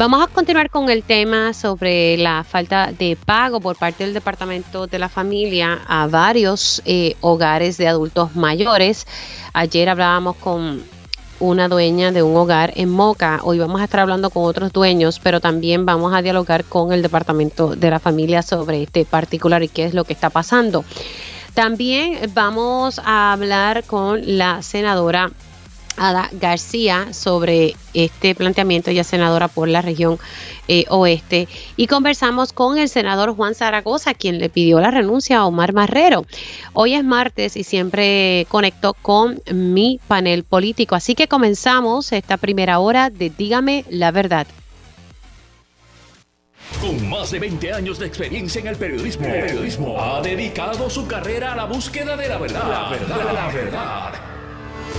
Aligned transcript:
Vamos 0.00 0.22
a 0.22 0.28
continuar 0.28 0.70
con 0.70 0.88
el 0.88 1.02
tema 1.02 1.52
sobre 1.52 2.16
la 2.16 2.42
falta 2.42 2.90
de 2.90 3.18
pago 3.22 3.60
por 3.60 3.76
parte 3.76 4.02
del 4.02 4.14
Departamento 4.14 4.86
de 4.86 4.98
la 4.98 5.10
Familia 5.10 5.78
a 5.86 6.06
varios 6.06 6.80
eh, 6.86 7.16
hogares 7.20 7.76
de 7.76 7.86
adultos 7.86 8.34
mayores. 8.34 9.06
Ayer 9.52 9.90
hablábamos 9.90 10.36
con 10.36 10.82
una 11.38 11.68
dueña 11.68 12.12
de 12.12 12.22
un 12.22 12.34
hogar 12.34 12.72
en 12.76 12.88
Moca. 12.88 13.40
Hoy 13.42 13.58
vamos 13.58 13.78
a 13.82 13.84
estar 13.84 14.00
hablando 14.00 14.30
con 14.30 14.46
otros 14.46 14.72
dueños, 14.72 15.20
pero 15.22 15.38
también 15.38 15.84
vamos 15.84 16.14
a 16.14 16.22
dialogar 16.22 16.64
con 16.64 16.94
el 16.94 17.02
Departamento 17.02 17.76
de 17.76 17.90
la 17.90 17.98
Familia 17.98 18.40
sobre 18.40 18.84
este 18.84 19.04
particular 19.04 19.62
y 19.62 19.68
qué 19.68 19.84
es 19.84 19.92
lo 19.92 20.04
que 20.04 20.14
está 20.14 20.30
pasando. 20.30 20.82
También 21.52 22.18
vamos 22.32 23.02
a 23.04 23.34
hablar 23.34 23.84
con 23.84 24.38
la 24.38 24.62
senadora 24.62 25.30
Ada 26.00 26.30
García 26.32 27.12
sobre 27.12 27.76
este 27.92 28.34
planteamiento, 28.34 28.90
ella 28.90 29.04
senadora 29.04 29.48
por 29.48 29.68
la 29.68 29.82
región 29.82 30.18
eh, 30.66 30.86
oeste, 30.88 31.46
y 31.76 31.88
conversamos 31.88 32.54
con 32.54 32.78
el 32.78 32.88
senador 32.88 33.36
Juan 33.36 33.54
Zaragoza, 33.54 34.14
quien 34.14 34.38
le 34.38 34.48
pidió 34.48 34.80
la 34.80 34.90
renuncia 34.90 35.38
a 35.38 35.44
Omar 35.44 35.74
Marrero. 35.74 36.24
Hoy 36.72 36.94
es 36.94 37.04
martes 37.04 37.54
y 37.56 37.64
siempre 37.64 38.46
conecto 38.48 38.94
con 38.94 39.42
mi 39.52 40.00
panel 40.08 40.44
político, 40.44 40.94
así 40.94 41.14
que 41.14 41.28
comenzamos 41.28 42.12
esta 42.12 42.38
primera 42.38 42.78
hora 42.78 43.10
de 43.10 43.28
Dígame 43.28 43.84
la 43.90 44.10
verdad. 44.10 44.46
Con 46.80 47.10
más 47.10 47.30
de 47.30 47.40
20 47.40 47.72
años 47.74 47.98
de 47.98 48.06
experiencia 48.06 48.60
en 48.60 48.68
el 48.68 48.76
periodismo 48.76 50.00
ha 50.00 50.22
dedicado 50.22 50.88
su 50.88 51.06
carrera 51.06 51.52
a 51.52 51.56
la 51.56 51.64
búsqueda 51.66 52.16
de 52.16 52.26
la 52.26 52.38
verdad. 52.38 52.68
La 52.70 52.90
verdad, 52.90 53.34
la 53.34 53.46
verdad. 53.48 54.39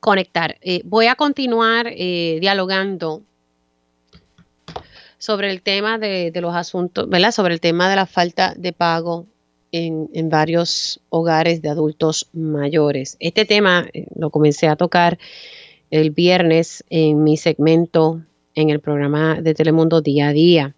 conectar. 0.00 0.56
Eh, 0.60 0.82
voy 0.84 1.06
a 1.06 1.14
continuar 1.14 1.88
eh, 1.90 2.38
dialogando 2.40 3.22
sobre 5.18 5.50
el 5.50 5.62
tema 5.62 5.98
de, 5.98 6.32
los 6.40 6.54
asuntos, 6.54 7.08
¿verdad? 7.08 7.32
Sobre 7.32 7.54
el 7.54 7.60
tema 7.60 7.90
de 7.90 7.96
la 7.96 8.06
falta 8.06 8.54
de 8.56 8.72
pago 8.72 9.26
en, 9.72 10.08
varios 10.30 11.00
hogares 11.10 11.60
de 11.60 11.68
adultos 11.68 12.28
mayores. 12.32 13.16
Este 13.20 13.44
tema 13.44 13.86
eh, 13.92 14.06
lo 14.14 14.30
comencé 14.30 14.68
a 14.68 14.76
tocar 14.76 15.18
el 15.90 16.10
viernes 16.10 16.84
en 16.90 17.24
mi 17.24 17.36
segmento 17.36 18.22
en 18.54 18.70
el 18.70 18.80
programa 18.80 19.40
de 19.40 19.54
Telemundo 19.54 20.00
Día 20.00 20.28
a 20.28 20.32
Día. 20.32 20.74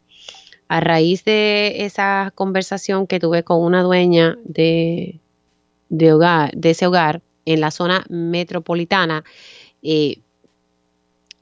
A 0.69 0.81
raíz 0.81 1.25
de 1.25 1.85
esa 1.85 2.33
conversación 2.35 3.07
que 3.07 3.21
tuve 3.21 3.43
con 3.43 3.63
una 3.63 3.83
dueña 3.83 4.39
de, 4.45 5.19
de, 5.89 6.13
hogar, 6.13 6.53
de 6.55 6.71
ese 6.71 6.87
hogar, 6.87 7.23
en 7.45 7.61
la 7.61 7.71
zona 7.71 8.05
metropolitana, 8.09 9.25
eh, 9.83 10.19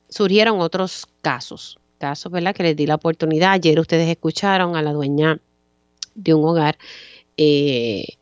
surgieron 0.08 0.60
otros 0.60 1.06
casos, 1.20 1.78
casos, 1.98 2.30
¿verdad? 2.32 2.54
Que 2.54 2.62
les 2.62 2.76
di 2.76 2.86
la 2.86 2.96
oportunidad. 2.96 3.52
Ayer 3.52 3.78
ustedes 3.80 4.08
escucharon 4.08 4.76
a 4.76 4.82
la 4.82 4.92
dueña 4.92 5.40
de 6.14 6.34
un 6.34 6.44
hogar 6.44 6.78
eh, 7.36 8.16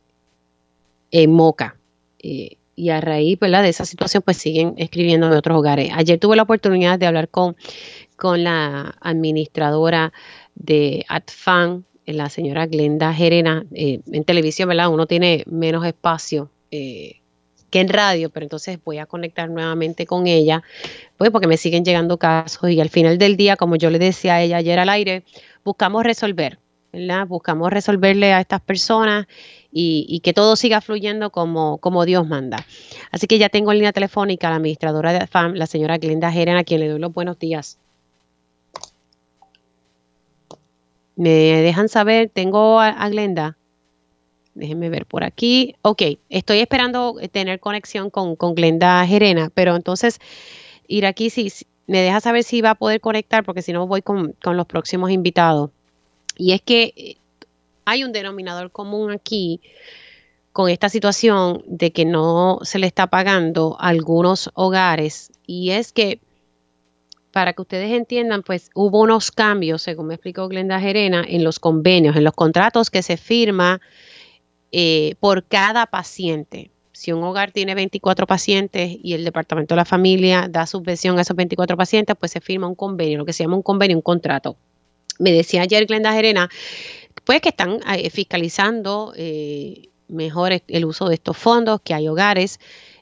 en 1.11 1.31
Moca. 1.31 1.77
Eh, 2.19 2.57
y 2.75 2.89
a 2.89 3.01
raíz. 3.01 3.39
De 3.39 3.69
esa 3.69 3.85
situación, 3.85 4.21
pues 4.23 4.37
siguen 4.37 4.75
escribiendo 4.77 5.29
de 5.29 5.37
otros 5.37 5.57
hogares. 5.57 5.89
Ayer 5.95 6.19
tuve 6.19 6.35
la 6.35 6.43
oportunidad 6.43 6.99
de 6.99 7.07
hablar 7.07 7.27
con, 7.27 7.55
con 8.17 8.43
la 8.43 8.95
administradora 9.01 10.13
de 10.53 11.03
ATFAN, 11.09 11.85
la 12.05 12.29
señora 12.29 12.67
Glenda 12.67 13.15
Gerena. 13.15 13.65
en 13.71 14.23
televisión, 14.25 14.69
¿verdad? 14.69 14.89
Uno 14.89 15.07
tiene 15.07 15.43
menos 15.47 15.87
espacio 15.87 16.51
que 17.69 17.81
en 17.81 17.89
radio, 17.89 18.29
pero 18.29 18.45
entonces 18.45 18.79
voy 18.83 18.97
a 18.97 19.05
conectar 19.05 19.49
nuevamente 19.49 20.05
con 20.05 20.27
ella, 20.27 20.63
pues 21.17 21.31
porque 21.31 21.47
me 21.47 21.57
siguen 21.57 21.83
llegando 21.83 22.17
casos 22.17 22.69
y 22.69 22.79
al 22.79 22.89
final 22.89 23.17
del 23.17 23.37
día, 23.37 23.55
como 23.57 23.75
yo 23.75 23.89
le 23.89 23.99
decía 23.99 24.35
a 24.35 24.41
ella 24.41 24.57
ayer 24.57 24.79
al 24.79 24.89
aire, 24.89 25.23
buscamos 25.63 26.03
resolver, 26.03 26.59
¿verdad? 26.93 27.27
Buscamos 27.27 27.71
resolverle 27.71 28.33
a 28.33 28.39
estas 28.39 28.61
personas 28.61 29.27
y, 29.71 30.21
que 30.21 30.33
todo 30.33 30.55
siga 30.55 30.81
fluyendo 30.81 31.29
como, 31.29 31.77
como 31.77 32.05
Dios 32.05 32.27
manda. 32.27 32.65
Así 33.11 33.27
que 33.27 33.37
ya 33.37 33.49
tengo 33.49 33.71
en 33.71 33.79
línea 33.79 33.91
telefónica 33.91 34.47
a 34.47 34.51
la 34.51 34.55
administradora 34.55 35.13
de 35.13 35.27
FAM, 35.27 35.53
la 35.53 35.67
señora 35.67 35.97
Glenda 35.97 36.31
Gerena, 36.31 36.59
a 36.59 36.63
quien 36.63 36.79
le 36.79 36.87
doy 36.87 36.99
los 36.99 37.13
buenos 37.13 37.37
días. 37.37 37.77
Me 41.15 41.29
dejan 41.29 41.89
saber, 41.89 42.29
tengo 42.29 42.79
a 42.79 43.09
Glenda. 43.09 43.56
Déjenme 44.57 44.89
ver 44.89 45.05
por 45.05 45.23
aquí. 45.23 45.75
Ok, 45.83 46.01
estoy 46.29 46.59
esperando 46.59 47.17
eh, 47.21 47.29
tener 47.29 47.59
conexión 47.59 48.09
con, 48.09 48.35
Glenda 48.55 49.05
Gerena, 49.05 49.51
pero 49.53 49.75
entonces 49.75 50.19
ir 50.87 51.05
aquí 51.05 51.29
si 51.29 51.51
me 51.85 51.99
deja 52.01 52.19
saber 52.19 52.43
si 52.43 52.61
va 52.61 52.71
a 52.71 52.75
poder 52.75 52.99
conectar, 52.99 53.45
porque 53.45 53.61
si 53.61 53.71
no 53.71 53.85
voy 53.85 54.01
con, 54.01 54.35
los 54.43 54.65
próximos 54.65 55.11
invitados. 55.11 55.69
Y 56.37 56.53
es 56.53 56.61
que 56.61 56.93
eh, 56.95 57.17
hay 57.85 58.03
un 58.03 58.11
denominador 58.11 58.71
común 58.71 59.11
aquí 59.11 59.61
con 60.53 60.69
esta 60.69 60.89
situación 60.89 61.63
de 61.67 61.91
que 61.91 62.05
no 62.05 62.57
se 62.63 62.79
le 62.79 62.87
está 62.87 63.07
pagando 63.07 63.77
a 63.79 63.89
algunos 63.89 64.49
hogares 64.55 65.31
y 65.45 65.69
es 65.69 65.91
que 65.91 66.19
para 67.31 67.53
que 67.53 67.61
ustedes 67.61 67.91
entiendan, 67.91 68.41
pues 68.41 68.71
hubo 68.73 69.01
unos 69.01 69.31
cambios, 69.31 69.83
según 69.83 70.07
me 70.07 70.15
explicó 70.15 70.47
Glenda 70.47 70.79
Gerena, 70.79 71.23
en 71.27 71.43
los 71.43 71.59
convenios, 71.59 72.15
en 72.15 72.23
los 72.23 72.33
contratos 72.33 72.89
que 72.89 73.03
se 73.03 73.17
firma 73.17 73.79
eh, 74.71 75.15
por 75.19 75.45
cada 75.45 75.85
paciente. 75.85 76.71
Si 76.91 77.11
un 77.11 77.23
hogar 77.23 77.51
tiene 77.51 77.75
24 77.75 78.25
pacientes 78.25 78.97
y 79.03 79.13
el 79.13 79.23
Departamento 79.23 79.75
de 79.75 79.77
la 79.77 79.85
Familia 79.85 80.47
da 80.49 80.65
subvención 80.65 81.17
a 81.19 81.21
esos 81.21 81.35
24 81.35 81.77
pacientes, 81.77 82.15
pues 82.19 82.31
se 82.31 82.41
firma 82.41 82.67
un 82.67 82.75
convenio, 82.75 83.19
lo 83.19 83.25
que 83.25 83.33
se 83.33 83.43
llama 83.43 83.55
un 83.55 83.61
convenio, 83.61 83.97
un 83.97 84.01
contrato. 84.01 84.57
Me 85.19 85.31
decía 85.31 85.61
ayer 85.61 85.85
Glenda 85.85 86.13
Gerena, 86.13 86.49
pues 87.23 87.41
que 87.41 87.49
están 87.49 87.79
eh, 87.87 88.09
fiscalizando 88.09 89.13
eh, 89.15 89.89
mejor 90.07 90.61
el 90.67 90.85
uso 90.85 91.07
de 91.07 91.15
estos 91.15 91.37
fondos, 91.37 91.81
que 91.83 91.93
hay 91.93 92.07
hogares 92.07 92.59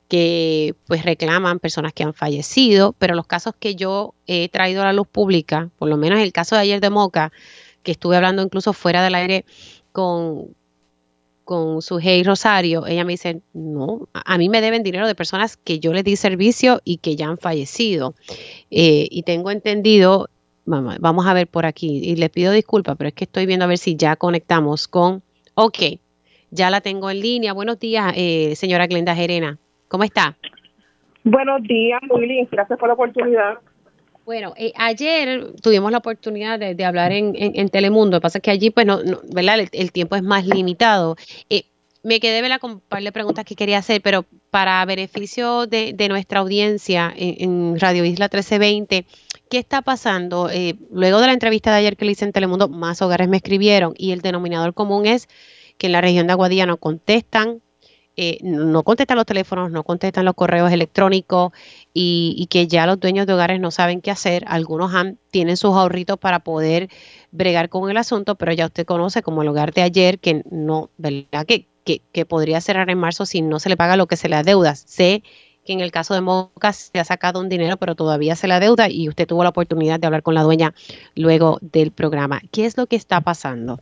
que 0.08 0.76
pues 0.88 1.04
reclaman 1.04 1.60
personas 1.60 1.94
que 1.94 2.04
han 2.04 2.14
fallecido, 2.14 2.94
pero 3.00 3.16
los 3.16 3.28
casos 3.28 3.54
que 3.60 3.76
yo 3.76 4.14
he 4.28 4.50
traído 4.50 4.82
a 4.82 4.86
la 4.86 4.94
luz 4.94 5.08
pública, 5.08 5.70
por 5.78 5.90
lo 5.90 5.98
menos 5.98 6.20
el 6.20 6.32
caso 6.32 6.56
de 6.56 6.62
ayer 6.62 6.80
de 6.82 6.90
Moca, 6.90 7.32
que 7.84 7.92
estuve 7.92 8.16
hablando 8.16 8.42
incluso 8.42 8.74
fuera 8.74 9.04
del 9.04 9.16
aire 9.16 9.46
con, 9.92 10.55
con 11.46 11.82
su 11.82 12.00
Hey 12.02 12.24
Rosario, 12.24 12.86
ella 12.88 13.06
me 13.06 13.14
dice, 13.14 13.42
no, 13.54 14.10
a 14.14 14.38
mí 14.38 14.50
me 14.50 14.62
deben 14.62 14.84
dinero 14.84 15.08
de 15.08 15.16
personas 15.16 15.56
que 15.56 15.80
yo 15.80 15.94
les 15.94 16.04
di 16.04 16.16
servicio 16.16 16.82
y 16.84 16.98
que 16.98 17.16
ya 17.16 17.28
han 17.28 17.38
fallecido. 17.38 18.16
Eh, 18.72 19.08
y 19.10 19.24
tengo 19.24 19.52
entendido, 19.52 20.28
vamos 20.66 21.28
a 21.28 21.34
ver 21.34 21.48
por 21.48 21.66
aquí, 21.66 22.02
y 22.04 22.16
les 22.16 22.32
pido 22.32 22.52
disculpas, 22.52 22.98
pero 22.98 23.08
es 23.08 23.14
que 23.14 23.26
estoy 23.26 23.46
viendo 23.46 23.66
a 23.66 23.68
ver 23.70 23.78
si 23.78 23.96
ya 23.96 24.16
conectamos 24.16 24.88
con, 24.88 25.22
ok, 25.54 25.78
ya 26.50 26.70
la 26.70 26.82
tengo 26.82 27.10
en 27.10 27.22
línea. 27.22 27.54
Buenos 27.54 27.80
días, 27.80 28.14
eh, 28.18 28.56
señora 28.56 28.88
Glenda 28.88 29.16
Gerena, 29.16 29.60
¿cómo 29.88 30.04
está? 30.04 30.36
Buenos 31.24 31.62
días, 31.64 32.02
bien, 32.20 32.48
gracias 32.52 32.78
por 32.80 32.88
la 32.90 32.96
oportunidad. 32.96 33.60
Bueno, 34.26 34.54
eh, 34.58 34.74
ayer 34.76 35.54
tuvimos 35.62 35.92
la 35.92 36.00
oportunidad 36.00 36.58
de, 36.58 36.84
hablar 36.84 37.12
en, 37.12 37.70
Telemundo. 37.70 38.18
Lo 38.18 38.20
que 38.20 38.24
pasa 38.24 38.40
es 38.40 38.42
que 38.42 38.50
allí, 38.50 38.72
pues, 38.72 38.88
no, 38.88 39.00
¿verdad? 39.32 39.60
El, 39.72 39.92
tiempo 39.92 40.16
es 40.16 40.24
más 40.24 40.48
limitado. 40.48 41.16
Eh, 41.50 41.66
me 42.02 42.20
quedé 42.20 42.60
con 42.60 42.72
un 42.72 42.80
par 42.80 43.04
de 43.04 43.12
preguntas 43.12 43.46
que 43.46 43.56
quería 43.56 43.78
hacer, 43.78 44.02
pero 44.02 44.26
para 44.50 44.84
beneficio 44.86 45.68
de, 45.68 46.08
nuestra 46.10 46.40
audiencia 46.40 47.14
en, 47.16 47.80
Radio 47.80 48.04
Isla 48.04 48.26
1320, 48.26 49.06
¿qué 49.48 49.58
está 49.60 49.84
pasando? 49.84 50.50
Eh, 50.50 50.76
luego 50.92 51.20
de 51.22 51.28
la 51.28 51.34
entrevista 51.34 51.72
de 51.72 51.78
ayer 51.78 51.96
que 51.96 52.06
le 52.06 52.14
hice 52.14 52.26
en 52.26 52.32
Telemundo, 52.32 52.68
más 52.68 53.02
hogares 53.04 53.28
me 53.28 53.38
escribieron 53.38 53.94
y 53.98 54.12
el 54.12 54.22
denominador 54.22 54.74
común 54.74 55.06
es 55.06 55.28
que 55.78 55.88
en 55.88 55.94
la 55.94 56.02
región 56.02 56.26
de 56.26 56.34
Aguadilla 56.34 56.66
no 56.66 56.78
contestan, 56.78 57.62
eh, 58.18 58.38
no 58.42 58.84
contestan 58.84 59.18
los 59.18 59.26
teléfonos, 59.26 59.72
no 59.72 59.84
contestan 59.84 60.24
los 60.24 60.36
correos 60.36 60.72
electrónicos 60.72 61.52
y, 61.94 62.48
que 62.50 62.68
ya 62.68 62.86
los 62.86 63.00
dueños 63.00 63.28
de 63.28 63.34
hogares 63.34 63.60
no 63.60 63.72
saben 63.72 64.02
qué 64.02 64.12
hacer. 64.12 64.44
Algunos 64.48 64.94
han, 64.94 65.18
tienen 65.32 65.58
sus 65.58 65.74
ahorritos 65.74 66.18
para 66.18 66.40
poder 66.40 66.90
bregar 67.32 67.70
con 67.70 67.90
el 67.90 67.98
asunto, 67.98 68.36
pero 68.36 68.54
ya 68.54 68.68
usted 68.68 68.86
conoce 68.86 69.22
como 69.22 69.42
el 69.42 69.50
hogar 69.50 69.74
de 69.74 69.82
ayer 69.82 70.20
que 70.20 70.44
no, 70.50 70.90
¿verdad? 70.98 71.46
Que, 71.46 71.68
que, 71.84 72.26
podría 72.26 72.62
cerrar 72.62 72.90
en 72.90 72.98
marzo 72.98 73.26
si 73.26 73.42
no 73.42 73.60
se 73.60 73.70
le 73.70 73.78
paga 73.78 73.98
lo 73.98 74.08
que 74.08 74.16
se 74.16 74.30
le 74.30 74.38
adeuda. 74.38 74.76
Sé 74.76 75.22
que 75.66 75.74
en 75.74 75.82
el 75.82 75.92
caso 75.92 76.14
de 76.14 76.22
Moca 76.22 76.72
se 76.74 76.98
ha 77.00 77.04
sacado 77.04 77.42
un 77.42 77.50
dinero, 77.50 77.78
pero 77.78 77.96
todavía 77.96 78.36
se 78.36 78.48
la 78.48 78.60
deuda 78.60 78.88
y 78.90 79.10
usted 79.10 79.28
tuvo 79.28 79.44
la 79.44 79.50
oportunidad 79.50 80.00
de 80.00 80.08
hablar 80.08 80.24
con 80.24 80.36
la 80.36 80.44
dueña 80.44 80.74
luego 81.16 81.58
del 81.62 81.92
programa. 81.92 82.42
¿Qué 82.52 82.66
es 82.66 82.78
lo 82.78 82.86
que 82.86 82.96
está 82.96 83.22
pasando? 83.22 83.80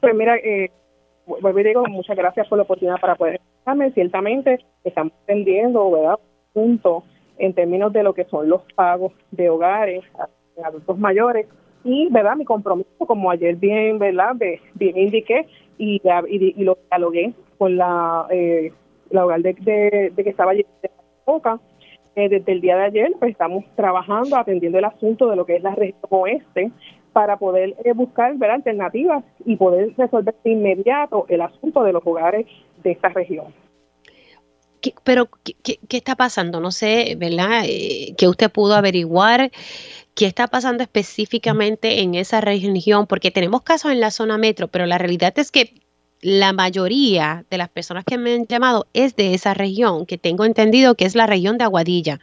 Pues 0.00 0.14
mira, 0.14 0.36
eh, 0.36 0.70
vuelvo 1.26 1.58
y 1.58 1.64
digo, 1.64 1.84
muchas 1.88 2.16
gracias 2.16 2.48
por 2.48 2.58
la 2.58 2.64
oportunidad 2.64 3.00
para 3.00 3.16
poder 3.16 3.34
explicarme. 3.36 3.92
Ciertamente 3.92 4.64
estamos 4.84 5.12
tendiendo, 5.26 5.90
¿verdad? 5.90 6.18
Punto 6.52 7.04
en 7.38 7.52
términos 7.52 7.92
de 7.92 8.02
lo 8.02 8.14
que 8.14 8.24
son 8.24 8.48
los 8.48 8.62
pagos 8.74 9.12
de 9.30 9.50
hogares 9.50 10.04
a 10.18 10.28
adultos 10.66 10.98
mayores 10.98 11.46
y, 11.84 12.08
¿verdad? 12.10 12.36
Mi 12.36 12.44
compromiso, 12.44 13.06
como 13.06 13.30
ayer 13.30 13.56
bien, 13.56 13.98
¿verdad? 13.98 14.34
Bien 14.74 14.96
indiqué 14.96 15.46
y, 15.78 16.00
y, 16.28 16.64
lo 16.64 16.78
dialogué 16.90 17.34
con 17.58 17.76
la, 17.76 18.26
eh, 18.30 18.72
la 19.10 19.24
hogar 19.24 19.42
de, 19.42 20.12
de, 20.14 20.24
que 20.24 20.30
estaba 20.30 20.52
allí 20.52 20.64
de. 20.82 20.90
Eh, 22.16 22.30
desde 22.30 22.52
el 22.52 22.62
día 22.62 22.76
de 22.76 22.84
ayer, 22.84 23.12
pues 23.18 23.32
estamos 23.32 23.64
trabajando, 23.74 24.36
atendiendo 24.36 24.78
el 24.78 24.86
asunto 24.86 25.28
de 25.28 25.36
lo 25.36 25.44
que 25.44 25.56
es 25.56 25.62
la 25.62 25.74
región 25.74 26.00
oeste, 26.08 26.70
para 27.16 27.38
poder 27.38 27.74
eh, 27.82 27.94
buscar 27.94 28.36
ver 28.36 28.50
alternativas 28.50 29.24
y 29.46 29.56
poder 29.56 29.94
resolver 29.96 30.34
de 30.44 30.50
inmediato 30.50 31.24
el 31.30 31.40
asunto 31.40 31.82
de 31.82 31.94
los 31.94 32.02
hogares 32.04 32.44
de 32.82 32.90
esta 32.90 33.08
región. 33.08 33.54
pero, 35.02 35.30
¿qué, 35.62 35.78
está 35.96 36.14
pasando? 36.14 36.60
No 36.60 36.70
sé, 36.70 37.16
¿verdad? 37.18 37.62
Eh, 37.64 38.12
¿Qué 38.18 38.28
usted 38.28 38.50
pudo 38.50 38.74
averiguar? 38.74 39.50
¿Qué 40.14 40.26
está 40.26 40.46
pasando 40.46 40.82
específicamente 40.82 42.02
en 42.02 42.16
esa 42.16 42.42
región? 42.42 43.06
Porque 43.06 43.30
tenemos 43.30 43.62
casos 43.62 43.92
en 43.92 44.00
la 44.00 44.10
zona 44.10 44.36
metro, 44.36 44.68
pero 44.68 44.84
la 44.84 44.98
realidad 44.98 45.32
es 45.38 45.50
que 45.50 45.72
la 46.20 46.52
mayoría 46.52 47.46
de 47.48 47.56
las 47.56 47.70
personas 47.70 48.04
que 48.04 48.18
me 48.18 48.34
han 48.34 48.46
llamado 48.46 48.88
es 48.92 49.16
de 49.16 49.32
esa 49.32 49.54
región, 49.54 50.04
que 50.04 50.18
tengo 50.18 50.44
entendido 50.44 50.96
que 50.96 51.06
es 51.06 51.14
la 51.14 51.26
región 51.26 51.56
de 51.56 51.64
Aguadilla. 51.64 52.20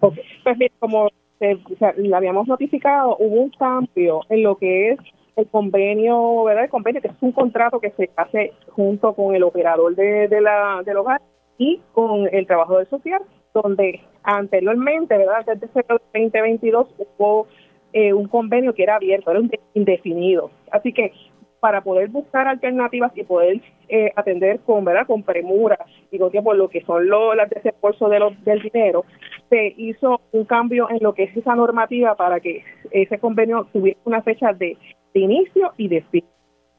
Pues 0.00 0.18
como 0.78 1.10
se, 1.38 1.58
le 1.96 2.14
habíamos 2.14 2.46
notificado, 2.46 3.16
hubo 3.18 3.42
un 3.42 3.50
cambio 3.50 4.20
en 4.28 4.42
lo 4.42 4.56
que 4.56 4.90
es 4.90 4.98
el 5.36 5.46
convenio, 5.48 6.44
¿verdad? 6.44 6.64
El 6.64 6.70
convenio 6.70 7.02
que 7.02 7.08
es 7.08 7.14
un 7.20 7.32
contrato 7.32 7.80
que 7.80 7.90
se 7.90 8.10
hace 8.16 8.52
junto 8.70 9.14
con 9.14 9.34
el 9.34 9.42
operador 9.42 9.94
de, 9.94 10.28
de 10.28 10.40
la, 10.40 10.82
del 10.84 10.96
hogar 10.96 11.20
y 11.58 11.80
con 11.92 12.28
el 12.32 12.46
trabajador 12.46 12.88
social, 12.88 13.22
donde 13.52 14.00
anteriormente, 14.22 15.16
¿verdad? 15.16 15.44
Desde 15.46 15.80
el 15.80 16.00
2022 16.14 16.88
hubo 16.98 17.46
eh, 17.92 18.12
un 18.12 18.28
convenio 18.28 18.74
que 18.74 18.82
era 18.82 18.96
abierto, 18.96 19.30
era 19.30 19.40
indefinido. 19.74 20.50
Así 20.70 20.92
que 20.92 21.12
para 21.60 21.82
poder 21.82 22.08
buscar 22.08 22.46
alternativas 22.46 23.12
y 23.16 23.24
poder 23.24 23.60
eh, 23.88 24.12
atender 24.14 24.60
con 24.60 24.84
verdad 24.84 25.06
con 25.06 25.22
premura 25.22 25.78
y 26.10 26.18
con 26.18 26.30
tiempo 26.30 26.54
lo 26.54 26.68
que 26.68 26.82
son 26.82 27.08
los 27.08 27.34
desembolsos 27.48 28.10
de 28.10 28.18
los, 28.18 28.44
del 28.44 28.60
dinero 28.62 29.04
se 29.48 29.74
hizo 29.76 30.20
un 30.32 30.44
cambio 30.44 30.88
en 30.90 30.98
lo 31.00 31.14
que 31.14 31.24
es 31.24 31.36
esa 31.36 31.54
normativa 31.54 32.14
para 32.14 32.40
que 32.40 32.64
ese 32.90 33.18
convenio 33.18 33.66
tuviera 33.72 33.98
una 34.04 34.22
fecha 34.22 34.52
de, 34.52 34.76
inicio 35.14 35.72
y 35.78 35.88
de 35.88 36.02
fin. 36.02 36.24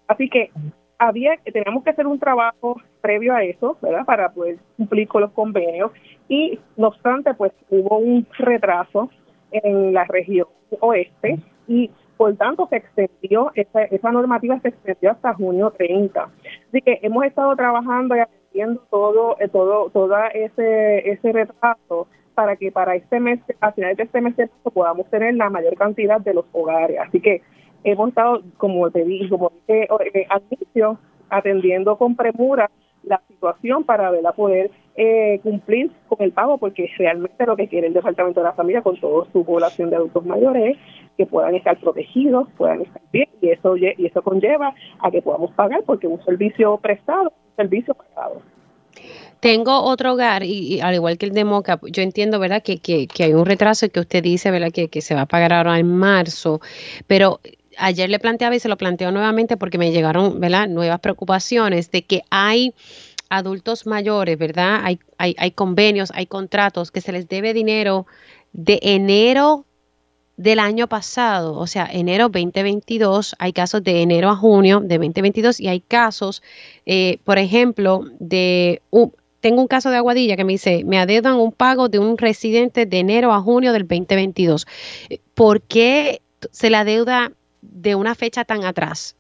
Así 0.07 0.29
que 0.29 0.51
había 0.99 1.31
tenemos 1.51 1.83
que 1.83 1.89
hacer 1.89 2.05
un 2.05 2.19
trabajo 2.19 2.79
previo 3.01 3.33
a 3.33 3.43
eso, 3.43 3.77
¿verdad? 3.81 4.05
Para 4.05 4.29
poder 4.31 4.57
cumplir 4.77 5.07
con 5.07 5.21
los 5.21 5.31
convenios 5.31 5.91
y 6.29 6.59
no 6.75 6.89
obstante, 6.89 7.33
pues 7.33 7.51
hubo 7.69 7.97
un 7.97 8.27
retraso 8.37 9.09
en 9.51 9.93
la 9.93 10.05
región 10.05 10.47
oeste 10.81 11.39
y 11.67 11.89
por 12.17 12.35
tanto 12.35 12.67
se 12.67 12.77
extendió 12.77 13.51
esa, 13.55 13.83
esa 13.83 14.11
normativa 14.11 14.59
se 14.59 14.69
extendió 14.69 15.11
hasta 15.11 15.33
junio 15.33 15.71
30. 15.77 16.29
Así 16.67 16.81
que 16.81 16.99
hemos 17.01 17.23
estado 17.25 17.55
trabajando 17.55 18.15
y 18.15 18.19
atendiendo 18.19 18.81
todo 18.89 19.37
eh, 19.39 19.47
todo 19.47 19.89
todo 19.89 20.15
ese 20.33 21.09
ese 21.09 21.31
retraso 21.31 22.07
para 22.37 22.55
que 22.55 22.71
para 22.71 22.93
este 22.93 23.19
mes, 23.19 23.39
a 23.61 23.71
finales 23.71 23.97
de 23.97 24.03
este 24.03 24.21
mes 24.21 24.35
podamos 24.71 25.09
tener 25.09 25.33
la 25.33 25.49
mayor 25.49 25.75
cantidad 25.75 26.21
de 26.21 26.35
los 26.35 26.45
hogares. 26.51 26.99
Así 26.99 27.19
que 27.19 27.41
hemos 27.83 28.09
estado, 28.09 28.43
como 28.57 28.91
te 28.91 29.03
dije, 29.03 29.27
como 29.27 29.51
dije 29.67 29.87
eh, 30.13 30.27
al 30.29 30.43
inicio, 30.51 30.99
atendiendo 31.31 31.97
con 31.97 32.15
premura 32.15 32.69
la 33.01 33.19
situación 33.27 33.85
para 33.85 34.11
verla 34.11 34.33
poder 34.33 34.69
eh, 34.97 35.39
cumplir 35.41 35.89
con 36.07 36.21
el 36.21 36.31
pago, 36.31 36.59
porque 36.59 36.87
realmente 36.99 37.43
lo 37.47 37.55
que 37.55 37.67
quiere 37.67 37.87
el 37.87 37.93
Departamento 37.93 38.41
de 38.41 38.45
la 38.45 38.53
Familia 38.53 38.83
con 38.83 38.99
toda 38.99 39.25
su 39.31 39.43
población 39.43 39.89
de 39.89 39.95
adultos 39.95 40.23
mayores 40.23 40.77
es 40.77 41.11
que 41.17 41.25
puedan 41.25 41.55
estar 41.55 41.79
protegidos, 41.79 42.47
puedan 42.55 42.81
estar 42.81 43.01
bien, 43.11 43.29
y 43.41 43.49
eso, 43.49 43.75
y 43.77 44.05
eso 44.05 44.21
conlleva 44.21 44.75
a 44.99 45.09
que 45.09 45.23
podamos 45.23 45.51
pagar, 45.53 45.81
porque 45.87 46.05
un 46.05 46.23
servicio 46.23 46.77
prestado, 46.77 47.33
un 47.49 47.55
servicio 47.55 47.95
pagado. 47.95 48.43
Tengo 49.39 49.81
otro 49.83 50.13
hogar, 50.13 50.43
y, 50.43 50.81
al 50.81 50.95
igual 50.95 51.17
que 51.17 51.27
el 51.27 51.33
de 51.33 51.45
Moca, 51.45 51.79
yo 51.83 52.01
entiendo, 52.01 52.39
¿verdad?, 52.39 52.63
que, 52.63 52.79
que, 52.79 53.07
hay 53.23 53.33
un 53.33 53.45
retraso 53.45 53.85
y 53.85 53.89
que 53.89 53.99
usted 53.99 54.23
dice, 54.23 54.51
¿verdad?, 54.51 54.71
que, 54.71 54.89
que 54.89 55.01
se 55.01 55.15
va 55.15 55.21
a 55.21 55.25
pagar 55.25 55.53
ahora 55.53 55.79
en 55.79 55.95
marzo, 55.95 56.61
pero 57.05 57.39
ayer 57.77 58.09
le 58.09 58.19
planteaba 58.19 58.55
y 58.55 58.59
se 58.59 58.69
lo 58.69 58.77
planteo 58.77 59.11
nuevamente 59.11 59.57
porque 59.57 59.77
me 59.77 59.91
llegaron, 59.91 60.39
¿verdad?, 60.39 60.67
nuevas 60.67 60.99
preocupaciones 60.99 61.91
de 61.91 62.03
que 62.03 62.23
hay 62.29 62.73
adultos 63.29 63.85
mayores, 63.85 64.37
¿verdad? 64.37 64.81
Hay, 64.83 64.99
hay, 65.17 65.35
hay 65.37 65.51
convenios, 65.51 66.11
hay 66.13 66.25
contratos 66.25 66.91
que 66.91 67.01
se 67.01 67.11
les 67.11 67.27
debe 67.27 67.53
dinero 67.53 68.07
de 68.53 68.79
enero 68.81 69.65
del 70.37 70.59
año 70.59 70.87
pasado, 70.87 71.57
o 71.57 71.65
sea, 71.65 71.89
enero 71.91 72.29
2022, 72.29 73.35
hay 73.39 73.53
casos 73.53 73.83
de 73.83 74.03
enero 74.03 74.29
a 74.29 74.35
junio 74.35 74.81
de 74.81 74.99
2022 74.99 75.59
y 75.59 75.67
hay 75.67 75.81
casos, 75.81 76.43
eh, 76.85 77.17
por 77.23 77.39
ejemplo, 77.39 78.05
de 78.19 78.83
un, 78.91 79.13
tengo 79.39 79.61
un 79.61 79.67
caso 79.67 79.89
de 79.89 79.97
Aguadilla 79.97 80.35
que 80.35 80.43
me 80.43 80.53
dice, 80.53 80.83
me 80.85 80.99
adeudan 80.99 81.35
un 81.35 81.51
pago 81.51 81.89
de 81.89 81.99
un 81.99 82.17
residente 82.17 82.85
de 82.85 82.99
enero 82.99 83.31
a 83.31 83.41
junio 83.41 83.73
del 83.73 83.87
2022. 83.87 84.65
¿Por 85.33 85.61
qué 85.61 86.21
se 86.51 86.69
la 86.69 86.83
deuda 86.83 87.31
de 87.61 87.95
una 87.95 88.15
fecha 88.15 88.45
tan 88.45 88.63
atrás? 88.63 89.15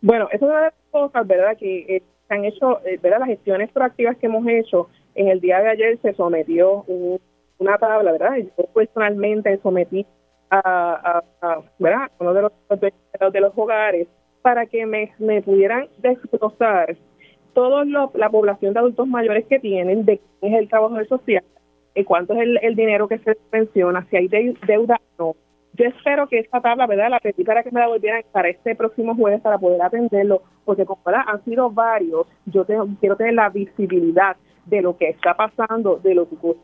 Bueno, 0.00 0.28
eso 0.32 0.44
es 0.46 0.50
una 0.50 0.58
de 0.58 0.64
las 0.66 0.74
cosas, 0.90 1.26
¿verdad? 1.26 1.56
Que 1.56 1.96
eh, 1.96 2.02
se 2.28 2.34
han 2.34 2.44
hecho, 2.44 2.84
eh, 2.84 2.98
¿verdad? 3.00 3.20
Las 3.20 3.28
gestiones 3.28 3.70
proactivas 3.70 4.16
que 4.16 4.26
hemos 4.26 4.46
hecho, 4.46 4.88
en 5.14 5.28
el 5.28 5.40
día 5.40 5.60
de 5.60 5.68
ayer 5.70 5.98
se 6.02 6.14
sometió 6.14 6.84
una 7.58 7.78
tabla, 7.78 8.12
¿verdad? 8.12 8.36
Yo 8.36 8.64
personalmente 8.74 9.58
sometí 9.62 10.06
a, 10.50 11.22
¿verdad? 11.78 12.10
uno 12.18 12.34
de 12.34 12.42
los, 12.42 12.52
de 13.32 13.40
los 13.40 13.52
hogares 13.56 14.06
para 14.42 14.66
que 14.66 14.84
me, 14.84 15.12
me 15.18 15.40
pudieran 15.40 15.88
desglosar 15.98 16.96
toda 17.54 17.84
la 17.84 18.30
población 18.30 18.72
de 18.72 18.80
adultos 18.80 19.06
mayores 19.06 19.46
que 19.46 19.58
tienen, 19.58 20.04
de 20.04 20.20
quién 20.40 20.54
es 20.54 20.60
el 20.60 20.68
trabajador 20.68 21.06
social, 21.08 21.44
y 21.94 22.04
cuánto 22.04 22.34
es 22.34 22.40
el, 22.62 22.76
dinero 22.76 23.08
que 23.08 23.18
se 23.18 23.36
menciona, 23.50 24.06
si 24.10 24.16
hay 24.16 24.28
deuda 24.28 25.00
o 25.18 25.22
no. 25.22 25.36
Yo 25.74 25.86
espero 25.86 26.28
que 26.28 26.38
esta 26.38 26.60
tabla, 26.60 26.86
¿verdad? 26.86 27.10
La 27.10 27.20
pedí 27.20 27.44
para 27.44 27.62
que 27.62 27.70
me 27.70 27.80
la 27.80 27.88
volvieran 27.88 28.22
para 28.30 28.50
este 28.50 28.74
próximo 28.74 29.14
jueves 29.14 29.40
para 29.40 29.58
poder 29.58 29.80
atenderlo, 29.80 30.42
porque 30.64 30.84
como 30.84 31.02
¿verdad? 31.04 31.22
han 31.26 31.42
sido 31.44 31.70
varios, 31.70 32.26
yo 32.46 32.64
tengo, 32.64 32.86
quiero 33.00 33.16
tener 33.16 33.34
la 33.34 33.48
visibilidad 33.48 34.36
de 34.66 34.82
lo 34.82 34.96
que 34.96 35.08
está 35.08 35.34
pasando, 35.34 35.96
de 35.96 36.14
lo 36.14 36.28
que 36.28 36.34
ocurrió 36.34 36.62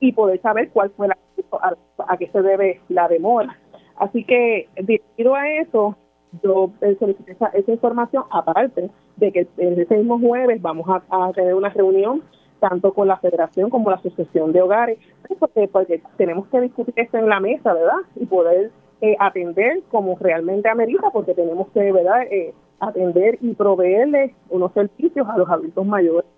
y 0.00 0.12
poder 0.12 0.40
saber 0.40 0.70
cuál 0.70 0.90
fue 0.96 1.08
la 1.08 1.18
a, 1.52 1.74
a 2.08 2.16
qué 2.16 2.28
se 2.28 2.42
debe 2.42 2.80
la 2.88 3.06
demora. 3.06 3.56
Así 3.96 4.24
que, 4.24 4.68
debido 4.76 5.34
a 5.34 5.48
eso, 5.48 5.96
yo 6.42 6.70
solicité 6.98 7.32
esa, 7.32 7.46
esa 7.48 7.72
información 7.72 8.24
aparte 8.30 8.90
de 9.16 9.32
que 9.32 9.46
ese 9.56 9.96
mismo 9.96 10.18
jueves 10.18 10.60
vamos 10.62 10.86
a, 10.88 11.32
tener 11.32 11.54
una 11.54 11.68
reunión 11.70 12.22
tanto 12.58 12.92
con 12.92 13.08
la 13.08 13.16
federación 13.16 13.70
como 13.70 13.90
la 13.90 13.96
asociación 13.96 14.52
de 14.52 14.60
hogares, 14.60 14.98
porque, 15.38 15.68
porque 15.68 16.02
tenemos 16.16 16.46
que 16.48 16.60
discutir 16.60 16.94
esto 16.96 17.16
en 17.16 17.28
la 17.28 17.40
mesa, 17.40 17.72
¿verdad? 17.72 18.00
Y 18.16 18.26
poder 18.26 18.70
eh, 19.00 19.16
atender 19.18 19.82
como 19.90 20.16
realmente 20.18 20.68
amerita, 20.68 21.10
porque 21.10 21.34
tenemos 21.34 21.68
que, 21.68 21.90
¿verdad?, 21.90 22.22
eh, 22.30 22.52
atender 22.80 23.38
y 23.40 23.54
proveerle 23.54 24.34
unos 24.50 24.72
servicios 24.72 25.26
a 25.28 25.38
los 25.38 25.48
adultos 25.48 25.86
mayores. 25.86 26.28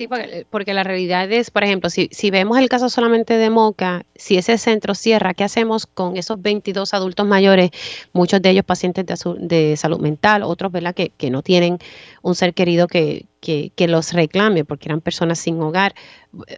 Sí, 0.00 0.08
porque, 0.48 0.72
la 0.72 0.82
realidad 0.82 1.30
es, 1.30 1.50
por 1.50 1.62
ejemplo, 1.62 1.90
si, 1.90 2.08
si 2.10 2.30
vemos 2.30 2.56
el 2.56 2.70
caso 2.70 2.88
solamente 2.88 3.36
de 3.36 3.50
Moca, 3.50 4.06
si 4.14 4.38
ese 4.38 4.56
centro 4.56 4.94
cierra, 4.94 5.34
¿qué 5.34 5.44
hacemos 5.44 5.84
con 5.84 6.16
esos 6.16 6.40
22 6.40 6.94
adultos 6.94 7.26
mayores, 7.26 7.70
muchos 8.14 8.40
de 8.40 8.48
ellos 8.48 8.64
pacientes 8.64 9.04
de, 9.04 9.34
de 9.40 9.76
salud 9.76 10.00
mental, 10.00 10.42
otros, 10.42 10.72
¿verdad?, 10.72 10.94
que, 10.94 11.10
que, 11.10 11.28
no 11.28 11.42
tienen 11.42 11.76
un 12.22 12.34
ser 12.34 12.54
querido 12.54 12.86
que, 12.86 13.26
que, 13.40 13.72
que, 13.76 13.88
los 13.88 14.14
reclame, 14.14 14.64
porque 14.64 14.88
eran 14.88 15.02
personas 15.02 15.38
sin 15.38 15.60
hogar, 15.60 15.94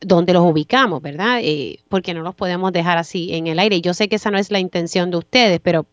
¿dónde 0.02 0.34
los 0.34 0.44
ubicamos, 0.44 1.02
verdad? 1.02 1.40
Eh, 1.42 1.80
porque 1.88 2.14
no 2.14 2.22
los 2.22 2.36
podemos 2.36 2.72
dejar 2.72 2.96
así 2.96 3.34
en 3.34 3.48
el 3.48 3.58
aire. 3.58 3.80
Yo 3.80 3.92
sé 3.92 4.08
que 4.08 4.14
esa 4.14 4.30
no 4.30 4.38
es 4.38 4.52
la 4.52 4.60
intención 4.60 5.10
de 5.10 5.16
ustedes, 5.16 5.58
pero 5.60 5.86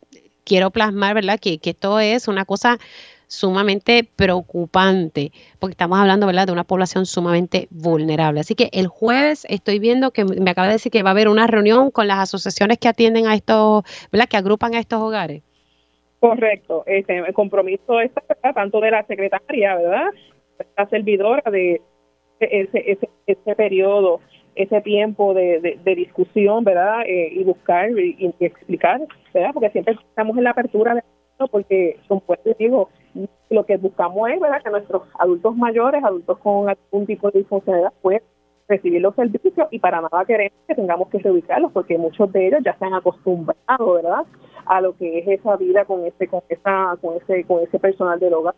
quiero 0.44 0.70
plasmar, 0.70 1.15
¿verdad?, 1.15 1.39
que, 1.39 1.58
que 1.58 1.72
esto 1.72 2.00
es 2.00 2.27
una 2.27 2.46
cosa 2.46 2.77
sumamente 3.29 4.09
preocupante, 4.15 5.31
porque 5.59 5.74
estamos 5.74 6.00
hablando, 6.00 6.25
¿verdad?, 6.25 6.48
de 6.48 6.51
una 6.51 6.63
población 6.63 7.05
sumamente 7.05 7.67
vulnerable. 7.69 8.39
Así 8.39 8.55
que 8.55 8.69
el 8.74 8.88
jueves 8.88 9.45
estoy 9.50 9.77
viendo 9.77 10.12
que 10.12 10.25
me 10.25 10.50
acaba 10.50 10.67
de 10.67 10.74
decir 10.74 10.91
que 10.91 11.03
va 11.03 11.12
a 11.12 11.13
haber 11.13 11.29
una 11.29 11.45
reunión 11.45 11.91
con 11.91 12.07
las 12.07 12.17
asociaciones 12.17 12.79
que 12.79 12.88
atienden 12.88 13.27
a 13.27 13.36
estos, 13.36 13.83
¿verdad?, 14.12 14.27
que 14.27 14.38
agrupan 14.38 14.74
a 14.74 14.79
estos 14.79 15.00
hogares. 15.00 15.43
Correcto, 16.19 16.83
este, 16.88 17.19
el 17.19 17.33
compromiso 17.33 18.01
está 18.01 18.21
tanto 18.53 18.81
de 18.81 18.91
la 18.91 19.05
secretaria, 19.05 19.75
¿verdad?, 19.75 20.09
la 20.75 20.89
servidora 20.89 21.50
de 21.51 21.81
ese, 22.39 22.91
ese, 22.91 23.09
ese 23.27 23.55
periodo, 23.55 24.21
ese 24.55 24.81
tiempo 24.81 25.33
de, 25.33 25.79
de, 25.81 25.95
discusión, 25.95 26.63
¿verdad? 26.63 27.03
Eh, 27.05 27.29
y 27.31 27.43
buscar 27.43 27.91
y, 27.91 28.33
explicar, 28.39 29.01
¿verdad? 29.33 29.51
Porque 29.53 29.69
siempre 29.69 29.93
estamos 29.93 30.36
en 30.38 30.43
la 30.43 30.50
apertura 30.50 30.95
de 30.95 31.03
porque, 31.48 31.98
como 32.07 32.19
pues 32.21 32.39
digo, 32.57 32.89
lo 33.50 33.66
que 33.66 33.78
buscamos 33.78 34.30
es, 34.30 34.39
¿verdad? 34.39 34.62
Que 34.63 34.70
nuestros 34.70 35.04
adultos 35.18 35.56
mayores, 35.56 36.04
adultos 36.04 36.38
con 36.39 36.70
algún 36.70 37.06
tipo 37.06 37.32
de 37.32 37.39
disfuncionalidad, 37.39 37.94
puedan 38.01 38.22
recibir 38.68 39.01
los 39.01 39.16
servicios 39.16 39.68
y 39.72 39.80
para 39.80 40.00
nada 40.00 40.25
queremos 40.25 40.54
que 40.68 40.75
tengamos 40.75 41.10
que 41.10 41.18
reubicarlos 41.18 41.72
porque 41.72 41.98
muchos 41.98 42.32
de 42.32 42.48
ellos 42.48 42.60
ya 42.63 42.78
se 42.78 42.86
han 42.86 42.94
acostumbrado, 42.94 43.94
¿verdad? 43.94 44.25
A 44.66 44.80
lo 44.80 44.96
que 44.96 45.20
es 45.20 45.28
esa 45.28 45.58
vida 45.58 45.86
con 45.86 46.06
ese 46.06 46.28
con 46.28 46.42
esa 46.48 46.96
con 47.01 47.18
ese 47.18 47.44
con 47.46 47.63
ese 47.63 47.80
personal 47.80 48.20
del 48.20 48.36
hogar, 48.36 48.54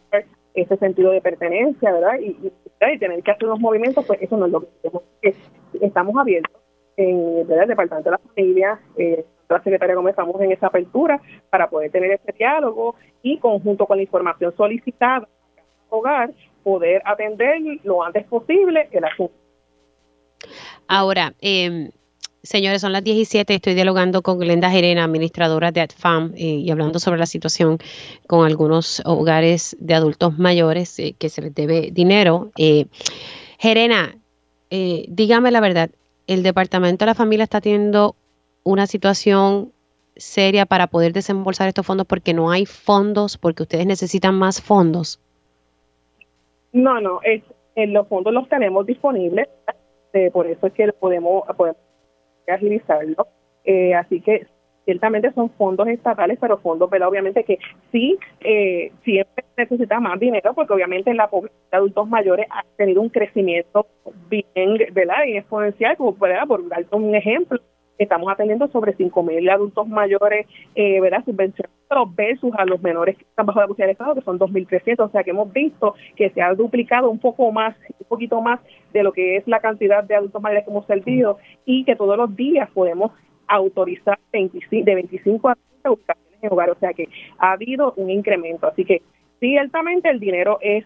ese 0.53 0.77
sentido 0.77 1.12
de 1.12 1.22
pertenencia, 1.22 1.93
¿verdad? 1.93 2.20
Y, 2.20 2.51
tener 2.98 3.22
que 3.22 3.31
hacer 3.31 3.46
unos 3.46 3.60
movimientos, 3.60 4.03
pues 4.05 4.22
eso 4.22 4.36
no 4.38 4.48
es 4.48 4.51
lo 4.51 4.62
que 4.62 4.67
queremos. 4.81 5.03
Estamos 5.79 6.15
abiertos 6.17 6.62
en 6.98 7.38
el 7.38 7.67
Departamento 7.67 8.10
de 8.10 8.12
la 8.12 8.17
Familia, 8.17 8.79
eh, 8.98 9.24
la 9.53 9.63
Secretaría 9.63 9.96
como 9.96 10.10
estamos 10.10 10.39
en 10.41 10.51
esa 10.51 10.67
apertura 10.67 11.22
para 11.50 11.70
poder 11.70 11.91
tener 11.91 12.12
ese 12.12 12.31
diálogo 12.31 12.96
y 13.22 13.38
conjunto 13.38 13.86
con 13.86 13.98
la 13.98 14.03
información 14.03 14.53
solicitada 14.55 15.27
hogar 15.89 16.31
poder 16.63 17.01
atender 17.05 17.60
lo 17.84 18.03
antes 18.03 18.25
posible 18.25 18.88
el 18.91 19.03
asunto. 19.03 19.34
Ahora, 20.88 21.34
eh, 21.41 21.89
Señores, 22.43 22.81
son 22.81 22.91
las 22.91 23.03
17. 23.03 23.53
Estoy 23.53 23.75
dialogando 23.75 24.24
con 24.24 24.39
Glenda 24.39 24.72
Gerena, 24.72 25.03
administradora 25.03 25.72
de 25.72 25.81
AdFam, 25.81 26.34
eh, 26.36 26.46
y 26.46 26.72
hablando 26.72 26.98
sobre 26.98 27.20
la 27.20 27.27
situación 27.27 27.77
con 28.25 28.48
algunos 28.48 29.00
hogares 29.05 29.77
de 29.79 29.93
adultos 29.93 30.39
mayores 30.39 30.98
eh, 30.98 31.13
que 31.20 31.29
se 31.29 31.43
les 31.43 31.53
debe 31.53 31.91
dinero. 31.91 32.51
Eh, 32.58 32.88
Gerena, 33.60 34.15
dígame 34.72 35.51
la 35.51 35.60
verdad, 35.60 35.91
¿el 36.25 36.41
Departamento 36.41 37.05
de 37.05 37.12
la 37.12 37.15
Familia 37.15 37.43
está 37.43 37.62
teniendo 37.62 38.15
una 38.63 38.88
situación 38.88 39.72
seria 40.15 40.65
para 40.65 40.88
poder 40.88 41.13
desembolsar 41.13 41.68
estos 41.68 41.86
fondos 41.86 42.06
porque 42.08 42.34
no 42.34 42.51
hay 42.51 42.65
fondos, 42.65 43.38
porque 43.38 43.63
ustedes 43.63 43.86
necesitan 43.86 44.36
más 44.36 44.62
fondos? 44.62 45.20
No, 46.74 47.01
no, 47.01 47.20
es, 47.24 47.44
los 47.75 48.08
fondos 48.08 48.34
los 48.34 48.48
tenemos 48.48 48.86
disponibles, 48.86 49.48
por 50.34 50.48
eso 50.48 50.68
es 50.68 50.74
que 50.74 50.91
podemos, 50.94 51.44
podemos 51.56 51.82
agilizarlo. 52.48 53.27
Eh, 53.63 53.94
así 53.94 54.22
que 54.22 54.48
ciertamente 54.86 55.32
son 55.34 55.50
fondos 55.51 55.88
estatales, 55.88 56.38
pero 56.39 56.58
fondos, 56.58 56.89
pero 56.89 57.08
obviamente 57.08 57.44
que 57.44 57.60
sí, 57.91 58.18
eh, 58.41 58.91
siempre 59.03 59.46
necesita 59.58 60.00
más 60.00 60.20
dinero, 60.20 60.53
porque 60.53 60.74
obviamente 60.74 61.13
la 61.13 61.30
población 61.30 61.62
de 61.72 61.77
adultos 61.77 62.10
mayores 62.10 62.48
ha 62.50 62.63
tenido 62.77 63.01
un 63.01 63.10
crecimiento 63.10 63.88
bien, 64.30 64.77
¿verdad? 64.94 65.25
Y 65.27 65.38
exponencial, 65.38 65.98
como 65.98 66.13
¿verdad? 66.13 66.48
por 66.48 66.68
dar 66.68 66.86
un 66.91 67.15
ejemplo. 67.15 67.60
Estamos 68.01 68.31
atendiendo 68.31 68.67
sobre 68.70 68.98
5.000 68.98 69.48
adultos 69.51 69.88
mayores, 69.88 70.48
eh, 70.74 71.00
¿verdad? 71.00 71.24
Subvencionados 71.24 72.15
versus 72.15 72.51
a 72.58 72.65
los 72.65 72.81
menores 72.81 73.15
que 73.15 73.25
están 73.25 73.46
bajo 73.46 73.60
la 73.60 73.67
custodia 73.67 73.86
del 73.86 73.91
Estado, 73.91 74.15
que 74.15 74.22
son 74.22 74.39
2.300. 74.39 75.05
O 75.05 75.10
sea 75.10 75.24
que 75.24 75.29
hemos 75.29 75.53
visto 75.53 75.93
que 76.15 76.31
se 76.31 76.41
ha 76.41 76.51
duplicado 76.55 77.12
un 77.12 77.20
poco 77.20 77.51
más, 77.51 77.75
un 78.00 78.08
poquito 78.08 78.41
más 78.41 78.60
de 78.91 79.03
lo 79.03 79.13
que 79.13 79.38
es 79.38 79.48
la 79.48 79.60
cantidad 79.60 80.03
de 80.03 80.15
adultos 80.15 80.41
mayores 80.41 80.65
que 80.65 80.72
hemos 80.72 80.88
servido 80.88 81.38
y 81.63 81.86
que 81.86 81.96
todos 81.96 82.17
los 82.17 82.36
días 82.36 82.72
podemos 82.72 83.12
autorizar 83.48 84.17
25, 84.34 84.84
de 84.84 84.96
25 84.96 85.50
a 85.50 85.55
30 85.55 85.91
ubicaciones 85.91 86.43
en 86.43 86.51
hogar. 86.51 86.72
O 86.72 86.79
sea 86.79 86.93
que 86.93 87.08
ha 87.38 87.51
habido 87.51 87.93
un 87.98 88.10
incremento. 88.10 88.65
Así 88.65 88.84
que 88.84 89.03
ciertamente 89.39 90.10
el 90.10 90.20
dinero 90.20 90.58
es, 90.60 90.86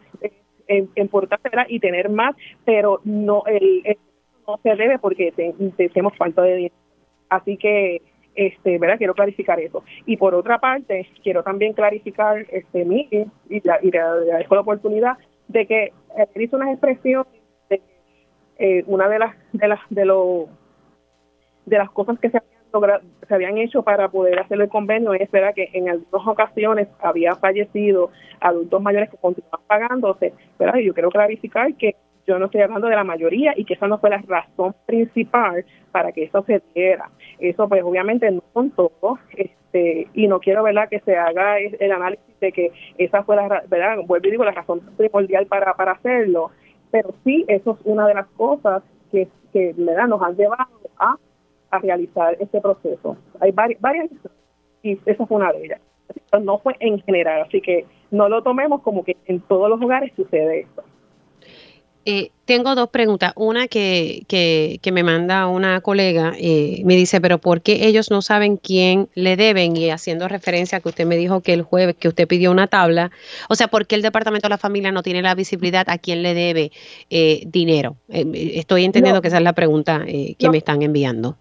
importante 0.95 1.50
y 1.69 1.79
tener 1.79 2.10
más, 2.10 2.36
pero 2.65 3.00
no 3.05 3.43
el, 3.45 3.98
no 4.45 4.60
se 4.62 4.75
debe 4.75 5.00
porque 5.00 5.31
tenemos 5.77 6.17
falta 6.17 6.41
de 6.41 6.55
dinero. 6.55 6.84
Así 7.29 7.58
que 7.58 8.01
este, 8.36 8.77
¿verdad? 8.77 8.98
Quiero 8.98 9.13
clarificar 9.13 9.60
eso. 9.60 9.84
Y 10.05 10.17
por 10.17 10.36
otra 10.36 10.60
parte, 10.60 11.08
quiero 11.24 11.41
también 11.44 11.74
clarificar 11.74 12.46
este 12.50 12.84
mi 12.86 13.08
y, 13.50 13.67
la, 13.67 13.79
y 13.82 13.91
le 13.91 14.00
agradezco 14.00 14.55
la 14.55 14.62
oportunidad 14.62 15.17
de 15.48 15.65
que 15.65 15.94
él 16.17 16.41
hizo 16.41 16.58
unas 16.58 16.72
expresiones 16.72 17.32
de 17.70 17.82
eh, 18.58 18.84
una 18.88 19.08
de 19.08 19.20
las 19.20 19.36
de 19.53 19.67
las 19.67 19.79
de 19.89 20.05
lo 20.05 20.50
de 21.65 21.77
las 21.77 21.89
cosas 21.91 22.20
que 22.20 22.29
se 22.29 22.38
habían, 22.38 23.01
se 23.27 23.34
habían 23.34 23.58
hecho 23.58 23.84
para 23.84 24.10
poder 24.10 24.39
hacer 24.39 24.60
el 24.62 24.70
convenio 24.70 25.13
es 25.13 25.32
verdad 25.32 25.53
que 25.53 25.70
en 25.74 25.89
algunas 25.89 26.27
ocasiones 26.27 26.88
había 27.00 27.36
fallecido 27.36 28.12
adultos 28.39 28.82
mayores 28.82 29.10
que 29.10 29.17
continuaban 29.17 29.62
pagándose, 29.67 30.34
¿verdad? 30.60 30.79
Y 30.79 30.86
yo 30.86 30.94
quiero 30.94 31.10
clarificar 31.10 31.74
que 31.75 31.96
yo 32.27 32.39
no 32.39 32.46
estoy 32.46 32.62
hablando 32.62 32.88
de 32.88 32.96
la 32.96 33.03
mayoría 33.03 33.53
y 33.55 33.65
que 33.65 33.75
esa 33.75 33.88
no 33.88 34.00
fue 34.00 34.10
la 34.10 34.24
razón 34.27 34.75
principal 34.86 35.65
para 35.91 36.12
que 36.12 36.24
eso 36.24 36.44
se 36.44 36.62
diera. 36.74 37.10
Eso 37.39 37.67
pues 37.70 37.84
obviamente 37.84 38.29
no 38.32 38.44
son 38.53 38.72
todos, 38.72 39.20
este, 39.36 40.08
y 40.13 40.27
no 40.27 40.39
quiero 40.39 40.63
verdad 40.63 40.89
que 40.89 41.00
se 41.01 41.15
haga 41.15 41.58
el 41.60 41.91
análisis 41.91 42.39
de 42.39 42.51
que 42.51 42.72
esa 42.98 43.24
fue 43.24 43.36
la 43.36 43.63
verdad, 43.67 43.98
vuelvo 44.05 44.27
y 44.27 44.32
digo 44.32 44.44
la 44.44 44.51
razón 44.51 44.82
primordial 44.98 45.46
para, 45.48 45.74
para 45.75 45.94
hacerlo, 45.94 46.51
pero 46.91 47.13
sí 47.24 47.46
eso 47.48 47.77
es 47.79 47.86
una 47.86 48.08
de 48.08 48.13
las 48.13 48.27
cosas 48.27 48.84
que, 49.12 49.27
que 49.53 49.74
¿verdad? 49.77 50.08
nos 50.08 50.22
han 50.22 50.36
llevado 50.36 50.67
a, 50.98 51.17
a 51.72 51.79
realizar 51.79 52.36
este 52.39 52.60
proceso. 52.62 53.17
Hay 53.39 53.51
varias, 53.51 53.79
varias 53.82 54.10
y 54.82 55.00
esa 55.05 55.25
fue 55.25 55.38
una 55.38 55.51
de 55.51 55.65
ellas. 55.65 55.82
No 56.41 56.60
fue 56.60 56.75
en 56.79 57.00
general, 57.01 57.41
así 57.41 57.62
que 57.62 57.86
no 58.12 58.29
lo 58.29 58.44
tomemos 58.44 58.82
como 58.82 59.03
que 59.03 59.17
en 59.25 59.41
todos 59.41 59.70
los 59.70 59.79
lugares 59.79 60.13
sucede 60.15 60.62
esto. 60.62 60.84
Eh, 62.07 62.31
tengo 62.45 62.75
dos 62.75 62.89
preguntas. 62.89 63.33
Una 63.35 63.67
que, 63.67 64.24
que, 64.27 64.79
que 64.83 64.91
me 64.91 65.01
manda 65.01 65.47
una 65.47 65.81
colega, 65.81 66.33
eh, 66.38 66.83
me 66.85 66.95
dice, 66.95 67.19
pero 67.19 67.39
¿por 67.39 67.62
qué 67.62 67.88
ellos 67.88 68.12
no 68.12 68.21
saben 68.21 68.57
quién 68.57 69.09
le 69.15 69.35
deben? 69.35 69.75
Y 69.75 69.89
haciendo 69.89 70.27
referencia 70.27 70.77
a 70.77 70.81
que 70.81 70.89
usted 70.89 71.07
me 71.07 71.17
dijo 71.17 71.41
que 71.41 71.53
el 71.53 71.63
jueves 71.63 71.95
que 71.97 72.07
usted 72.07 72.27
pidió 72.27 72.51
una 72.51 72.67
tabla, 72.67 73.09
o 73.50 73.55
sea, 73.55 73.67
¿por 73.67 73.88
qué 73.88 73.95
el 73.95 74.03
Departamento 74.03 74.45
de 74.45 74.51
la 74.51 74.59
Familia 74.59 74.91
no 74.91 75.01
tiene 75.01 75.24
la 75.24 75.33
visibilidad 75.33 75.89
a 75.89 75.97
quién 75.97 76.21
le 76.21 76.35
debe 76.35 76.71
eh, 77.09 77.43
dinero? 77.47 77.97
estoy 78.07 78.85
entendiendo 78.85 79.21
que 79.21 79.29
esa 79.29 79.38
es 79.38 79.43
la 79.43 79.53
pregunta 79.53 80.05
que 80.05 80.50
me 80.50 80.59
están 80.59 80.83
enviando 80.83 81.38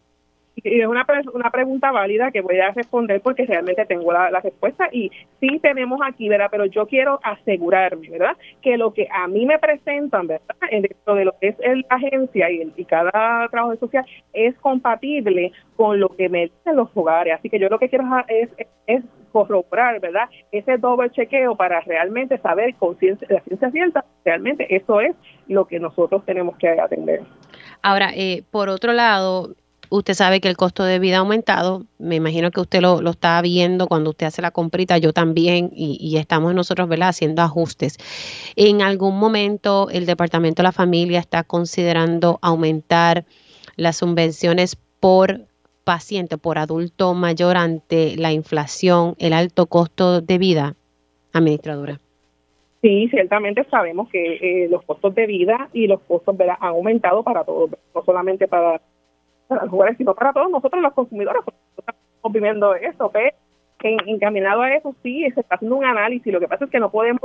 y 0.56 0.80
es 0.80 0.86
una, 0.86 1.06
una 1.32 1.50
pregunta 1.50 1.90
válida 1.90 2.30
que 2.30 2.40
voy 2.40 2.58
a 2.60 2.70
responder 2.70 3.20
porque 3.20 3.46
realmente 3.46 3.84
tengo 3.86 4.12
la, 4.12 4.30
respuesta 4.40 4.88
y 4.92 5.10
sí 5.40 5.58
tenemos 5.60 6.00
aquí, 6.04 6.28
¿verdad? 6.28 6.48
Pero 6.50 6.66
yo 6.66 6.86
quiero 6.86 7.18
asegurarme, 7.22 8.08
¿verdad? 8.10 8.36
Que 8.62 8.76
lo 8.76 8.92
que 8.92 9.08
a 9.10 9.26
mí 9.26 9.46
me 9.46 9.58
presentan, 9.58 10.26
¿verdad? 10.26 10.56
Dentro 10.70 11.14
de 11.14 11.24
lo 11.24 11.34
que 11.40 11.48
es 11.48 11.58
la 11.58 11.96
agencia 11.96 12.50
y, 12.50 12.72
y 12.76 12.84
cada 12.84 13.48
trabajo 13.48 13.76
social 13.76 14.04
es 14.32 14.54
compatible 14.58 15.52
con 15.76 15.98
lo 15.98 16.08
que 16.10 16.28
me 16.28 16.42
dicen 16.42 16.76
los 16.76 16.88
hogares. 16.94 17.34
Así 17.38 17.50
que 17.50 17.58
yo 17.58 17.68
lo 17.68 17.78
que 17.78 17.88
quiero 17.88 18.04
es, 18.28 18.48
es, 18.86 19.02
corroborar, 19.32 19.98
¿verdad? 19.98 20.28
Ese 20.52 20.78
doble 20.78 21.10
chequeo 21.10 21.56
para 21.56 21.80
realmente 21.80 22.38
saber 22.38 22.72
con 22.76 22.96
ciencia, 22.98 23.26
la 23.28 23.40
ciencia 23.40 23.68
cierta, 23.72 24.04
realmente 24.24 24.76
eso 24.76 25.00
es 25.00 25.16
lo 25.48 25.64
que 25.66 25.80
nosotros 25.80 26.24
tenemos 26.24 26.56
que 26.56 26.68
atender. 26.68 27.22
Ahora, 27.82 28.12
eh, 28.14 28.44
por 28.52 28.68
otro 28.68 28.92
lado, 28.92 29.56
Usted 29.96 30.14
sabe 30.14 30.40
que 30.40 30.48
el 30.48 30.56
costo 30.56 30.82
de 30.82 30.98
vida 30.98 31.18
ha 31.18 31.20
aumentado. 31.20 31.84
Me 32.00 32.16
imagino 32.16 32.50
que 32.50 32.60
usted 32.60 32.80
lo, 32.80 32.98
está 33.08 33.40
viendo 33.42 33.86
cuando 33.86 34.10
usted 34.10 34.26
hace 34.26 34.42
la 34.42 34.50
comprita, 34.50 34.98
yo 34.98 35.12
también, 35.12 35.70
y, 35.72 36.16
estamos 36.16 36.52
nosotros 36.52 36.88
¿verdad? 36.88 37.10
haciendo 37.10 37.42
ajustes. 37.42 37.98
En 38.56 38.82
algún 38.82 39.16
momento 39.16 39.88
el 39.90 40.04
Departamento 40.04 40.62
de 40.62 40.64
la 40.64 40.72
Familia 40.72 41.20
está 41.20 41.44
considerando 41.44 42.40
aumentar 42.42 43.24
las 43.76 43.98
subvenciones 43.98 44.76
por 44.98 45.42
paciente, 45.84 46.38
por 46.38 46.58
adulto 46.58 47.14
mayor 47.14 47.56
ante 47.56 48.16
la 48.16 48.32
inflación, 48.32 49.14
el 49.20 49.32
alto 49.32 49.66
costo 49.66 50.20
de 50.20 50.38
vida, 50.38 50.74
administradora. 51.32 52.00
Sí, 52.82 53.06
ciertamente 53.10 53.64
sabemos 53.70 54.08
que 54.08 54.64
eh, 54.64 54.68
los 54.68 54.82
costos 54.82 55.14
de 55.14 55.26
vida 55.26 55.68
y 55.72 55.86
los 55.86 56.00
costos 56.00 56.36
¿verdad? 56.36 56.56
han 56.58 56.70
aumentado 56.70 57.22
para 57.22 57.44
todos, 57.44 57.70
no 57.94 58.04
solamente 58.04 58.48
para 58.48 58.80
para 59.48 59.62
los 59.62 59.70
jugadores, 59.70 59.98
sino 59.98 60.14
para 60.14 60.32
todos 60.32 60.50
nosotros 60.50 60.82
los 60.82 60.92
consumidores, 60.92 61.42
porque 61.44 61.60
estamos 61.76 62.32
viviendo 62.32 62.74
eso, 62.74 63.10
que 63.10 63.34
encaminado 63.82 64.62
a 64.62 64.74
eso 64.74 64.94
sí 65.02 65.30
se 65.34 65.40
está 65.40 65.56
haciendo 65.56 65.76
un 65.76 65.84
análisis, 65.84 66.32
lo 66.32 66.40
que 66.40 66.48
pasa 66.48 66.64
es 66.64 66.70
que 66.70 66.80
no 66.80 66.90
podemos, 66.90 67.20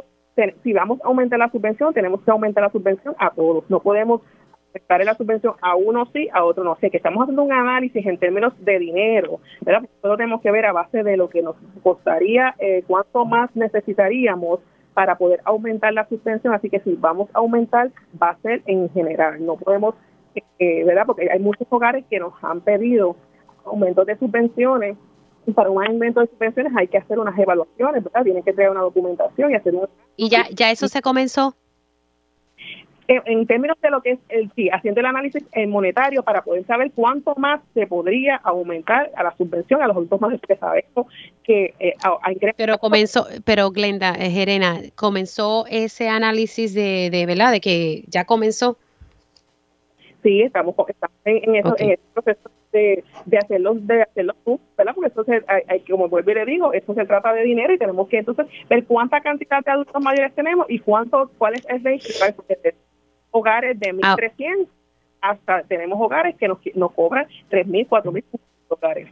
si 0.63 0.73
vamos 0.73 0.99
a 1.03 1.07
aumentar 1.07 1.39
la 1.39 1.49
subvención, 1.49 1.93
tenemos 1.93 2.21
que 2.21 2.31
aumentar 2.31 2.63
la 2.63 2.71
subvención 2.71 3.15
a 3.17 3.29
todos, 3.31 3.69
no 3.69 3.79
podemos 3.79 4.21
aumentar 4.73 5.05
la 5.05 5.15
subvención 5.15 5.55
a 5.61 5.75
uno 5.75 6.05
sí, 6.13 6.29
a 6.31 6.43
otro 6.43 6.63
no. 6.63 6.73
O 6.73 6.77
que 6.77 6.89
estamos 6.93 7.23
haciendo 7.23 7.43
un 7.43 7.51
análisis 7.51 8.05
en 8.05 8.17
términos 8.17 8.53
de 8.59 8.79
dinero, 8.79 9.39
¿verdad? 9.61 9.81
Nosotros 9.81 10.17
tenemos 10.17 10.41
que 10.41 10.51
ver 10.51 10.65
a 10.65 10.73
base 10.73 11.03
de 11.03 11.17
lo 11.17 11.29
que 11.29 11.41
nos 11.41 11.55
costaría, 11.81 12.55
eh, 12.59 12.83
cuánto 12.85 13.25
más 13.25 13.55
necesitaríamos 13.55 14.59
para 14.93 15.17
poder 15.17 15.39
aumentar 15.45 15.93
la 15.93 16.07
subvención. 16.07 16.53
Así 16.53 16.69
que 16.69 16.81
si 16.81 16.95
vamos 16.95 17.29
a 17.33 17.39
aumentar, 17.39 17.89
va 18.21 18.29
a 18.31 18.37
ser 18.37 18.61
en 18.65 18.89
general. 18.89 19.43
No 19.45 19.55
podemos 19.55 19.95
eh, 20.59 20.83
¿verdad? 20.83 21.03
Porque 21.05 21.29
hay 21.31 21.39
muchos 21.39 21.67
hogares 21.69 22.05
que 22.09 22.19
nos 22.19 22.33
han 22.41 22.61
pedido 22.61 23.15
aumentos 23.65 24.05
de 24.05 24.17
subvenciones 24.17 24.97
y 25.45 25.51
para 25.51 25.69
un 25.69 25.85
aumento 25.85 26.21
de 26.21 26.27
subvenciones 26.27 26.73
hay 26.75 26.87
que 26.87 26.97
hacer 26.97 27.19
unas 27.19 27.37
evaluaciones, 27.37 28.03
¿verdad? 28.03 28.23
Tienen 28.23 28.43
que 28.43 28.53
traer 28.53 28.71
una 28.71 28.81
documentación 28.81 29.51
y 29.51 29.55
hacer 29.55 29.75
un... 29.75 29.87
¿Y 30.15 30.29
ya, 30.29 30.45
ya 30.51 30.71
eso 30.71 30.87
se 30.87 31.01
comenzó? 31.01 31.55
en, 33.09 33.47
términos 33.47 33.77
de 33.81 33.89
lo 33.89 34.01
que 34.01 34.11
es 34.11 34.19
el 34.29 34.51
sí, 34.55 34.69
haciendo 34.69 34.99
el 34.99 35.07
análisis 35.07 35.43
monetario 35.67 36.21
para 36.21 36.43
poder 36.43 36.65
saber 36.65 36.91
cuánto 36.93 37.33
más 37.35 37.59
se 37.73 37.87
podría 37.87 38.35
aumentar 38.35 39.11
a 39.15 39.23
la 39.23 39.35
subvención 39.35 39.81
a 39.81 39.87
los 39.87 39.95
adultos 39.95 40.21
más 40.21 40.39
que 40.47 40.55
sabemos 40.55 41.07
que 41.43 41.73
eh, 41.79 41.95
pero 42.55 42.77
comenzó 42.77 43.25
pero 43.43 43.71
Glenda 43.71 44.13
eh, 44.13 44.29
Gerena 44.29 44.79
comenzó 44.95 45.65
ese 45.67 46.07
análisis 46.07 46.75
de, 46.75 47.09
de 47.11 47.25
verdad 47.25 47.51
de 47.51 47.61
que 47.61 48.03
ya 48.07 48.25
comenzó 48.25 48.77
sí 50.23 50.41
estamos, 50.41 50.75
en, 51.25 51.55
eso, 51.55 51.75
en 51.77 51.91
ese 51.91 52.01
proceso 52.13 52.49
de, 52.71 53.03
de 53.25 53.37
hacerlo 53.37 53.73
de 53.75 54.03
hacerlo 54.03 54.35
tú, 54.45 54.59
¿verdad? 54.77 54.93
Porque 54.95 55.09
eso 55.09 55.23
se, 55.23 55.43
hay, 55.67 55.79
como 55.81 56.07
vuelvo 56.07 56.31
y 56.31 56.35
le 56.35 56.45
digo, 56.45 56.73
esto 56.73 56.93
se 56.93 57.05
trata 57.05 57.33
de 57.33 57.43
dinero 57.43 57.73
y 57.73 57.77
tenemos 57.77 58.07
que 58.07 58.19
entonces 58.19 58.47
ver 58.69 58.85
cuánta 58.85 59.21
cantidad 59.21 59.63
de 59.63 59.71
adultos 59.71 60.03
mayores 60.03 60.33
tenemos 60.35 60.65
y 60.69 60.79
cuánto, 60.79 61.31
cuál 61.37 61.55
es 61.55 61.65
el 61.69 61.83
range 61.83 62.07
hogares 63.31 63.79
de 63.79 63.93
1.300 63.93 64.67
hasta 65.21 65.63
tenemos 65.63 65.99
hogares 66.01 66.35
que 66.37 66.47
nos, 66.47 66.59
nos 66.75 66.91
cobran 66.93 67.27
3.000, 67.49 67.87
4.000 67.87 68.23
dólares. 68.69 69.09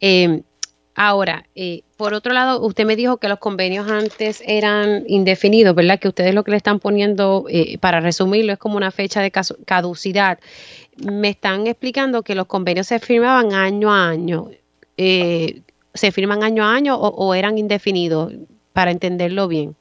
Eh, 0.00 0.42
ahora, 0.96 1.44
eh, 1.54 1.82
por 1.96 2.14
otro 2.14 2.32
lado, 2.32 2.60
usted 2.66 2.84
me 2.84 2.96
dijo 2.96 3.18
que 3.18 3.28
los 3.28 3.38
convenios 3.38 3.88
antes 3.88 4.42
eran 4.46 5.04
indefinidos, 5.06 5.74
¿verdad? 5.74 6.00
Que 6.00 6.08
ustedes 6.08 6.34
lo 6.34 6.42
que 6.42 6.50
le 6.50 6.56
están 6.56 6.80
poniendo, 6.80 7.44
eh, 7.48 7.78
para 7.78 8.00
resumirlo, 8.00 8.52
es 8.52 8.58
como 8.58 8.76
una 8.76 8.90
fecha 8.90 9.20
de 9.20 9.30
caducidad. 9.30 10.40
Me 10.96 11.28
están 11.28 11.66
explicando 11.66 12.22
que 12.22 12.34
los 12.34 12.46
convenios 12.46 12.88
se 12.88 12.98
firmaban 12.98 13.52
año 13.52 13.92
a 13.92 14.08
año. 14.08 14.48
¿Se 14.96 16.12
firman 16.12 16.42
año 16.42 16.64
a 16.64 16.74
año 16.74 16.96
o 16.96 17.34
eran 17.34 17.58
indefinidos? 17.58 18.32
Para 18.72 18.90
entenderlo 18.90 19.48
bien 19.48 19.76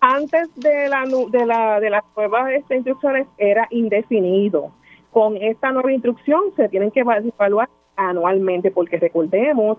antes 0.00 0.48
de 0.56 0.88
la 0.88 1.04
de 1.30 1.46
la 1.46 1.80
de 1.80 1.90
las 1.90 2.04
nuevas 2.16 2.50
instrucciones 2.70 3.26
era 3.38 3.66
indefinido. 3.70 4.72
Con 5.10 5.36
esta 5.36 5.72
nueva 5.72 5.92
instrucción 5.92 6.40
se 6.56 6.68
tienen 6.68 6.90
que 6.90 7.00
evaluar 7.00 7.68
anualmente, 7.96 8.70
porque 8.70 8.98
recordemos 8.98 9.78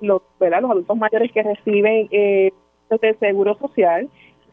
los, 0.00 0.22
los, 0.40 0.70
adultos 0.70 0.96
mayores 0.96 1.32
que 1.32 1.42
reciben 1.42 2.08
eh, 2.10 2.52
el 2.90 3.18
seguro 3.18 3.54
social 3.58 4.08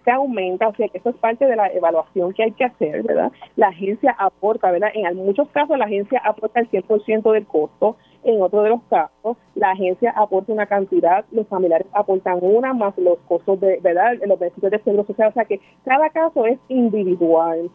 se 0.05 0.11
aumenta, 0.11 0.67
o 0.67 0.75
sea 0.75 0.87
que 0.87 0.99
eso 0.99 1.09
es 1.09 1.15
parte 1.15 1.45
de 1.45 1.55
la 1.55 1.67
evaluación 1.67 2.31
que 2.33 2.43
hay 2.43 2.51
que 2.51 2.63
hacer, 2.63 3.01
¿verdad? 3.03 3.31
La 3.55 3.69
agencia 3.69 4.15
aporta, 4.17 4.71
¿verdad? 4.71 4.91
En 4.93 5.15
muchos 5.17 5.49
casos 5.49 5.77
la 5.77 5.85
agencia 5.85 6.21
aporta 6.23 6.59
el 6.59 6.69
100% 6.69 7.31
del 7.33 7.47
costo, 7.47 7.97
en 8.23 8.41
otro 8.41 8.61
de 8.61 8.69
los 8.69 8.83
casos 8.83 9.37
la 9.55 9.71
agencia 9.71 10.11
aporta 10.15 10.53
una 10.53 10.67
cantidad, 10.67 11.25
los 11.31 11.47
familiares 11.47 11.87
aportan 11.91 12.37
una 12.41 12.73
más 12.73 12.95
los 12.97 13.17
costos 13.27 13.59
de, 13.59 13.79
¿verdad? 13.81 14.13
Los 14.25 14.37
beneficios 14.39 14.71
de 14.71 14.79
seguro 14.83 15.05
social, 15.05 15.29
o 15.29 15.33
sea 15.33 15.45
que 15.45 15.59
cada 15.83 16.09
caso 16.11 16.45
es 16.45 16.59
individual. 16.69 17.69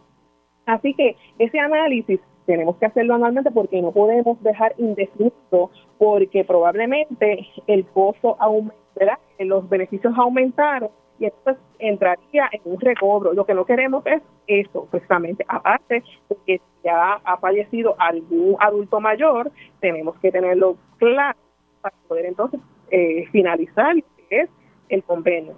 Así 0.66 0.94
que 0.94 1.16
ese 1.38 1.58
análisis 1.58 2.20
tenemos 2.46 2.76
que 2.76 2.86
hacerlo 2.86 3.14
anualmente 3.14 3.50
porque 3.50 3.80
no 3.80 3.92
podemos 3.92 4.42
dejar 4.42 4.74
indefinido 4.78 5.70
porque 5.98 6.44
probablemente 6.44 7.46
el 7.66 7.86
costo 7.86 8.36
aumenta, 8.40 9.18
los 9.38 9.68
beneficios 9.68 10.14
aumentaron 10.16 10.90
y 11.18 11.26
entonces 11.26 11.62
entraría 11.78 12.48
en 12.50 12.60
un 12.64 12.80
recobro. 12.80 13.34
Lo 13.34 13.44
que 13.44 13.54
no 13.54 13.66
queremos 13.66 14.04
es 14.06 14.22
eso, 14.46 14.88
precisamente. 14.90 15.44
Aparte 15.46 16.02
de 16.28 16.36
que 16.46 16.60
ya 16.82 17.20
ha 17.22 17.36
fallecido 17.36 17.94
algún 17.98 18.56
adulto 18.58 19.00
mayor, 19.00 19.52
tenemos 19.80 20.18
que 20.18 20.32
tenerlo 20.32 20.76
claro 20.96 21.38
para 21.82 21.94
poder 22.08 22.26
entonces 22.26 22.60
eh, 22.90 23.26
finalizar 23.30 23.94
lo 23.94 24.02
que 24.28 24.40
es 24.40 24.50
el 24.88 25.04
convenio. 25.04 25.54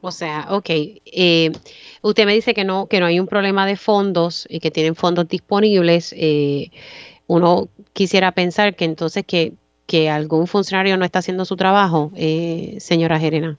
O 0.00 0.10
sea, 0.10 0.46
ok. 0.50 0.70
Eh, 0.70 1.52
usted 2.02 2.26
me 2.26 2.34
dice 2.34 2.54
que 2.54 2.64
no, 2.64 2.86
que 2.86 3.00
no 3.00 3.06
hay 3.06 3.20
un 3.20 3.26
problema 3.26 3.66
de 3.66 3.76
fondos 3.76 4.46
y 4.50 4.60
que 4.60 4.70
tienen 4.70 4.94
fondos 4.94 5.28
disponibles. 5.28 6.14
Eh, 6.16 6.70
uno 7.26 7.68
quisiera 7.92 8.32
pensar 8.32 8.74
que 8.74 8.84
entonces 8.84 9.24
que, 9.24 9.52
que 9.86 10.10
algún 10.10 10.46
funcionario 10.46 10.96
no 10.96 11.04
está 11.04 11.20
haciendo 11.20 11.44
su 11.44 11.56
trabajo, 11.56 12.10
señora 12.78 13.18
Gerena. 13.18 13.58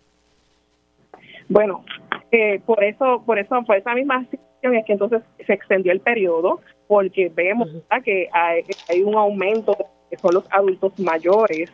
Bueno, 1.50 1.84
eh, 2.32 2.60
por 2.66 2.84
eso, 2.84 3.22
por 3.26 3.38
eso, 3.38 3.64
por 3.64 3.76
esa 3.76 3.94
misma 3.94 4.26
situación 4.26 4.76
es 4.76 4.86
que 4.86 4.94
entonces 4.94 5.22
se 5.46 5.54
extendió 5.54 5.92
el 5.92 6.00
periodo, 6.00 6.62
porque 6.88 7.32
vemos 7.34 7.70
que 8.04 8.28
hay, 8.32 9.04
un 9.04 9.16
aumento 9.16 9.78
de 10.10 10.18
son 10.18 10.34
los 10.34 10.46
adultos 10.52 10.98
mayores 11.00 11.72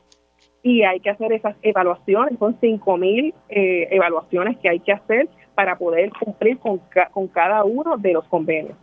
y 0.63 0.83
hay 0.83 0.99
que 0.99 1.09
hacer 1.09 1.31
esas 1.33 1.55
evaluaciones, 1.61 2.37
son 2.39 2.57
cinco 2.59 2.97
mil 2.97 3.33
eh, 3.49 3.87
evaluaciones 3.91 4.57
que 4.57 4.69
hay 4.69 4.79
que 4.79 4.91
hacer 4.91 5.29
para 5.55 5.77
poder 5.77 6.11
cumplir 6.11 6.57
con, 6.59 6.81
con 7.11 7.27
cada 7.27 7.63
uno 7.63 7.97
de 7.97 8.13
los 8.13 8.25
convenios. 8.27 8.77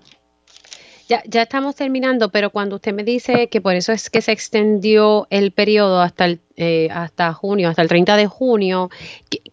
Ya, 1.09 1.23
ya 1.25 1.43
estamos 1.43 1.77
terminando, 1.77 2.31
pero 2.31 2.51
cuando 2.51 2.77
usted 2.77 2.93
me 2.93 3.05
dice 3.05 3.49
que 3.49 3.61
por 3.61 3.75
eso 3.75 3.93
es 3.93 4.11
que 4.11 4.21
se 4.21 4.33
extendió 4.33 5.29
el 5.31 5.53
periodo 5.53 6.01
hasta 6.01 6.25
el, 6.25 6.41
eh, 6.57 6.89
hasta 6.91 7.33
junio, 7.33 7.69
hasta 7.69 7.83
el 7.83 7.89
30 7.89 8.17
de 8.17 8.27
junio, 8.27 8.89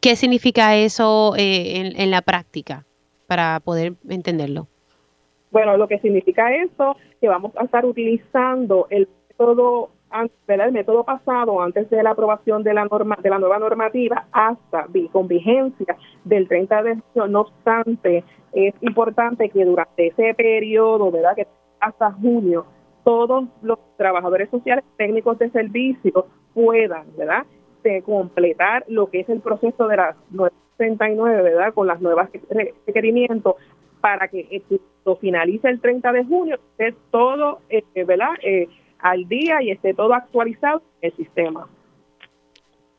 ¿qué, 0.01 0.15
significa 0.15 0.75
eso 0.75 1.35
eh, 1.37 1.93
en, 1.95 2.09
la 2.09 2.23
práctica 2.23 2.85
para 3.27 3.59
poder 3.59 3.93
entenderlo? 4.09 4.67
Bueno, 5.51 5.77
lo 5.77 5.87
que 5.87 5.99
significa 5.99 6.55
eso 6.55 6.95
que 7.21 7.27
vamos 7.27 7.51
a 7.55 7.65
estar 7.65 7.85
utilizando 7.85 8.87
el 8.89 9.07
método 9.29 9.91
el 10.47 10.71
método 10.71 11.03
pasado 11.03 11.61
antes 11.61 11.89
de 11.89 12.03
la 12.03 12.11
aprobación 12.11 12.63
de 12.63 12.73
la 12.73 12.85
norma 12.85 13.17
de 13.21 13.29
la 13.29 13.39
nueva 13.39 13.59
normativa 13.59 14.25
hasta 14.31 14.87
con 15.11 15.27
vigencia 15.27 15.97
del 16.23 16.47
30 16.47 16.83
de 16.83 16.95
junio. 16.95 17.27
No 17.27 17.41
obstante, 17.41 18.23
es 18.51 18.73
importante 18.81 19.49
que 19.49 19.65
durante 19.65 20.07
ese 20.07 20.33
periodo, 20.35 21.11
¿verdad? 21.11 21.35
Que 21.35 21.47
hasta 21.79 22.11
junio, 22.11 22.65
todos 23.03 23.45
los 23.61 23.79
trabajadores 23.97 24.49
sociales 24.49 24.85
técnicos 24.97 25.39
de 25.39 25.49
servicio 25.49 26.27
puedan, 26.53 27.07
¿verdad? 27.17 27.45
De 27.83 28.01
completar 28.03 28.85
lo 28.87 29.09
que 29.09 29.21
es 29.21 29.29
el 29.29 29.41
proceso 29.41 29.87
de 29.87 29.97
las 29.97 30.15
969, 30.31 31.41
¿verdad? 31.41 31.73
Con 31.73 31.87
las 31.87 31.99
nuevas 31.99 32.29
requerimientos 32.85 33.55
para 33.99 34.27
que 34.27 34.61
lo 35.05 35.15
finalice 35.15 35.69
el 35.69 35.79
30 35.79 36.11
de 36.11 36.25
junio, 36.25 36.55
esté 36.55 36.93
todo, 37.09 37.59
eh, 37.69 37.83
¿verdad? 38.05 38.31
Eh, 38.41 38.67
al 39.03 39.27
día 39.27 39.61
y 39.61 39.69
esté 39.69 39.93
todo 39.93 40.13
actualizado 40.13 40.81
el 41.01 41.15
sistema. 41.15 41.67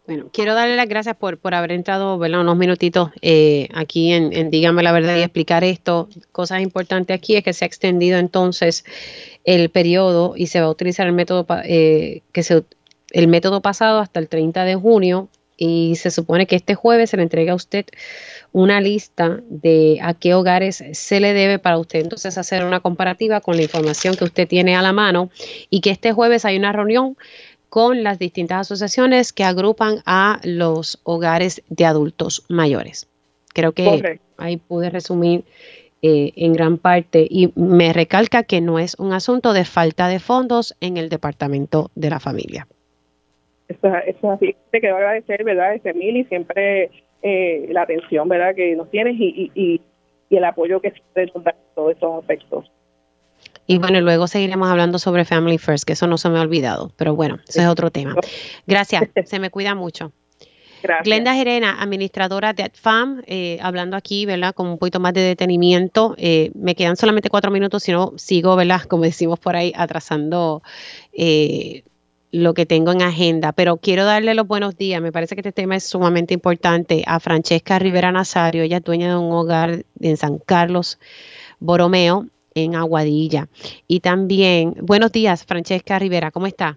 Bueno, 0.06 0.26
quiero 0.32 0.54
darle 0.54 0.76
las 0.76 0.86
gracias 0.86 1.16
por, 1.16 1.38
por 1.38 1.54
haber 1.54 1.72
entrado 1.72 2.18
¿verdad? 2.18 2.42
unos 2.42 2.58
minutitos 2.58 3.10
eh, 3.22 3.68
aquí 3.72 4.12
en, 4.12 4.50
Dígame 4.50 4.82
la 4.82 4.92
verdad 4.92 5.16
y 5.16 5.22
explicar 5.22 5.64
esto. 5.64 6.08
Cosas 6.30 6.60
importantes 6.60 7.16
aquí 7.16 7.36
es 7.36 7.42
que 7.42 7.54
se 7.54 7.64
ha 7.64 7.66
extendido 7.66 8.18
entonces 8.18 8.84
el 9.44 9.70
periodo 9.70 10.34
y 10.36 10.48
se 10.48 10.60
va 10.60 10.66
a 10.66 10.70
utilizar 10.70 11.06
el 11.06 11.14
método 11.14 11.46
eh, 11.64 12.20
que 12.32 12.42
se, 12.42 12.64
el 13.12 13.28
método 13.28 13.62
pasado 13.62 13.98
hasta 13.98 14.20
el 14.20 14.28
30 14.28 14.64
de 14.64 14.74
junio 14.74 15.28
y 15.56 15.96
se 15.96 16.10
supone 16.10 16.46
que 16.46 16.56
este 16.56 16.74
jueves 16.74 17.10
se 17.10 17.16
le 17.16 17.22
entrega 17.22 17.52
a 17.52 17.56
usted 17.56 17.86
una 18.52 18.80
lista 18.80 19.40
de 19.48 19.98
a 20.02 20.14
qué 20.14 20.34
hogares 20.34 20.82
se 20.92 21.20
le 21.20 21.32
debe 21.32 21.58
para 21.58 21.78
usted 21.78 22.00
entonces 22.00 22.36
hacer 22.38 22.64
una 22.64 22.80
comparativa 22.80 23.40
con 23.40 23.56
la 23.56 23.62
información 23.62 24.16
que 24.16 24.24
usted 24.24 24.48
tiene 24.48 24.76
a 24.76 24.82
la 24.82 24.92
mano 24.92 25.30
y 25.70 25.80
que 25.80 25.90
este 25.90 26.12
jueves 26.12 26.44
hay 26.44 26.56
una 26.56 26.72
reunión 26.72 27.16
con 27.68 28.04
las 28.04 28.18
distintas 28.20 28.60
asociaciones 28.60 29.32
que 29.32 29.42
agrupan 29.42 30.00
a 30.06 30.40
los 30.44 31.00
hogares 31.02 31.62
de 31.68 31.84
adultos 31.84 32.44
mayores. 32.48 33.08
Creo 33.52 33.72
que 33.72 34.20
ahí 34.36 34.56
pude 34.58 34.90
resumir 34.90 35.44
eh, 36.02 36.32
en 36.36 36.52
gran 36.52 36.78
parte 36.78 37.26
y 37.28 37.50
me 37.56 37.92
recalca 37.92 38.42
que 38.42 38.60
no 38.60 38.78
es 38.78 38.94
un 38.98 39.12
asunto 39.12 39.52
de 39.52 39.64
falta 39.64 40.06
de 40.06 40.20
fondos 40.20 40.76
en 40.80 40.98
el 40.98 41.08
Departamento 41.08 41.90
de 41.94 42.10
la 42.10 42.20
Familia. 42.20 42.68
Eso, 43.68 43.88
es 44.06 44.24
así. 44.24 44.56
Te 44.70 44.80
quiero 44.80 44.96
agradecer, 44.96 45.42
¿verdad, 45.44 45.74
este 45.74 45.94
y 45.96 46.24
siempre 46.24 46.90
eh, 47.22 47.66
la 47.70 47.82
atención, 47.82 48.28
¿verdad?, 48.28 48.54
que 48.54 48.76
nos 48.76 48.90
tienes 48.90 49.14
y, 49.18 49.50
y, 49.54 49.80
y 50.28 50.36
el 50.36 50.44
apoyo 50.44 50.80
que 50.80 50.90
se 50.90 51.22
en 51.22 51.32
todos 51.74 51.92
estos 51.92 52.20
aspectos. 52.20 52.70
Y 53.66 53.78
bueno, 53.78 54.00
luego 54.00 54.26
seguiremos 54.26 54.68
hablando 54.68 54.98
sobre 54.98 55.24
Family 55.24 55.58
First, 55.58 55.84
que 55.84 55.94
eso 55.94 56.06
no 56.06 56.18
se 56.18 56.28
me 56.28 56.38
ha 56.38 56.42
olvidado, 56.42 56.92
pero 56.96 57.14
bueno, 57.14 57.38
eso 57.48 57.60
es 57.60 57.66
otro 57.66 57.90
tema. 57.90 58.14
Gracias, 58.66 59.04
se 59.24 59.38
me 59.38 59.50
cuida 59.50 59.74
mucho. 59.74 60.12
Gracias. 60.82 61.04
Glenda 61.04 61.34
Gerena, 61.34 61.80
administradora 61.80 62.52
de 62.52 62.64
AdFam, 62.64 63.22
eh, 63.26 63.58
hablando 63.62 63.96
aquí, 63.96 64.26
¿verdad? 64.26 64.54
Con 64.54 64.66
un 64.66 64.76
poquito 64.76 65.00
más 65.00 65.14
de 65.14 65.22
detenimiento. 65.22 66.14
Eh, 66.18 66.50
me 66.54 66.74
quedan 66.74 66.96
solamente 66.96 67.30
cuatro 67.30 67.50
minutos, 67.50 67.84
si 67.84 67.92
no 67.92 68.12
sigo, 68.16 68.54
¿verdad? 68.54 68.82
Como 68.82 69.04
decimos 69.04 69.38
por 69.38 69.56
ahí, 69.56 69.72
atrasando 69.74 70.62
eh, 71.14 71.84
lo 72.34 72.52
que 72.52 72.66
tengo 72.66 72.90
en 72.90 73.02
agenda. 73.02 73.52
Pero 73.52 73.76
quiero 73.76 74.04
darle 74.04 74.34
los 74.34 74.46
buenos 74.46 74.76
días. 74.76 75.00
Me 75.00 75.12
parece 75.12 75.36
que 75.36 75.40
este 75.40 75.52
tema 75.52 75.76
es 75.76 75.84
sumamente 75.84 76.34
importante 76.34 77.04
a 77.06 77.20
Francesca 77.20 77.78
Rivera 77.78 78.10
Nazario. 78.10 78.64
Ella 78.64 78.78
es 78.78 78.84
dueña 78.84 79.08
de 79.08 79.16
un 79.16 79.32
hogar 79.32 79.84
en 80.00 80.16
San 80.16 80.38
Carlos, 80.38 80.98
Boromeo 81.60 82.26
en 82.56 82.74
Aguadilla. 82.74 83.46
Y 83.86 84.00
también, 84.00 84.74
buenos 84.80 85.12
días, 85.12 85.44
Francesca 85.44 85.98
Rivera, 86.00 86.32
¿cómo 86.32 86.48
está? 86.48 86.76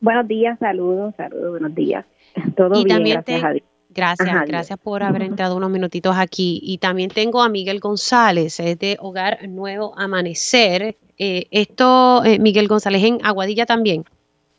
Buenos 0.00 0.26
días, 0.26 0.58
saludos, 0.58 1.14
saludos, 1.18 1.50
buenos 1.50 1.74
días. 1.74 2.06
Todo 2.56 2.82
bien, 2.82 3.04
gracias 3.04 3.44
a 3.44 3.50
Dios. 3.50 3.64
Gracias, 3.90 4.46
gracias 4.46 4.78
por 4.78 5.02
haber 5.02 5.22
entrado 5.22 5.56
unos 5.56 5.70
minutitos 5.70 6.16
aquí. 6.16 6.60
Y 6.62 6.78
también 6.78 7.10
tengo 7.10 7.42
a 7.42 7.50
Miguel 7.50 7.78
González, 7.78 8.58
es 8.58 8.78
de 8.78 8.96
Hogar 9.00 9.46
Nuevo 9.48 9.92
Amanecer. 9.98 10.96
Eh, 11.18 11.46
esto, 11.50 12.24
eh, 12.24 12.38
Miguel 12.38 12.68
González, 12.68 13.04
en 13.04 13.18
Aguadilla 13.22 13.66
también. 13.66 14.04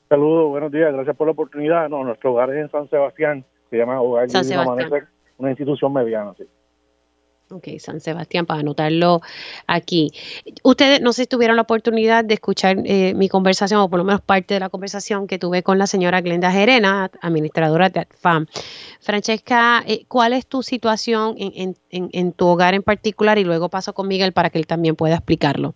Saludos, 0.08 0.50
buenos 0.50 0.72
días, 0.72 0.94
gracias 0.94 1.16
por 1.16 1.28
la 1.28 1.32
oportunidad. 1.32 1.90
No, 1.90 2.04
nuestro 2.04 2.32
hogar 2.32 2.52
es 2.52 2.58
en 2.58 2.70
San 2.70 2.90
Sebastián, 2.90 3.44
se 3.70 3.78
llama 3.78 4.02
Hogar 4.02 4.28
Nuevo 4.32 4.62
Amanecer, 4.62 5.08
una 5.38 5.50
institución 5.50 5.94
mediana, 5.94 6.34
sí. 6.38 6.46
Ok, 7.52 7.68
San 7.78 8.00
Sebastián, 8.00 8.48
para 8.48 8.62
anotarlo 8.62 9.22
aquí. 9.68 10.10
Ustedes 10.64 11.00
no 11.02 11.14
sé 11.14 11.24
si 11.24 11.28
tuvieron 11.28 11.56
la 11.56 11.62
oportunidad 11.62 12.26
de 12.26 12.34
escuchar 12.34 12.78
eh, 12.86 13.14
mi 13.16 13.30
conversación, 13.30 13.82
o 13.82 13.90
por 13.90 14.00
lo 14.00 14.04
menos 14.04 14.22
parte 14.22 14.56
de 14.56 14.60
la 14.60 14.70
conversación 14.70 15.28
que 15.28 15.38
tuve 15.38 15.62
con 15.62 15.78
la 15.78 15.86
señora 15.86 16.22
Glenda 16.22 16.52
Gerena, 16.52 17.12
administradora 17.22 17.90
de 17.90 18.00
ATFAM. 18.00 18.48
Francesca, 19.00 19.84
eh, 19.86 20.06
¿cuál 20.08 20.34
es 20.34 20.48
tu 20.48 20.64
situación 20.64 21.36
en, 21.38 21.76
en, 21.92 22.10
en 22.14 22.32
tu 22.32 22.48
hogar 22.48 22.74
en 22.74 22.82
particular? 22.82 23.38
Y 23.38 23.44
luego 23.44 23.70
paso 23.70 23.94
con 23.94 24.08
Miguel 24.08 24.34
para 24.34 24.50
que 24.50 24.58
él 24.58 24.66
también 24.66 24.96
pueda 24.96 25.16
explicarlo. 25.16 25.76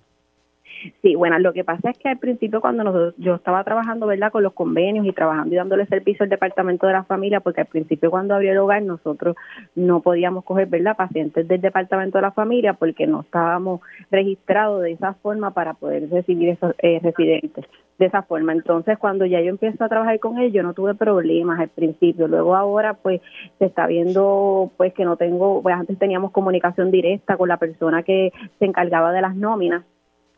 Sí, 1.02 1.16
bueno, 1.16 1.38
lo 1.40 1.54
que 1.54 1.64
pasa 1.64 1.90
es 1.90 1.98
que 1.98 2.10
al 2.10 2.18
principio 2.18 2.62
cuando 2.62 3.14
yo 3.18 3.36
estaba 3.36 3.64
trabajando, 3.64 4.08
¿verdad?, 4.08 4.32
con 4.32 4.44
los 4.44 4.54
convenios 4.54 5.06
y 5.06 5.12
trabajando 5.12 5.54
y 5.54 5.58
dándole 5.58 5.86
servicio 5.86 6.24
al 6.24 6.30
departamento 6.30 6.88
de 6.88 6.94
la 6.94 7.04
familia, 7.04 7.40
porque 7.40 7.62
al 7.62 7.68
principio 7.68 8.12
cuando 8.12 8.36
abrió 8.36 8.52
el 8.52 8.58
hogar 8.58 8.82
nosotros 8.82 9.36
no 9.76 10.02
podíamos 10.02 10.44
coger, 10.44 10.68
¿verdad?, 10.68 10.96
pacientes 10.96 11.48
del 11.48 11.62
departamento 11.62 12.18
de 12.18 12.22
la 12.24 12.32
familia 12.32 12.74
porque 12.74 13.08
no 13.08 13.22
estábamos 13.22 13.82
registrados 14.12 14.84
de 14.84 14.92
esa 14.92 15.14
forma 15.16 15.52
para 15.52 15.74
poder 15.74 16.10
recibir 16.10 16.50
esos 16.50 16.74
eh, 16.80 17.00
residentes 17.02 17.66
de 17.98 18.06
esa 18.06 18.24
forma. 18.24 18.54
Entonces, 18.54 18.98
cuando 18.98 19.26
ya 19.26 19.42
yo 19.42 19.50
empiezo 19.50 19.84
a 19.84 19.90
trabajar 19.90 20.20
con 20.20 20.40
ellos, 20.40 20.64
no 20.64 20.74
tuve 20.74 20.96
problemas 20.96 21.60
al 21.60 21.68
principio. 21.68 22.28
Luego 22.28 22.56
ahora, 22.56 22.94
pues, 22.94 23.22
se 23.60 23.66
está 23.66 23.88
viendo, 23.88 24.72
pues, 24.78 24.94
que 24.94 25.04
no 25.04 25.18
tengo, 25.18 25.62
pues 25.62 25.76
antes 25.76 26.00
teníamos 26.00 26.32
comunicación 26.32 26.92
directa 26.92 27.36
con 27.36 27.50
la 27.50 27.58
persona 27.58 28.04
que 28.04 28.32
se 28.58 28.66
encargaba 28.66 29.12
de 29.12 29.22
las 29.22 29.36
nóminas 29.36 29.84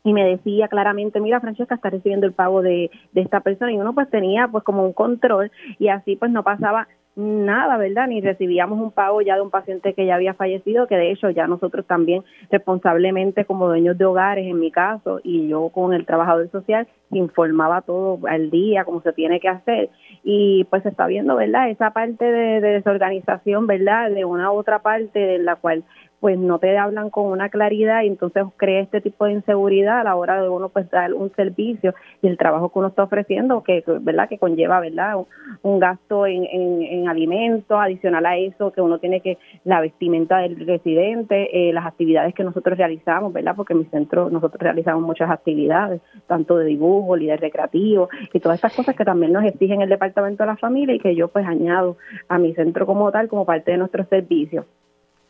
y 0.04 0.14
me 0.14 0.26
decía 0.26 0.68
claramente, 0.68 1.20
mira 1.20 1.40
Francesca, 1.40 1.76
está 1.76 1.90
recibiendo 1.90 2.26
el 2.26 2.34
pago 2.34 2.62
de, 2.62 2.90
de 3.12 3.22
esta 3.22 3.42
persona 3.42 3.72
y 3.72 3.78
uno 3.78 3.94
pues 3.94 4.10
tenía 4.10 4.48
pues 4.48 4.64
como 4.64 4.86
un 4.86 4.94
control 4.94 5.52
y 5.80 5.90
así 5.90 6.16
pues 6.16 6.32
no 6.32 6.44
pasaba 6.44 6.88
nada, 7.16 7.78
¿verdad? 7.78 8.08
Ni 8.08 8.22
recibíamos 8.22 8.80
un 8.80 8.92
pago 8.92 9.22
ya 9.22 9.36
de 9.36 9.42
un 9.42 9.50
paciente 9.50 9.94
que 9.94 10.06
ya 10.06 10.16
había 10.16 10.34
fallecido, 10.34 10.88
que 10.88 10.96
de 10.96 11.12
hecho 11.12 11.30
ya 11.30 11.46
nosotros 11.46 11.86
también 11.86 12.24
responsablemente 12.50 13.46
como 13.46 13.68
dueños 13.68 13.98
de 13.98 14.06
hogares, 14.06 14.48
en 14.48 14.60
mi 14.60 14.72
caso, 14.72 15.20
y 15.24 15.48
yo 15.48 15.70
con 15.70 15.94
el 15.94 16.06
trabajador 16.06 16.50
social, 16.52 16.88
informaba 17.12 17.82
todo 17.82 18.20
al 18.28 18.50
día, 18.50 18.86
como 18.86 19.02
se 19.02 19.12
tiene 19.12 19.40
que 19.40 19.50
hacer. 19.50 19.90
Y 20.24 20.64
pues 20.66 20.84
se 20.84 20.90
está 20.90 21.08
viendo, 21.08 21.36
¿verdad? 21.36 21.70
Esa 21.70 21.92
parte 21.92 22.24
de, 22.24 22.62
de 22.62 22.70
desorganización, 22.70 23.68
¿verdad? 23.68 24.10
De 24.12 24.24
una 24.24 24.52
otra 24.52 24.80
parte 24.80 25.20
de 25.20 25.40
la 25.40 25.58
cual 25.58 25.84
pues 26.22 26.38
no 26.38 26.60
te 26.60 26.78
hablan 26.78 27.10
con 27.10 27.26
una 27.26 27.50
claridad 27.50 28.04
y 28.04 28.08
entonces 28.08 28.44
crea 28.56 28.82
este 28.82 29.02
tipo 29.02 29.26
de 29.26 29.34
inseguridad 29.34 30.02
a 30.02 30.04
la 30.04 30.16
hora 30.16 30.40
de 30.40 30.48
uno 30.48 30.70
pues 30.70 30.90
dar 30.92 31.14
un 31.16 31.34
servicio 31.36 31.96
y 32.22 32.28
el 32.28 32.38
trabajo 32.38 32.72
que 32.72 32.78
uno 32.78 32.90
está 32.90 33.04
ofreciendo 33.04 33.64
que 33.64 33.84
verdad 34.02 34.30
que 34.30 34.38
conlleva 34.38 34.80
verdad 34.80 35.16
un, 35.64 35.80
gasto 35.80 36.28
en, 36.28 36.46
en, 36.46 37.10
alimentos 37.10 37.76
adicional 37.76 38.24
a 38.28 38.38
eso 38.38 38.72
que 38.72 38.82
uno 38.82 39.00
tiene 39.00 39.22
que 39.22 39.40
la 39.64 39.82
vestimenta 39.82 40.38
del 40.38 40.64
residente 40.68 41.70
eh, 41.70 41.74
las 41.74 41.88
actividades 41.88 42.36
que 42.36 42.44
nosotros 42.44 42.78
realizamos 42.78 43.34
verdad 43.34 43.56
porque 43.56 43.74
en 43.74 43.80
mi 43.80 43.86
centro 43.86 44.30
nosotros 44.30 44.62
realizamos 44.62 45.02
muchas 45.02 45.32
actividades 45.32 46.02
tanto 46.28 46.56
de 46.58 46.66
dibujo 46.66 47.16
líder 47.16 47.42
recreativo 47.42 48.10
y 48.32 48.40
todas 48.40 48.60
estas 48.60 48.76
cosas 48.76 48.96
que 48.96 49.04
también 49.04 49.34
nos 49.34 49.44
exigen 49.44 49.82
el 49.82 49.90
departamento 49.90 50.44
de 50.44 50.48
la 50.48 50.58
familia 50.58 50.94
y 50.94 51.00
que 51.00 51.16
yo 51.16 51.30
pues 51.30 51.48
añado 51.48 51.98
a 52.30 52.38
mi 52.38 52.54
centro 52.54 52.86
como 52.86 53.12
tal 53.12 53.28
como 53.28 53.44
parte 53.44 53.72
de 53.72 53.78
nuestros 53.78 54.08
servicios 54.08 54.68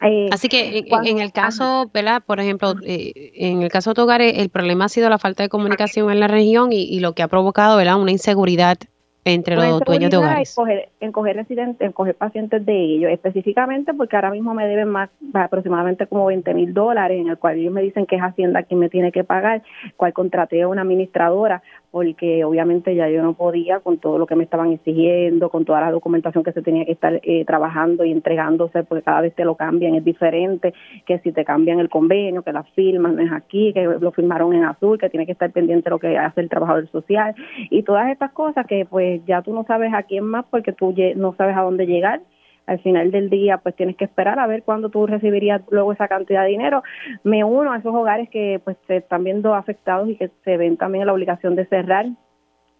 eh, 0.01 0.29
Así 0.31 0.49
que 0.49 0.85
en, 1.05 1.19
el 1.19 1.31
caso, 1.31 1.89
¿verdad? 1.93 2.23
Por 2.25 2.39
ejemplo, 2.39 2.75
eh, 2.83 3.31
en 3.35 3.61
el 3.61 3.69
caso 3.69 3.91
de 3.91 3.95
tu 3.95 4.01
hogar, 4.01 4.21
el 4.21 4.49
problema 4.49 4.85
ha 4.85 4.89
sido 4.89 5.09
la 5.09 5.17
falta 5.17 5.43
de 5.43 5.49
comunicación 5.49 6.11
en 6.11 6.19
la 6.19 6.27
región 6.27 6.71
y, 6.71 6.83
y 6.83 6.99
lo 6.99 7.13
que 7.13 7.23
ha 7.23 7.27
provocado, 7.27 7.77
¿verdad? 7.77 7.99
Una 7.99 8.11
inseguridad 8.11 8.77
entre 9.23 9.55
los 9.55 9.81
dueños 9.81 10.09
de 10.09 10.17
hogares. 10.17 10.55
En 10.99 11.11
coger, 11.11 11.35
residentes, 11.35 11.85
en 11.85 11.91
coger 11.91 12.15
pacientes 12.15 12.65
de 12.65 12.73
ellos, 12.73 13.11
específicamente 13.11 13.93
porque 13.93 14.15
ahora 14.15 14.31
mismo 14.31 14.53
me 14.53 14.67
deben 14.67 14.89
más 14.89 15.09
aproximadamente 15.33 16.07
como 16.07 16.25
20 16.25 16.53
mil 16.53 16.73
dólares, 16.73 17.19
en 17.19 17.29
el 17.29 17.37
cual 17.37 17.57
ellos 17.57 17.73
me 17.73 17.81
dicen 17.81 18.05
que 18.05 18.15
es 18.15 18.21
Hacienda 18.21 18.63
quien 18.63 18.79
me 18.79 18.89
tiene 18.89 19.11
que 19.11 19.23
pagar, 19.23 19.63
cual 19.95 20.13
contraté 20.13 20.61
a 20.61 20.67
una 20.67 20.81
administradora 20.81 21.61
porque 21.91 22.45
obviamente 22.45 22.95
ya 22.95 23.09
yo 23.09 23.21
no 23.21 23.33
podía 23.33 23.81
con 23.81 23.97
todo 23.97 24.17
lo 24.17 24.25
que 24.25 24.35
me 24.35 24.45
estaban 24.45 24.71
exigiendo, 24.71 25.49
con 25.49 25.65
toda 25.65 25.81
la 25.81 25.91
documentación 25.91 26.43
que 26.43 26.53
se 26.53 26.61
tenía 26.61 26.85
que 26.85 26.93
estar 26.93 27.19
eh, 27.21 27.43
trabajando 27.45 28.05
y 28.05 28.11
entregándose, 28.11 28.83
porque 28.83 29.03
cada 29.03 29.19
vez 29.19 29.35
te 29.35 29.43
lo 29.43 29.55
cambian, 29.55 29.95
es 29.95 30.05
diferente, 30.05 30.73
que 31.05 31.19
si 31.19 31.33
te 31.33 31.43
cambian 31.43 31.79
el 31.79 31.89
convenio, 31.89 32.43
que 32.43 32.53
la 32.53 32.63
firman 32.63 33.17
no 33.17 33.23
es 33.23 33.31
aquí, 33.33 33.73
que 33.73 33.83
lo 33.83 34.11
firmaron 34.13 34.53
en 34.53 34.63
azul, 34.63 34.97
que 34.97 35.09
tiene 35.09 35.25
que 35.25 35.33
estar 35.33 35.51
pendiente 35.51 35.85
de 35.85 35.89
lo 35.89 35.99
que 35.99 36.17
hace 36.17 36.39
el 36.39 36.49
trabajador 36.49 36.89
social 36.89 37.35
y 37.69 37.83
todas 37.83 38.09
estas 38.09 38.31
cosas 38.31 38.65
que 38.65 38.85
pues 38.85 39.10
ya 39.19 39.41
tú 39.41 39.53
no 39.53 39.63
sabes 39.65 39.93
a 39.93 40.03
quién 40.03 40.23
más 40.23 40.45
porque 40.49 40.71
tú 40.71 40.95
no 41.15 41.35
sabes 41.35 41.57
a 41.57 41.61
dónde 41.61 41.85
llegar 41.85 42.21
al 42.71 42.79
final 42.79 43.11
del 43.11 43.29
día 43.29 43.57
pues 43.57 43.75
tienes 43.75 43.97
que 43.97 44.05
esperar 44.05 44.39
a 44.39 44.47
ver 44.47 44.63
cuándo 44.63 44.89
tú 44.89 45.07
recibirías 45.07 45.61
luego 45.69 45.91
esa 45.91 46.07
cantidad 46.07 46.43
de 46.43 46.49
dinero. 46.49 46.83
Me 47.23 47.43
uno 47.43 47.73
a 47.73 47.77
esos 47.77 47.93
hogares 47.93 48.29
que 48.29 48.61
pues 48.63 48.77
se 48.87 48.97
están 48.97 49.23
viendo 49.23 49.53
afectados 49.53 50.09
y 50.09 50.15
que 50.15 50.31
se 50.43 50.57
ven 50.57 50.77
también 50.77 51.05
la 51.05 51.13
obligación 51.13 51.55
de 51.55 51.65
cerrar. 51.65 52.05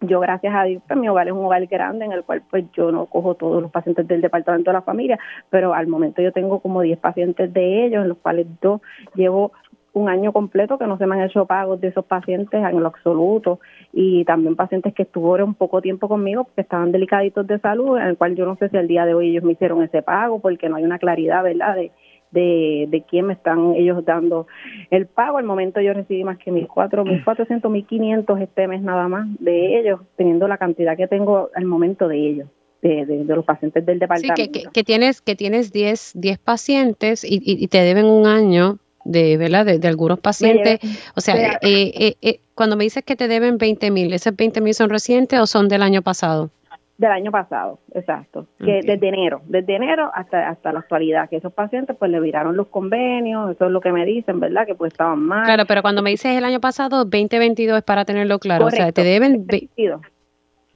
Yo 0.00 0.18
gracias 0.18 0.52
a 0.54 0.64
Dios, 0.64 0.82
pues 0.88 0.98
mi 0.98 1.08
hogar 1.08 1.28
es 1.28 1.32
un 1.32 1.44
hogar 1.44 1.64
grande 1.66 2.04
en 2.04 2.12
el 2.12 2.24
cual 2.24 2.42
pues 2.50 2.64
yo 2.72 2.90
no 2.90 3.06
cojo 3.06 3.36
todos 3.36 3.62
los 3.62 3.70
pacientes 3.70 4.08
del 4.08 4.20
departamento 4.20 4.70
de 4.70 4.74
la 4.74 4.82
familia, 4.82 5.18
pero 5.48 5.74
al 5.74 5.86
momento 5.86 6.20
yo 6.22 6.32
tengo 6.32 6.58
como 6.58 6.80
10 6.80 6.98
pacientes 6.98 7.52
de 7.52 7.84
ellos, 7.86 8.02
en 8.02 8.08
los 8.08 8.18
cuales 8.18 8.46
yo 8.60 8.80
llevo 9.14 9.52
un 9.94 10.08
año 10.08 10.32
completo 10.32 10.78
que 10.78 10.86
no 10.86 10.96
se 10.98 11.06
me 11.06 11.16
han 11.16 11.22
hecho 11.22 11.44
pagos 11.46 11.80
de 11.80 11.88
esos 11.88 12.04
pacientes 12.04 12.62
en 12.64 12.80
lo 12.80 12.86
absoluto 12.86 13.60
y 13.92 14.24
también 14.24 14.56
pacientes 14.56 14.94
que 14.94 15.02
estuvieron 15.02 15.54
poco 15.54 15.82
tiempo 15.82 16.08
conmigo 16.08 16.44
porque 16.44 16.62
estaban 16.62 16.92
delicaditos 16.92 17.46
de 17.46 17.58
salud, 17.58 17.98
en 17.98 18.04
el 18.04 18.16
cual 18.16 18.34
yo 18.34 18.46
no 18.46 18.56
sé 18.56 18.68
si 18.70 18.76
al 18.76 18.88
día 18.88 19.04
de 19.04 19.14
hoy 19.14 19.30
ellos 19.30 19.44
me 19.44 19.52
hicieron 19.52 19.82
ese 19.82 20.02
pago 20.02 20.40
porque 20.40 20.68
no 20.68 20.76
hay 20.76 20.84
una 20.84 20.98
claridad, 20.98 21.42
¿verdad?, 21.42 21.76
de, 21.76 21.92
de, 22.30 22.86
de 22.88 23.02
quién 23.02 23.26
me 23.26 23.34
están 23.34 23.74
ellos 23.74 24.04
dando 24.04 24.46
el 24.90 25.06
pago. 25.06 25.38
Al 25.38 25.44
momento 25.44 25.80
yo 25.80 25.92
recibí 25.92 26.24
más 26.24 26.38
que 26.38 26.50
mil 26.50 26.66
cuatro, 26.66 27.04
mil 27.04 27.22
cuatrocientos, 27.22 27.70
mil 27.70 27.86
quinientos 27.86 28.40
este 28.40 28.66
mes 28.66 28.82
nada 28.82 29.06
más 29.08 29.26
de 29.38 29.78
ellos, 29.78 30.00
teniendo 30.16 30.48
la 30.48 30.56
cantidad 30.58 30.96
que 30.96 31.06
tengo 31.06 31.50
al 31.54 31.64
momento 31.66 32.08
de 32.08 32.16
ellos. 32.16 32.48
De, 32.80 33.06
de, 33.06 33.36
los 33.36 33.44
pacientes 33.44 33.86
del 33.86 34.00
departamento. 34.00 34.42
Sí, 34.42 34.50
que, 34.50 34.64
que, 34.64 34.82
tienes 34.82 35.22
que 35.22 35.36
tienes 35.36 35.72
10 35.72 36.16
pacientes 36.44 37.22
y, 37.22 37.40
y, 37.40 37.68
te 37.68 37.78
deben 37.78 38.06
un 38.06 38.26
año 38.26 38.80
de, 39.04 39.36
¿verdad? 39.36 39.66
De, 39.66 39.88
algunos 39.88 40.20
pacientes. 40.20 40.80
O 41.16 41.20
sea, 41.20 41.58
eh, 41.62 41.92
eh, 41.94 42.14
eh, 42.22 42.40
cuando 42.54 42.76
me 42.76 42.84
dices 42.84 43.04
que 43.04 43.16
te 43.16 43.28
deben 43.28 43.58
20 43.58 43.90
mil, 43.90 44.12
¿esos 44.12 44.34
20 44.34 44.60
mil 44.60 44.74
son 44.74 44.90
recientes 44.90 45.38
o 45.40 45.46
son 45.46 45.68
del 45.68 45.82
año 45.82 46.02
pasado? 46.02 46.50
Del 46.98 47.10
año 47.10 47.32
pasado, 47.32 47.80
exacto. 47.94 48.46
Que 48.58 48.80
desde 48.84 49.08
enero, 49.08 49.40
desde 49.46 49.74
enero 49.74 50.10
hasta 50.14 50.48
hasta 50.48 50.72
la 50.72 50.80
actualidad, 50.80 51.28
que 51.28 51.36
esos 51.36 51.52
pacientes 51.52 51.96
pues 51.98 52.10
le 52.10 52.20
viraron 52.20 52.56
los 52.56 52.68
convenios, 52.68 53.50
eso 53.50 53.66
es 53.66 53.72
lo 53.72 53.80
que 53.80 53.90
me 53.90 54.04
dicen, 54.04 54.38
¿verdad? 54.38 54.66
Que 54.66 54.74
pues 54.74 54.92
estaban 54.92 55.18
mal. 55.20 55.44
Claro, 55.44 55.64
pero 55.66 55.82
cuando 55.82 56.02
me 56.02 56.10
dices 56.10 56.36
el 56.36 56.44
año 56.44 56.60
pasado, 56.60 57.04
2022 57.04 57.78
es 57.78 57.82
para 57.82 58.04
tenerlo 58.04 58.38
claro, 58.38 58.66
o 58.66 58.70
sea, 58.70 58.92
te 58.92 59.02
deben 59.02 59.46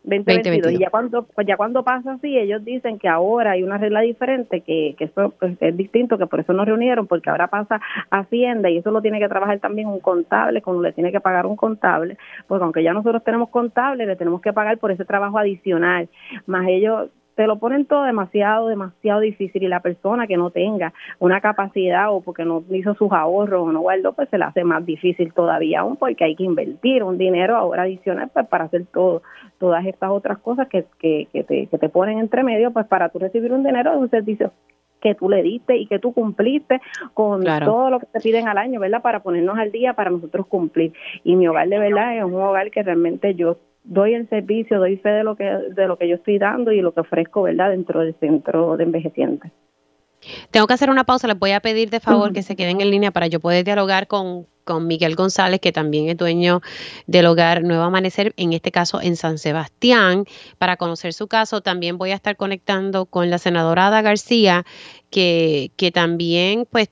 2022. 0.06 0.72
Y 0.72 0.78
ya 0.78 0.90
cuando, 0.90 1.24
pues 1.24 1.46
ya 1.46 1.56
cuando 1.56 1.82
pasa 1.82 2.12
así, 2.12 2.38
ellos 2.38 2.64
dicen 2.64 2.98
que 2.98 3.08
ahora 3.08 3.52
hay 3.52 3.62
una 3.62 3.76
regla 3.76 4.00
diferente, 4.00 4.60
que, 4.60 4.94
que 4.96 5.04
eso 5.04 5.34
pues, 5.38 5.56
es 5.60 5.76
distinto, 5.76 6.16
que 6.16 6.26
por 6.26 6.40
eso 6.40 6.52
nos 6.52 6.66
reunieron, 6.66 7.06
porque 7.06 7.28
ahora 7.28 7.48
pasa 7.48 7.80
Hacienda 8.10 8.70
y 8.70 8.78
eso 8.78 8.90
lo 8.90 9.02
tiene 9.02 9.18
que 9.18 9.28
trabajar 9.28 9.58
también 9.58 9.88
un 9.88 10.00
contable, 10.00 10.62
como 10.62 10.80
le 10.80 10.92
tiene 10.92 11.12
que 11.12 11.20
pagar 11.20 11.46
un 11.46 11.56
contable, 11.56 12.16
porque 12.46 12.64
aunque 12.64 12.82
ya 12.82 12.92
nosotros 12.92 13.22
tenemos 13.24 13.50
contable, 13.50 14.06
le 14.06 14.16
tenemos 14.16 14.40
que 14.40 14.52
pagar 14.52 14.78
por 14.78 14.92
ese 14.92 15.04
trabajo 15.04 15.38
adicional, 15.38 16.08
más 16.46 16.66
ellos 16.68 17.10
te 17.36 17.46
lo 17.46 17.58
ponen 17.58 17.84
todo 17.84 18.02
demasiado, 18.04 18.68
demasiado 18.68 19.20
difícil 19.20 19.62
y 19.62 19.68
la 19.68 19.80
persona 19.80 20.26
que 20.26 20.36
no 20.36 20.50
tenga 20.50 20.92
una 21.18 21.40
capacidad 21.40 22.12
o 22.12 22.22
porque 22.22 22.44
no 22.44 22.64
hizo 22.70 22.94
sus 22.94 23.12
ahorros 23.12 23.68
o 23.68 23.72
no 23.72 23.80
guardó, 23.80 24.14
pues 24.14 24.28
se 24.30 24.38
le 24.38 24.44
hace 24.44 24.64
más 24.64 24.84
difícil 24.84 25.32
todavía 25.32 25.80
aún 25.80 25.96
porque 25.96 26.24
hay 26.24 26.34
que 26.34 26.44
invertir 26.44 27.02
un 27.02 27.18
dinero 27.18 27.56
ahora 27.56 27.82
adicional 27.82 28.30
pues 28.32 28.46
para 28.48 28.64
hacer 28.64 28.86
todo, 28.86 29.22
todas 29.58 29.84
estas 29.86 30.10
otras 30.10 30.38
cosas 30.38 30.66
que, 30.68 30.86
que, 30.98 31.28
que, 31.32 31.44
te, 31.44 31.66
que 31.66 31.78
te 31.78 31.88
ponen 31.90 32.18
entre 32.18 32.42
medio 32.42 32.72
pues 32.72 32.86
para 32.86 33.10
tú 33.10 33.18
recibir 33.18 33.52
un 33.52 33.62
dinero 33.62 33.92
de 33.92 33.98
un 33.98 34.10
servicio 34.10 34.52
que 35.00 35.14
tú 35.14 35.28
le 35.28 35.42
diste 35.42 35.76
y 35.76 35.86
que 35.86 35.98
tú 35.98 36.12
cumpliste 36.12 36.80
con 37.12 37.44
todo 37.44 37.90
lo 37.90 38.00
que 38.00 38.06
te 38.06 38.20
piden 38.20 38.48
al 38.48 38.56
año, 38.56 38.80
¿verdad? 38.80 39.02
Para 39.02 39.20
ponernos 39.20 39.58
al 39.58 39.70
día, 39.70 39.92
para 39.92 40.10
nosotros 40.10 40.46
cumplir. 40.46 40.94
Y 41.22 41.36
mi 41.36 41.46
hogar 41.46 41.68
de 41.68 41.78
verdad 41.78 42.16
es 42.16 42.24
un 42.24 42.34
hogar 42.34 42.70
que 42.70 42.82
realmente 42.82 43.34
yo 43.34 43.58
doy 43.86 44.14
el 44.14 44.28
servicio, 44.28 44.78
doy 44.78 44.96
fe 44.98 45.10
de 45.10 45.24
lo 45.24 45.36
que 45.36 45.44
de 45.44 45.86
lo 45.86 45.96
que 45.96 46.08
yo 46.08 46.16
estoy 46.16 46.38
dando 46.38 46.72
y 46.72 46.80
lo 46.80 46.92
que 46.92 47.00
ofrezco, 47.00 47.42
¿verdad? 47.42 47.70
Dentro 47.70 48.00
del 48.00 48.14
centro 48.20 48.76
de 48.76 48.84
envejecientes. 48.84 49.52
Tengo 50.50 50.66
que 50.66 50.74
hacer 50.74 50.90
una 50.90 51.04
pausa, 51.04 51.28
les 51.28 51.38
voy 51.38 51.52
a 51.52 51.60
pedir 51.60 51.90
de 51.90 52.00
favor 52.00 52.32
que 52.32 52.42
se 52.42 52.56
queden 52.56 52.80
en 52.80 52.90
línea 52.90 53.10
para 53.10 53.26
yo 53.26 53.38
poder 53.38 53.64
dialogar 53.64 54.06
con, 54.06 54.46
con 54.64 54.86
Miguel 54.86 55.14
González, 55.14 55.60
que 55.60 55.72
también 55.72 56.08
es 56.08 56.16
dueño 56.16 56.62
del 57.06 57.26
hogar 57.26 57.62
Nuevo 57.62 57.84
Amanecer, 57.84 58.32
en 58.36 58.52
este 58.52 58.72
caso 58.72 59.00
en 59.00 59.14
San 59.14 59.38
Sebastián, 59.38 60.24
para 60.58 60.76
conocer 60.76 61.12
su 61.12 61.28
caso. 61.28 61.60
También 61.60 61.98
voy 61.98 62.10
a 62.10 62.14
estar 62.14 62.36
conectando 62.36 63.06
con 63.06 63.30
la 63.30 63.38
senadora 63.38 63.86
Ada 63.86 64.02
García, 64.02 64.64
que, 65.10 65.70
que 65.76 65.92
también 65.92 66.66
pues 66.68 66.90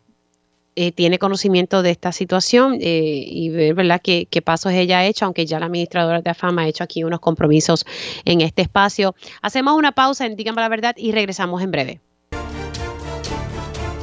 eh, 0.77 0.91
tiene 0.91 1.19
conocimiento 1.19 1.83
de 1.83 1.91
esta 1.91 2.11
situación 2.11 2.79
eh, 2.81 3.25
y 3.27 3.49
ver 3.51 3.75
¿verdad? 3.75 4.01
Qué, 4.03 4.27
pasos 4.45 4.73
ella 4.73 4.99
ha 4.99 5.05
hecho, 5.05 5.25
aunque 5.25 5.47
ya 5.47 5.61
la 5.61 5.67
administradora 5.67 6.21
de 6.21 6.31
AFAMA 6.31 6.63
ha 6.63 6.67
hecho 6.67 6.83
aquí 6.83 7.05
unos 7.05 7.21
compromisos 7.21 7.87
en 8.25 8.41
este 8.41 8.63
espacio. 8.63 9.15
Hacemos 9.41 9.75
una 9.75 9.93
pausa 9.93 10.27
en 10.27 10.35
Díganme 10.35 10.61
la 10.61 10.69
Verdad 10.69 10.95
y 10.97 11.13
regresamos 11.13 11.63
en 11.63 11.71
breve. 11.71 12.01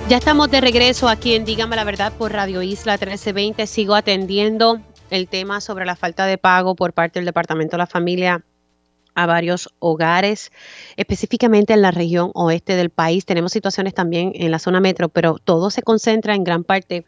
Ya 0.07 0.17
estamos 0.17 0.49
de 0.49 0.61
regreso 0.61 1.09
aquí 1.09 1.35
en 1.35 1.45
Dígame 1.45 1.75
la 1.75 1.83
Verdad 1.83 2.13
por 2.17 2.31
Radio 2.31 2.61
Isla 2.61 2.93
1320. 2.93 3.67
Sigo 3.67 3.95
atendiendo 3.95 4.79
el 5.09 5.27
tema 5.27 5.61
sobre 5.61 5.85
la 5.85 5.95
falta 5.95 6.25
de 6.25 6.37
pago 6.37 6.75
por 6.75 6.93
parte 6.93 7.19
del 7.19 7.25
Departamento 7.25 7.71
de 7.71 7.79
la 7.79 7.87
Familia 7.87 8.43
a 9.15 9.25
varios 9.25 9.69
hogares, 9.79 10.51
específicamente 10.95 11.73
en 11.73 11.81
la 11.81 11.91
región 11.91 12.31
oeste 12.33 12.75
del 12.75 12.89
país. 12.89 13.25
Tenemos 13.25 13.51
situaciones 13.51 13.93
también 13.93 14.31
en 14.35 14.51
la 14.51 14.59
zona 14.59 14.79
metro, 14.79 15.09
pero 15.09 15.37
todo 15.43 15.69
se 15.69 15.81
concentra 15.81 16.35
en 16.35 16.43
gran 16.43 16.63
parte 16.63 17.05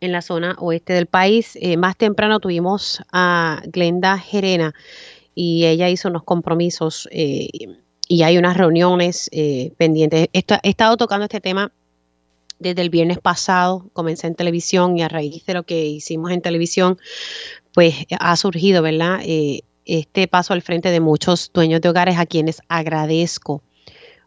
en 0.00 0.12
la 0.12 0.22
zona 0.22 0.56
oeste 0.58 0.92
del 0.92 1.06
país. 1.06 1.56
Eh, 1.60 1.76
más 1.76 1.96
temprano 1.96 2.40
tuvimos 2.40 3.02
a 3.12 3.62
Glenda 3.66 4.18
Gerena 4.18 4.74
y 5.34 5.64
ella 5.64 5.88
hizo 5.88 6.08
unos 6.08 6.24
compromisos 6.24 7.08
eh, 7.12 7.48
y 8.08 8.22
hay 8.22 8.36
unas 8.36 8.56
reuniones 8.56 9.28
eh, 9.32 9.72
pendientes. 9.78 10.28
he 10.32 10.44
estado 10.62 10.96
tocando 10.96 11.24
este 11.24 11.40
tema 11.40 11.72
desde 12.58 12.82
el 12.82 12.90
viernes 12.90 13.18
pasado, 13.18 13.88
comencé 13.92 14.26
en 14.26 14.34
televisión 14.34 14.98
y 14.98 15.02
a 15.02 15.08
raíz 15.08 15.44
de 15.46 15.54
lo 15.54 15.62
que 15.64 15.86
hicimos 15.86 16.30
en 16.30 16.42
televisión, 16.42 16.98
pues 17.72 17.94
ha 18.20 18.36
surgido, 18.36 18.82
¿verdad? 18.82 19.20
Este 19.84 20.28
paso 20.28 20.52
al 20.52 20.62
frente 20.62 20.90
de 20.90 21.00
muchos 21.00 21.50
dueños 21.52 21.80
de 21.80 21.88
hogares 21.88 22.18
a 22.18 22.26
quienes 22.26 22.62
agradezco 22.68 23.62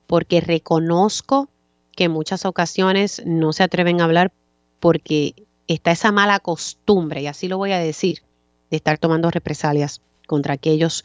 porque 0.07 0.41
reconozco 0.41 1.49
que 1.95 2.05
en 2.05 2.11
muchas 2.11 2.45
ocasiones 2.45 3.21
no 3.25 3.53
se 3.53 3.63
atreven 3.63 4.01
a 4.01 4.05
hablar 4.05 4.31
porque 4.79 5.33
está 5.67 5.91
esa 5.91 6.11
mala 6.11 6.39
costumbre, 6.39 7.21
y 7.21 7.27
así 7.27 7.47
lo 7.47 7.57
voy 7.57 7.71
a 7.71 7.79
decir, 7.79 8.21
de 8.69 8.77
estar 8.77 8.97
tomando 8.97 9.31
represalias 9.31 10.01
contra 10.27 10.53
aquellos 10.53 11.03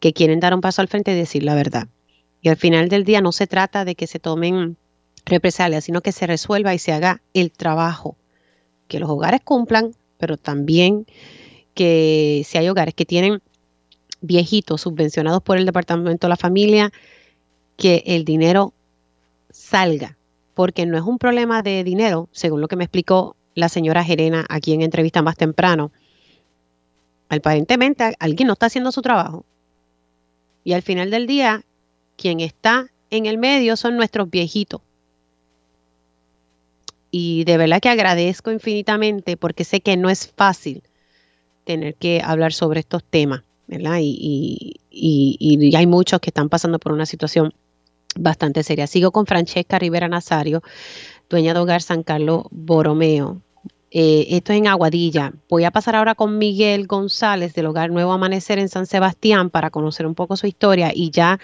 que 0.00 0.12
quieren 0.12 0.40
dar 0.40 0.54
un 0.54 0.60
paso 0.60 0.82
al 0.82 0.88
frente 0.88 1.12
y 1.12 1.16
decir 1.16 1.42
la 1.42 1.54
verdad. 1.54 1.88
Y 2.40 2.48
al 2.48 2.56
final 2.56 2.88
del 2.88 3.04
día 3.04 3.20
no 3.20 3.32
se 3.32 3.46
trata 3.46 3.84
de 3.84 3.94
que 3.94 4.06
se 4.06 4.18
tomen 4.18 4.76
represalias, 5.24 5.84
sino 5.84 6.00
que 6.00 6.12
se 6.12 6.26
resuelva 6.26 6.74
y 6.74 6.78
se 6.78 6.92
haga 6.92 7.22
el 7.32 7.52
trabajo, 7.52 8.16
que 8.88 8.98
los 8.98 9.08
hogares 9.08 9.40
cumplan, 9.44 9.94
pero 10.18 10.36
también 10.36 11.06
que 11.74 12.42
si 12.44 12.58
hay 12.58 12.68
hogares 12.68 12.94
que 12.94 13.06
tienen 13.06 13.40
viejitos 14.22 14.80
subvencionados 14.80 15.42
por 15.42 15.58
el 15.58 15.66
Departamento 15.66 16.26
de 16.26 16.30
la 16.30 16.36
Familia, 16.36 16.90
que 17.76 18.02
el 18.06 18.24
dinero 18.24 18.72
salga, 19.50 20.16
porque 20.54 20.86
no 20.86 20.96
es 20.96 21.04
un 21.04 21.18
problema 21.18 21.62
de 21.62 21.84
dinero, 21.84 22.28
según 22.32 22.60
lo 22.60 22.68
que 22.68 22.76
me 22.76 22.84
explicó 22.84 23.36
la 23.54 23.68
señora 23.68 24.04
Gerena 24.04 24.46
aquí 24.48 24.72
en 24.72 24.82
entrevista 24.82 25.20
más 25.20 25.36
temprano. 25.36 25.92
Aparentemente 27.28 28.14
alguien 28.18 28.46
no 28.46 28.54
está 28.54 28.66
haciendo 28.66 28.92
su 28.92 29.02
trabajo. 29.02 29.44
Y 30.64 30.72
al 30.72 30.82
final 30.82 31.10
del 31.10 31.26
día, 31.26 31.64
quien 32.16 32.40
está 32.40 32.88
en 33.10 33.26
el 33.26 33.36
medio 33.36 33.76
son 33.76 33.96
nuestros 33.96 34.30
viejitos. 34.30 34.80
Y 37.10 37.44
de 37.44 37.58
verdad 37.58 37.80
que 37.80 37.90
agradezco 37.90 38.50
infinitamente 38.50 39.36
porque 39.36 39.64
sé 39.64 39.80
que 39.80 39.96
no 39.96 40.08
es 40.08 40.28
fácil 40.28 40.82
tener 41.64 41.94
que 41.94 42.22
hablar 42.24 42.52
sobre 42.52 42.80
estos 42.80 43.04
temas. 43.04 43.42
Y, 44.00 45.74
hay 45.74 45.86
muchos 45.86 46.20
que 46.20 46.30
están 46.30 46.48
pasando 46.48 46.78
por 46.78 46.92
una 46.92 47.06
situación 47.06 47.54
bastante 48.16 48.62
seria. 48.62 48.86
Sigo 48.86 49.10
con 49.10 49.26
Francesca 49.26 49.78
Rivera 49.78 50.08
Nazario, 50.08 50.62
dueña 51.30 51.54
de 51.54 51.60
Hogar 51.60 51.82
San 51.82 52.02
Carlos 52.02 52.44
Boromeo. 52.50 53.40
Eh, 53.94 54.36
esto 54.36 54.54
es 54.54 54.58
en 54.58 54.68
Aguadilla. 54.68 55.34
Voy 55.50 55.64
a 55.64 55.70
pasar 55.70 55.96
ahora 55.96 56.14
con 56.14 56.38
Miguel 56.38 56.86
González 56.86 57.52
del 57.52 57.66
Hogar 57.66 57.90
Nuevo 57.90 58.12
Amanecer 58.12 58.58
en 58.58 58.70
San 58.70 58.86
Sebastián 58.86 59.50
para 59.50 59.68
conocer 59.68 60.06
un 60.06 60.14
poco 60.14 60.34
su 60.36 60.46
historia 60.46 60.92
y 60.94 61.10
ya 61.10 61.38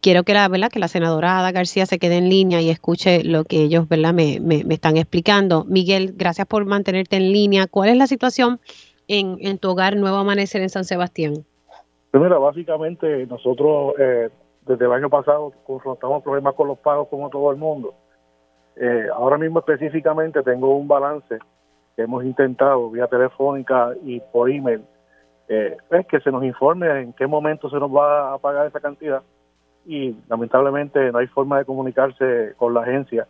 quiero 0.00 0.22
que 0.22 0.32
la, 0.32 0.46
¿verdad? 0.46 0.70
que 0.70 0.78
la 0.78 0.86
senadora 0.86 1.40
Ada 1.40 1.50
García 1.50 1.86
se 1.86 1.98
quede 1.98 2.18
en 2.18 2.28
línea 2.28 2.60
y 2.60 2.70
escuche 2.70 3.24
lo 3.24 3.44
que 3.44 3.64
ellos 3.64 3.88
¿verdad? 3.88 4.14
Me, 4.14 4.64
están 4.70 4.96
explicando. 4.96 5.64
Miguel, 5.64 6.14
gracias 6.16 6.46
por 6.46 6.66
mantenerte 6.66 7.16
en 7.16 7.32
línea. 7.32 7.66
¿Cuál 7.66 7.88
es 7.88 7.96
la 7.96 8.06
situación 8.06 8.60
en 9.08 9.58
tu 9.58 9.70
Hogar 9.70 9.96
Nuevo 9.96 10.18
Amanecer 10.18 10.62
en 10.62 10.70
San 10.70 10.84
Sebastián? 10.84 11.44
Pues 12.10 12.22
mira, 12.22 12.38
básicamente 12.38 13.26
nosotros 13.26 13.94
eh, 13.98 14.30
desde 14.62 14.84
el 14.86 14.92
año 14.92 15.10
pasado 15.10 15.52
confrontamos 15.66 16.22
problemas 16.22 16.54
con 16.54 16.68
los 16.68 16.78
pagos 16.78 17.08
como 17.08 17.28
todo 17.28 17.50
el 17.50 17.58
mundo. 17.58 17.94
Eh, 18.76 19.08
ahora 19.12 19.36
mismo 19.36 19.58
específicamente 19.58 20.42
tengo 20.42 20.74
un 20.76 20.88
balance 20.88 21.38
que 21.96 22.02
hemos 22.02 22.24
intentado 22.24 22.90
vía 22.90 23.08
telefónica 23.08 23.92
y 24.04 24.20
por 24.20 24.50
email, 24.50 24.82
eh, 25.48 25.76
es 25.90 26.06
que 26.06 26.20
se 26.20 26.30
nos 26.30 26.44
informe 26.44 26.88
en 27.00 27.12
qué 27.12 27.26
momento 27.26 27.68
se 27.68 27.76
nos 27.78 27.94
va 27.94 28.32
a 28.32 28.38
pagar 28.38 28.66
esa 28.66 28.80
cantidad 28.80 29.22
y 29.84 30.16
lamentablemente 30.28 31.12
no 31.12 31.18
hay 31.18 31.26
forma 31.26 31.58
de 31.58 31.64
comunicarse 31.64 32.54
con 32.56 32.72
la 32.74 32.82
agencia, 32.82 33.26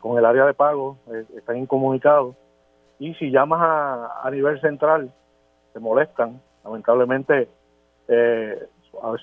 con 0.00 0.16
el 0.16 0.24
área 0.24 0.46
de 0.46 0.54
pago, 0.54 0.96
están 1.36 1.58
incomunicados 1.58 2.34
y 2.98 3.12
si 3.14 3.30
llamas 3.30 3.60
a, 3.60 4.26
a 4.26 4.30
nivel 4.30 4.58
central 4.62 5.12
se 5.72 5.78
molestan, 5.78 6.40
lamentablemente 6.64 7.48
eh, 8.08 8.66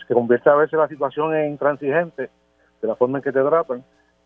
que 0.07 0.13
convierte 0.13 0.49
a 0.49 0.55
veces 0.55 0.77
la 0.77 0.87
situación 0.87 1.35
en 1.35 1.51
intransigente 1.51 2.29
de 2.81 2.87
la 2.87 2.95
forma 2.95 3.17
en 3.17 3.23
que 3.23 3.31
te 3.31 3.43
tratan. 3.43 3.83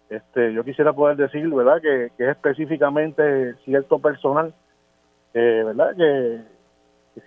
Este, 0.09 0.53
yo 0.53 0.63
quisiera 0.63 0.93
poder 0.93 1.17
decir, 1.17 1.47
¿verdad?, 1.49 1.81
que, 1.81 2.05
es 2.05 2.29
específicamente 2.29 3.55
cierto 3.65 3.99
personal, 3.99 4.53
eh, 5.33 5.63
¿verdad?, 5.65 5.95
que, 5.95 6.41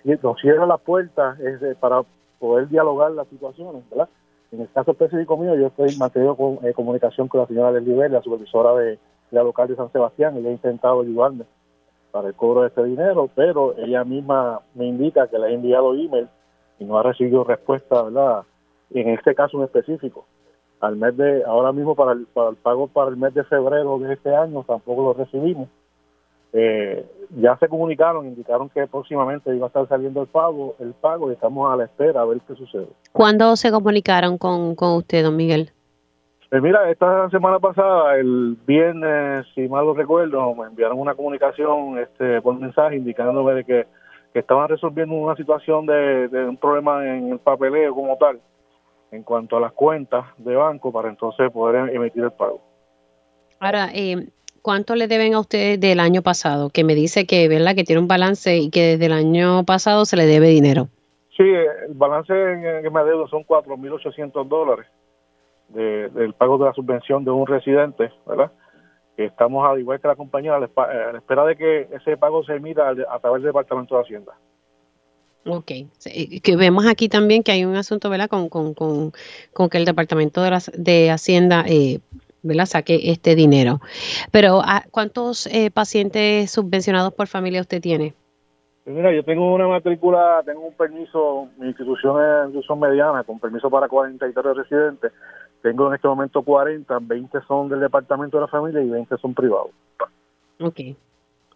que 0.04 0.18
nos 0.22 0.40
cierra 0.40 0.66
la 0.66 0.78
puerta 0.78 1.36
es 1.40 1.76
para 1.76 2.02
poder 2.38 2.68
dialogar 2.68 3.12
las 3.12 3.28
situaciones, 3.28 3.88
¿verdad? 3.88 4.08
En 4.50 4.60
el 4.60 4.70
caso 4.70 4.90
específico 4.90 5.36
mío, 5.38 5.54
yo 5.54 5.68
estoy 5.68 5.96
manteniendo 5.96 6.36
con, 6.36 6.58
eh, 6.66 6.74
comunicación 6.74 7.28
con 7.28 7.40
la 7.40 7.46
señora 7.46 7.72
del 7.72 8.12
la 8.12 8.20
supervisora 8.20 8.74
de, 8.74 8.98
la 9.30 9.42
local 9.42 9.66
de 9.68 9.76
San 9.76 9.90
Sebastián, 9.90 10.36
y 10.36 10.46
he 10.46 10.50
intentado 10.50 11.00
ayudarme 11.00 11.44
para 12.10 12.28
el 12.28 12.34
cobro 12.34 12.60
de 12.60 12.68
este 12.68 12.84
dinero, 12.84 13.30
pero 13.34 13.74
ella 13.78 14.04
misma 14.04 14.60
me 14.74 14.86
indica 14.86 15.26
que 15.28 15.38
le 15.38 15.48
he 15.48 15.54
enviado 15.54 15.94
email 15.94 16.28
y 16.82 16.84
no 16.84 16.98
ha 16.98 17.02
recibido 17.02 17.44
respuesta, 17.44 18.02
¿verdad? 18.02 18.42
En 18.90 19.08
este 19.10 19.34
caso 19.34 19.58
en 19.58 19.64
específico. 19.64 20.26
Al 20.80 20.96
mes 20.96 21.16
de, 21.16 21.44
ahora 21.44 21.72
mismo 21.72 21.94
para 21.94 22.12
el, 22.12 22.26
para 22.26 22.50
el 22.50 22.56
pago 22.56 22.88
para 22.88 23.10
el 23.10 23.16
mes 23.16 23.32
de 23.34 23.44
febrero 23.44 23.98
de 24.00 24.14
este 24.14 24.34
año 24.34 24.64
tampoco 24.64 25.02
lo 25.02 25.12
recibimos. 25.14 25.68
Eh, 26.52 27.06
ya 27.36 27.56
se 27.56 27.68
comunicaron, 27.68 28.26
indicaron 28.26 28.68
que 28.68 28.86
próximamente 28.86 29.54
iba 29.54 29.66
a 29.66 29.68
estar 29.68 29.88
saliendo 29.88 30.20
el 30.20 30.26
pago, 30.26 30.74
el 30.80 30.92
pago 30.92 31.30
y 31.30 31.34
estamos 31.34 31.72
a 31.72 31.76
la 31.76 31.84
espera 31.84 32.20
a 32.20 32.24
ver 32.24 32.40
qué 32.46 32.54
sucede. 32.56 32.88
¿Cuándo 33.12 33.54
se 33.56 33.70
comunicaron 33.70 34.36
con, 34.36 34.74
con 34.74 34.96
usted, 34.96 35.22
don 35.22 35.36
Miguel? 35.36 35.70
Pues 36.50 36.62
mira, 36.62 36.90
esta 36.90 37.30
semana 37.30 37.58
pasada, 37.60 38.16
el 38.16 38.58
viernes, 38.66 39.46
si 39.54 39.66
mal 39.68 39.86
lo 39.86 39.94
recuerdo, 39.94 40.54
me 40.54 40.66
enviaron 40.66 40.98
una 40.98 41.14
comunicación 41.14 41.98
este, 41.98 42.42
por 42.42 42.58
mensaje 42.58 42.96
indicándome 42.96 43.64
que 43.64 43.86
que 44.32 44.40
estaban 44.40 44.68
resolviendo 44.68 45.14
una 45.14 45.36
situación 45.36 45.86
de, 45.86 46.28
un 46.48 46.56
problema 46.56 47.06
en 47.06 47.32
el 47.32 47.38
papeleo 47.38 47.94
como 47.94 48.16
tal, 48.16 48.40
en 49.10 49.22
cuanto 49.22 49.56
a 49.56 49.60
las 49.60 49.72
cuentas 49.72 50.24
de 50.38 50.56
banco, 50.56 50.90
para 50.90 51.08
entonces 51.08 51.50
poder 51.50 51.94
emitir 51.94 52.24
el 52.24 52.32
pago. 52.32 52.60
Ahora, 53.60 53.90
eh, 53.94 54.28
¿cuánto 54.62 54.94
le 54.94 55.06
deben 55.06 55.34
a 55.34 55.40
ustedes 55.40 55.78
del 55.78 56.00
año 56.00 56.22
pasado? 56.22 56.70
Que 56.70 56.82
me 56.82 56.94
dice 56.94 57.26
que, 57.26 57.46
¿verdad? 57.48 57.74
Que 57.74 57.84
tiene 57.84 58.00
un 58.00 58.08
balance 58.08 58.56
y 58.56 58.70
que 58.70 58.82
desde 58.82 59.06
el 59.06 59.12
año 59.12 59.64
pasado 59.64 60.04
se 60.04 60.16
le 60.16 60.26
debe 60.26 60.48
dinero. 60.48 60.88
Sí, 61.36 61.44
el 61.44 61.94
balance 61.94 62.32
que 62.32 62.90
me 62.90 63.04
deudo 63.04 63.28
son 63.28 63.44
4.800 63.44 64.48
dólares 64.48 64.86
de, 65.68 66.08
del 66.10 66.34
pago 66.34 66.58
de 66.58 66.66
la 66.66 66.72
subvención 66.72 67.24
de 67.24 67.30
un 67.30 67.46
residente, 67.46 68.10
¿verdad? 68.26 68.50
Estamos, 69.16 69.68
al 69.68 69.78
igual 69.78 70.00
que 70.00 70.08
la 70.08 70.16
compañía, 70.16 70.54
a 70.54 70.60
la, 70.60 70.66
espera 71.16 71.44
de 71.44 71.56
que 71.56 71.88
ese 71.92 72.16
pago 72.16 72.44
se 72.44 72.54
emita 72.54 72.88
a 72.88 73.18
través 73.20 73.42
del 73.42 73.50
Departamento 73.50 73.96
de 73.96 74.02
Hacienda. 74.02 74.32
Ok, 75.44 75.72
que 76.42 76.56
vemos 76.56 76.86
aquí 76.86 77.08
también 77.08 77.42
que 77.42 77.50
hay 77.50 77.64
un 77.64 77.74
asunto, 77.74 78.08
¿verdad? 78.08 78.28
Con, 78.28 78.48
con, 78.48 78.74
con, 78.74 79.12
que 79.70 79.78
el 79.78 79.84
Departamento 79.84 80.40
de, 80.40 80.56
de 80.74 81.10
Hacienda, 81.10 81.64
eh, 81.66 81.98
¿verdad? 82.42 82.66
Saque 82.66 83.10
este 83.10 83.34
dinero. 83.34 83.80
Pero, 84.30 84.60
ah, 84.64 84.84
¿cuántos 84.90 85.46
eh, 85.48 85.70
pacientes 85.72 86.50
subvencionados 86.50 87.12
por 87.12 87.26
familia 87.26 87.60
usted 87.60 87.80
tiene? 87.80 88.14
Pues 88.84 88.96
mira, 88.96 89.12
yo 89.12 89.24
tengo 89.24 89.54
una 89.54 89.68
matrícula, 89.68 90.42
tengo 90.44 90.60
un 90.60 90.74
permiso, 90.74 91.48
mi 91.56 91.68
institución 91.68 92.20
es 92.20 92.46
institución 92.46 92.80
mediana, 92.80 93.22
con 93.22 93.38
permiso 93.38 93.70
para 93.70 93.88
43 93.88 94.56
residentes. 94.56 95.12
Tengo 95.62 95.88
en 95.88 95.94
este 95.94 96.08
momento 96.08 96.42
40, 96.42 96.98
20 97.00 97.38
son 97.46 97.68
del 97.68 97.80
Departamento 97.80 98.36
de 98.36 98.40
la 98.42 98.48
Familia 98.48 98.82
y 98.82 98.90
20 98.90 99.16
son 99.18 99.32
privados. 99.32 99.70
Ok, 100.60 100.80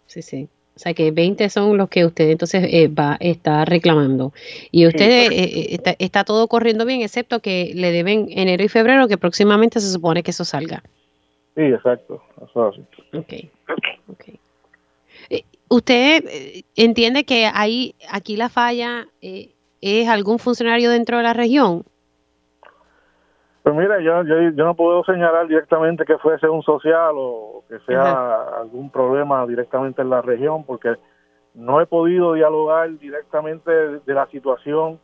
sí, 0.07 0.23
sí. 0.23 0.49
O 0.77 0.79
sea 0.79 0.93
que 0.93 1.11
20 1.11 1.49
son 1.49 1.79
los 1.79 1.89
que 1.89 2.05
usted 2.05 2.29
entonces 2.29 2.63
eh, 2.71 2.89
va 2.89 3.17
está 3.19 3.65
reclamando. 3.65 4.35
Y 4.71 4.87
usted 4.87 5.33
eh, 5.33 5.45
eh, 5.45 5.67
está, 5.71 5.97
está, 5.99 6.23
todo 6.23 6.47
corriendo 6.49 6.85
bien, 6.85 7.01
excepto 7.01 7.41
que 7.41 7.73
le 7.75 7.93
deben 7.93 8.29
enero 8.31 8.63
y 8.63 8.69
febrero, 8.69 9.09
que 9.09 9.17
próximamente 9.17 9.81
se 9.81 9.91
supone 9.91 10.23
que 10.23 10.33
eso 10.33 10.45
salga. 10.45 10.83
Sí, 11.55 11.63
exacto. 11.63 12.23
Eso 12.45 12.69
es 12.69 12.75
así. 12.75 13.17
Ok, 13.17 13.51
ok. 14.13 14.25
¿Usted 15.69 16.63
entiende 16.77 17.25
que 17.25 17.47
ahí, 17.53 17.95
aquí 18.11 18.37
la 18.37 18.51
falla 18.51 19.09
es 19.21 20.09
algún 20.09 20.39
funcionario 20.39 20.91
dentro 20.91 21.17
de 21.17 21.23
la 21.23 21.33
región? 21.33 21.85
Pues 23.67 23.75
mira, 23.75 23.99
yo, 23.99 24.23
yo, 24.23 24.41
yo, 24.51 24.65
no 24.65 24.77
puedo 24.77 25.03
señalar 25.03 25.49
directamente 25.49 26.05
que 26.05 26.19
fuese 26.19 26.49
un 26.49 26.63
social 26.63 27.17
o 27.17 27.65
que 27.69 27.81
sea 27.81 28.61
algún 28.61 28.91
problema 28.91 29.45
directamente 29.45 30.03
en 30.03 30.11
la 30.11 30.23
región, 30.23 30.63
porque 30.63 30.95
no 31.53 31.81
he 31.81 31.87
podido 31.87 32.35
dialogar 32.35 32.97
directamente 32.97 33.69
de, 33.73 34.15
la 34.15 34.29
situación 34.29 35.01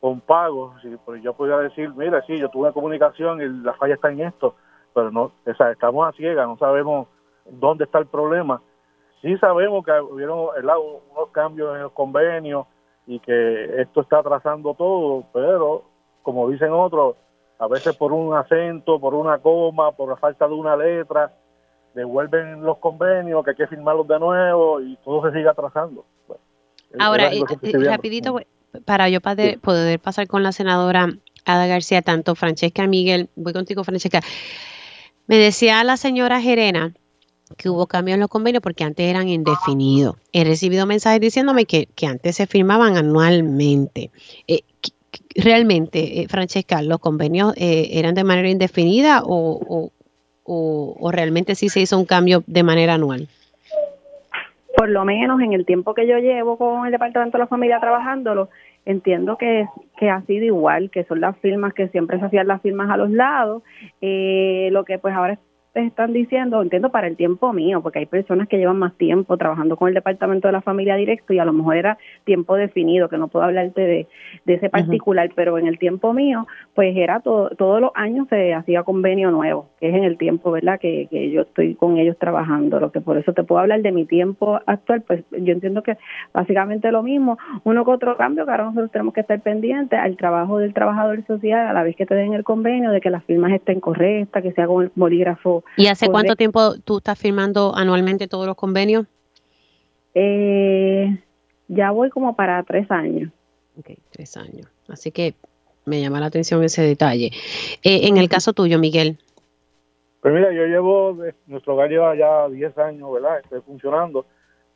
con 0.00 0.20
pagos. 0.20 0.80
Pues 1.04 1.24
yo 1.24 1.34
podría 1.34 1.58
decir, 1.58 1.92
mira, 1.96 2.22
sí, 2.24 2.38
yo 2.38 2.48
tuve 2.50 2.72
comunicación 2.72 3.42
y 3.42 3.48
la 3.64 3.72
falla 3.72 3.94
está 3.94 4.12
en 4.12 4.20
esto, 4.20 4.54
pero 4.94 5.10
no, 5.10 5.32
o 5.44 5.54
sea, 5.56 5.72
estamos 5.72 6.08
a 6.08 6.16
ciegas, 6.16 6.46
no 6.46 6.56
sabemos 6.56 7.08
dónde 7.50 7.82
está 7.82 7.98
el 7.98 8.06
problema. 8.06 8.62
Sí 9.22 9.36
sabemos 9.38 9.84
que 9.84 9.90
hubieron 10.00 10.38
unos 10.38 11.30
cambios 11.32 11.74
en 11.74 11.82
el 11.82 11.90
convenio 11.90 12.68
y 13.08 13.18
que 13.18 13.82
esto 13.82 14.02
está 14.02 14.20
atrasando 14.20 14.74
todo, 14.74 15.24
pero 15.32 15.82
como 16.22 16.48
dicen 16.48 16.70
otros, 16.70 17.16
a 17.58 17.66
veces 17.66 17.96
por 17.96 18.12
un 18.12 18.34
acento, 18.34 19.00
por 19.00 19.14
una 19.14 19.38
coma, 19.38 19.92
por 19.92 20.08
la 20.08 20.16
falta 20.16 20.46
de 20.46 20.54
una 20.54 20.76
letra, 20.76 21.32
devuelven 21.94 22.62
los 22.62 22.78
convenios, 22.78 23.44
que 23.44 23.50
hay 23.50 23.56
que 23.56 23.66
firmarlos 23.66 24.06
de 24.06 24.18
nuevo 24.18 24.80
y 24.80 24.96
todo 25.04 25.28
se 25.28 25.36
sigue 25.36 25.48
atrasando. 25.48 26.04
Ahora, 26.98 27.32
eh, 27.32 27.42
rapidito, 27.84 28.40
para 28.84 29.08
yo 29.08 29.20
poder, 29.20 29.58
poder 29.58 29.98
pasar 30.00 30.26
con 30.26 30.42
la 30.42 30.52
senadora 30.52 31.08
Ada 31.44 31.66
García, 31.66 32.02
tanto 32.02 32.34
Francesca 32.34 32.86
Miguel, 32.86 33.28
voy 33.34 33.52
contigo 33.52 33.84
Francesca, 33.84 34.20
me 35.26 35.36
decía 35.36 35.82
la 35.84 35.96
señora 35.96 36.40
Gerena 36.40 36.94
que 37.56 37.70
hubo 37.70 37.86
cambios 37.86 38.14
en 38.14 38.20
los 38.20 38.28
convenios 38.28 38.62
porque 38.62 38.84
antes 38.84 39.06
eran 39.06 39.28
indefinidos. 39.28 40.16
He 40.32 40.44
recibido 40.44 40.86
mensajes 40.86 41.20
diciéndome 41.20 41.64
que, 41.64 41.86
que 41.86 42.06
antes 42.06 42.36
se 42.36 42.46
firmaban 42.46 42.96
anualmente. 42.96 44.10
Eh, 44.46 44.60
realmente, 45.34 46.20
eh, 46.20 46.28
Francesca, 46.28 46.82
los 46.82 46.98
convenios 46.98 47.54
eh, 47.56 47.90
eran 47.92 48.14
de 48.14 48.24
manera 48.24 48.48
indefinida 48.48 49.22
o, 49.24 49.90
o, 50.48 51.10
realmente 51.12 51.54
sí 51.54 51.68
se 51.68 51.80
hizo 51.80 51.98
un 51.98 52.06
cambio 52.06 52.42
de 52.46 52.62
manera 52.62 52.94
anual? 52.94 53.28
Por 54.76 54.88
lo 54.88 55.04
menos 55.04 55.40
en 55.40 55.52
el 55.52 55.66
tiempo 55.66 55.94
que 55.94 56.06
yo 56.06 56.18
llevo 56.18 56.56
con 56.56 56.86
el 56.86 56.92
Departamento 56.92 57.36
de 57.36 57.42
la 57.42 57.48
Familia 57.48 57.80
trabajándolo, 57.80 58.48
entiendo 58.86 59.36
que, 59.36 59.66
que 59.98 60.08
ha 60.08 60.22
sido 60.22 60.44
igual, 60.44 60.90
que 60.90 61.04
son 61.04 61.20
las 61.20 61.36
firmas 61.38 61.74
que 61.74 61.88
siempre 61.88 62.18
se 62.18 62.26
hacían 62.26 62.46
las 62.46 62.62
firmas 62.62 62.88
a 62.90 62.96
los 62.96 63.10
lados. 63.10 63.62
Eh, 64.00 64.68
lo 64.72 64.84
que 64.84 64.98
pues 64.98 65.14
ahora 65.14 65.38
están 65.86 66.12
diciendo, 66.12 66.60
entiendo 66.62 66.90
para 66.90 67.06
el 67.06 67.16
tiempo 67.16 67.52
mío, 67.52 67.82
porque 67.82 68.00
hay 68.00 68.06
personas 68.06 68.48
que 68.48 68.58
llevan 68.58 68.78
más 68.78 68.94
tiempo 68.96 69.36
trabajando 69.36 69.76
con 69.76 69.88
el 69.88 69.94
departamento 69.94 70.48
de 70.48 70.52
la 70.52 70.62
familia 70.62 70.96
directo 70.96 71.32
y 71.32 71.38
a 71.38 71.44
lo 71.44 71.52
mejor 71.52 71.76
era 71.76 71.98
tiempo 72.24 72.56
definido, 72.56 73.08
que 73.08 73.18
no 73.18 73.28
puedo 73.28 73.44
hablarte 73.44 73.80
de, 73.80 74.06
de 74.44 74.54
ese 74.54 74.70
particular, 74.70 75.30
pero 75.34 75.58
en 75.58 75.66
el 75.66 75.78
tiempo 75.78 76.12
mío, 76.12 76.46
pues 76.74 76.96
era 76.96 77.20
todo, 77.20 77.50
todos 77.50 77.80
los 77.80 77.90
años 77.94 78.26
se 78.28 78.54
hacía 78.54 78.82
convenio 78.82 79.30
nuevo, 79.30 79.68
que 79.80 79.88
es 79.88 79.94
en 79.94 80.04
el 80.04 80.18
tiempo, 80.18 80.50
¿verdad? 80.50 80.78
Que, 80.80 81.06
que 81.10 81.30
yo 81.30 81.42
estoy 81.42 81.74
con 81.74 81.98
ellos 81.98 82.16
trabajando, 82.18 82.80
lo 82.80 82.92
que 82.92 83.00
por 83.00 83.18
eso 83.18 83.32
te 83.32 83.44
puedo 83.44 83.60
hablar 83.60 83.82
de 83.82 83.92
mi 83.92 84.04
tiempo 84.04 84.60
actual, 84.66 85.02
pues 85.02 85.24
yo 85.30 85.52
entiendo 85.52 85.82
que 85.82 85.96
básicamente 86.32 86.90
lo 86.92 87.02
mismo, 87.02 87.38
uno 87.64 87.84
con 87.84 87.94
otro 87.94 88.16
cambio, 88.16 88.44
que 88.44 88.50
ahora 88.50 88.64
nosotros 88.64 88.90
tenemos 88.90 89.14
que 89.14 89.20
estar 89.20 89.40
pendientes 89.40 89.98
al 89.98 90.16
trabajo 90.16 90.58
del 90.58 90.74
trabajador 90.74 91.24
social 91.26 91.66
a 91.66 91.72
la 91.72 91.82
vez 91.82 91.96
que 91.96 92.06
te 92.06 92.14
den 92.14 92.34
el 92.34 92.44
convenio, 92.44 92.90
de 92.90 93.00
que 93.00 93.10
las 93.10 93.24
firmas 93.24 93.52
estén 93.52 93.80
correctas, 93.80 94.42
que 94.42 94.52
sea 94.52 94.66
con 94.66 94.84
el 94.84 94.92
bolígrafo 94.94 95.64
¿Y 95.76 95.86
hace 95.86 96.08
cuánto 96.08 96.36
tiempo 96.36 96.78
tú 96.84 96.98
estás 96.98 97.18
firmando 97.18 97.74
anualmente 97.74 98.28
todos 98.28 98.46
los 98.46 98.56
convenios? 98.56 99.06
Eh, 100.14 101.16
ya 101.68 101.90
voy 101.90 102.10
como 102.10 102.34
para 102.34 102.62
tres 102.64 102.90
años. 102.90 103.30
Ok, 103.78 103.90
tres 104.10 104.36
años. 104.36 104.66
Así 104.88 105.12
que 105.12 105.34
me 105.84 106.00
llama 106.00 106.20
la 106.20 106.26
atención 106.26 106.62
ese 106.64 106.82
detalle. 106.82 107.30
Eh, 107.84 108.08
en 108.08 108.16
el 108.16 108.28
caso 108.28 108.52
tuyo, 108.52 108.78
Miguel. 108.78 109.18
Pues 110.20 110.34
mira, 110.34 110.52
yo 110.52 110.66
llevo, 110.66 111.16
nuestro 111.46 111.74
hogar 111.74 111.88
lleva 111.88 112.16
ya 112.16 112.48
10 112.48 112.76
años, 112.78 113.12
¿verdad? 113.12 113.38
Estoy 113.38 113.60
funcionando 113.60 114.26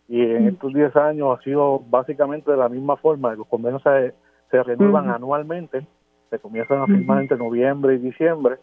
y 0.09 0.21
en 0.21 0.49
estos 0.49 0.73
10 0.73 0.95
años 0.95 1.37
ha 1.37 1.43
sido 1.43 1.81
básicamente 1.81 2.51
de 2.51 2.57
la 2.57 2.69
misma 2.69 2.97
forma. 2.97 3.35
Los 3.35 3.49
convenios 3.49 3.83
se, 3.83 4.15
se 4.51 4.63
renuevan 4.63 5.11
anualmente, 5.11 5.85
se 6.31 6.39
comienzan 6.39 6.83
a 6.83 6.87
firmar 6.87 7.23
entre 7.23 7.39
noviembre 7.39 7.95
y 7.95 7.99
diciembre 7.99 8.59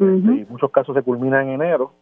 y 0.00 0.46
muchos 0.48 0.70
casos 0.70 0.94
se 0.94 1.02
culminan 1.02 1.48
en 1.48 1.54
enero, 1.60 1.92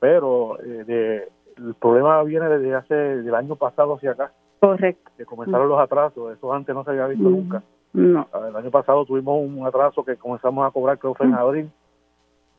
pero 0.00 0.58
eh, 0.62 1.28
el 1.56 1.74
problema 1.74 2.22
viene 2.22 2.48
desde 2.48 2.74
hace 2.74 2.94
del 2.94 3.34
año 3.34 3.56
pasado 3.56 3.94
hacia 3.94 4.12
acá. 4.12 4.32
Correcto. 4.58 5.10
Que 5.16 5.24
comenzaron 5.24 5.68
los 5.68 5.78
atrasos, 5.78 6.36
eso 6.36 6.52
antes 6.52 6.74
no 6.74 6.84
se 6.84 6.90
había 6.90 7.06
visto 7.06 7.28
nunca. 7.28 7.62
No. 7.92 8.26
El 8.48 8.56
año 8.56 8.70
pasado 8.70 9.04
tuvimos 9.04 9.40
un 9.40 9.66
atraso 9.66 10.04
que 10.04 10.16
comenzamos 10.16 10.66
a 10.66 10.70
cobrar 10.70 10.98
creo 10.98 11.14
que 11.14 11.18
fue 11.18 11.26
en 11.26 11.34
abril, 11.34 11.70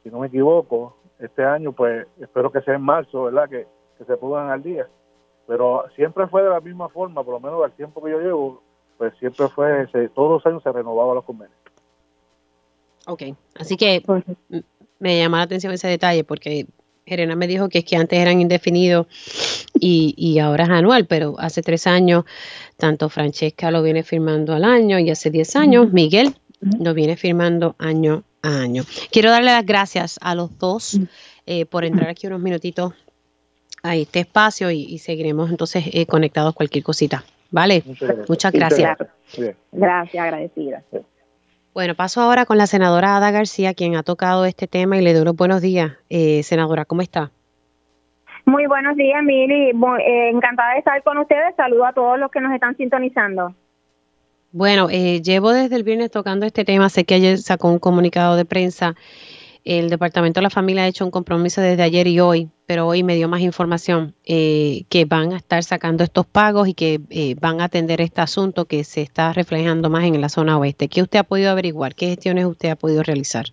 si 0.04 0.10
no 0.10 0.20
me 0.20 0.28
equivoco. 0.28 0.98
Este 1.20 1.46
año 1.46 1.72
pues 1.72 2.08
espero 2.20 2.52
que 2.52 2.62
sea 2.62 2.76
en 2.76 2.82
marzo, 2.82 3.26
¿verdad? 3.26 3.50
Que, 3.50 3.68
que 3.98 4.06
se 4.06 4.18
pongan 4.18 4.50
al 4.50 4.64
día. 4.64 4.88
Pero 5.48 5.86
siempre 5.96 6.28
fue 6.28 6.44
de 6.44 6.50
la 6.50 6.62
misma 6.62 6.90
forma, 6.90 7.24
por 7.24 7.34
lo 7.34 7.40
menos 7.40 7.62
del 7.62 7.72
tiempo 7.74 8.02
que 8.02 8.12
yo 8.12 8.20
llevo, 8.20 8.62
pues 8.98 9.14
siempre 9.18 9.48
fue, 9.50 9.88
todos 10.14 10.32
los 10.32 10.46
años 10.46 10.64
se 10.64 10.72
renovaban 10.72 11.16
los 11.16 11.26
convenios. 11.26 11.58
Ok, 13.08 13.24
así 13.56 13.78
que 13.78 14.04
me 15.00 15.18
llama 15.18 15.38
la 15.38 15.44
atención 15.44 15.74
ese 15.74 15.88
detalle 15.88 16.24
porque 16.24 16.68
Gerena 17.06 17.36
me 17.36 17.48
dijo 17.48 17.68
que 17.68 17.80
es 17.80 17.86
que 17.86 17.98
antes 17.98 18.20
eran 18.20 18.40
indefinidos 18.42 19.08
y, 19.80 20.14
y, 20.18 20.40
ahora 20.40 20.66
es 20.66 20.70
anual, 20.70 21.08
pero 21.08 21.36
hace 21.40 21.62
tres 21.62 21.88
años 21.88 22.26
tanto 22.78 23.10
Francesca 23.10 23.72
lo 23.72 23.82
viene 23.82 24.04
firmando 24.04 24.54
al 24.54 24.64
año 24.64 25.00
y 25.00 25.10
hace 25.10 25.32
diez 25.32 25.56
años 25.56 25.92
Miguel 25.92 26.36
lo 26.62 26.94
viene 26.94 27.18
firmando 27.18 27.76
año 27.80 28.24
a 28.42 28.62
año. 28.62 28.84
Quiero 29.12 29.32
darle 29.32 29.52
las 29.52 29.66
gracias 29.66 30.20
a 30.22 30.36
los 30.36 30.58
dos 30.58 31.00
eh, 31.46 31.66
por 31.66 31.86
entrar 31.86 32.10
aquí 32.10 32.28
unos 32.28 32.40
minutitos 32.40 32.94
a 33.84 33.96
este 33.96 34.20
espacio 34.20 34.70
y, 34.70 35.00
seguiremos 35.00 35.50
entonces 35.50 35.86
eh, 35.92 36.06
conectados 36.06 36.54
cualquier 36.54 36.84
cosita. 36.84 37.24
¿Vale? 37.50 37.84
Muchas 38.30 38.54
gracias. 38.54 38.98
Gracias, 39.74 40.24
agradecida. 40.24 40.84
Bueno, 41.74 41.96
paso 41.96 42.20
ahora 42.20 42.46
con 42.46 42.58
la 42.58 42.68
senadora 42.68 43.16
Ada 43.16 43.32
García, 43.32 43.74
quien 43.74 43.96
ha 43.96 44.04
tocado 44.04 44.44
este 44.44 44.68
tema 44.68 44.98
y 44.98 45.02
le 45.02 45.14
doy 45.14 45.24
los 45.24 45.36
buenos 45.36 45.62
días. 45.62 45.94
Eh, 46.10 46.44
senadora, 46.44 46.84
¿cómo 46.84 47.02
está? 47.02 47.32
Muy 48.46 48.66
buenos 48.68 48.98
días, 48.98 49.24
Mili. 49.24 49.70
Eh, 49.70 50.30
encantada 50.34 50.74
de 50.74 50.80
estar 50.80 51.02
con 51.04 51.18
ustedes. 51.20 51.56
Saludo 51.56 51.86
a 51.86 51.94
todos 51.94 52.20
los 52.20 52.30
que 52.30 52.42
nos 52.42 52.54
están 52.54 52.76
sintonizando. 52.76 53.56
Bueno, 54.52 54.90
eh, 54.92 55.22
llevo 55.22 55.54
desde 55.54 55.78
el 55.78 55.84
viernes 55.84 56.12
tocando 56.12 56.46
este 56.46 56.66
tema. 56.66 56.90
Sé 56.90 57.06
que 57.06 57.16
ayer 57.16 57.38
sacó 57.38 57.70
un 57.70 57.80
comunicado 57.80 58.36
de 58.36 58.44
prensa 58.44 58.96
el 59.64 59.90
Departamento 59.90 60.40
de 60.40 60.44
la 60.44 60.50
Familia 60.50 60.84
ha 60.84 60.88
hecho 60.88 61.06
un 61.06 61.12
compromiso 61.12 61.62
desde 61.62 61.84
ayer 61.84 62.08
y 62.08 62.20
hoy, 62.20 62.50
pero 62.66 62.88
hoy 62.88 63.04
me 63.04 63.16
dio 63.16 63.28
más 63.28 63.42
información 63.42 64.16
eh, 64.26 64.84
que 64.90 65.06
van 65.06 65.34
a 65.34 65.38
estar 65.38 65.64
sacando 65.64 66.04
estos 66.04 66.26
pagos 66.26 66.68
y 66.68 66.74
que 66.74 67.00
eh, 67.10 67.36
van 67.40 67.62
a 67.62 67.66
atender 67.66 68.02
este 68.02 68.22
asunto 68.22 68.66
que 68.66 68.84
se 68.84 69.02
está 69.02 69.34
reflejando 69.34 69.90
más 69.90 70.04
en 70.04 70.20
la 70.20 70.30
zona 70.30 70.58
oeste. 70.58 70.88
¿Qué 70.88 71.02
usted 71.02 71.20
ha 71.20 71.24
podido 71.24 71.52
averiguar? 71.52 71.94
¿Qué 71.94 72.08
gestiones 72.08 72.46
usted 72.46 72.70
ha 72.70 72.76
podido 72.76 73.04
realizar? 73.04 73.46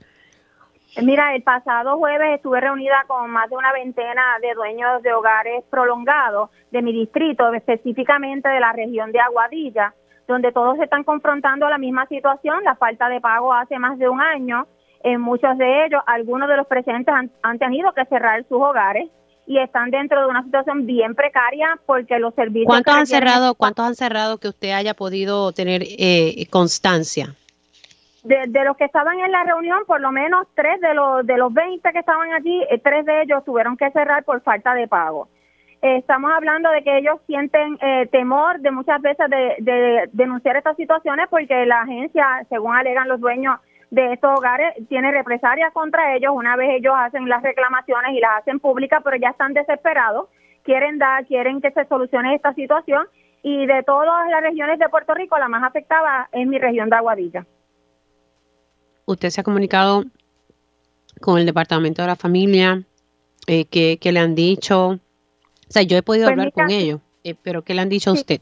Mira, 1.02 1.34
el 1.36 1.42
pasado 1.42 1.96
jueves 1.98 2.36
estuve 2.36 2.60
reunida 2.60 3.04
con 3.06 3.30
más 3.30 3.48
de 3.50 3.56
una 3.56 3.72
veintena 3.72 4.22
de 4.40 4.54
dueños 4.54 5.02
de 5.02 5.12
hogares 5.12 5.62
prolongados 5.70 6.50
de 6.72 6.82
mi 6.82 6.92
distrito, 6.92 7.52
específicamente 7.52 8.48
de 8.48 8.58
la 8.58 8.72
región 8.72 9.12
de 9.12 9.20
Aguadilla, 9.20 9.94
donde 10.26 10.50
todos 10.52 10.76
se 10.76 10.84
están 10.84 11.04
confrontando 11.04 11.68
la 11.68 11.78
misma 11.78 12.06
situación, 12.06 12.64
la 12.64 12.74
falta 12.74 13.08
de 13.08 13.20
pago 13.20 13.52
hace 13.52 13.78
más 13.78 13.98
de 13.98 14.08
un 14.08 14.20
año 14.20 14.66
en 15.02 15.20
muchos 15.20 15.56
de 15.58 15.86
ellos, 15.86 16.02
algunos 16.06 16.48
de 16.48 16.56
los 16.56 16.66
presentes 16.66 17.14
han, 17.42 17.58
tenido 17.58 17.92
que 17.92 18.04
cerrar 18.06 18.42
sus 18.44 18.60
hogares 18.60 19.08
y 19.46 19.58
están 19.58 19.90
dentro 19.90 20.20
de 20.20 20.26
una 20.26 20.42
situación 20.42 20.86
bien 20.86 21.14
precaria 21.14 21.78
porque 21.86 22.18
los 22.18 22.34
servicios... 22.34 22.66
¿Cuántos 22.66 22.94
han 22.94 23.06
cerrado, 23.06 23.54
cuántos 23.54 23.86
han 23.86 23.94
cerrado 23.94 24.38
que 24.38 24.48
usted 24.48 24.72
haya 24.72 24.94
podido 24.94 25.52
tener 25.52 25.82
eh, 25.84 26.46
constancia? 26.50 27.34
De, 28.24 28.46
los 28.64 28.76
que 28.76 28.84
estaban 28.84 29.18
en 29.20 29.32
la 29.32 29.44
reunión, 29.44 29.84
por 29.86 30.00
lo 30.00 30.10
menos 30.10 30.46
tres 30.54 30.80
de 30.80 30.92
los, 30.92 31.24
de 31.24 31.38
los 31.38 31.54
20 31.54 31.92
que 31.92 31.98
estaban 31.98 32.32
allí, 32.32 32.62
eh, 32.68 32.78
tres 32.82 33.06
de 33.06 33.22
ellos 33.22 33.44
tuvieron 33.44 33.76
que 33.76 33.90
cerrar 33.92 34.24
por 34.24 34.42
falta 34.42 34.74
de 34.74 34.86
pago. 34.86 35.28
estamos 35.80 36.30
hablando 36.34 36.70
de 36.70 36.82
que 36.82 36.98
ellos 36.98 37.20
sienten 37.26 37.78
eh, 37.80 38.06
temor 38.10 38.60
de 38.60 38.70
muchas 38.70 39.00
veces 39.00 39.30
de, 39.30 39.54
de 39.60 40.10
denunciar 40.12 40.56
estas 40.56 40.76
situaciones 40.76 41.26
porque 41.30 41.64
la 41.64 41.82
agencia, 41.82 42.44
según 42.50 42.74
alegan 42.74 43.08
los 43.08 43.20
dueños 43.20 43.58
de 43.90 44.12
estos 44.12 44.38
hogares, 44.38 44.74
tiene 44.88 45.10
represalias 45.12 45.72
contra 45.72 46.14
ellos 46.14 46.32
una 46.34 46.56
vez 46.56 46.70
ellos 46.78 46.94
hacen 46.96 47.28
las 47.28 47.42
reclamaciones 47.42 48.14
y 48.14 48.20
las 48.20 48.40
hacen 48.40 48.60
públicas, 48.60 49.00
pero 49.02 49.16
ya 49.16 49.30
están 49.30 49.54
desesperados, 49.54 50.28
quieren 50.62 50.98
dar, 50.98 51.26
quieren 51.26 51.60
que 51.60 51.70
se 51.70 51.86
solucione 51.86 52.34
esta 52.34 52.52
situación 52.54 53.06
y 53.42 53.66
de 53.66 53.82
todas 53.84 54.28
las 54.30 54.42
regiones 54.42 54.78
de 54.78 54.88
Puerto 54.88 55.14
Rico, 55.14 55.38
la 55.38 55.48
más 55.48 55.62
afectada 55.62 56.28
es 56.32 56.46
mi 56.46 56.58
región 56.58 56.90
de 56.90 56.96
Aguadilla. 56.96 57.46
¿Usted 59.06 59.30
se 59.30 59.40
ha 59.40 59.44
comunicado 59.44 60.04
con 61.20 61.38
el 61.38 61.46
Departamento 61.46 62.02
de 62.02 62.08
la 62.08 62.16
Familia? 62.16 62.82
Eh, 63.46 63.64
¿qué, 63.64 63.98
le 64.12 64.20
han 64.20 64.34
dicho? 64.34 64.88
O 64.88 64.98
sea, 65.68 65.82
yo 65.82 65.96
he 65.96 66.02
podido 66.02 66.26
pues 66.26 66.32
hablar 66.32 66.52
con 66.52 66.70
ellos, 66.70 67.00
eh, 67.24 67.34
pero 67.42 67.62
¿qué 67.62 67.72
le 67.72 67.80
han 67.80 67.88
dicho 67.88 68.10
a 68.10 68.12
usted? 68.12 68.40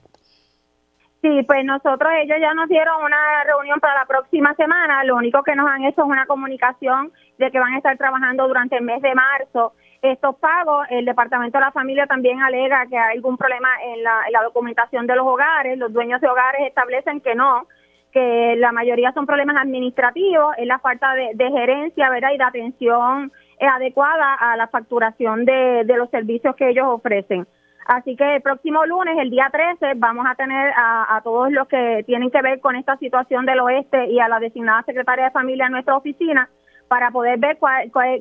Sí, 1.27 1.43
pues 1.43 1.65
nosotros, 1.65 2.13
ellos 2.23 2.37
ya 2.41 2.55
nos 2.55 2.69
dieron 2.69 3.03
una 3.03 3.43
reunión 3.43 3.81
para 3.81 3.99
la 3.99 4.07
próxima 4.07 4.55
semana. 4.55 5.03
Lo 5.03 5.17
único 5.17 5.43
que 5.43 5.57
nos 5.57 5.69
han 5.69 5.83
hecho 5.83 6.03
es 6.03 6.09
una 6.09 6.25
comunicación 6.25 7.11
de 7.37 7.51
que 7.51 7.59
van 7.59 7.75
a 7.75 7.79
estar 7.79 7.97
trabajando 7.99 8.47
durante 8.47 8.77
el 8.77 8.85
mes 8.85 9.03
de 9.03 9.13
marzo 9.13 9.73
estos 10.03 10.37
pagos. 10.37 10.87
El 10.89 11.05
Departamento 11.05 11.59
de 11.59 11.65
la 11.65 11.73
Familia 11.73 12.07
también 12.07 12.41
alega 12.43 12.87
que 12.87 12.97
hay 12.97 13.17
algún 13.17 13.37
problema 13.37 13.71
en 13.83 14.05
la, 14.05 14.43
documentación 14.45 15.09
de 15.09 15.17
los 15.17 15.27
hogares. 15.27 15.77
Los 15.79 15.93
dueños 15.93 16.21
de 16.21 16.29
hogares 16.29 16.61
establecen 16.65 17.21
que 17.21 17.35
no, 17.35 17.67
que 18.13 18.55
la 18.57 18.71
mayoría 18.71 19.11
son 19.11 19.27
problemas 19.27 19.57
administrativos, 19.57 20.55
es 20.59 20.67
la 20.69 20.79
falta 20.79 21.13
de, 21.15 21.51
gerencia 21.51 22.09
¿verdad? 22.09 22.35
y 22.35 22.39
de 22.39 22.45
atención 22.45 23.33
adecuada 23.59 24.35
a 24.35 24.57
la 24.57 24.69
facturación 24.69 25.45
de, 25.45 25.83
los 25.89 26.09
servicios 26.11 26.55
que 26.55 26.69
ellos 26.69 26.87
ofrecen. 26.87 27.49
Así 27.89 28.17
que 28.17 28.37
el 28.37 28.43
próximo 28.43 28.85
lunes, 28.85 29.17
el 29.19 29.31
día 29.31 29.49
13, 29.51 29.95
vamos 29.97 30.27
a 30.29 30.35
tener 30.35 30.73
a, 30.77 31.17
a, 31.17 31.21
todos 31.23 31.53
los 31.53 31.69
que 31.69 32.03
tienen 32.05 32.31
que 32.31 32.43
ver 32.43 32.61
con 32.61 32.75
esta 32.75 32.97
situación 32.97 33.47
del 33.47 33.61
oeste 33.61 34.07
y 34.09 34.19
a 34.19 34.29
la 34.29 34.41
designada 34.41 34.83
secretaria 34.83 35.27
de 35.27 35.31
familia 35.31 35.67
en 35.67 35.73
nuestra 35.73 35.97
oficina 35.97 36.51
para 36.89 37.11
poder 37.11 37.39
ver 37.39 37.59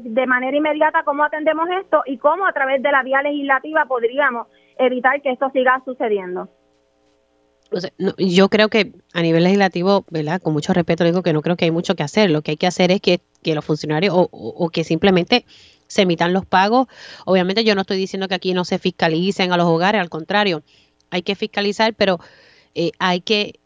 de 0.02 0.28
manera 0.28 0.58
inmediata 0.58 1.04
cómo 1.04 1.24
atendemos 1.24 1.68
esto 1.82 2.02
y 2.06 2.18
cómo 2.18 2.48
a 2.48 2.54
través 2.54 2.82
de 2.82 2.92
la 2.92 3.04
vía 3.04 3.22
legislativa 3.22 3.86
podríamos 3.86 4.48
evitar 4.78 5.22
que 5.22 5.32
esto 5.32 5.50
siga 5.52 5.82
sucediendo. 5.86 6.50
yo 8.18 8.50
creo 8.50 8.70
que 8.70 8.94
a 9.14 9.22
nivel 9.22 9.44
legislativo, 9.44 10.06
¿verdad? 10.10 10.42
Con 10.42 10.54
mucho 10.54 10.74
respeto 10.74 11.04
digo 11.04 11.22
que 11.22 11.34
no 11.34 11.42
creo 11.42 11.56
que 11.56 11.66
hay 11.66 11.72
mucho 11.72 11.96
que 11.96 12.04
hacer. 12.04 12.32
Lo 12.32 12.42
que 12.42 12.52
hay 12.52 12.58
que 12.58 12.68
hacer 12.68 12.92
es 12.92 13.02
que, 13.02 13.20
los 13.54 13.64
funcionarios 13.64 14.14
o, 14.16 14.70
que 14.70 14.84
simplemente 14.84 15.46
se 15.88 16.04
emitan 16.04 16.34
los 16.34 16.46
pagos. 16.46 16.88
Obviamente 17.26 17.64
yo 17.64 17.76
no 17.76 17.82
estoy 17.82 17.98
diciendo 17.98 18.28
que 18.28 18.36
aquí 18.36 18.54
no 18.54 18.66
se 18.66 18.80
fiscalicen 18.80 19.52
a 19.52 19.58
los 19.58 19.68
hogares, 19.68 20.02
al 20.02 20.10
contrario, 20.10 20.64
hay 21.10 21.22
que 21.22 21.36
fiscalizar, 21.36 21.94
pero 21.94 22.20
eh, 22.74 22.92
hay 23.00 23.22
que 23.22 23.60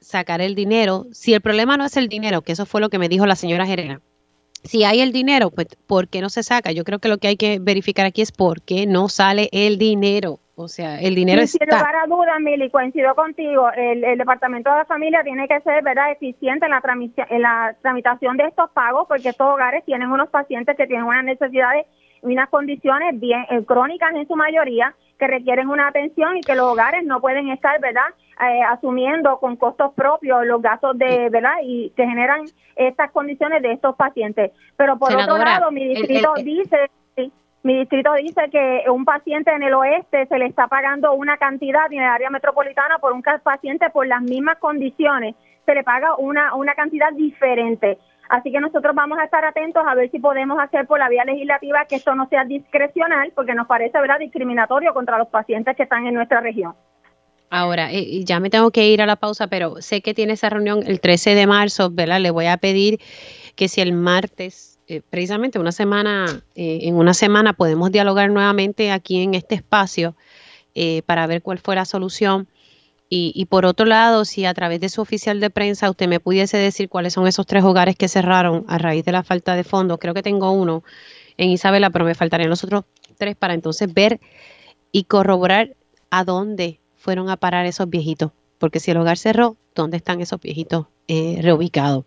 sacar 0.00 0.40
el 0.40 0.54
dinero. 0.54 1.06
Si 1.12 1.34
el 1.34 1.40
problema 1.40 1.76
no 1.76 1.84
es 1.84 1.96
el 1.96 2.08
dinero, 2.08 2.42
que 2.42 2.52
eso 2.52 2.66
fue 2.66 2.80
lo 2.80 2.90
que 2.90 2.98
me 2.98 3.08
dijo 3.08 3.26
la 3.26 3.36
señora 3.36 3.66
Gerena, 3.66 4.00
si 4.64 4.84
hay 4.84 5.00
el 5.00 5.12
dinero, 5.12 5.50
pues 5.50 5.68
¿por 5.86 6.08
qué 6.08 6.20
no 6.20 6.30
se 6.30 6.42
saca? 6.42 6.72
Yo 6.72 6.84
creo 6.84 6.98
que 6.98 7.08
lo 7.08 7.18
que 7.18 7.28
hay 7.28 7.36
que 7.36 7.58
verificar 7.58 8.06
aquí 8.06 8.22
es 8.22 8.32
por 8.32 8.62
qué 8.62 8.86
no 8.86 9.08
sale 9.08 9.48
el 9.52 9.78
dinero. 9.78 10.40
O 10.54 10.68
sea, 10.68 11.00
el 11.00 11.14
dinero 11.14 11.40
está. 11.40 11.64
Sin 11.64 11.78
lugar 11.78 11.96
a 11.96 12.06
dudas, 12.06 12.38
Mili, 12.40 12.70
coincido 12.70 13.14
contigo. 13.14 13.70
El, 13.74 14.02
Departamento 14.18 14.70
de 14.70 14.76
la 14.76 14.84
Familia 14.84 15.22
tiene 15.24 15.48
que 15.48 15.60
ser 15.60 15.82
verdad 15.82 16.12
eficiente 16.12 16.66
en 16.66 16.72
la, 16.72 16.82
en 17.30 17.42
la 17.42 17.74
tramitación 17.80 18.36
de 18.36 18.44
estos 18.44 18.70
pagos, 18.70 19.06
porque 19.08 19.30
estos 19.30 19.46
hogares 19.46 19.84
tienen 19.84 20.10
unos 20.10 20.28
pacientes 20.28 20.76
que 20.76 20.86
tienen 20.86 21.06
unas 21.06 21.24
necesidades 21.24 21.86
y 22.22 22.26
unas 22.26 22.50
condiciones 22.50 23.18
bien 23.18 23.46
eh, 23.50 23.64
crónicas 23.64 24.14
en 24.14 24.28
su 24.28 24.36
mayoría 24.36 24.94
que 25.18 25.26
requieren 25.26 25.68
una 25.68 25.88
atención 25.88 26.36
y 26.36 26.40
que 26.40 26.54
los 26.54 26.66
hogares 26.66 27.04
no 27.04 27.20
pueden 27.20 27.48
estar, 27.48 27.80
¿verdad?, 27.80 28.08
eh, 28.40 28.62
asumiendo 28.62 29.38
con 29.38 29.56
costos 29.56 29.92
propios 29.94 30.44
los 30.46 30.60
gastos 30.60 30.98
de, 30.98 31.28
¿verdad?, 31.30 31.54
y 31.62 31.90
que 31.96 32.04
generan 32.04 32.44
estas 32.76 33.10
condiciones 33.12 33.62
de 33.62 33.72
estos 33.72 33.94
pacientes. 33.96 34.50
Pero 34.76 34.98
por 34.98 35.14
otro 35.14 35.38
lado, 35.38 35.70
mi 35.70 35.88
distrito 35.88 36.34
dice, 36.42 36.90
mi 37.62 37.78
distrito 37.78 38.12
dice 38.14 38.50
que 38.50 38.84
un 38.90 39.04
paciente 39.04 39.52
en 39.52 39.62
el 39.62 39.74
oeste 39.74 40.26
se 40.26 40.38
le 40.38 40.46
está 40.46 40.66
pagando 40.66 41.12
una 41.12 41.36
cantidad 41.36 41.92
en 41.92 42.00
el 42.00 42.08
área 42.08 42.30
metropolitana 42.30 42.98
por 42.98 43.12
un 43.12 43.22
paciente 43.22 43.88
por 43.90 44.06
las 44.06 44.22
mismas 44.22 44.58
condiciones, 44.58 45.36
se 45.64 45.74
le 45.74 45.84
paga 45.84 46.16
una, 46.16 46.54
una 46.54 46.74
cantidad 46.74 47.12
diferente. 47.12 47.98
Así 48.28 48.50
que 48.50 48.60
nosotros 48.60 48.94
vamos 48.94 49.18
a 49.18 49.24
estar 49.24 49.44
atentos 49.44 49.84
a 49.86 49.94
ver 49.94 50.10
si 50.10 50.18
podemos 50.18 50.58
hacer 50.58 50.86
por 50.86 50.98
la 50.98 51.08
vía 51.08 51.24
legislativa 51.24 51.84
que 51.84 51.96
esto 51.96 52.14
no 52.14 52.28
sea 52.28 52.44
discrecional, 52.44 53.30
porque 53.34 53.54
nos 53.54 53.66
parece 53.66 54.00
verdad 54.00 54.18
discriminatorio 54.18 54.94
contra 54.94 55.18
los 55.18 55.28
pacientes 55.28 55.76
que 55.76 55.82
están 55.84 56.06
en 56.06 56.14
nuestra 56.14 56.40
región. 56.40 56.74
Ahora, 57.50 57.90
ya 57.92 58.40
me 58.40 58.48
tengo 58.48 58.70
que 58.70 58.88
ir 58.88 59.02
a 59.02 59.06
la 59.06 59.16
pausa, 59.16 59.46
pero 59.48 59.82
sé 59.82 60.00
que 60.00 60.14
tiene 60.14 60.32
esa 60.32 60.48
reunión 60.48 60.82
el 60.86 61.00
13 61.00 61.34
de 61.34 61.46
marzo, 61.46 61.90
¿verdad? 61.90 62.18
Le 62.20 62.30
voy 62.30 62.46
a 62.46 62.56
pedir 62.56 62.98
que 63.54 63.68
si 63.68 63.82
el 63.82 63.92
martes, 63.92 64.71
eh, 64.88 65.02
precisamente 65.08 65.58
una 65.58 65.72
semana, 65.72 66.42
eh, 66.54 66.80
en 66.82 66.96
una 66.96 67.14
semana 67.14 67.52
podemos 67.52 67.90
dialogar 67.92 68.30
nuevamente 68.30 68.90
aquí 68.90 69.22
en 69.22 69.34
este 69.34 69.54
espacio 69.54 70.14
para 71.04 71.26
ver 71.26 71.42
cuál 71.42 71.58
fue 71.58 71.74
la 71.74 71.84
solución 71.84 72.48
y, 73.14 73.44
por 73.44 73.66
otro 73.66 73.84
lado, 73.84 74.24
si 74.24 74.46
a 74.46 74.54
través 74.54 74.80
de 74.80 74.88
su 74.88 75.02
oficial 75.02 75.38
de 75.38 75.50
prensa 75.50 75.90
usted 75.90 76.08
me 76.08 76.18
pudiese 76.18 76.56
decir 76.56 76.88
cuáles 76.88 77.12
son 77.12 77.26
esos 77.26 77.44
tres 77.44 77.62
hogares 77.62 77.94
que 77.94 78.08
cerraron 78.08 78.64
a 78.68 78.78
raíz 78.78 79.04
de 79.04 79.12
la 79.12 79.22
falta 79.22 79.54
de 79.54 79.64
fondos, 79.64 79.98
creo 80.00 80.14
que 80.14 80.22
tengo 80.22 80.50
uno 80.50 80.82
en 81.36 81.50
Isabela, 81.50 81.90
pero 81.90 82.06
me 82.06 82.14
faltarían 82.14 82.48
los 82.48 82.64
otros 82.64 82.84
tres 83.18 83.36
para 83.36 83.52
entonces 83.52 83.92
ver 83.92 84.18
y 84.92 85.04
corroborar 85.04 85.76
a 86.08 86.24
dónde 86.24 86.80
fueron 86.96 87.28
a 87.28 87.36
parar 87.36 87.66
esos 87.66 87.90
viejitos. 87.90 88.32
Porque 88.56 88.80
si 88.80 88.92
el 88.92 88.96
hogar 88.96 89.18
cerró, 89.18 89.58
¿dónde 89.74 89.98
están 89.98 90.22
esos 90.22 90.40
viejitos 90.40 90.86
eh, 91.06 91.38
reubicados? 91.42 92.06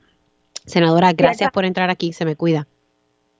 Senadora, 0.65 1.13
gracias 1.13 1.51
por 1.51 1.65
entrar 1.65 1.89
aquí, 1.89 2.13
se 2.13 2.25
me 2.25 2.35
cuida. 2.35 2.67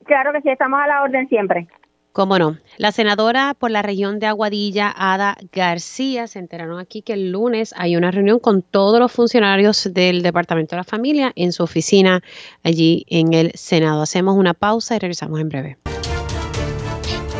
Claro 0.05 0.32
que 0.34 0.41
sí, 0.41 0.49
estamos 0.49 0.80
a 0.82 0.88
la 0.88 1.01
orden 1.01 1.28
siempre. 1.28 1.67
Cómo 2.15 2.39
no. 2.39 2.57
La 2.78 2.93
senadora 2.93 3.55
por 3.59 3.71
la 3.71 3.82
región 3.82 4.19
de 4.19 4.28
Aguadilla, 4.28 4.93
Ada 4.95 5.36
García, 5.51 6.28
se 6.28 6.39
enteraron 6.39 6.80
aquí 6.80 7.01
que 7.01 7.11
el 7.11 7.34
lunes 7.34 7.73
hay 7.76 7.97
una 7.97 8.09
reunión 8.09 8.39
con 8.39 8.61
todos 8.61 9.01
los 9.01 9.11
funcionarios 9.11 9.91
del 9.93 10.21
Departamento 10.21 10.76
de 10.76 10.78
la 10.78 10.84
Familia 10.86 11.34
en 11.36 11.51
su 11.51 11.63
oficina 11.63 12.21
allí 12.63 13.05
en 13.09 13.34
el 13.34 13.51
Senado. 13.55 14.01
Hacemos 14.01 14.38
una 14.38 14.53
pausa 14.53 14.95
y 14.95 14.99
regresamos 14.99 15.41
en 15.41 15.49
breve. 15.49 15.78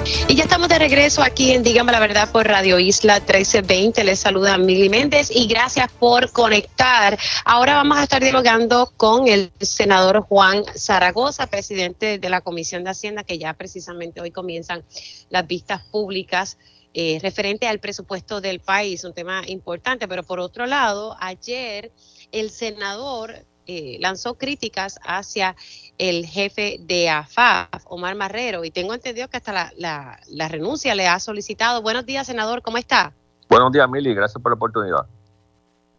Y 0.06 0.36
ya 0.36 0.44
estamos 0.44 0.70
de 0.70 0.78
regreso 0.78 1.24
aquí 1.24 1.52
en 1.52 1.64
Dígame 1.64 1.92
la 1.92 2.00
Verdad 2.00 2.32
por 2.32 2.46
Radio 2.48 2.78
Isla 2.78 3.16
1320. 3.16 4.04
Les 4.04 4.20
saluda 4.20 4.56
Mili 4.58 4.88
Méndez 4.88 5.32
y 5.32 5.48
gracias 5.48 5.92
por 5.92 6.32
conectar. 6.32 7.18
Ahora 7.44 7.78
vamos 7.78 7.98
a 7.98 8.04
estar 8.04 8.22
dialogando 8.22 8.94
con 8.98 9.28
el 9.28 9.52
senador 9.60 10.22
Juan 10.22 10.64
Zaragoza, 10.76 11.48
presidente 11.48 12.20
de 12.20 12.30
la 12.30 12.42
Comisión 12.42 12.84
de 12.84 12.92
Hacienda, 12.92 13.24
que 13.24 13.40
ya 13.40 13.54
precisamente 13.54 14.22
hoy 14.22 14.30
comienzan 14.30 14.84
las 15.30 15.48
vistas 15.48 15.82
públicas. 15.86 16.60
Eh, 16.94 17.18
referente 17.22 17.68
al 17.68 17.80
presupuesto 17.80 18.42
del 18.42 18.60
país, 18.60 19.04
un 19.06 19.14
tema 19.14 19.42
importante, 19.48 20.08
pero 20.08 20.22
por 20.22 20.40
otro 20.40 20.68
lado, 20.68 21.18
ayer 21.20 21.92
el 22.32 22.52
senador 22.52 23.44
eh, 23.68 23.98
lanzó 24.00 24.36
críticas 24.36 25.00
hacia 25.04 25.56
el 25.98 26.26
jefe 26.26 26.78
de 26.82 27.10
AFAF, 27.10 27.86
Omar 27.86 28.16
Marrero, 28.16 28.66
y 28.66 28.72
tengo 28.72 28.94
entendido 28.94 29.28
que 29.28 29.38
hasta 29.38 29.54
la, 29.54 30.20
la, 30.28 30.48
renuncia 30.48 30.96
le 30.96 31.08
ha 31.08 31.20
solicitado. 31.20 31.82
Buenos 31.82 32.06
días, 32.06 32.28
senador, 32.28 32.62
¿cómo 32.62 32.78
está? 32.78 33.14
Buenos 33.50 33.72
días, 33.72 33.90
Mili, 33.90 34.14
gracias 34.14 34.42
por 34.42 34.52
la 34.52 34.56
oportunidad. 34.56 35.06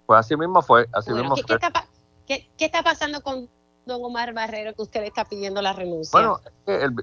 Pues 0.05 0.21
así 0.21 0.37
mismo 0.37 0.63
fue, 0.63 0.87
así 0.93 1.13
mismo 1.13 1.35
¿qué, 1.35 1.43
fue. 1.43 1.59
¿qué, 2.27 2.49
está, 2.59 2.83
pasando 2.83 3.21
con 3.23 3.49
don 3.87 4.05
Omar 4.05 4.35
Marrero 4.35 4.75
que 4.75 4.83
usted 4.83 5.01
le 5.01 5.07
está 5.07 5.25
pidiendo 5.25 5.63
la 5.63 5.73
renuncia? 5.73 6.11
Bueno, 6.13 6.41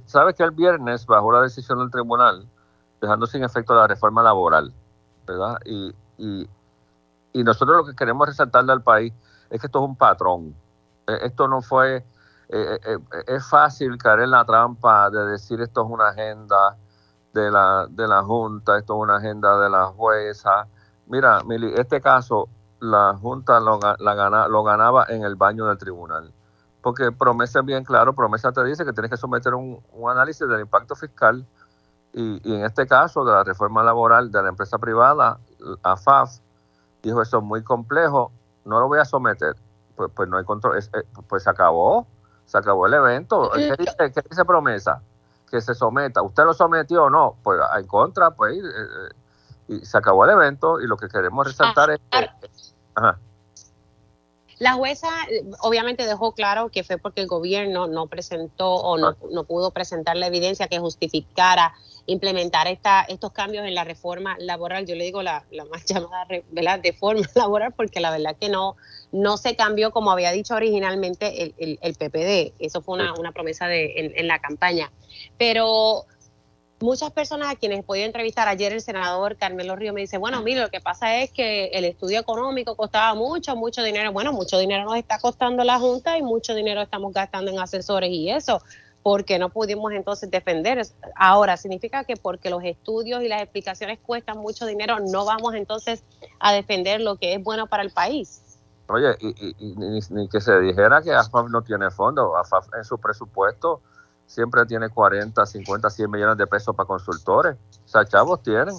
sabe 0.06 0.34
que 0.34 0.44
el 0.44 0.52
viernes 0.52 1.06
bajó 1.06 1.32
la 1.32 1.42
decisión 1.42 1.80
del 1.80 1.90
tribunal 1.90 2.48
dejando 3.02 3.26
sin 3.26 3.44
efecto 3.44 3.76
la 3.76 3.88
reforma 3.88 4.24
laboral, 4.24 4.74
¿verdad? 5.28 5.58
Y, 5.66 5.94
y, 6.18 6.48
y 7.34 7.44
nosotros 7.44 7.78
lo 7.78 7.86
que 7.86 7.96
queremos 7.96 8.28
resaltarle 8.28 8.72
al 8.72 8.82
país 8.82 9.12
es 9.50 9.60
que 9.60 9.68
esto 9.68 9.80
es 9.80 9.86
un 9.86 9.96
patrón. 9.96 10.56
Eh, 11.08 11.18
esto 11.24 11.48
no 11.48 11.62
fue, 11.62 12.06
eh, 12.50 12.80
eh, 12.86 12.98
es 13.28 13.46
fácil 13.48 13.98
caer 13.98 14.22
en 14.22 14.32
la 14.32 14.46
trampa 14.46 15.10
de 15.10 15.26
decir 15.26 15.62
esto 15.62 15.84
es 15.84 15.90
una 15.90 16.10
agenda 16.10 16.78
de 17.34 17.50
la, 17.50 17.88
de 17.90 18.08
la 18.08 18.24
Junta, 18.24 18.78
esto 18.78 18.94
es 18.94 19.00
una 19.02 19.18
agenda 19.18 19.58
de 19.60 19.70
la 19.70 19.86
jueza. 19.88 20.68
Mira, 21.08 21.42
Mili, 21.44 21.74
este 21.76 22.02
caso 22.02 22.48
la 22.80 23.16
Junta 23.20 23.60
lo, 23.60 23.80
la 24.00 24.48
lo 24.48 24.64
ganaba 24.64 25.06
en 25.10 25.24
el 25.24 25.36
baño 25.36 25.66
del 25.66 25.78
tribunal. 25.78 26.32
Porque 26.82 27.12
promesa 27.12 27.60
es 27.60 27.66
bien 27.66 27.84
claro, 27.84 28.14
promesa 28.14 28.52
te 28.52 28.64
dice 28.66 28.84
que 28.84 28.92
tienes 28.92 29.10
que 29.10 29.18
someter 29.18 29.54
un, 29.54 29.82
análisis 30.10 30.48
del 30.48 30.60
impacto 30.60 30.96
fiscal 30.96 31.46
y, 32.12 32.42
y, 32.48 32.56
en 32.56 32.66
este 32.66 32.86
caso 32.86 33.24
de 33.24 33.32
la 33.32 33.44
reforma 33.44 33.82
laboral 33.84 34.32
de 34.32 34.44
la 34.44 34.50
empresa 34.50 34.78
privada, 34.78 35.40
AFAF, 35.82 36.40
dijo 37.02 37.22
eso 37.22 37.38
es 37.38 37.44
muy 37.44 37.64
complejo, 37.64 38.32
no 38.66 38.80
lo 38.80 38.88
voy 38.88 39.00
a 39.00 39.06
someter 39.06 39.56
pues, 39.96 40.12
pues 40.16 40.30
no 40.30 40.38
hay 40.38 40.44
control, 40.44 40.78
eh, 40.78 41.04
pues 41.28 41.44
se 41.44 41.50
acabó, 41.50 42.08
se 42.46 42.58
acabó 42.58 42.88
el 42.88 42.94
evento. 42.94 43.52
¿Qué 43.54 43.76
dice, 43.78 44.46
promesa? 44.46 45.02
que 45.50 45.62
se 45.62 45.76
someta. 45.76 46.24
¿Usted 46.24 46.46
lo 46.46 46.54
sometió 46.54 47.04
o 47.04 47.10
no? 47.12 47.36
Pues 47.44 47.60
en 47.78 47.86
contra, 47.86 48.32
pues, 48.32 48.58
y 49.68 49.86
se 49.86 49.98
acabó 50.00 50.26
el 50.26 50.32
evento 50.32 50.82
y 50.82 50.88
lo 50.88 50.98
que 50.98 51.08
queremos 51.08 51.46
resaltar 51.46 51.92
es 51.92 52.00
que... 52.10 52.28
Ajá. 52.96 53.20
La 54.60 54.74
jueza 54.74 55.10
eh, 55.30 55.44
obviamente 55.62 56.06
dejó 56.06 56.34
claro 56.34 56.70
que 56.70 56.84
fue 56.84 56.98
porque 56.98 57.22
el 57.22 57.28
gobierno 57.28 57.88
no 57.88 58.08
presentó 58.08 58.74
o 58.76 58.98
no, 58.98 59.16
no 59.32 59.44
pudo 59.44 59.72
presentar 59.72 60.16
la 60.18 60.28
evidencia 60.28 60.68
que 60.68 60.80
justificara 60.80 61.74
implementar 62.06 62.68
esta, 62.68 63.04
estos 63.04 63.32
cambios 63.32 63.66
en 63.66 63.76
la 63.76 63.84
reforma 63.84 64.36
laboral. 64.40 64.86
Yo 64.86 64.96
le 64.96 65.06
digo 65.06 65.24
la, 65.24 65.46
la 65.52 65.66
más 65.66 65.86
llamada 65.88 66.28
¿verdad? 66.52 66.82
reforma 66.84 67.22
laboral 67.36 67.74
porque 67.74 68.00
la 68.00 68.12
verdad 68.12 68.36
que 68.40 68.50
no, 68.50 68.76
no 69.12 69.38
se 69.38 69.56
cambió 69.56 69.92
como 69.92 70.12
había 70.12 70.32
dicho 70.32 70.56
originalmente 70.56 71.44
el, 71.44 71.56
el, 71.58 71.80
el 71.82 71.96
PPD. 71.96 72.54
Eso 72.60 72.82
fue 72.82 72.96
una, 72.96 73.14
una 73.14 73.32
promesa 73.32 73.68
de, 73.68 73.94
en, 73.98 74.14
en 74.16 74.28
la 74.28 74.40
campaña. 74.40 74.92
Pero 75.38 76.06
muchas 76.84 77.12
personas 77.12 77.50
a 77.50 77.56
quienes 77.56 77.86
he 77.88 78.04
entrevistar 78.04 78.48
ayer 78.50 78.74
el 78.74 78.82
senador 78.82 79.38
Carmelo 79.38 79.76
Río 79.78 79.94
me 79.94 80.02
dice, 80.02 80.18
bueno, 80.18 80.42
mire, 80.42 80.60
lo 80.60 80.70
que 80.70 80.82
pasa 80.82 81.18
es 81.18 81.32
que 81.32 81.68
el 81.68 81.86
estudio 81.86 82.20
económico 82.20 82.76
costaba 82.76 83.16
mucho, 83.16 83.56
mucho 83.56 83.82
dinero. 83.82 84.12
Bueno, 84.12 84.34
mucho 84.34 84.58
dinero 84.58 84.84
nos 84.84 84.98
está 84.98 85.18
costando 85.18 85.64
la 85.64 85.80
Junta 85.80 86.18
y 86.18 86.22
mucho 86.22 86.54
dinero 86.54 86.82
estamos 86.82 87.14
gastando 87.14 87.52
en 87.52 87.60
asesores 87.60 88.10
y 88.12 88.30
eso, 88.30 88.62
porque 89.02 89.40
no 89.40 89.48
pudimos 89.50 89.94
entonces 89.94 90.30
defender. 90.30 90.86
Ahora, 91.16 91.56
significa 91.56 92.04
que 92.04 92.18
porque 92.18 92.50
los 92.50 92.64
estudios 92.66 93.24
y 93.24 93.30
las 93.30 93.42
explicaciones 93.42 94.00
cuestan 94.00 94.40
mucho 94.40 94.66
dinero, 94.66 95.00
no 95.00 95.24
vamos 95.24 95.56
entonces 95.56 96.04
a 96.42 96.52
defender 96.52 97.00
lo 97.00 97.16
que 97.16 97.34
es 97.34 97.42
bueno 97.42 97.68
para 97.68 97.84
el 97.84 97.92
país. 97.92 98.42
Oye, 98.90 99.16
y, 99.22 99.76
ni, 99.78 100.00
ni, 100.10 100.28
que 100.28 100.42
se 100.42 100.60
dijera 100.60 101.02
que 101.02 101.14
AFAF 101.14 101.50
no 101.50 101.62
tiene 101.62 101.90
fondo, 101.90 102.36
AFAF 102.36 102.68
en 102.76 102.84
su 102.84 102.98
presupuesto 102.98 103.82
siempre 104.26 104.66
tiene 104.66 104.90
40, 104.90 105.46
50, 105.46 105.90
100 105.90 106.12
millones 106.12 106.38
de 106.38 106.48
pesos 106.48 106.76
para 106.76 106.88
consultores. 106.88 107.56
O 107.86 107.88
sea, 107.88 108.06
chavos 108.06 108.42
tienen. 108.42 108.76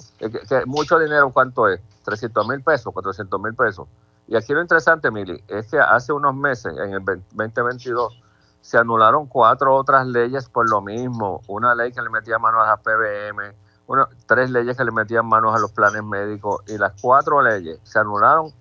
Mucho 0.65 0.99
dinero, 0.99 1.31
¿cuánto 1.31 1.67
es? 1.67 1.79
300 2.03 2.47
mil 2.47 2.61
pesos, 2.61 2.93
400 2.93 3.41
mil 3.41 3.53
pesos. 3.55 3.87
Y 4.27 4.35
aquí 4.35 4.53
lo 4.53 4.61
interesante, 4.61 5.11
Mili, 5.11 5.43
es 5.47 5.69
que 5.69 5.79
hace 5.79 6.11
unos 6.11 6.35
meses, 6.35 6.73
en 6.77 6.93
el 6.93 7.05
2022, 7.05 8.21
se 8.61 8.77
anularon 8.79 9.27
cuatro 9.27 9.75
otras 9.75 10.07
leyes 10.07 10.49
por 10.49 10.67
lo 10.69 10.81
mismo. 10.81 11.41
Una 11.47 11.75
ley 11.75 11.91
que 11.91 12.01
le 12.01 12.09
metía 12.09 12.39
manos 12.39 12.63
a 12.65 12.71
las 12.71 12.79
PBM, 12.79 13.53
una, 13.85 14.07
tres 14.25 14.49
leyes 14.49 14.75
que 14.75 14.83
le 14.83 14.91
metían 14.91 15.27
manos 15.27 15.55
a 15.55 15.59
los 15.59 15.71
planes 15.71 16.03
médicos, 16.03 16.63
y 16.67 16.77
las 16.77 16.99
cuatro 16.99 17.41
leyes 17.43 17.79
se 17.83 17.99
anularon 17.99 18.51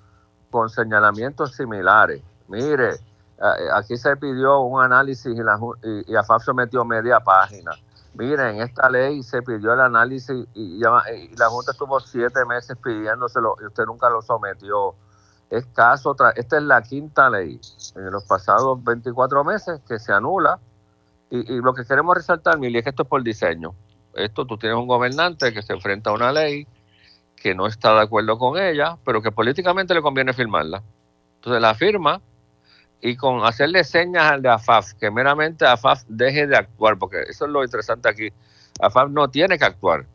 con 0.51 0.69
señalamientos 0.69 1.53
similares. 1.57 2.23
Mire, 2.49 2.99
aquí 3.73 3.97
se 3.97 4.17
pidió 4.17 4.61
un 4.61 4.83
análisis 4.83 5.27
y, 5.27 5.43
la, 5.43 5.59
y, 5.83 6.13
y 6.13 6.41
sometió 6.41 6.85
media 6.85 7.21
página. 7.21 7.73
Miren, 8.15 8.61
esta 8.61 8.89
ley 8.89 9.23
se 9.25 9.43
pidió 9.43 9.73
el 9.73 9.81
análisis 9.81 10.47
y, 10.55 10.77
y, 10.77 10.81
la 10.81 11.49
Junta 11.49 11.73
estuvo 11.73 11.99
siete 11.99 12.45
meses 12.45 12.77
pidiéndoselo 12.83 13.57
y 13.61 13.67
usted 13.67 13.85
nunca 13.87 14.09
lo 14.09 14.23
sometió. 14.23 14.95
Es 15.51 15.67
caso, 15.67 16.17
esta 16.37 16.57
es 16.57 16.63
la 16.63 16.83
quinta 16.83 17.29
ley 17.29 17.61
en 17.97 18.11
los 18.11 18.25
pasados 18.25 18.83
24 18.83 19.45
meses 19.45 19.81
que 19.87 19.99
se 19.99 20.13
anula. 20.13 20.61
Y, 21.31 21.61
lo 21.61 21.75
que 21.75 21.85
queremos 21.85 22.17
resaltar, 22.17 22.59
Mili, 22.59 22.79
es 22.79 22.85
que 22.85 22.91
esto 22.91 23.03
es 23.03 23.09
por 23.09 23.23
diseño. 23.25 23.75
Esto 24.15 24.47
tú 24.47 24.57
tienes 24.57 24.79
un 24.79 24.87
gobernante 24.87 25.53
que 25.53 25.63
se 25.63 25.73
enfrenta 25.73 26.11
a 26.11 26.13
una 26.13 26.31
ley 26.31 26.69
que 27.35 27.57
no 27.57 27.67
está 27.67 27.95
de 27.95 28.03
acuerdo 28.03 28.39
con 28.39 28.57
ella, 28.57 28.97
pero 29.05 29.21
que 29.21 29.33
políticamente 29.33 29.93
le 29.93 30.03
conviene 30.03 30.33
firmarla. 30.33 30.83
Entonces 31.37 31.61
la 31.61 31.75
firma 31.75 32.21
y 33.05 33.17
con 33.17 33.45
hacerle 33.45 33.85
señas 33.85 34.33
al 34.33 34.41
de 34.41 34.49
AFAF, 34.49 34.95
que 34.95 35.11
meramente 35.11 35.67
AFAF 35.67 36.05
deje 36.09 36.47
de 36.47 36.57
actuar, 36.57 36.99
porque 36.99 37.21
eso 37.29 37.45
es 37.45 37.51
lo 37.51 37.63
interesante 37.63 38.09
aquí. 38.09 38.33
AFAF 38.81 39.11
no 39.11 39.29
tiene 39.29 39.59
que 39.59 39.67
actuar. 39.67 40.07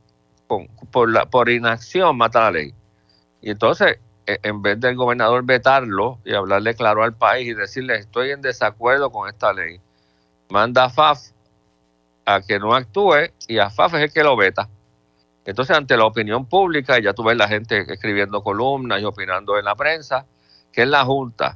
Por, 0.48 1.30
por 1.30 1.50
inacción 1.52 2.18
mata 2.18 2.46
la 2.46 2.52
ley. 2.52 2.74
Y 3.42 3.52
entonces, 3.52 4.00
e, 4.26 4.40
en 4.42 4.64
vez 4.64 4.80
del 4.80 4.96
gobernador 4.96 5.46
vetarlo 5.46 6.18
y 6.26 6.34
hablarle 6.34 6.74
claro 6.74 7.04
al 7.04 7.14
país 7.14 7.50
y 7.50 7.54
decirle 7.54 7.96
estoy 7.98 8.32
en 8.32 8.42
desacuerdo 8.42 9.12
con 9.12 9.30
esta 9.30 9.54
ley, 9.54 9.80
manda 10.50 10.86
a 10.86 11.14
a 12.26 12.42
que 12.42 12.58
no 12.58 12.74
actúe 12.74 13.30
y 13.48 13.60
AFAF 13.60 13.94
es 13.94 14.02
el 14.02 14.12
que 14.12 14.24
lo 14.24 14.36
veta. 14.36 14.68
Entonces, 15.46 15.78
ante 15.78 15.96
la 15.96 16.06
opinión 16.06 16.48
pública, 16.48 16.98
ya 17.00 17.14
tú 17.14 17.24
ves 17.24 17.38
la 17.38 17.48
gente 17.48 17.86
escribiendo 17.94 18.42
columnas 18.42 19.00
y 19.00 19.06
opinando 19.06 19.60
en 19.60 19.66
la 19.66 19.76
prensa, 19.76 20.26
que 20.72 20.82
es 20.82 20.88
la 20.88 21.06
Junta, 21.06 21.56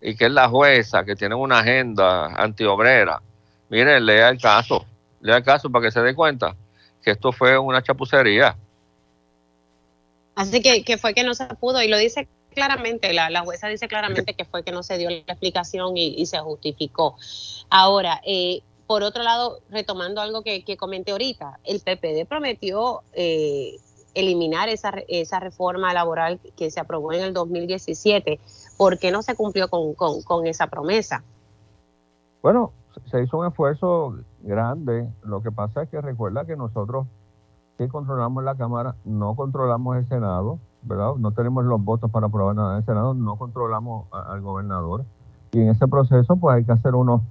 y 0.00 0.16
que 0.16 0.26
es 0.26 0.32
la 0.32 0.48
jueza, 0.48 1.04
que 1.04 1.16
tiene 1.16 1.34
una 1.34 1.58
agenda 1.60 2.26
antiobrera, 2.26 3.20
mire, 3.68 4.00
lea 4.00 4.28
el 4.28 4.40
caso, 4.40 4.86
lea 5.20 5.36
el 5.36 5.44
caso 5.44 5.70
para 5.70 5.86
que 5.86 5.90
se 5.90 6.00
dé 6.00 6.14
cuenta 6.14 6.56
que 7.02 7.12
esto 7.12 7.32
fue 7.32 7.58
una 7.58 7.82
chapucería. 7.82 8.56
Así 10.34 10.62
que, 10.62 10.82
que 10.84 10.96
fue 10.98 11.14
que 11.14 11.24
no 11.24 11.34
se 11.34 11.46
pudo, 11.46 11.82
y 11.82 11.88
lo 11.88 11.98
dice 11.98 12.28
claramente, 12.54 13.12
la, 13.12 13.30
la 13.30 13.42
jueza 13.42 13.68
dice 13.68 13.88
claramente 13.88 14.34
que 14.34 14.44
fue 14.44 14.62
que 14.62 14.72
no 14.72 14.82
se 14.82 14.98
dio 14.98 15.10
la 15.10 15.16
explicación 15.16 15.96
y, 15.96 16.14
y 16.16 16.26
se 16.26 16.38
justificó. 16.38 17.16
Ahora, 17.68 18.20
eh, 18.24 18.62
por 18.86 19.02
otro 19.02 19.22
lado, 19.22 19.60
retomando 19.70 20.20
algo 20.20 20.42
que, 20.42 20.64
que 20.64 20.76
comenté 20.76 21.12
ahorita, 21.12 21.60
el 21.64 21.80
PPD 21.80 22.26
prometió 22.26 23.02
eh, 23.12 23.76
eliminar 24.14 24.68
esa, 24.68 24.92
esa 25.08 25.40
reforma 25.40 25.92
laboral 25.92 26.40
que 26.56 26.70
se 26.70 26.80
aprobó 26.80 27.12
en 27.12 27.22
el 27.22 27.32
2017. 27.34 28.40
¿Por 28.76 28.98
qué 28.98 29.10
no 29.10 29.22
se 29.22 29.34
cumplió 29.34 29.68
con, 29.68 29.94
con, 29.94 30.46
esa 30.46 30.66
promesa? 30.68 31.22
Bueno, 32.42 32.72
se 33.10 33.22
hizo 33.22 33.38
un 33.38 33.46
esfuerzo 33.46 34.16
grande. 34.42 35.08
Lo 35.22 35.42
que 35.42 35.52
pasa 35.52 35.82
es 35.82 35.88
que 35.88 36.00
recuerda 36.00 36.44
que 36.44 36.56
nosotros 36.56 37.06
sí 37.78 37.88
controlamos 37.88 38.44
la 38.44 38.54
Cámara, 38.56 38.94
no 39.04 39.34
controlamos 39.36 39.96
el 39.96 40.08
Senado, 40.08 40.58
¿verdad? 40.82 41.14
No 41.16 41.32
tenemos 41.32 41.64
los 41.64 41.82
votos 41.82 42.10
para 42.10 42.26
aprobar 42.26 42.54
nada 42.54 42.72
en 42.72 42.78
el 42.78 42.84
Senado, 42.84 43.14
no 43.14 43.36
controlamos 43.36 44.06
al 44.12 44.40
gobernador. 44.40 45.04
Y 45.52 45.60
en 45.60 45.70
ese 45.70 45.88
proceso, 45.88 46.36
pues 46.36 46.56
hay 46.56 46.64
que 46.64 46.72
hacer 46.72 46.94
unos, 46.94 47.22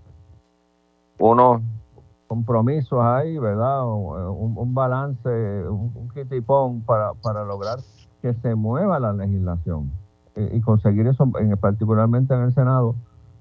unos 1.17 1.61
compromisos 2.29 2.99
ahí, 3.01 3.39
¿verdad? 3.39 3.85
Un, 3.85 4.55
un 4.55 4.73
balance, 4.75 5.27
un, 5.67 5.91
un 5.95 6.09
kitipón 6.09 6.81
para, 6.81 7.13
para 7.15 7.43
lograr 7.43 7.79
que 8.21 8.35
se 8.35 8.53
mueva 8.53 8.99
la 8.99 9.13
legislación 9.13 9.91
y, 10.35 10.61
conseguir 10.61 11.07
eso, 11.07 11.27
en, 11.39 11.57
particularmente 11.57 12.35
en 12.35 12.41
el 12.41 12.53
Senado, 12.53 12.95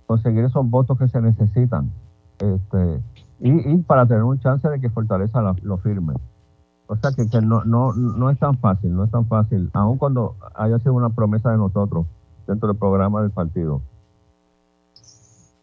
conseguir 0.07 0.45
esos 0.45 0.68
votos 0.68 0.99
que 0.99 1.07
se 1.07 1.20
necesitan 1.20 1.93
este, 2.39 3.03
y, 3.41 3.72
y 3.72 3.76
para 3.82 4.07
tener 4.07 4.22
un 4.22 4.41
chance 4.41 4.66
de 4.66 4.80
que 4.80 4.89
Fortaleza 4.89 5.43
lo, 5.43 5.55
lo 5.62 5.76
firme. 5.76 6.14
O 6.86 6.97
sea 6.97 7.11
que, 7.14 7.28
que 7.28 7.43
no, 7.43 7.64
no, 7.64 7.93
no 7.93 8.30
es 8.30 8.39
tan 8.39 8.57
fácil, 8.57 8.95
no 8.95 9.05
es 9.05 9.11
tan 9.11 9.26
fácil, 9.26 9.70
aun 9.74 9.99
cuando 9.99 10.36
haya 10.55 10.78
sido 10.78 10.95
una 10.95 11.11
promesa 11.11 11.51
de 11.51 11.59
nosotros 11.59 12.07
dentro 12.47 12.68
del 12.68 12.78
programa 12.78 13.20
del 13.20 13.32
partido. 13.32 13.82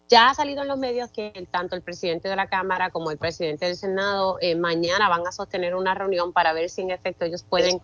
Ya 0.08 0.30
ha 0.30 0.34
salido 0.36 0.62
en 0.62 0.68
los 0.68 0.78
medios 0.78 1.10
que 1.12 1.48
tanto 1.50 1.76
el 1.76 1.82
presidente 1.82 2.30
de 2.30 2.36
la 2.36 2.48
Cámara 2.48 2.92
como 2.92 3.10
el 3.10 3.18
presidente 3.18 3.66
del 3.66 3.76
Senado 3.76 4.38
eh, 4.40 4.56
mañana 4.56 5.10
van 5.10 5.26
a 5.26 5.32
sostener 5.32 5.76
una 5.76 5.96
reunión 5.96 6.32
para 6.32 6.54
ver 6.54 6.70
si 6.70 6.82
en 6.82 6.92
efecto 6.92 7.26
ellos 7.26 7.44
pueden 7.44 7.82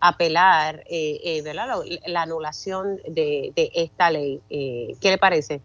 apelar 0.00 0.82
eh, 0.90 1.20
eh, 1.22 1.42
¿verdad? 1.42 1.66
La, 1.68 1.82
la, 2.06 2.22
anulación 2.22 2.96
de, 3.08 3.52
esta 3.56 4.10
ley. 4.10 4.40
Eh, 4.50 4.96
¿Qué 5.00 5.10
le 5.10 5.18
parece? 5.18 5.60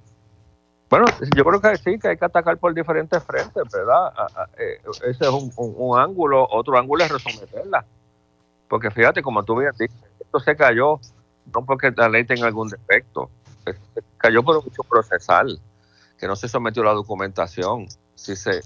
Bueno, 0.89 1.05
yo 1.35 1.43
creo 1.43 1.59
que 1.59 1.77
sí, 1.77 1.97
que 1.97 2.09
hay 2.09 2.17
que 2.17 2.25
atacar 2.25 2.57
por 2.57 2.73
diferentes 2.73 3.21
frentes, 3.23 3.63
¿verdad? 3.73 4.07
A, 4.15 4.27
a, 4.35 4.49
eh, 4.59 4.79
ese 5.07 5.25
es 5.25 5.29
un, 5.29 5.51
un, 5.57 5.99
ángulo, 5.99 6.47
otro 6.49 6.77
ángulo 6.77 7.03
es 7.03 7.11
resometerla. 7.11 7.83
Porque 8.67 8.91
fíjate, 8.91 9.21
como 9.23 9.43
tú 9.43 9.57
bien 9.57 9.71
dices, 9.77 9.95
esto 10.19 10.39
se 10.39 10.55
cayó 10.55 10.99
no 11.53 11.63
porque 11.65 11.91
la 11.95 12.09
ley 12.09 12.25
tenga 12.25 12.47
algún 12.47 12.69
defecto, 12.69 13.29
se 13.63 14.01
cayó 14.17 14.43
por 14.43 14.57
un 14.57 14.63
hecho 14.67 14.83
procesal 14.83 15.59
que 16.17 16.27
no 16.27 16.35
se 16.35 16.47
sometió 16.47 16.83
la 16.83 16.93
documentación. 16.93 17.87
Si 18.15 18.35
se 18.35 18.61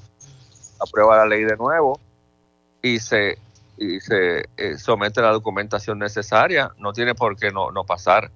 aprueba 0.80 1.18
la 1.18 1.26
ley 1.26 1.44
de 1.44 1.58
nuevo 1.58 2.00
y 2.82 3.00
se 3.00 3.38
y 3.80 4.00
se 4.02 4.44
eh, 4.58 4.78
somete 4.78 5.22
la 5.22 5.32
documentación 5.32 6.00
necesaria, 6.00 6.72
no 6.78 6.92
tiene 6.92 7.16
por 7.16 7.38
qué 7.38 7.50
no, 7.50 7.72
no 7.72 7.86
pasar, 7.86 8.30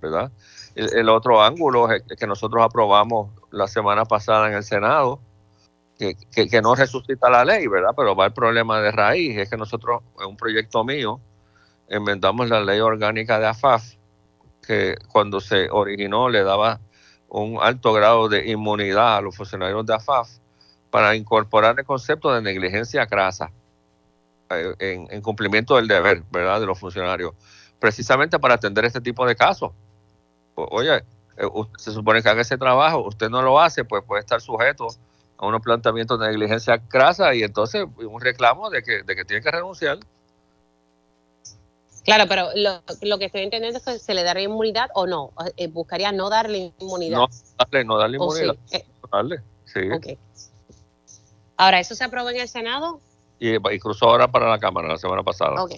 ¿verdad? 0.00 0.30
El, 0.76 0.96
el, 0.96 1.08
otro 1.08 1.42
ángulo 1.42 1.90
es 1.90 2.02
que 2.16 2.26
nosotros 2.28 2.62
aprobamos 2.64 3.30
la 3.50 3.66
semana 3.66 4.04
pasada 4.04 4.48
en 4.48 4.54
el 4.54 4.62
Senado, 4.62 5.18
que, 5.98 6.14
que, 6.32 6.48
que, 6.48 6.62
no 6.62 6.76
resucita 6.76 7.28
la 7.28 7.44
ley, 7.44 7.66
¿verdad? 7.66 7.90
Pero 7.96 8.14
va 8.14 8.26
el 8.26 8.32
problema 8.32 8.80
de 8.80 8.92
raíz, 8.92 9.36
es 9.36 9.50
que 9.50 9.56
nosotros, 9.56 10.02
en 10.20 10.26
un 10.26 10.36
proyecto 10.36 10.84
mío, 10.84 11.20
enmendamos 11.88 12.48
la 12.48 12.60
ley 12.60 12.78
orgánica 12.78 13.40
de 13.40 13.46
AFAF, 13.46 13.94
que 14.64 14.96
cuando 15.08 15.40
se 15.40 15.68
originó 15.70 16.28
le 16.28 16.44
daba 16.44 16.80
un 17.42 17.58
alto 17.60 17.92
grado 17.92 18.28
de 18.28 18.48
inmunidad 18.50 19.16
a 19.16 19.20
los 19.20 19.36
funcionarios 19.36 19.84
de 19.84 19.94
AFAF 19.94 20.30
para 20.90 21.16
incorporar 21.16 21.76
el 21.78 21.84
concepto 21.84 22.32
de 22.32 22.40
negligencia 22.40 23.06
crasa 23.06 23.50
eh, 24.50 24.74
en, 24.78 25.08
en, 25.10 25.20
cumplimiento 25.20 25.74
del 25.76 25.88
deber, 25.88 26.22
¿verdad?, 26.30 26.60
de 26.60 26.66
los 26.66 26.78
funcionarios, 26.78 27.34
precisamente 27.80 28.38
para 28.38 28.54
atender 28.54 28.84
este 28.84 29.00
tipo 29.00 29.26
de 29.26 29.34
casos. 29.34 29.72
Oye, 30.54 30.98
eh, 31.36 31.48
se 31.76 31.90
supone 31.90 32.22
que 32.22 32.28
haga 32.28 32.42
ese 32.42 32.56
trabajo, 32.56 33.00
usted 33.00 33.28
no 33.28 33.42
lo 33.42 33.60
hace, 33.60 33.84
pues 33.84 34.04
puede 34.04 34.20
estar 34.20 34.40
sujeto 34.40 34.86
a 35.36 35.46
unos 35.46 35.60
planteamientos 35.60 36.20
de 36.20 36.28
negligencia 36.28 36.78
crasa 36.78 37.34
y 37.34 37.42
entonces 37.42 37.84
un 37.96 38.20
reclamo 38.20 38.70
de 38.70 38.84
que 38.84 39.24
tiene 39.24 39.42
que 39.42 39.50
renunciar. 39.50 39.98
Claro, 42.04 42.24
pero 42.28 42.48
lo, 42.54 43.18
que 43.18 43.24
estoy 43.24 43.42
entendiendo 43.42 43.78
es 43.78 43.84
que 43.84 43.98
se 43.98 44.14
le 44.14 44.22
daría 44.22 44.44
inmunidad 44.44 44.90
o 44.94 45.06
no. 45.06 45.32
Eh, 45.56 45.68
buscaría 45.68 46.12
no 46.12 46.28
darle 46.28 46.72
inmunidad. 46.78 47.18
No 47.18 47.28
darle, 47.58 47.84
no 47.84 47.98
darle 47.98 48.16
inmunidad. 48.18 48.56
Eh, 48.72 48.84
darle, 49.10 49.40
sí. 49.64 49.80
Ahora, 51.56 51.80
¿eso 51.80 51.94
se 51.94 52.04
aprobó 52.04 52.28
en 52.30 52.40
el 52.40 52.48
Senado? 52.48 53.00
Y, 53.38 53.54
y, 53.54 53.78
cruzó 53.78 54.10
ahora 54.10 54.28
para 54.28 54.50
la 54.50 54.58
Cámara 54.58 54.88
la 54.88 54.98
semana 54.98 55.22
pasada. 55.22 55.62
Ok. 55.62 55.72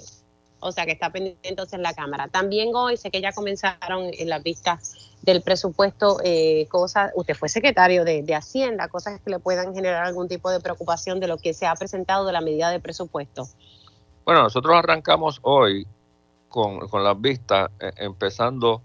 O 0.59 0.73
sea 0.73 0.85
que 0.85 0.93
está 0.93 1.11
pendiente 1.11 1.49
entonces 1.49 1.75
en 1.75 1.83
la 1.83 1.95
Cámara. 1.95 2.29
También 2.29 2.75
hoy 2.75 2.97
sé 2.97 3.11
que 3.11 3.21
ya 3.21 3.33
comenzaron 3.33 4.11
en 4.13 4.29
las 4.29 4.43
vistas 4.43 5.13
del 5.23 5.43
presupuesto 5.43 6.19
eh, 6.25 6.67
cosas, 6.71 7.13
usted 7.15 7.35
fue 7.35 7.49
secretario 7.49 8.05
de, 8.05 8.23
de, 8.23 8.35
Hacienda, 8.35 8.89
cosas 8.89 9.21
que 9.21 9.31
le 9.31 9.39
puedan 9.39 9.75
generar 9.75 10.05
algún 10.05 10.29
tipo 10.29 10.51
de 10.51 10.61
preocupación 10.61 11.21
de 11.21 11.29
lo 11.29 11.37
que 11.37 11.53
se 11.53 11.67
ha 11.67 11.75
presentado 11.75 12.27
de 12.27 12.33
la 12.33 12.41
medida 12.41 12.71
de 12.71 12.81
presupuesto. 12.81 13.47
Bueno, 14.25 14.43
nosotros 14.43 14.75
arrancamos 14.75 15.39
hoy 15.43 15.87
con, 16.49 16.81
las 17.03 17.21
vistas, 17.21 17.71
eh, 17.81 17.93
empezando 17.97 18.83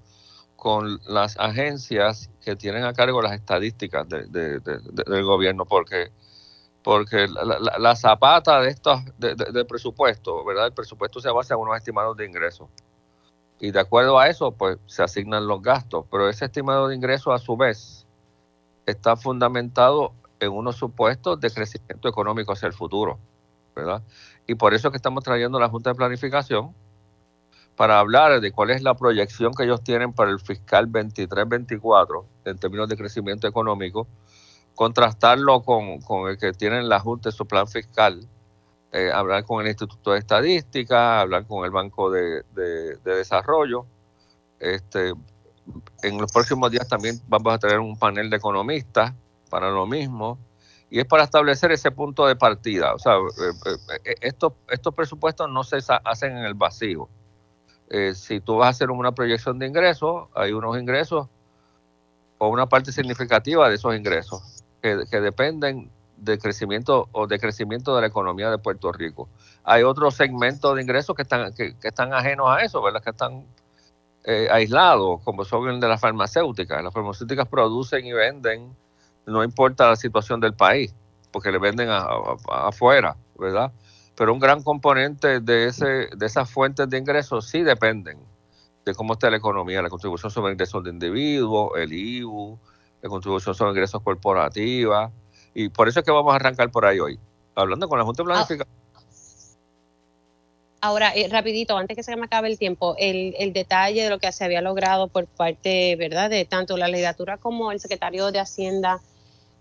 con 0.56 1.00
las 1.08 1.38
agencias 1.40 2.30
que 2.42 2.56
tienen 2.56 2.84
a 2.84 2.94
cargo 2.94 3.22
las 3.22 3.34
estadísticas 3.34 4.08
del 4.08 5.24
gobierno, 5.24 5.66
porque 5.66 6.12
porque 6.84 7.28
la, 7.28 7.96
zapata 7.96 8.60
de 8.62 8.70
estos 8.70 9.02
de, 9.18 9.66
presupuesto, 9.66 10.44
¿verdad? 10.44 10.68
El 10.68 10.74
presupuesto 10.74 11.20
se 11.20 11.30
basa 11.30 11.54
en 11.54 11.60
unos 11.60 11.78
estimados 11.78 12.18
de 12.18 12.26
ingresos. 12.26 12.70
Y 13.60 13.72
de 13.72 13.80
acuerdo 13.80 14.18
a 14.18 14.28
eso, 14.28 14.52
pues 14.52 14.78
se 14.88 15.04
asignan 15.04 15.48
los 15.48 15.62
gastos. 15.62 16.06
Pero 16.10 16.28
ese 16.28 16.46
estimado 16.46 16.88
de 16.88 16.96
ingresos, 16.96 17.34
a 17.34 17.38
su 17.38 17.56
vez, 17.56 18.08
está 18.88 19.16
fundamentado 19.16 20.14
en 20.40 20.52
unos 20.52 20.78
supuestos 20.78 21.40
de 21.40 21.52
crecimiento 21.52 22.10
económico 22.10 22.54
hacia 22.54 22.66
el 22.66 22.74
futuro, 22.74 23.20
¿verdad? 23.76 24.02
Y 24.48 24.56
por 24.56 24.74
eso 24.74 24.90
que 24.90 24.98
estamos 24.98 25.24
trayendo 25.24 25.60
la 25.60 25.70
Junta 25.70 25.92
de 25.92 25.96
Planificación 25.96 26.74
para 27.76 28.00
hablar 28.00 28.42
de 28.42 28.52
cuál 28.52 28.70
es 28.72 28.84
la 28.84 28.96
proyección 28.96 29.54
que 29.54 29.64
ellos 29.64 29.84
tienen 29.84 30.14
para 30.14 30.32
el 30.32 30.40
fiscal 30.40 30.88
23-24 30.88 32.26
en 32.46 32.58
términos 32.58 32.90
de 32.90 32.98
crecimiento 32.98 33.48
económico 33.48 34.08
contrastarlo 34.76 35.62
con, 35.62 36.30
el 36.30 36.38
que 36.38 36.54
tienen 36.54 36.90
la 36.90 37.00
Junta 37.00 37.30
en 37.30 37.36
su 37.36 37.46
plan 37.46 37.68
fiscal, 37.68 38.28
eh, 38.92 39.12
hablar 39.14 39.46
con 39.46 39.62
el 39.62 39.68
Instituto 39.68 40.12
de 40.12 40.20
Estadística, 40.20 41.22
hablar 41.22 41.46
con 41.46 41.66
el 41.66 41.72
Banco 41.72 42.10
de, 42.10 42.44
Desarrollo. 43.04 43.86
Este, 44.60 45.14
en 46.04 46.18
los 46.18 46.32
próximos 46.32 46.72
días 46.72 46.88
también 46.88 47.20
vamos 47.28 47.54
a 47.54 47.60
tener 47.60 47.80
un 47.80 47.98
panel 47.98 48.30
de 48.30 48.38
economistas 48.38 49.14
para 49.50 49.70
lo 49.70 49.86
mismo, 49.86 50.40
y 50.90 51.00
es 51.00 51.06
para 51.06 51.24
establecer 51.24 51.72
ese 51.72 51.92
punto 51.92 52.26
de 52.26 52.36
partida. 52.36 52.94
O 52.94 53.00
sea, 53.00 53.18
eh, 53.18 53.98
eh, 54.04 54.16
estos, 54.22 54.54
estos 54.70 54.94
presupuestos 54.94 55.50
no 55.50 55.64
se 55.64 55.78
hacen 56.04 56.38
en 56.38 56.44
el 56.44 56.54
vacío. 56.54 57.08
Si 58.14 58.40
tú 58.40 58.58
vas 58.58 58.68
a 58.68 58.70
hacer 58.70 58.90
una 58.90 59.12
proyección 59.12 59.60
de 59.60 59.68
ingresos, 59.68 60.28
hay 60.34 60.54
unos 60.54 60.78
ingresos 60.78 61.28
o 62.38 62.48
una 62.48 62.66
parte 62.66 62.92
significativa 62.92 63.70
de 63.70 63.76
esos 63.76 63.96
ingresos 63.96 64.64
que, 64.82 65.20
dependen 65.22 65.92
del 66.18 66.40
crecimiento 66.40 67.08
o 67.12 67.28
de 67.28 67.40
crecimiento 67.40 67.96
de 67.96 68.02
la 68.02 68.08
economía 68.08 68.50
de 68.50 68.58
Puerto 68.58 68.92
Rico. 68.92 69.30
Hay 69.64 69.84
otros 69.84 70.16
segmentos 70.16 70.76
de 70.76 70.82
ingresos 70.82 71.16
que 71.16 71.22
están, 71.22 71.54
que, 71.54 71.76
están 71.84 72.14
ajenos 72.14 72.48
a 72.50 72.62
eso, 72.64 72.82
¿verdad? 72.82 73.04
Que 73.04 73.12
están 73.12 73.46
eh, 74.24 74.48
aislados, 74.52 75.22
como 75.24 75.46
son 75.46 75.70
el 75.70 75.80
de 75.80 75.88
las 75.88 76.02
farmacéuticas. 76.02 76.84
Las 76.84 76.94
farmacéuticas 76.94 77.48
producen 77.48 78.06
y 78.06 78.14
venden, 78.14 78.76
no 79.26 79.44
importa 79.44 79.90
la 79.90 79.96
situación 79.96 80.40
del 80.40 80.54
país, 80.54 80.96
porque 81.32 81.52
le 81.52 81.60
venden 81.60 81.90
afuera, 81.92 83.16
¿verdad? 83.38 83.72
Pero 84.22 84.34
un 84.34 84.40
gran 84.40 84.62
componente 84.62 85.40
de, 85.40 85.66
ese, 85.66 86.08
de 86.16 86.26
esas 86.28 86.48
fuentes 86.48 86.88
de 86.88 86.96
ingresos 86.96 87.50
sí 87.50 87.64
dependen 87.64 88.20
de 88.86 88.94
cómo 88.94 89.14
está 89.14 89.32
la 89.32 89.38
economía, 89.38 89.82
la 89.82 89.90
contribución 89.90 90.30
sobre 90.30 90.54
ingresos 90.54 90.84
de 90.84 90.92
individuos, 90.92 91.72
el 91.76 91.92
IBU, 91.92 92.56
de 93.02 93.10
contribución 93.10 93.56
sobre 93.56 93.72
ingresos 93.72 94.00
corporativas. 94.04 95.12
Y 95.56 95.70
por 95.70 95.88
eso 95.88 96.02
es 96.02 96.06
que 96.06 96.12
vamos 96.12 96.34
a 96.34 96.36
arrancar 96.36 96.70
por 96.70 96.86
ahí 96.86 97.00
hoy, 97.00 97.18
hablando 97.56 97.90
con 97.90 97.98
la 97.98 98.06
Junta 98.06 98.22
de 98.22 98.30
ah. 98.30 98.46
Planificación. 98.46 98.76
Ahora, 100.82 101.14
eh, 101.16 101.28
rapidito, 101.28 101.76
antes 101.76 101.98
que 101.98 102.04
se 102.04 102.16
me 102.16 102.26
acabe 102.26 102.48
el 102.48 102.60
tiempo, 102.60 102.94
el, 103.00 103.34
el, 103.40 103.54
detalle 103.54 104.04
de 104.04 104.12
lo 104.12 104.20
que 104.20 104.32
se 104.32 104.46
había 104.46 104.62
logrado 104.62 105.08
por 105.08 105.26
parte, 105.26 105.96
¿verdad?, 105.96 106.30
de 106.30 106.46
tanto 106.46 106.78
la 106.78 106.88
legislatura 106.88 107.38
como 107.38 107.72
el 107.72 107.80
secretario 107.80 108.32
de 108.32 108.40
Hacienda 108.40 109.02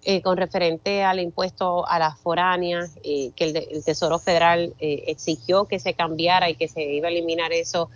eh, 0.05 0.23
con 0.23 0.37
referente 0.37 1.03
al 1.03 1.21
impuesto 1.21 1.87
a 1.87 1.99
las 1.99 2.19
foráneas, 2.19 2.97
eh, 3.03 3.33
que 3.37 3.45
el, 3.45 3.85
Tesoro 3.85 4.19
Federal 4.19 4.75
exigió 4.79 5.67
que 5.67 5.79
se 5.79 5.95
cambiara 5.95 6.49
y 6.51 6.55
que 6.55 6.69
se 6.69 6.83
iba 6.83 7.09
a 7.09 7.11
eliminar 7.11 7.53
eso 7.53 7.91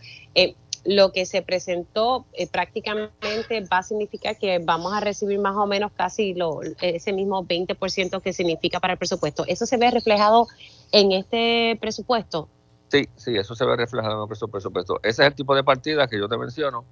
lo 0.85 1.13
que 1.13 1.25
se 1.27 1.43
presentó 1.43 2.27
eh, 2.35 2.47
prácticamente 2.47 3.61
va 3.73 3.79
a 3.79 3.83
significar 3.83 4.39
que 4.39 4.59
vamos 4.59 4.93
a 4.93 5.01
recibir 5.01 5.39
más 5.39 5.57
o 5.57 5.67
menos 5.67 5.93
casi 5.93 6.35
lo, 6.35 6.61
ese 6.81 7.13
mismo 7.13 7.45
20% 7.45 8.21
que 8.21 8.33
significa 8.33 8.81
para 8.81 8.93
el 8.93 8.99
presupuesto. 8.99 9.45
¿Eso 9.47 9.67
se 9.67 9.77
ve 9.79 9.91
reflejado 9.91 10.47
en 10.93 11.13
este 11.13 11.79
presupuesto? 11.81 12.49
Sí, 12.89 13.09
sí, 13.17 13.35
eso 13.37 13.55
se 13.55 13.65
ve 13.65 13.77
reflejado 13.77 14.17
en 14.17 14.23
el 14.23 14.29
presupuesto. 14.29 15.01
Ese 15.03 15.23
es 15.23 15.29
el 15.29 15.35
tipo 15.35 15.55
de 15.55 15.65
partidas 15.65 16.09
que 16.09 16.19
yo 16.19 16.29
te 16.29 16.37
menciono 16.37 16.85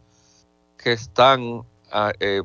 que 0.79 0.93
están 0.93 1.63
ah, 1.93 2.13
eh, 2.19 2.43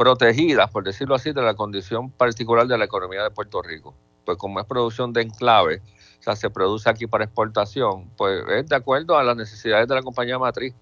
protegidas, 0.00 0.70
por 0.70 0.82
decirlo 0.82 1.14
así, 1.14 1.30
de 1.30 1.42
la 1.42 1.52
condición 1.52 2.10
particular 2.10 2.66
de 2.66 2.78
la 2.78 2.86
economía 2.86 3.22
de 3.22 3.30
Puerto 3.30 3.60
Rico. 3.60 3.94
Pues 4.24 4.38
como 4.38 4.58
es 4.58 4.64
producción 4.64 5.12
de 5.12 5.20
enclave, 5.20 5.82
o 6.18 6.22
sea, 6.22 6.36
se 6.36 6.48
produce 6.48 6.88
aquí 6.88 7.06
para 7.06 7.24
exportación, 7.24 8.08
pues 8.16 8.42
es 8.48 8.66
de 8.66 8.76
acuerdo 8.76 9.18
a 9.18 9.22
las 9.22 9.36
necesidades 9.36 9.86
de 9.86 9.94
la 9.94 10.00
compañía 10.00 10.38
matriz 10.38 10.74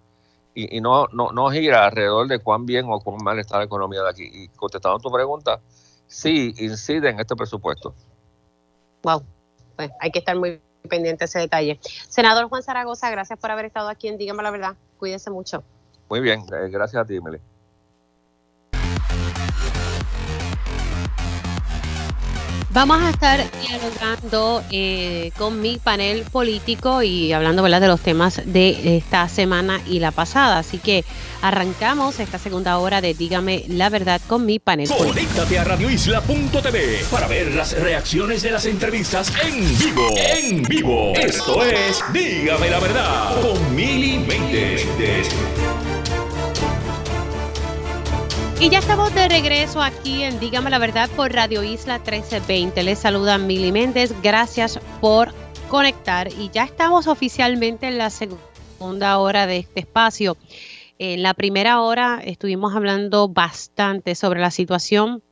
y, 0.54 0.76
y 0.76 0.80
no, 0.80 1.08
no, 1.12 1.32
no 1.32 1.50
gira 1.50 1.86
alrededor 1.86 2.28
de 2.28 2.38
cuán 2.38 2.64
bien 2.64 2.86
o 2.88 3.00
cuán 3.00 3.16
mal 3.24 3.40
está 3.40 3.58
la 3.58 3.64
economía 3.64 4.04
de 4.04 4.08
aquí. 4.08 4.30
Y 4.32 4.48
contestando 4.50 5.00
tu 5.00 5.10
pregunta, 5.10 5.58
sí 6.06 6.54
incide 6.56 7.10
en 7.10 7.18
este 7.18 7.34
presupuesto. 7.34 7.96
Wow, 9.02 9.24
pues 9.74 9.90
hay 9.98 10.12
que 10.12 10.20
estar 10.20 10.36
muy 10.36 10.60
pendiente 10.88 11.22
de 11.22 11.24
ese 11.24 11.40
detalle. 11.40 11.80
Senador 12.08 12.48
Juan 12.48 12.62
Zaragoza, 12.62 13.10
gracias 13.10 13.36
por 13.36 13.50
haber 13.50 13.64
estado 13.64 13.88
aquí 13.88 14.06
en 14.06 14.16
Dígame 14.16 14.44
la 14.44 14.52
Verdad. 14.52 14.76
Cuídese 14.96 15.28
mucho. 15.32 15.64
Muy 16.08 16.20
bien, 16.20 16.44
eh, 16.52 16.68
gracias 16.70 17.02
a 17.02 17.04
ti, 17.04 17.16
Emily. 17.16 17.40
Vamos 22.70 23.00
a 23.00 23.08
estar 23.08 23.40
dialogando 23.62 24.62
eh, 24.70 25.32
con 25.38 25.60
mi 25.62 25.78
panel 25.78 26.24
político 26.30 27.02
y 27.02 27.32
hablando 27.32 27.62
¿verdad? 27.62 27.80
de 27.80 27.88
los 27.88 28.00
temas 28.00 28.42
de 28.44 28.98
esta 28.98 29.26
semana 29.28 29.80
y 29.86 30.00
la 30.00 30.10
pasada. 30.10 30.58
Así 30.58 30.78
que 30.78 31.04
arrancamos 31.40 32.20
esta 32.20 32.38
segunda 32.38 32.78
hora 32.78 33.00
de 33.00 33.14
Dígame 33.14 33.64
la 33.68 33.88
verdad 33.88 34.20
con 34.26 34.44
mi 34.44 34.58
panel. 34.58 34.88
Conéctate 34.88 35.58
a 35.58 35.64
radioisla.tv 35.64 37.04
para 37.10 37.26
ver 37.26 37.54
las 37.54 37.72
reacciones 37.72 38.42
de 38.42 38.50
las 38.50 38.66
entrevistas 38.66 39.32
en 39.42 39.78
vivo. 39.78 40.08
En 40.16 40.62
vivo. 40.62 41.12
Esto 41.14 41.64
es 41.64 42.04
Dígame 42.12 42.68
la 42.68 42.80
verdad 42.80 43.40
con 43.40 43.74
Mili 43.74 44.18
Méndez. 44.18 44.86
Y 48.60 48.70
ya 48.70 48.80
estamos 48.80 49.14
de 49.14 49.28
regreso 49.28 49.80
aquí 49.80 50.24
en 50.24 50.40
Dígame 50.40 50.68
la 50.68 50.80
Verdad 50.80 51.08
por 51.10 51.32
Radio 51.32 51.62
Isla 51.62 51.98
1320. 51.98 52.82
Les 52.82 52.98
saluda 52.98 53.38
Mili 53.38 53.70
Méndez. 53.70 54.12
Gracias 54.20 54.80
por 55.00 55.32
conectar. 55.70 56.26
Y 56.32 56.50
ya 56.50 56.64
estamos 56.64 57.06
oficialmente 57.06 57.86
en 57.86 57.98
la 57.98 58.10
segunda 58.10 59.18
hora 59.18 59.46
de 59.46 59.58
este 59.58 59.78
espacio. 59.78 60.36
En 60.98 61.22
la 61.22 61.34
primera 61.34 61.80
hora 61.80 62.20
estuvimos 62.24 62.74
hablando 62.74 63.28
bastante 63.28 64.16
sobre 64.16 64.40
la 64.40 64.50
situación 64.50 65.22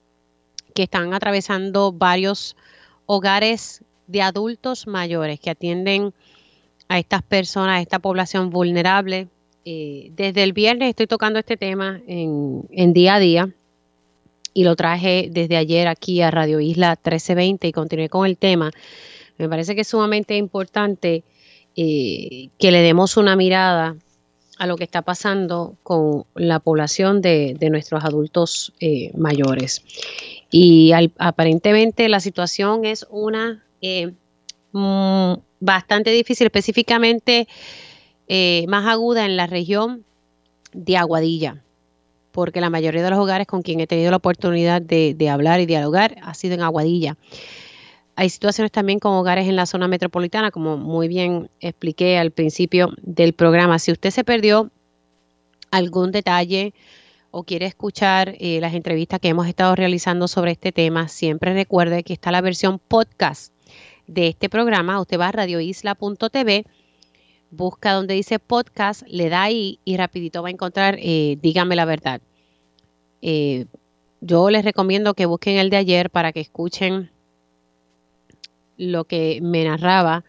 que 0.72 0.84
están 0.84 1.12
atravesando 1.12 1.90
varios 1.90 2.54
hogares 3.06 3.82
de 4.06 4.22
adultos 4.22 4.86
mayores 4.86 5.40
que 5.40 5.50
atienden 5.50 6.14
a 6.86 7.00
estas 7.00 7.22
personas, 7.22 7.78
a 7.78 7.80
esta 7.80 7.98
población 7.98 8.50
vulnerable, 8.50 9.26
eh, 9.68 10.12
desde 10.14 10.44
el 10.44 10.52
viernes 10.52 10.90
estoy 10.90 11.08
tocando 11.08 11.40
este 11.40 11.56
tema 11.56 12.00
en, 12.06 12.92
día 12.92 13.16
a 13.16 13.18
día 13.18 13.50
y 14.54 14.62
lo 14.62 14.76
traje 14.76 15.26
desde 15.28 15.56
ayer 15.56 15.88
aquí 15.88 16.22
a 16.22 16.30
Radio 16.30 16.60
Isla 16.60 16.90
1320 16.90 17.66
y 17.66 17.72
continué 17.72 18.08
con 18.08 18.26
el 18.26 18.38
tema. 18.38 18.70
Me 19.38 19.48
parece 19.48 19.74
que 19.74 19.80
es 19.80 19.88
sumamente 19.88 20.36
importante 20.36 21.24
eh, 21.74 22.50
que 22.60 22.70
le 22.70 22.80
demos 22.80 23.16
una 23.16 23.34
mirada 23.34 23.96
a 24.56 24.68
lo 24.68 24.76
que 24.76 24.84
está 24.84 25.02
pasando 25.02 25.74
con 25.82 26.26
la 26.36 26.60
población 26.60 27.20
de, 27.20 27.58
nuestros 27.68 28.04
adultos 28.04 28.72
eh, 28.78 29.10
mayores. 29.16 29.82
Y 30.48 30.92
aparentemente 31.18 32.08
la 32.08 32.20
situación 32.20 32.84
es 32.84 33.04
una 33.10 33.64
mm, 34.70 35.32
bastante 35.58 36.10
difícil, 36.12 36.46
específicamente 36.46 37.48
eh, 38.28 38.64
más 38.68 38.86
aguda 38.86 39.24
en 39.24 39.36
la 39.36 39.46
región 39.46 40.04
de 40.72 40.96
Aguadilla, 40.96 41.62
porque 42.32 42.60
la 42.60 42.70
mayoría 42.70 43.02
de 43.02 43.10
los 43.10 43.18
hogares 43.18 43.46
con 43.46 43.62
quien 43.62 43.80
he 43.80 43.86
tenido 43.86 44.10
la 44.10 44.18
oportunidad 44.18 44.82
de, 44.82 45.28
hablar 45.30 45.60
y 45.60 45.66
dialogar 45.66 46.16
ha 46.22 46.34
sido 46.34 46.54
en 46.54 46.62
Aguadilla. 46.62 47.16
Hay 48.16 48.30
situaciones 48.30 48.72
también 48.72 48.98
con 48.98 49.12
hogares 49.12 49.48
en 49.48 49.56
la 49.56 49.66
zona 49.66 49.88
metropolitana, 49.88 50.50
como 50.50 50.76
muy 50.76 51.06
bien 51.06 51.50
expliqué 51.60 52.18
al 52.18 52.30
principio 52.30 52.90
del 53.02 53.32
programa. 53.32 53.78
Si 53.78 53.92
usted 53.92 54.10
se 54.10 54.24
perdió 54.24 54.70
algún 55.70 56.12
detalle 56.12 56.72
o 57.30 57.44
quiere 57.44 57.66
escuchar 57.66 58.34
eh, 58.38 58.58
las 58.60 58.74
entrevistas 58.74 59.20
que 59.20 59.28
hemos 59.28 59.46
estado 59.46 59.76
realizando 59.76 60.28
sobre 60.28 60.52
este 60.52 60.72
tema, 60.72 61.08
siempre 61.08 61.52
recuerde 61.52 62.02
que 62.02 62.14
está 62.14 62.30
la 62.30 62.40
versión 62.40 62.78
podcast 62.78 63.52
de 64.06 64.28
este 64.28 64.48
programa. 64.48 65.00
Usted 65.00 65.18
va 65.18 65.28
a 65.28 65.32
radioisla.tv, 65.32 66.64
busca 67.56 67.92
donde 67.92 68.14
dice 68.14 68.38
podcast, 68.38 69.02
le 69.08 69.28
da 69.28 69.42
ahí 69.44 69.78
y 69.84 69.96
rapidito 69.96 70.42
va 70.42 70.48
a 70.48 70.52
encontrar 70.52 70.96
eh, 71.00 71.38
Dígame 71.40 71.76
la 71.76 71.84
verdad. 71.84 72.20
Eh, 73.22 73.66
yo 74.20 74.50
les 74.50 74.64
recomiendo 74.64 75.14
que 75.14 75.26
busquen 75.26 75.58
el 75.58 75.70
de 75.70 75.76
ayer 75.76 76.10
para 76.10 76.32
que 76.32 76.40
escuchen 76.40 77.10
lo 78.76 79.04
que 79.04 79.40
me 79.42 79.64
narraba 79.64 80.24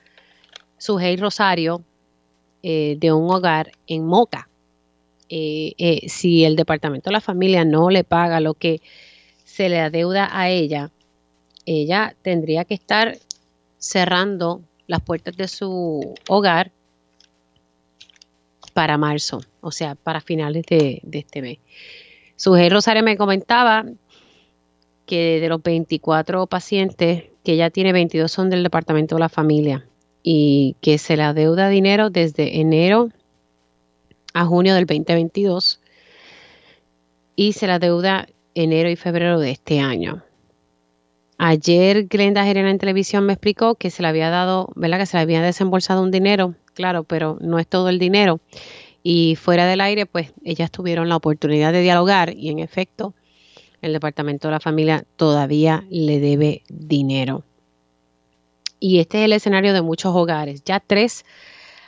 Sujei 0.77 1.17
Rosario 1.17 1.83
de 2.63 3.13
un 3.13 3.31
hogar 3.31 3.71
en 3.87 4.05
Moca. 4.05 4.49
Eh, 5.29 5.73
eh, 5.77 6.07
si 6.07 6.45
el 6.45 6.55
departamento 6.55 7.09
de 7.09 7.13
la 7.13 7.21
familia 7.21 7.65
no 7.65 7.89
le 7.89 8.05
paga 8.05 8.39
lo 8.39 8.53
que 8.53 8.81
se 9.43 9.67
le 9.67 9.79
adeuda 9.79 10.29
a 10.31 10.49
ella, 10.49 10.89
ella 11.65 12.15
tendría 12.21 12.63
que 12.63 12.75
estar 12.75 13.17
cerrando 13.77 14.61
las 14.87 15.01
puertas 15.01 15.35
de 15.35 15.49
su 15.49 16.15
hogar 16.29 16.71
para 18.77 18.99
marzo, 18.99 19.41
o 19.59 19.71
sea, 19.71 19.95
para 19.95 20.21
finales 20.21 20.63
de, 20.69 21.01
este 21.11 21.41
mes. 21.41 21.57
Su 22.35 22.55
Rosario 22.69 23.01
me 23.01 23.17
comentaba 23.17 23.83
que 25.07 25.39
de 25.39 25.49
los 25.49 25.63
24 25.63 26.45
pacientes 26.45 27.23
que 27.43 27.53
ella 27.53 27.71
tiene, 27.71 27.91
22 27.91 28.31
son 28.31 28.51
del 28.51 28.61
departamento 28.61 29.15
de 29.15 29.21
la 29.21 29.29
familia 29.29 29.87
y 30.21 30.75
que 30.79 30.99
se 30.99 31.17
le 31.17 31.23
adeuda 31.23 31.69
dinero 31.69 32.11
desde 32.11 32.61
enero 32.61 33.09
a 34.35 34.45
junio 34.45 34.75
del 34.75 34.85
2022 34.85 35.81
y 37.35 37.53
se 37.53 37.65
la 37.65 37.79
deuda 37.79 38.27
enero 38.53 38.91
y 38.91 38.95
febrero 38.95 39.39
de 39.39 39.49
este 39.49 39.79
año. 39.79 40.21
Ayer 41.37 42.07
Glenda 42.07 42.43
Gerena 42.43 42.71
en 42.71 42.79
televisión 42.79 43.25
me 43.25 43.33
explicó 43.33 43.75
que 43.75 43.91
se 43.91 44.01
le 44.01 44.07
había 44.07 44.29
dado, 44.29 44.69
¿verdad? 44.75 44.99
Que 44.99 45.05
se 45.05 45.17
le 45.17 45.21
había 45.21 45.41
desembolsado 45.41 46.01
un 46.01 46.11
dinero, 46.11 46.55
claro, 46.73 47.03
pero 47.03 47.37
no 47.41 47.59
es 47.59 47.67
todo 47.67 47.89
el 47.89 47.99
dinero. 47.99 48.39
Y 49.03 49.35
fuera 49.35 49.65
del 49.67 49.81
aire, 49.81 50.05
pues 50.05 50.33
ellas 50.43 50.71
tuvieron 50.71 51.09
la 51.09 51.15
oportunidad 51.15 51.71
de 51.71 51.81
dialogar 51.81 52.33
y 52.35 52.49
en 52.49 52.59
efecto, 52.59 53.13
el 53.81 53.93
Departamento 53.93 54.47
de 54.47 54.53
la 54.53 54.59
Familia 54.59 55.05
todavía 55.15 55.85
le 55.89 56.19
debe 56.19 56.63
dinero. 56.67 57.43
Y 58.79 58.99
este 58.99 59.19
es 59.19 59.25
el 59.25 59.33
escenario 59.33 59.73
de 59.73 59.81
muchos 59.81 60.15
hogares. 60.15 60.63
Ya 60.63 60.79
tres 60.79 61.25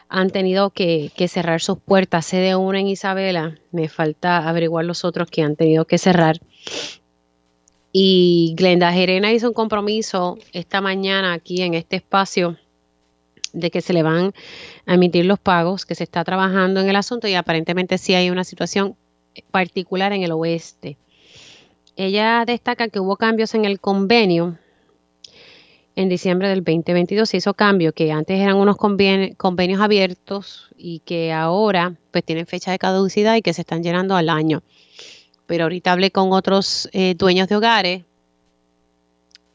han 0.09 0.31
tenido 0.31 0.71
que, 0.71 1.11
cerrar 1.27 1.61
sus 1.61 1.77
puertas. 1.79 2.25
Sé 2.25 2.37
de 2.37 2.55
una 2.55 2.79
en 2.79 2.87
Isabela, 2.87 3.55
me 3.71 3.87
falta 3.89 4.49
averiguar 4.49 4.85
los 4.85 5.05
otros 5.05 5.29
que 5.29 5.43
han 5.43 5.55
tenido 5.55 5.85
que 5.85 5.97
cerrar. 5.97 6.39
Y 7.91 8.53
Glenda 8.55 8.91
Gerena 8.91 9.31
hizo 9.31 9.47
un 9.47 9.53
compromiso 9.53 10.37
esta 10.53 10.81
mañana 10.81 11.33
aquí 11.33 11.61
en 11.61 11.73
este 11.73 11.95
espacio 11.95 12.57
de 13.51 13.71
que 13.71 13.81
se 13.81 13.93
le 13.93 14.03
van 14.03 14.33
a 14.85 14.93
emitir 14.93 15.25
los 15.25 15.39
pagos, 15.39 15.85
que 15.85 15.95
se 15.95 16.03
está 16.03 16.23
trabajando 16.23 16.81
en 16.81 16.89
el 16.89 16.95
asunto 16.95 17.27
y 17.27 17.33
aparentemente 17.33 17.97
sí 17.97 18.13
hay 18.13 18.29
una 18.29 18.43
situación 18.43 18.95
particular 19.49 20.13
en 20.13 20.23
el 20.23 20.31
oeste. 20.31 20.97
Ella 21.95 22.43
destaca 22.45 22.89
que 22.89 22.99
hubo 22.99 23.17
cambios 23.17 23.55
en 23.55 23.65
el 23.65 23.79
convenio 23.79 24.57
en 25.99 26.07
diciembre 26.07 26.47
del 26.47 26.63
2022 26.63 27.27
se 27.27 27.35
hizo 27.35 27.53
cambio, 27.53 27.91
que 27.91 28.13
antes 28.13 28.39
eran 28.39 28.55
unos 28.55 28.77
convenios 28.77 29.81
abiertos 29.81 30.69
y 30.77 30.99
que 30.99 31.33
ahora 31.33 31.97
pues 32.11 32.23
tienen 32.23 32.45
fecha 32.45 32.71
de 32.71 32.79
caducidad 32.79 33.35
y 33.35 33.41
que 33.41 33.53
se 33.53 33.63
están 33.63 33.83
llenando 33.83 34.15
al 34.15 34.29
año. 34.29 34.63
Pero 35.49 35.63
ahorita 35.63 35.93
hablé 35.93 36.11
con 36.11 36.31
otros 36.31 36.87
eh, 36.93 37.15
dueños 37.17 37.47
de 37.47 37.55
hogares, 37.55 38.03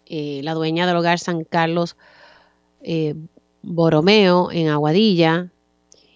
eh, 0.06 0.40
la 0.42 0.52
dueña 0.52 0.88
del 0.88 0.96
hogar 0.96 1.20
San 1.20 1.44
Carlos 1.44 1.96
eh, 2.82 3.14
Boromeo 3.62 4.50
en 4.50 4.66
Aguadilla 4.66 5.52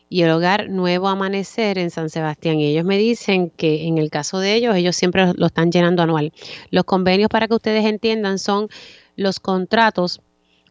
y 0.09 0.23
el 0.23 0.31
hogar 0.31 0.69
Nuevo 0.69 1.07
Amanecer 1.07 1.79
en 1.79 1.91
San 1.91 2.11
Sebastián. 2.11 2.59
Y 2.59 2.67
ellos 2.67 2.85
me 2.85 2.99
dicen 2.99 3.51
que 3.51 3.87
en 3.87 3.99
el 3.99 4.11
caso 4.11 4.41
de 4.41 4.57
ellos, 4.57 4.75
ellos 4.75 4.97
siempre 4.97 5.33
lo 5.37 5.47
están 5.47 5.71
llenando 5.71 6.03
anual. 6.03 6.33
Los 6.73 6.83
convenios, 6.83 7.29
para 7.29 7.47
que 7.47 7.55
ustedes 7.55 7.85
entiendan, 7.85 8.41
son 8.41 8.69
los 9.15 9.39
contratos 9.39 10.21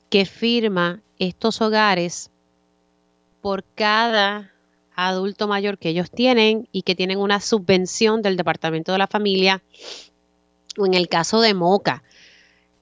que 0.10 0.26
firma 0.26 1.00
estos 1.18 1.62
hogares 1.62 2.30
por 3.40 3.64
cada 3.74 4.52
adulto 4.98 5.48
mayor 5.48 5.78
que 5.78 5.90
ellos 5.90 6.12
tienen 6.12 6.68
y 6.74 6.82
que 6.82 6.96
tienen 6.96 7.20
una 7.20 7.40
subvención 7.40 8.22
del 8.22 8.36
Departamento 8.36 8.92
de 8.92 8.98
la 8.98 9.08
Familia. 9.08 9.64
O 10.78 10.86
en 10.86 10.94
el 10.94 11.08
caso 11.08 11.40
de 11.40 11.54
Moca, 11.54 12.04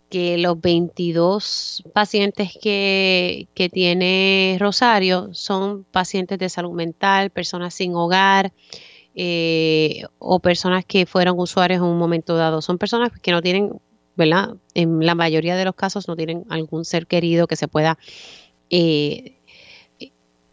que 0.09 0.37
los 0.37 0.59
22 0.59 1.83
pacientes 1.93 2.57
que, 2.59 3.47
que, 3.53 3.69
tiene 3.69 4.57
Rosario 4.59 5.29
son 5.33 5.83
pacientes 5.83 6.39
de 6.39 6.49
salud 6.49 6.71
mental, 6.71 7.29
personas 7.29 7.73
sin 7.73 7.95
hogar 7.95 8.51
eh, 9.13 10.03
o 10.19 10.39
personas 10.39 10.85
que 10.85 11.05
fueron 11.05 11.39
usuarios 11.39 11.77
en 11.77 11.85
un 11.85 11.97
momento 11.97 12.35
dado. 12.35 12.61
Son 12.61 12.77
personas 12.77 13.11
que 13.21 13.31
no 13.31 13.41
tienen 13.41 13.79
¿verdad? 14.15 14.55
En 14.73 15.05
la 15.05 15.15
mayoría 15.15 15.55
de 15.55 15.65
los 15.65 15.75
casos 15.75 16.07
no 16.07 16.15
tienen 16.15 16.45
algún 16.49 16.85
ser 16.85 17.07
querido 17.07 17.47
que 17.47 17.55
se 17.55 17.67
pueda, 17.67 17.97
eh, 18.69 19.34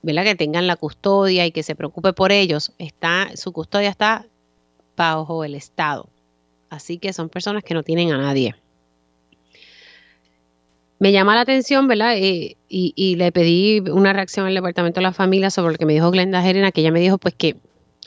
¿verdad? 0.02 0.24
Que 0.24 0.34
tengan 0.34 0.66
la 0.66 0.76
custodia 0.76 1.46
y 1.46 1.52
que 1.52 1.62
se 1.62 1.74
preocupe 1.74 2.12
por 2.12 2.32
ellos. 2.32 2.72
Está, 2.78 3.30
su 3.36 3.52
custodia 3.52 3.88
está 3.88 4.26
bajo 4.96 5.44
el 5.44 5.54
Estado. 5.54 6.08
Así 6.68 6.98
que 6.98 7.12
son 7.12 7.28
personas 7.28 7.62
que 7.62 7.74
no 7.74 7.82
tienen 7.82 8.12
a 8.12 8.18
nadie. 8.18 8.54
Me 10.98 11.10
llama 11.10 11.34
la 11.34 11.40
atención, 11.40 11.88
¿verdad? 11.88 12.14
Eh, 12.16 12.56
y, 12.68 13.16
le 13.16 13.32
pedí 13.32 13.80
una 13.80 14.12
reacción 14.12 14.46
al 14.46 14.54
Departamento 14.54 15.00
de 15.00 15.02
la 15.02 15.12
Familia 15.12 15.50
sobre 15.50 15.72
lo 15.72 15.78
que 15.78 15.84
me 15.84 15.94
dijo 15.94 16.10
Glenda 16.10 16.42
Gerena, 16.42 16.70
que 16.70 16.80
ella 16.80 16.92
me 16.92 17.00
dijo 17.00 17.18
pues 17.18 17.34
que, 17.34 17.56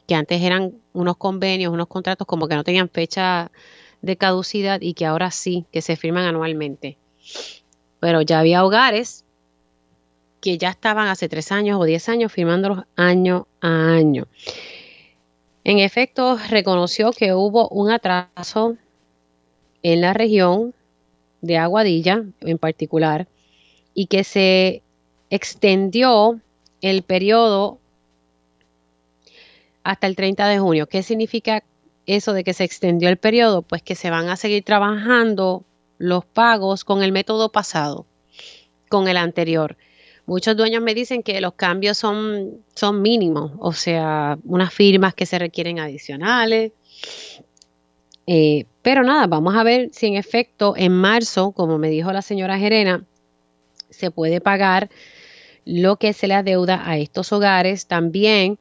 que 0.07 0.15
antes 0.15 0.41
eran 0.41 0.75
unos 0.93 1.17
convenios, 1.17 1.73
unos 1.73 1.87
contratos 1.87 2.25
como 2.25 2.47
que 2.47 2.55
no 2.55 2.63
tenían 2.63 2.87
fecha 2.89 3.51
de 4.01 4.15
caducidad 4.15 4.79
y 4.79 4.93
que 4.93 5.05
ahora 5.05 5.29
sí, 5.31 5.65
que 5.73 5.81
se 5.81 5.97
firman 5.97 6.23
anualmente. 6.23 6.97
Pero 7.99 8.21
ya 8.21 8.39
había 8.39 8.63
hogares 8.63 9.24
que 10.45 10.59
ya 10.59 10.69
estaban 10.69 11.07
hace 11.07 11.27
tres 11.27 11.51
años 11.51 11.79
o 11.81 11.85
diez 11.85 12.07
años 12.07 12.31
firmándolos 12.31 12.83
año 12.95 13.47
a 13.61 13.95
año. 13.95 14.27
En 15.63 15.79
efecto, 15.79 16.37
reconoció 16.51 17.11
que 17.11 17.33
hubo 17.33 17.67
un 17.69 17.89
atraso 17.89 18.77
en 19.81 20.01
la 20.01 20.13
región 20.13 20.75
de 21.41 21.57
Aguadilla 21.57 22.23
en 22.41 22.59
particular 22.59 23.27
y 23.95 24.05
que 24.05 24.23
se 24.23 24.83
extendió 25.31 26.39
el 26.81 27.01
periodo 27.01 27.79
hasta 29.83 30.05
el 30.05 30.15
30 30.15 30.47
de 30.47 30.59
junio. 30.59 30.85
¿Qué 30.85 31.01
significa 31.01 31.63
eso 32.05 32.33
de 32.33 32.43
que 32.43 32.53
se 32.53 32.65
extendió 32.65 33.09
el 33.09 33.17
periodo, 33.17 33.63
pues 33.63 33.81
que 33.81 33.95
se 33.95 34.11
van 34.11 34.29
a 34.29 34.35
seguir 34.35 34.63
trabajando 34.63 35.63
los 35.97 36.23
pagos 36.23 36.83
con 36.83 37.01
el 37.01 37.11
método 37.11 37.51
pasado, 37.51 38.05
con 38.89 39.07
el 39.07 39.17
anterior. 39.17 39.75
Muchos 40.25 40.57
dueños 40.57 40.81
me 40.81 40.95
dicen 40.95 41.21
que 41.21 41.39
los 41.39 41.53
cambios 41.53 41.97
son, 41.97 42.63
son 42.73 43.01
mínimos, 43.01 43.51
o 43.59 43.73
sea, 43.73 44.39
unas 44.43 44.73
firmas 44.73 45.13
que 45.13 45.25
se 45.25 45.37
requieren 45.37 45.79
adicionales. 45.79 46.71
Eh, 48.27 48.65
pero 48.81 49.03
nada, 49.03 49.27
vamos 49.27 49.55
a 49.55 49.63
ver 49.63 49.89
si 49.93 50.07
en 50.07 50.15
efecto 50.15 50.73
en 50.75 50.93
marzo, 50.93 51.51
como 51.51 51.77
me 51.77 51.89
dijo 51.89 52.11
la 52.11 52.23
señora 52.23 52.57
Gerena, 52.57 53.05
se 53.89 54.09
puede 54.09 54.41
pagar 54.41 54.89
lo 55.63 55.97
que 55.97 56.13
se 56.13 56.27
le 56.27 56.33
adeuda 56.33 56.81
a 56.89 56.97
estos 56.97 57.31
hogares. 57.31 57.85
También 57.87 58.57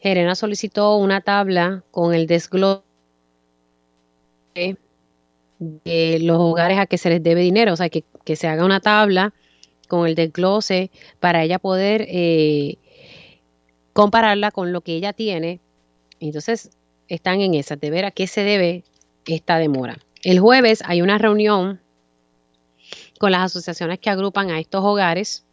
Gerena 0.00 0.34
solicitó 0.34 0.96
una 0.96 1.20
tabla 1.20 1.84
con 1.90 2.14
el 2.14 2.26
desglose 2.26 2.82
de 5.58 6.18
los 6.20 6.38
hogares 6.38 6.78
a 6.78 6.86
que 6.86 6.98
se 6.98 7.10
les 7.10 7.22
debe 7.22 7.42
dinero, 7.42 7.74
o 7.74 7.76
sea, 7.76 7.88
que, 7.90 8.04
se 8.36 8.46
haga 8.46 8.64
una 8.64 8.80
tabla 8.80 9.34
con 9.90 10.06
el 10.06 10.14
desglose 10.14 10.90
para 11.18 11.42
ella 11.42 11.58
poder 11.58 12.06
eh, 12.08 12.78
compararla 13.92 14.52
con 14.52 14.72
lo 14.72 14.80
que 14.80 14.94
ella 14.94 15.12
tiene. 15.12 15.60
Entonces, 16.20 16.70
están 17.08 17.40
en 17.40 17.54
esa, 17.54 17.76
de 17.76 17.90
ver 17.90 18.04
a 18.04 18.12
qué 18.12 18.26
se 18.26 18.44
debe 18.44 18.84
esta 19.26 19.58
demora. 19.58 19.98
El 20.22 20.38
jueves 20.38 20.82
hay 20.86 21.02
una 21.02 21.18
reunión 21.18 21.80
con 23.18 23.32
las 23.32 23.42
asociaciones 23.42 23.98
que 23.98 24.10
agrupan 24.10 24.50
a 24.50 24.60
estos 24.60 24.82
hogares. 24.84 25.44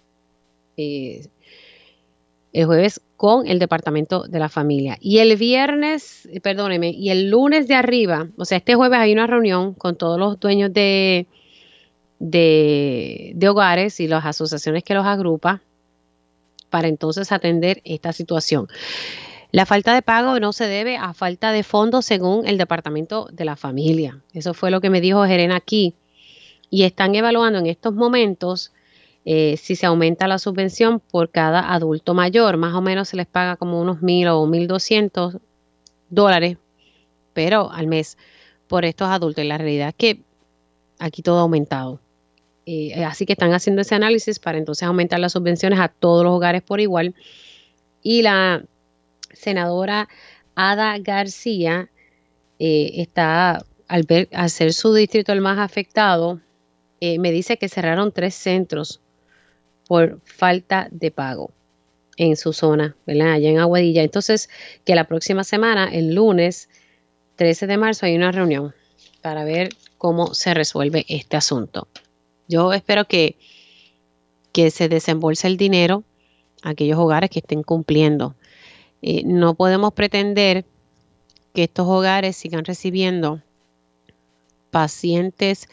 Eh, 0.78 1.28
el 2.54 2.66
jueves 2.66 3.02
con 3.18 3.48
el 3.48 3.60
departamento 3.60 4.24
de 4.24 4.40
la 4.40 4.50
familia. 4.50 4.98
Y 5.02 5.18
el 5.18 5.36
viernes, 5.36 6.30
perdóneme, 6.44 6.92
y 6.92 7.10
el 7.10 7.30
lunes 7.30 7.68
de 7.68 7.76
arriba, 7.76 8.30
o 8.38 8.46
sea, 8.46 8.60
este 8.60 8.76
jueves 8.76 9.00
hay 9.00 9.14
una 9.14 9.28
reunión 9.28 9.74
con 9.74 9.96
todos 9.96 10.20
los 10.20 10.40
dueños 10.40 10.72
de, 10.74 11.28
de, 12.20 13.36
hogares 13.50 14.00
y 14.00 14.08
las 14.08 14.26
asociaciones 14.26 14.84
que 14.84 14.94
los 14.94 15.06
agrupa 15.06 15.62
para 16.70 16.88
entonces 16.88 17.32
atender 17.32 17.82
esta 17.86 18.14
situación. 18.14 18.68
La 19.52 19.66
falta 19.66 19.94
de 19.94 20.02
pago 20.02 20.40
no 20.40 20.52
se 20.52 20.68
debe 20.68 20.98
a 20.98 21.14
falta 21.14 21.52
de 21.52 21.64
fondos 21.64 22.06
según 22.06 22.46
el 22.46 22.58
Departamento 22.58 23.30
de 23.32 23.46
la 23.46 23.56
Familia. 23.56 24.22
Eso 24.34 24.54
fue 24.54 24.72
lo 24.72 24.82
que 24.82 24.90
me 24.90 25.00
dijo 25.00 25.26
Jerena 25.26 25.56
aquí. 25.56 25.96
Y 26.70 26.84
están 26.84 27.16
evaluando 27.16 27.60
en 27.60 27.68
estos 27.68 27.94
momentos 27.94 28.74
eh, 29.24 29.56
si 29.56 29.78
se 29.78 29.86
aumenta 29.86 30.28
la 30.28 30.38
subvención 30.38 31.00
por 31.00 31.30
cada 31.30 31.74
adulto 31.74 32.14
mayor. 32.14 32.58
Más 32.58 32.74
o 32.76 32.82
menos 32.82 33.08
se 33.08 33.16
les 33.16 33.26
paga 33.26 33.56
como 33.56 33.80
unos 33.80 34.02
mil 34.02 34.28
o 34.28 34.46
mil 34.46 34.68
doscientos 34.68 35.38
dólares, 36.10 36.58
pero 37.32 37.72
al 37.72 37.88
mes 37.88 38.18
por 38.68 38.84
estos 38.84 39.08
adultos. 39.08 39.46
Y 39.46 39.48
la 39.48 39.58
realidad 39.58 39.90
es 39.90 39.96
que 39.96 40.22
aquí 41.00 41.22
todo 41.22 41.38
ha 41.38 41.42
aumentado. 41.42 42.02
Eh, 42.70 43.06
así 43.06 43.26
que 43.26 43.32
están 43.32 43.54
haciendo 43.54 43.82
ese 43.82 43.96
análisis 43.96 44.40
para 44.40 44.58
entonces 44.58 44.84
aumentar 44.84 45.22
las 45.22 45.32
subvenciones 45.32 45.80
a 45.80 45.88
todos 45.88 46.26
los 46.26 46.34
hogares 46.34 46.62
por 46.62 46.82
igual. 46.82 47.16
Y 48.04 48.24
la 48.24 48.62
senadora 49.32 50.10
Ada 50.54 50.98
García 51.00 51.90
eh, 52.60 52.92
está, 52.96 53.64
al, 53.88 54.04
ver, 54.04 54.28
al 54.34 54.50
ser 54.50 54.74
su 54.74 54.94
distrito 54.94 55.32
el 55.32 55.40
más 55.40 55.60
afectado, 55.60 56.42
eh, 57.00 57.20
me 57.20 57.32
dice 57.32 57.56
que 57.56 57.70
cerraron 57.70 58.12
tres 58.12 58.36
centros 58.36 59.00
por 59.88 60.20
falta 60.26 60.90
de 60.92 61.10
pago 61.10 61.52
en 62.18 62.36
su 62.36 62.52
zona, 62.52 62.98
¿verdad? 63.06 63.32
Allá 63.32 63.50
en 63.50 63.60
Aguadilla. 63.60 64.04
Entonces, 64.04 64.50
que 64.84 64.94
la 64.94 65.06
próxima 65.06 65.46
semana, 65.46 65.88
el 65.90 66.14
lunes 66.14 66.68
13 67.38 67.66
de 67.66 67.78
marzo, 67.78 68.08
hay 68.08 68.18
una 68.18 68.34
reunión 68.34 68.76
para 69.22 69.46
ver 69.46 69.70
cómo 69.98 70.34
se 70.34 70.54
resuelve 70.54 71.06
este 71.08 71.38
asunto. 71.38 71.88
Yo 72.48 72.74
espero 72.74 73.06
que, 73.06 73.38
que 74.52 74.72
se 74.72 74.90
desembolse 74.90 75.48
el 75.48 75.58
dinero 75.58 76.04
a 76.64 76.70
aquellos 76.70 76.98
hogares 76.98 77.30
que 77.30 77.40
estén 77.40 77.64
cumpliendo 77.64 78.36
eh, 79.02 79.24
no 79.26 79.54
podemos 79.54 79.94
pretender 79.94 80.66
que 81.54 81.64
estos 81.64 81.88
hogares 81.88 82.36
sigan 82.36 82.66
recibiendo 82.66 83.42
pacientes 84.72 85.68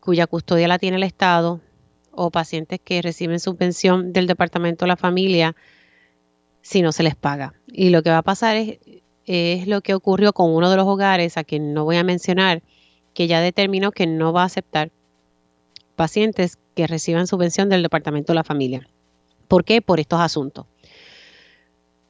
cuya 0.00 0.26
custodia 0.26 0.68
la 0.68 0.78
tiene 0.78 0.96
el 0.96 1.02
Estado 1.02 1.60
o 2.12 2.30
pacientes 2.30 2.80
que 2.82 3.02
reciben 3.02 3.40
subvención 3.40 4.12
del 4.12 4.26
Departamento 4.26 4.84
de 4.84 4.88
la 4.88 4.96
Familia 4.96 5.54
si 6.62 6.82
no 6.82 6.92
se 6.92 7.02
les 7.02 7.14
paga. 7.14 7.54
Y 7.68 7.90
lo 7.90 8.02
que 8.02 8.10
va 8.10 8.18
a 8.18 8.22
pasar 8.22 8.56
es, 8.56 8.78
es 9.26 9.66
lo 9.66 9.82
que 9.82 9.94
ocurrió 9.94 10.32
con 10.32 10.50
uno 10.54 10.70
de 10.70 10.76
los 10.76 10.86
hogares, 10.86 11.36
a 11.36 11.44
quien 11.44 11.74
no 11.74 11.84
voy 11.84 11.96
a 11.96 12.04
mencionar, 12.04 12.62
que 13.12 13.26
ya 13.26 13.40
determinó 13.40 13.92
que 13.92 14.06
no 14.06 14.32
va 14.32 14.42
a 14.42 14.46
aceptar 14.46 14.90
pacientes 15.96 16.58
que 16.74 16.86
reciban 16.86 17.26
subvención 17.26 17.68
del 17.68 17.82
Departamento 17.82 18.32
de 18.32 18.36
la 18.36 18.44
Familia. 18.44 18.88
¿Por 19.48 19.64
qué? 19.64 19.82
Por 19.82 19.98
estos 19.98 20.20
asuntos 20.20 20.66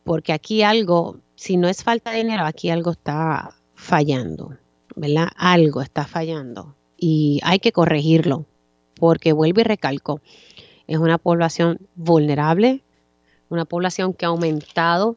porque 0.06 0.32
aquí 0.32 0.62
algo, 0.62 1.18
si 1.34 1.56
no 1.56 1.68
es 1.68 1.82
falta 1.82 2.12
de 2.12 2.18
dinero, 2.18 2.46
aquí 2.46 2.70
algo 2.70 2.92
está 2.92 3.56
fallando, 3.74 4.56
¿verdad? 4.94 5.28
Algo 5.36 5.82
está 5.82 6.06
fallando 6.06 6.76
y 6.96 7.40
hay 7.42 7.58
que 7.58 7.72
corregirlo, 7.72 8.46
porque 8.94 9.32
vuelvo 9.32 9.60
y 9.60 9.64
recalco, 9.64 10.20
es 10.86 10.98
una 10.98 11.18
población 11.18 11.80
vulnerable, 11.96 12.84
una 13.48 13.64
población 13.64 14.14
que 14.14 14.24
ha 14.24 14.28
aumentado, 14.28 15.16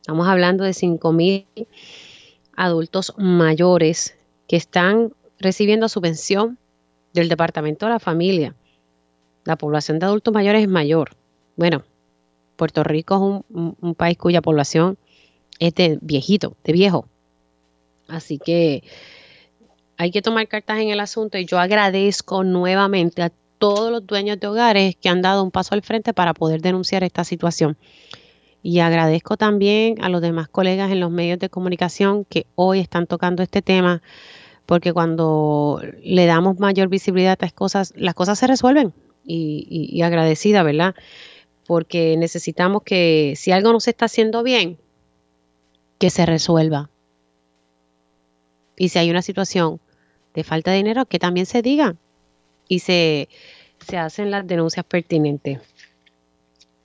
estamos 0.00 0.26
hablando 0.26 0.64
de 0.64 0.70
5.000 0.70 1.66
adultos 2.56 3.12
mayores 3.18 4.16
que 4.48 4.56
están 4.56 5.12
recibiendo 5.38 5.90
subvención 5.90 6.58
del 7.16 7.28
Departamento 7.28 7.86
de 7.86 7.92
la 7.92 7.98
Familia. 7.98 8.54
La 9.44 9.56
población 9.56 9.98
de 9.98 10.06
adultos 10.06 10.32
mayores 10.32 10.62
es 10.62 10.68
mayor. 10.68 11.16
Bueno, 11.56 11.82
Puerto 12.56 12.84
Rico 12.84 13.44
es 13.48 13.56
un, 13.80 13.94
país 13.94 14.18
cuya 14.18 14.42
población 14.42 14.98
es 15.58 15.74
de 15.74 15.98
viejito, 16.00 16.56
de 16.62 16.72
viejo. 16.72 17.08
Así 18.06 18.38
que 18.38 18.84
hay 19.96 20.10
que 20.10 20.22
tomar 20.22 20.46
cartas 20.46 20.78
en 20.78 20.90
el 20.90 21.00
asunto 21.00 21.38
y 21.38 21.46
yo 21.46 21.58
agradezco 21.58 22.44
nuevamente 22.44 23.22
a 23.22 23.32
todos 23.58 23.90
los 23.90 24.06
dueños 24.06 24.38
de 24.38 24.46
hogares 24.46 24.96
que 24.96 25.08
han 25.08 25.22
dado 25.22 25.42
un 25.42 25.50
paso 25.50 25.74
al 25.74 25.82
frente 25.82 26.12
para 26.12 26.34
poder 26.34 26.60
denunciar 26.60 27.02
esta 27.02 27.24
situación. 27.24 27.78
Y 28.62 28.80
agradezco 28.80 29.36
también 29.36 30.02
a 30.02 30.08
los 30.08 30.20
demás 30.20 30.48
colegas 30.48 30.90
en 30.90 31.00
los 31.00 31.10
medios 31.10 31.38
de 31.38 31.48
comunicación 31.48 32.24
que 32.24 32.46
hoy 32.56 32.80
están 32.80 33.06
tocando 33.06 33.42
este 33.42 33.62
tema, 33.62 34.02
porque 34.66 34.92
cuando 34.92 35.80
le 36.02 36.26
damos 36.26 36.58
mayor 36.58 36.88
visibilidad 36.88 37.30
a 37.30 37.34
estas 37.34 37.52
cosas, 37.52 37.94
las 37.96 38.14
cosas 38.14 38.38
se 38.38 38.46
resuelven. 38.46 38.92
Y, 39.28 39.66
y 39.68 40.02
agradecida, 40.02 40.62
¿verdad? 40.62 40.94
porque 41.66 42.16
necesitamos 42.16 42.82
que 42.82 43.34
si 43.36 43.50
algo 43.50 43.72
no 43.72 43.80
se 43.80 43.90
está 43.90 44.06
haciendo 44.06 44.42
bien, 44.42 44.78
que 45.98 46.10
se 46.10 46.24
resuelva. 46.24 46.90
Y 48.76 48.90
si 48.90 48.98
hay 48.98 49.10
una 49.10 49.22
situación 49.22 49.80
de 50.34 50.44
falta 50.44 50.70
de 50.70 50.78
dinero, 50.78 51.06
que 51.06 51.18
también 51.18 51.46
se 51.46 51.62
diga 51.62 51.96
y 52.68 52.80
se, 52.80 53.28
se 53.86 53.96
hacen 53.96 54.30
las 54.30 54.46
denuncias 54.46 54.84
pertinentes. 54.84 55.60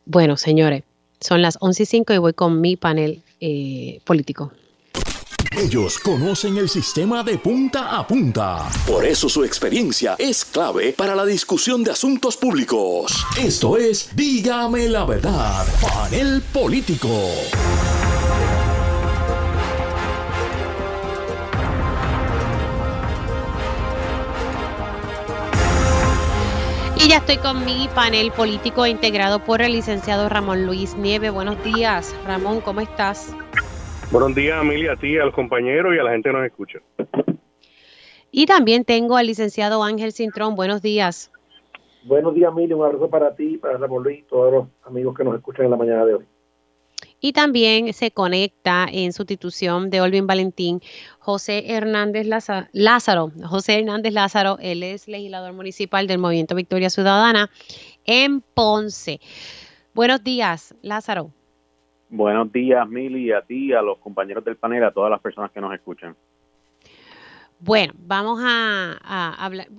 Bueno, 0.05 0.37
señores, 0.37 0.83
son 1.19 1.41
las 1.41 1.57
11 1.59 1.83
y 1.83 1.85
5 1.85 2.13
y 2.13 2.17
voy 2.17 2.33
con 2.33 2.59
mi 2.59 2.75
panel 2.75 3.21
eh, 3.39 3.99
político. 4.05 4.51
Ellos 5.57 5.99
conocen 5.99 6.55
el 6.57 6.69
sistema 6.69 7.23
de 7.23 7.37
punta 7.37 7.97
a 7.97 8.07
punta. 8.07 8.69
Por 8.87 9.03
eso 9.03 9.27
su 9.27 9.43
experiencia 9.43 10.15
es 10.17 10.45
clave 10.45 10.93
para 10.93 11.13
la 11.13 11.25
discusión 11.25 11.83
de 11.83 11.91
asuntos 11.91 12.37
públicos. 12.37 13.25
Esto 13.37 13.75
es 13.75 14.15
Dígame 14.15 14.87
la 14.87 15.03
verdad, 15.03 15.67
panel 15.81 16.41
político. 16.53 17.09
Y 26.95 27.09
ya 27.09 27.17
estoy 27.17 27.39
con 27.39 27.65
mi 27.65 27.89
panel 27.93 28.31
político 28.31 28.87
integrado 28.87 29.43
por 29.43 29.61
el 29.61 29.73
licenciado 29.73 30.29
Ramón 30.29 30.65
Luis 30.65 30.95
Nieve. 30.95 31.29
Buenos 31.29 31.61
días, 31.61 32.15
Ramón, 32.25 32.61
¿cómo 32.61 32.79
estás? 32.79 33.35
Buenos 34.11 34.35
días, 34.35 34.59
Amelia, 34.59 34.91
a 34.91 34.95
ti, 34.97 35.17
a 35.17 35.23
los 35.23 35.33
compañeros 35.33 35.95
y 35.95 35.99
a 35.99 36.03
la 36.03 36.11
gente 36.11 36.29
que 36.29 36.33
nos 36.35 36.45
escucha. 36.45 36.79
Y 38.29 38.45
también 38.45 38.83
tengo 38.83 39.15
al 39.15 39.27
licenciado 39.27 39.81
Ángel 39.83 40.11
Cintrón. 40.11 40.55
Buenos 40.55 40.81
días. 40.81 41.31
Buenos 42.03 42.35
días, 42.35 42.51
Amelia. 42.51 42.75
Un 42.75 42.83
abrazo 42.83 43.09
para 43.09 43.33
ti, 43.33 43.57
para 43.57 43.77
Ramón 43.77 44.03
Luis 44.03 44.19
y 44.19 44.23
todos 44.23 44.51
los 44.51 44.67
amigos 44.83 45.15
que 45.15 45.23
nos 45.23 45.35
escuchan 45.35 45.63
en 45.63 45.71
la 45.71 45.77
mañana 45.77 46.05
de 46.05 46.15
hoy. 46.15 46.25
Y 47.21 47.31
también 47.31 47.93
se 47.93 48.11
conecta 48.11 48.85
en 48.91 49.13
sustitución 49.13 49.89
de 49.89 50.01
Olvin 50.01 50.27
Valentín 50.27 50.81
José 51.19 51.71
Hernández 51.71 52.27
Lázaro. 52.73 53.31
José 53.45 53.79
Hernández 53.79 54.11
Lázaro, 54.11 54.57
él 54.59 54.83
es 54.83 55.07
legislador 55.07 55.53
municipal 55.53 56.07
del 56.07 56.17
Movimiento 56.17 56.53
Victoria 56.53 56.89
Ciudadana 56.89 57.49
en 58.03 58.41
Ponce. 58.41 59.21
Buenos 59.93 60.21
días, 60.21 60.75
Lázaro. 60.81 61.31
Buenos 62.11 62.51
días, 62.51 62.87
Mili, 62.89 63.31
a 63.31 63.41
ti, 63.41 63.71
a 63.71 63.81
los 63.81 63.97
compañeros 63.99 64.43
del 64.43 64.57
panel, 64.57 64.83
a 64.83 64.91
todas 64.91 65.09
las 65.09 65.21
personas 65.21 65.49
que 65.51 65.61
nos 65.61 65.73
escuchan. 65.73 66.13
Bueno, 67.61 67.93
vamos 67.97 68.41
a, 68.43 68.97
hablar. 69.39 69.69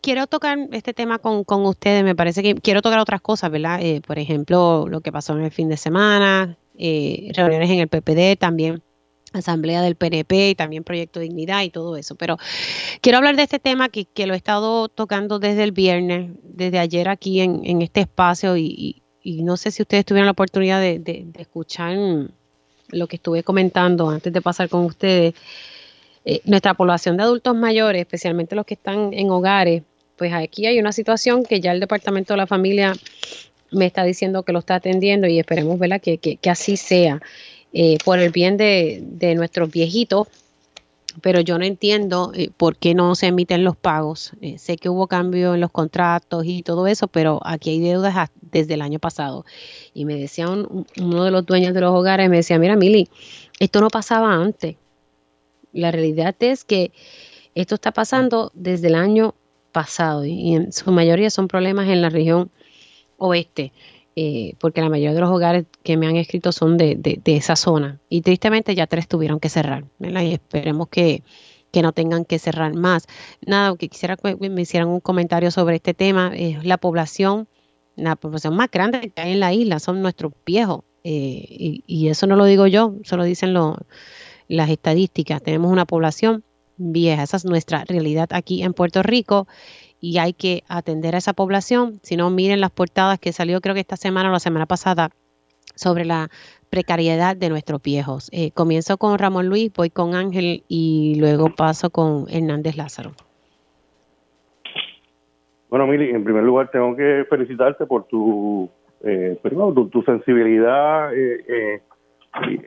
Quiero 0.00 0.26
tocar 0.26 0.58
este 0.72 0.92
tema 0.92 1.20
con, 1.20 1.44
ustedes. 1.46 2.02
Me 2.02 2.16
parece 2.16 2.42
que 2.42 2.56
quiero 2.56 2.82
tocar 2.82 2.98
otras 2.98 3.20
cosas, 3.20 3.52
¿verdad? 3.52 3.78
Eh, 3.80 4.00
por 4.04 4.18
ejemplo, 4.18 4.86
lo 4.88 5.00
que 5.00 5.12
pasó 5.12 5.34
en 5.34 5.44
el 5.44 5.52
fin 5.52 5.68
de 5.68 5.76
semana, 5.76 6.56
eh, 6.76 7.30
reuniones 7.36 7.70
en 7.70 7.78
el 7.78 7.88
PPD, 7.88 8.36
también 8.36 8.82
asamblea 9.32 9.80
del 9.80 9.94
PNP 9.94 10.50
y 10.50 10.54
también 10.56 10.82
Proyecto 10.82 11.20
Dignidad 11.20 11.62
y 11.62 11.70
todo 11.70 11.96
eso. 11.96 12.16
Pero 12.16 12.36
quiero 13.00 13.18
hablar 13.18 13.36
de 13.36 13.44
este 13.44 13.60
tema 13.60 13.90
que, 13.90 14.08
lo 14.26 14.34
he 14.34 14.36
estado 14.36 14.88
tocando 14.88 15.38
desde 15.38 15.62
el 15.62 15.70
viernes, 15.70 16.32
desde 16.42 16.80
ayer 16.80 17.08
aquí 17.08 17.42
en, 17.42 17.60
en 17.64 17.82
este 17.82 18.00
espacio 18.00 18.56
y, 18.56 18.74
y 18.76 19.02
no 19.42 19.56
sé 19.56 19.70
si 19.70 19.82
ustedes 19.82 20.04
tuvieron 20.04 20.26
la 20.26 20.32
oportunidad 20.32 20.80
de, 20.80 21.26
escuchar 21.38 21.96
lo 22.88 23.06
que 23.06 23.16
estuve 23.16 23.42
comentando 23.42 24.08
antes 24.08 24.32
de 24.32 24.40
pasar 24.40 24.68
con 24.68 24.84
ustedes. 24.84 25.34
Eh, 26.24 26.40
nuestra 26.44 26.74
población 26.74 27.16
de 27.16 27.22
adultos 27.22 27.54
mayores, 27.54 28.00
especialmente 28.00 28.56
los 28.56 28.66
que 28.66 28.74
están 28.74 29.12
en 29.12 29.30
hogares, 29.30 29.82
pues 30.16 30.32
aquí 30.32 30.66
hay 30.66 30.78
una 30.78 30.92
situación 30.92 31.44
que 31.44 31.60
ya 31.60 31.72
el 31.72 31.80
Departamento 31.80 32.34
de 32.34 32.38
la 32.38 32.46
Familia 32.46 32.94
me 33.70 33.86
está 33.86 34.04
diciendo 34.04 34.42
que 34.42 34.52
lo 34.52 34.60
está 34.60 34.76
atendiendo 34.76 35.26
y 35.26 35.38
esperemos 35.38 35.78
Que, 36.00 36.38
así 36.48 36.76
sea. 36.76 37.20
Eh, 37.72 37.98
por 38.04 38.18
el 38.18 38.30
bien 38.30 38.56
de, 38.56 39.34
nuestros 39.36 39.70
viejitos, 39.70 40.28
pero 41.20 41.40
yo 41.40 41.58
no 41.58 41.64
entiendo 41.64 42.32
eh, 42.34 42.50
por 42.56 42.76
qué 42.76 42.94
no 42.94 43.14
se 43.14 43.28
emiten 43.28 43.64
los 43.64 43.76
pagos. 43.76 44.32
Eh, 44.40 44.58
sé 44.58 44.76
que 44.76 44.88
hubo 44.88 45.06
cambio 45.06 45.54
en 45.54 45.60
los 45.60 45.70
contratos 45.70 46.44
y 46.46 46.62
todo 46.62 46.86
eso, 46.86 47.08
pero 47.08 47.40
aquí 47.44 47.70
hay 47.70 47.80
deudas 47.80 48.30
desde 48.40 48.74
el 48.74 48.82
año 48.82 48.98
pasado. 48.98 49.44
Y 49.94 50.04
me 50.04 50.16
decía 50.16 50.48
uno 50.48 51.24
de 51.24 51.30
los 51.30 51.46
dueños 51.46 51.74
de 51.74 51.80
los 51.80 51.92
hogares, 51.92 52.28
me 52.30 52.36
decía, 52.36 52.58
mira, 52.58 52.76
Mili, 52.76 53.08
esto 53.58 53.80
no 53.80 53.88
pasaba 53.88 54.34
antes. 54.34 54.76
La 55.72 55.90
realidad 55.90 56.34
es 56.40 56.64
que 56.64 56.92
esto 57.54 57.74
está 57.74 57.92
pasando 57.92 58.50
desde 58.54 58.88
el 58.88 58.94
año 58.94 59.34
pasado 59.72 60.24
y 60.24 60.54
en 60.54 60.72
su 60.72 60.90
mayoría 60.90 61.30
son 61.30 61.48
problemas 61.48 61.88
en 61.88 62.02
la 62.02 62.08
región 62.08 62.50
oeste. 63.18 63.72
Eh, 64.18 64.54
porque 64.58 64.80
la 64.80 64.88
mayoría 64.88 65.12
de 65.12 65.20
los 65.20 65.30
hogares 65.30 65.66
que 65.82 65.98
me 65.98 66.06
han 66.06 66.16
escrito 66.16 66.50
son 66.50 66.78
de, 66.78 67.20
esa 67.26 67.54
zona. 67.54 68.00
Y 68.08 68.22
tristemente 68.22 68.74
ya 68.74 68.86
tres 68.86 69.08
tuvieron 69.08 69.40
que 69.40 69.50
cerrar, 69.50 69.84
Y 70.00 70.32
esperemos 70.32 70.88
que, 70.88 71.22
no 71.82 71.92
tengan 71.92 72.24
que 72.24 72.38
cerrar 72.38 72.72
más. 72.72 73.06
Nada, 73.46 73.76
que 73.76 73.88
quisiera 73.90 74.16
que 74.16 74.34
me 74.48 74.62
hicieran 74.62 74.88
un 74.88 75.00
comentario 75.00 75.50
sobre 75.50 75.76
este 75.76 75.92
tema. 75.92 76.32
es 76.34 76.64
la 76.64 76.78
población, 76.78 77.48
la 77.96 78.16
población 78.16 78.56
más 78.56 78.70
grande 78.70 79.12
que 79.14 79.20
hay 79.20 79.32
en 79.32 79.40
la 79.40 79.52
isla 79.52 79.78
son 79.78 80.00
nuestros 80.00 80.32
viejos. 80.46 80.84
Eh, 81.04 81.82
y, 81.86 82.08
eso 82.08 82.26
no 82.26 82.36
lo 82.36 82.46
digo 82.46 82.66
yo, 82.66 82.94
solo 83.04 83.24
dicen 83.24 83.52
las 83.52 84.70
estadísticas. 84.70 85.42
Tenemos 85.42 85.70
una 85.70 85.84
población 85.84 86.42
vieja, 86.78 87.22
esa 87.22 87.36
es 87.36 87.44
nuestra 87.44 87.84
realidad 87.84 88.30
aquí 88.32 88.62
en 88.62 88.72
Puerto 88.72 89.02
Rico 89.02 89.46
y 90.00 90.18
hay 90.18 90.32
que 90.32 90.62
atender 90.68 91.14
a 91.14 91.18
esa 91.18 91.32
población. 91.32 91.98
Si 92.02 92.16
no, 92.16 92.30
miren 92.30 92.60
las 92.60 92.70
portadas 92.70 93.18
que 93.18 93.32
salió 93.32 93.60
creo 93.60 93.74
que 93.74 93.80
esta 93.80 93.96
semana 93.96 94.28
o 94.28 94.32
la 94.32 94.40
semana 94.40 94.66
pasada 94.66 95.10
sobre 95.74 96.04
la 96.04 96.28
precariedad 96.70 97.36
de 97.36 97.48
nuestros 97.48 97.82
viejos. 97.82 98.28
Eh, 98.32 98.50
comienzo 98.52 98.96
con 98.98 99.18
Ramón 99.18 99.48
Luis, 99.48 99.72
voy 99.72 99.90
con 99.90 100.14
Ángel 100.14 100.64
y 100.68 101.16
luego 101.18 101.54
paso 101.54 101.90
con 101.90 102.26
Hernández 102.28 102.76
Lázaro. 102.76 103.12
Bueno, 105.68 105.86
Mili, 105.86 106.10
en 106.10 106.24
primer 106.24 106.44
lugar 106.44 106.70
tengo 106.70 106.94
que 106.96 107.26
felicitarte 107.28 107.86
por 107.86 108.04
tu, 108.04 108.70
eh, 109.02 109.38
tu, 109.42 110.02
sensibilidad 110.02 111.12
eh, 111.14 111.44
eh, 111.48 111.82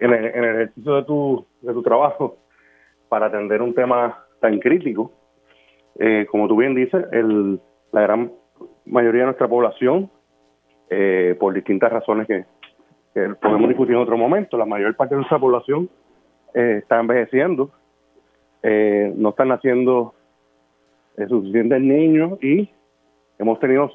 en, 0.02 0.14
el, 0.14 0.26
en, 0.26 0.44
el, 0.44 0.56
ejercicio 0.56 0.96
de 0.96 1.04
tu, 1.04 1.46
de 1.62 1.74
tu 1.74 1.82
trabajo 1.82 2.38
para 3.08 3.28
atender 3.28 3.62
un 3.62 3.74
tema 3.74 4.26
tan 4.42 4.60
crítico 4.60 5.12
eh, 6.00 6.28
como 6.32 6.48
tú 6.48 6.56
bien 6.56 6.76
dices, 6.76 7.06
el, 7.12 7.60
la 7.92 8.02
gran 8.02 8.32
mayoría 8.86 9.22
de 9.22 9.26
nuestra 9.26 9.50
población, 9.50 10.10
eh, 10.90 11.36
por 11.40 11.54
distintas 11.54 11.92
razones 11.92 12.26
que, 12.26 12.46
podemos 13.42 13.68
discutir 13.68 13.96
en 13.96 14.02
otro 14.02 14.18
momento, 14.18 14.58
la 14.58 14.66
mayor 14.66 14.96
parte 14.96 15.14
de 15.14 15.18
nuestra 15.18 15.40
población 15.40 15.90
eh, 16.54 16.78
está 16.82 17.02
envejeciendo, 17.02 17.70
no 18.64 19.30
están 19.30 19.50
naciendo 19.50 20.14
suficientes 21.28 21.82
niños 21.82 22.42
y 22.42 22.70
hemos 23.38 23.60
tenido 23.60 23.90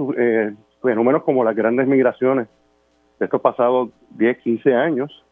fenómenos 0.83 1.23
como 1.23 1.43
las 1.43 1.57
grandes 1.57 1.87
migraciones 1.87 2.49
de 3.19 3.25
estos 3.25 3.41
pasados 3.41 3.91
10, 4.11 4.39
15 4.39 4.75
años, 4.75 5.25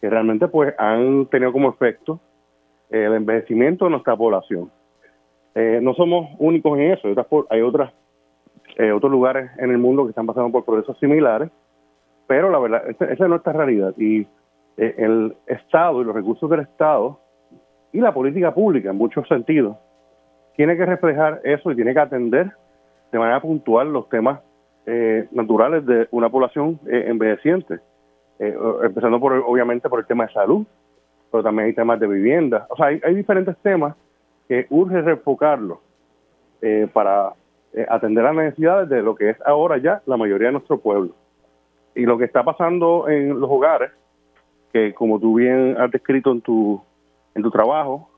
que 0.00 0.08
realmente 0.08 0.48
pues 0.48 0.74
han 0.78 1.26
tenido 1.26 1.52
como 1.52 1.68
efecto 1.68 2.18
el 2.88 3.12
envejecimiento 3.12 3.84
de 3.84 3.90
nuestra 3.90 4.16
población. 4.16 4.70
Eh, 5.60 5.80
no 5.82 5.92
somos 5.94 6.30
únicos 6.38 6.78
en 6.78 6.92
eso, 6.92 7.08
hay 7.50 7.62
otras, 7.62 7.92
eh, 8.76 8.92
otros 8.92 9.10
lugares 9.10 9.50
en 9.58 9.72
el 9.72 9.78
mundo 9.78 10.04
que 10.04 10.10
están 10.10 10.24
pasando 10.24 10.52
por 10.52 10.64
procesos 10.64 10.96
similares, 11.00 11.50
pero 12.28 12.48
la 12.48 12.60
verdad, 12.60 12.88
esa, 12.88 13.06
es 13.06 13.18
nuestra 13.18 13.54
realidad. 13.54 13.92
Y 13.96 14.20
eh, 14.76 14.94
el 14.98 15.34
Estado 15.48 16.00
y 16.00 16.04
los 16.04 16.14
recursos 16.14 16.48
del 16.48 16.60
Estado 16.60 17.18
y 17.92 18.00
la 18.00 18.14
política 18.14 18.54
pública 18.54 18.90
en 18.90 18.98
muchos 18.98 19.26
sentidos 19.26 19.76
tiene 20.54 20.76
que 20.76 20.86
reflejar 20.86 21.40
eso 21.42 21.72
y 21.72 21.74
tiene 21.74 21.92
que 21.92 22.00
atender 22.00 22.52
de 23.10 23.18
manera 23.18 23.40
puntual 23.40 23.92
los 23.92 24.08
temas 24.08 24.40
naturales 25.32 25.84
de 25.84 26.08
una 26.12 26.30
población 26.30 26.80
envejeciente, 26.86 27.78
empezando 28.38 29.20
por 29.20 29.34
obviamente 29.34 29.86
por 29.88 30.00
el 30.00 30.06
tema 30.06 30.24
de 30.24 30.32
salud, 30.32 30.66
pero 31.30 31.42
también 31.42 31.66
hay 31.66 31.74
temas 31.74 32.00
de 32.00 32.06
vivienda, 32.06 32.66
o 32.70 32.76
sea, 32.76 32.86
hay 32.86 33.14
diferentes 33.14 33.54
temas 33.58 33.94
que 34.48 34.66
urge 34.70 35.00
reenfocarlo 35.02 35.80
eh, 36.62 36.88
para 36.92 37.34
eh, 37.72 37.86
atender 37.88 38.24
las 38.24 38.34
necesidades 38.34 38.88
de 38.88 39.02
lo 39.02 39.14
que 39.14 39.30
es 39.30 39.36
ahora 39.44 39.78
ya 39.78 40.02
la 40.06 40.16
mayoría 40.16 40.48
de 40.48 40.52
nuestro 40.52 40.78
pueblo. 40.80 41.12
Y 41.94 42.06
lo 42.06 42.16
que 42.16 42.24
está 42.24 42.42
pasando 42.42 43.08
en 43.08 43.38
los 43.38 43.50
hogares, 43.50 43.90
que 44.72 44.94
como 44.94 45.20
tú 45.20 45.34
bien 45.34 45.76
has 45.78 45.90
descrito 45.90 46.32
en 46.32 46.40
tu, 46.40 46.80
en 47.34 47.42
tu 47.42 47.50
trabajo 47.50 48.08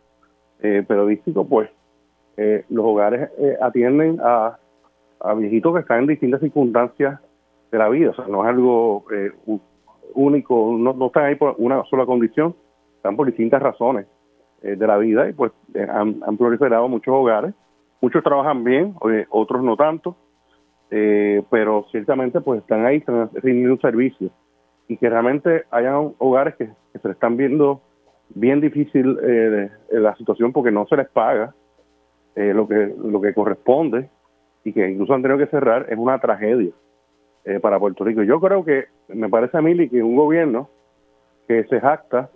eh, 0.61 0.85
periodístico, 0.87 1.47
pues 1.47 1.69
los 2.71 2.87
hogares 2.87 3.29
atienden 3.61 4.19
a, 4.23 4.57
a 5.21 5.35
viejitos 5.35 5.75
que 5.75 5.81
están 5.81 5.99
en 5.99 6.07
distintas 6.07 6.41
circunstancias 6.41 7.21
de 7.71 7.77
la 7.77 7.87
vida. 7.91 8.13
O 8.13 8.15
sea, 8.15 8.29
no 8.29 8.43
es 8.43 8.49
algo 8.49 9.05
único, 10.15 10.75
no, 10.79 10.95
no 10.95 11.07
están 11.09 11.27
ahí 11.27 11.35
por 11.35 11.55
una 11.59 11.85
sola 11.85 12.07
condición, 12.07 12.55
están 12.97 13.15
por 13.15 13.27
distintas 13.27 13.61
razones. 13.61 14.07
Eh, 14.63 14.77
de 14.77 14.87
la 14.87 14.99
vida 14.99 15.27
y 15.27 15.33
pues 15.33 15.53
eh, 15.73 15.87
han, 15.91 16.21
proliferado 16.37 16.87
muchos 16.87 17.15
hogares. 17.15 17.55
Muchos 18.03 18.23
trabajan 18.23 18.63
bien, 18.63 18.95
otros 19.31 19.63
no 19.63 19.75
tanto, 19.75 20.17
eh, 20.91 21.43
pero 21.51 21.87
ciertamente 21.91 22.43
pues 22.43 22.61
están 22.61 22.85
ahí, 22.85 22.99
están 22.99 23.31
rindiendo 23.35 23.75
un 23.75 23.81
servicio 23.81 24.31
y 24.87 24.99
que 24.99 25.09
realmente 25.09 25.65
hayan 25.71 26.13
hogares 26.19 26.57
que, 26.57 26.67
se 26.67 27.09
les 27.09 27.15
están 27.15 27.39
viendo 27.39 27.81
bien 28.35 28.61
difícil 28.61 29.19
la 29.91 30.15
situación 30.17 30.53
porque 30.53 30.71
no 30.71 30.87
se 30.87 30.97
les 30.97 31.09
paga 31.09 31.55
lo 32.35 32.67
que 32.69 32.95
lo 32.99 33.21
que 33.21 33.35
corresponde 33.35 34.09
y 34.65 34.73
que 34.73 34.89
incluso 34.91 35.15
han 35.15 35.23
tenido 35.23 35.39
que 35.39 35.51
cerrar 35.51 35.87
es 35.89 35.99
una 35.99 36.19
tragedia 36.19 36.73
para 37.61 37.79
Puerto 37.79 38.05
Rico. 38.05 38.23
Yo 38.23 38.41
creo 38.41 38.65
que 38.65 38.87
me 39.09 39.29
parece 39.29 39.57
a 39.59 39.63
mí 39.63 39.89
que 39.89 40.03
un 40.03 40.17
gobierno 40.17 40.69
que 41.49 41.65
se 41.65 41.81
jacta 41.81 42.31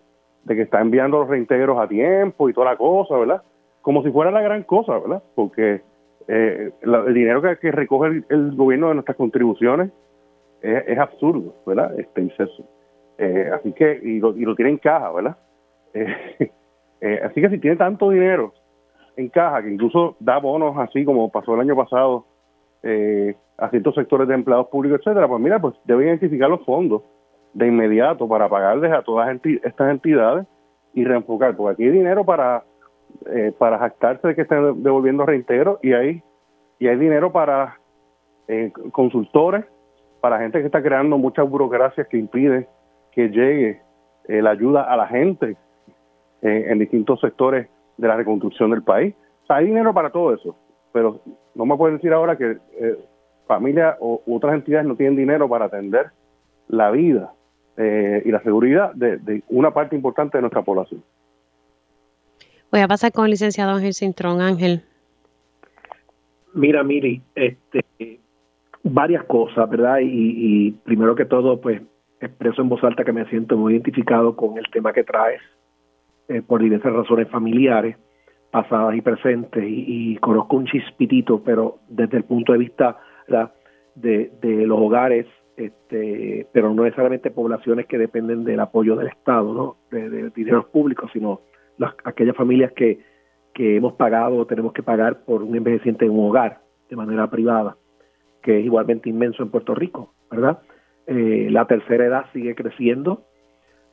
de 0.45 0.55
que 0.55 0.63
está 0.63 0.81
enviando 0.81 1.19
los 1.19 1.29
reintegros 1.29 1.79
a 1.79 1.89
tiempo 1.89 2.49
y 2.49 2.53
toda 2.53 2.71
la 2.73 2.77
cosa, 2.77 3.17
¿verdad? 3.17 3.43
Como 3.83 4.03
si 4.03 4.11
fuera 4.11 4.31
la 4.31 4.43
gran 4.43 4.63
cosa, 4.63 4.99
¿verdad? 4.99 5.23
Porque 5.35 5.83
eh, 6.29 6.71
el 6.81 7.15
dinero 7.15 7.43
que, 7.43 7.71
recoge 7.71 8.25
el, 8.29 8.55
gobierno 8.55 8.89
de 8.89 8.95
nuestras 8.95 9.17
contribuciones 9.17 9.91
es, 10.63 10.99
absurdo, 10.99 11.55
¿verdad? 11.67 11.99
Este 11.99 12.23
inceso. 12.23 12.65
Eh, 13.19 13.51
así 13.53 13.73
que, 13.73 14.01
y 14.03 14.19
lo, 14.19 14.35
y 14.35 14.41
lo 14.41 14.55
tiene 14.55 14.71
en 14.73 14.79
caja, 14.79 15.11
¿verdad? 15.13 15.37
Eh, 17.01 17.21
así 17.23 17.39
que 17.39 17.51
si 17.51 17.59
tiene 17.59 17.77
tanto 17.77 18.09
dinero 18.09 18.55
en 19.17 19.29
caja, 19.29 19.63
que 19.63 19.69
incluso 19.69 20.17
da 20.21 20.39
bonos 20.39 20.75
así 20.79 21.05
como 21.05 21.31
pasó 21.31 21.55
el 21.55 21.61
año 21.61 21.77
pasado 21.77 22.25
a 23.59 23.69
ciertos 23.69 23.95
sectores 23.95 24.27
de 24.27 24.33
empleados 24.33 24.69
públicos, 24.69 25.01
etcétera, 25.01 25.29
pues 25.29 25.39
mira, 25.43 25.61
pues 25.61 25.75
debe 25.85 26.07
identificar 26.07 26.49
los 26.49 26.65
fondos 26.65 27.03
de 27.55 27.69
inmediato 27.69 28.29
para 28.29 28.49
pagarles 28.49 28.93
a 28.93 29.03
todas 29.03 29.41
estas 29.63 29.91
entidades 29.91 30.47
y 30.93 31.05
reenfocar, 31.05 31.57
porque 31.57 31.75
aquí 31.75 31.85
hay 31.85 31.91
dinero 31.91 32.25
para 32.25 32.65
eh, 33.27 33.53
para 33.57 33.79
jactarse 33.79 34.27
de 34.27 34.35
que 34.35 34.43
estén 34.43 34.83
devolviendo 34.83 35.25
reintegro 35.25 35.79
y 35.83 35.93
hay 35.93 36.23
y 36.79 36.89
hay 36.89 36.97
dinero 36.97 37.33
para 37.33 37.79
eh, 38.49 38.73
consultores, 38.91 39.65
para 40.21 40.41
gente 40.41 40.59
que 40.59 40.67
está 40.67 40.83
creando 40.83 41.17
muchas 41.17 41.49
burocracias 41.49 42.09
que 42.09 42.19
impiden 42.19 42.67
que 43.13 43.29
llegue 43.29 43.81
eh, 44.27 44.43
la 44.43 44.51
ayuda 44.51 44.83
a 44.83 44.97
la 44.97 45.07
gente 45.07 45.57
en 46.43 46.79
distintos 46.79 47.21
sectores 47.21 47.69
de 47.97 48.07
la 48.07 48.17
reconstrucción 48.17 48.71
del 48.71 48.83
país. 48.83 49.15
Hay 49.49 49.65
dinero 49.65 49.95
para 49.95 50.11
todo 50.11 50.35
eso, 50.35 50.55
pero 50.93 51.21
no 51.55 51.65
me 51.65 51.75
pueden 51.75 51.97
decir 51.97 52.13
ahora 52.13 52.37
que 52.37 52.59
familias 53.47 53.97
o 53.99 54.21
otras 54.27 54.53
entidades 54.53 54.87
no 54.87 54.95
tienen 54.95 55.17
dinero 55.17 55.49
para 55.49 55.67
atender 55.67 56.11
la 56.69 56.91
vida 56.91 57.33
eh, 57.77 58.23
y 58.25 58.31
la 58.31 58.41
seguridad 58.43 58.95
de, 58.95 59.43
una 59.49 59.73
parte 59.73 59.97
importante 59.97 60.39
de 60.39 60.43
nuestra 60.43 60.63
población. 60.63 61.03
Voy 62.71 62.81
a 62.81 62.89
pasar 62.89 63.13
con 63.13 63.25
el 63.25 63.33
licenciado 63.33 63.73
Ángel 63.73 63.95
Cintrón. 63.95 64.41
Ángel. 64.41 64.83
Mira, 66.55 66.85
Miri, 66.85 67.21
este, 67.35 68.21
varias 68.85 69.25
cosas, 69.25 69.69
¿verdad? 69.69 69.99
Y, 70.03 70.71
primero 70.85 71.17
que 71.17 71.25
todo, 71.25 71.61
pues 71.61 71.83
expreso 72.21 72.63
en 72.63 72.69
voz 72.69 72.83
alta 72.85 73.05
que 73.05 73.13
me 73.13 73.27
siento 73.27 73.57
muy 73.57 73.75
identificado 73.75 74.35
con 74.37 74.57
el 74.57 74.65
tema 74.73 74.93
que 74.93 75.05
traes 75.05 75.43
eh, 76.29 76.43
por 76.43 76.63
diversas 76.63 76.93
razones 76.93 77.29
familiares, 77.29 77.97
pasadas 78.51 78.95
y 78.95 79.01
presentes, 79.01 79.65
y, 79.67 80.17
conozco 80.19 80.57
un 80.57 80.67
chispitito, 80.67 81.43
pero 81.43 81.79
desde 81.89 82.19
el 82.19 82.25
punto 82.25 82.53
de 82.53 82.59
vista 82.59 82.99
de, 83.97 84.31
de 84.41 84.67
los 84.67 84.79
hogares 84.79 85.27
este, 85.57 86.47
pero 86.53 86.73
no 86.75 86.85
necesariamente 86.85 87.31
poblaciones 87.31 87.87
que 87.87 87.99
dependen 87.99 88.45
del 88.45 88.61
apoyo 88.61 88.97
del 88.97 89.09
Estado, 89.09 89.53
¿no? 89.53 89.77
de, 89.91 90.09
de 90.11 90.31
dineros 90.31 90.67
públicos, 90.67 91.11
sino 91.13 91.41
las, 91.79 91.95
aquellas 92.05 92.37
familias 92.37 92.73
que, 92.73 93.01
que 93.53 93.77
hemos 93.77 93.95
pagado 93.95 94.37
o 94.37 94.47
tenemos 94.47 94.73
que 94.73 94.83
pagar 94.83 95.25
por 95.25 95.43
un 95.43 95.57
envejeciente 95.57 96.05
en 96.05 96.11
un 96.11 96.29
hogar 96.29 96.61
de 96.91 96.97
manera 96.97 97.31
privada, 97.31 97.77
que 98.43 98.59
es 98.59 98.65
igualmente 98.65 99.09
inmenso 99.09 99.43
en 99.43 99.51
Puerto 99.51 99.75
Rico, 99.75 100.13
¿verdad? 100.31 100.59
Eh, 101.07 101.49
la 101.51 101.67
tercera 101.67 102.05
edad 102.05 102.27
sigue 102.33 102.55
creciendo, 102.55 103.25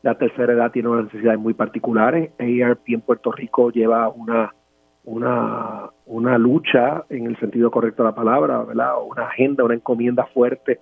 la 0.02 0.18
tercera 0.18 0.54
edad 0.54 0.72
tiene 0.72 0.90
unas 0.90 1.06
necesidades 1.06 1.40
muy 1.40 1.54
particulares. 1.54 2.32
ARP 2.40 2.88
en 2.88 3.02
Puerto 3.02 3.32
Rico 3.32 3.70
lleva 3.70 4.10
una, 4.10 4.56
una, 5.04 5.92
una 6.06 6.38
lucha 6.40 7.06
en 7.10 7.28
el 7.28 7.38
sentido 7.40 7.70
correcto 7.70 8.02
de 8.02 8.10
la 8.10 8.16
palabra, 8.16 8.64
¿verdad? 8.64 8.94
Una 9.08 9.28
agenda, 9.28 9.64
una 9.64 9.76
encomienda 9.76 10.26
fuerte 10.26 10.80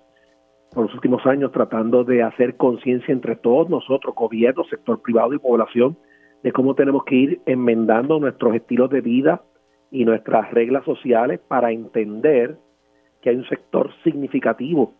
por 0.72 0.84
los 0.84 0.94
últimos 0.94 1.26
años 1.26 1.52
tratando 1.52 2.04
de 2.04 2.22
hacer 2.22 2.56
conciencia 2.56 3.12
entre 3.12 3.36
todos 3.36 3.68
nosotros, 3.68 4.14
gobierno, 4.14 4.64
sector 4.64 5.00
privado 5.02 5.34
y 5.34 5.38
población, 5.38 5.96
de 6.42 6.52
cómo 6.52 6.74
tenemos 6.74 7.04
que 7.04 7.16
ir 7.16 7.40
enmendando 7.46 8.18
nuestros 8.18 8.54
estilos 8.54 8.90
de 8.90 9.00
vida 9.00 9.42
y 9.90 10.04
nuestras 10.04 10.50
reglas 10.52 10.84
sociales 10.84 11.40
para 11.48 11.72
entender 11.72 12.56
que 13.20 13.30
hay 13.30 13.36
un 13.36 13.48
sector 13.48 13.90
significativo 14.04 14.94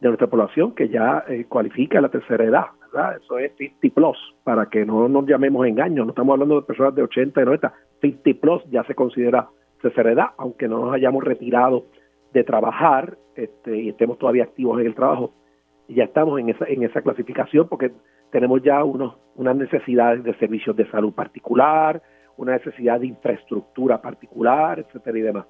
de 0.00 0.08
nuestra 0.08 0.28
población 0.28 0.74
que 0.74 0.88
ya 0.88 1.24
eh, 1.28 1.46
cualifica 1.48 2.00
la 2.00 2.10
tercera 2.10 2.44
edad, 2.44 2.66
¿verdad? 2.92 3.16
Eso 3.16 3.38
es 3.38 3.52
50 3.56 3.94
plus, 3.94 4.18
para 4.44 4.66
que 4.66 4.84
no 4.84 5.08
nos 5.08 5.26
llamemos 5.26 5.66
engaños, 5.66 6.06
no 6.06 6.10
estamos 6.10 6.34
hablando 6.34 6.56
de 6.56 6.66
personas 6.66 6.94
de 6.94 7.02
80 7.02 7.40
y 7.40 7.44
90, 7.44 7.74
50 8.02 8.40
plus 8.40 8.62
ya 8.70 8.84
se 8.84 8.94
considera 8.94 9.48
tercera 9.80 10.12
edad, 10.12 10.26
aunque 10.36 10.68
no 10.68 10.84
nos 10.84 10.94
hayamos 10.94 11.24
retirado 11.24 11.86
de 12.34 12.44
trabajar 12.44 13.16
este, 13.36 13.78
y 13.78 13.88
estemos 13.88 14.18
todavía 14.18 14.44
activos 14.44 14.78
en 14.80 14.86
el 14.86 14.94
trabajo, 14.94 15.32
ya 15.88 16.04
estamos 16.04 16.38
en 16.40 16.50
esa, 16.50 16.66
en 16.66 16.82
esa 16.82 17.00
clasificación 17.00 17.68
porque 17.68 17.92
tenemos 18.30 18.62
ya 18.62 18.82
unos, 18.84 19.16
unas 19.36 19.56
necesidades 19.56 20.22
de 20.24 20.34
servicios 20.34 20.76
de 20.76 20.90
salud 20.90 21.14
particular, 21.14 22.02
una 22.36 22.52
necesidad 22.52 23.00
de 23.00 23.06
infraestructura 23.06 24.02
particular, 24.02 24.80
etcétera 24.80 25.18
y 25.18 25.22
demás. 25.22 25.46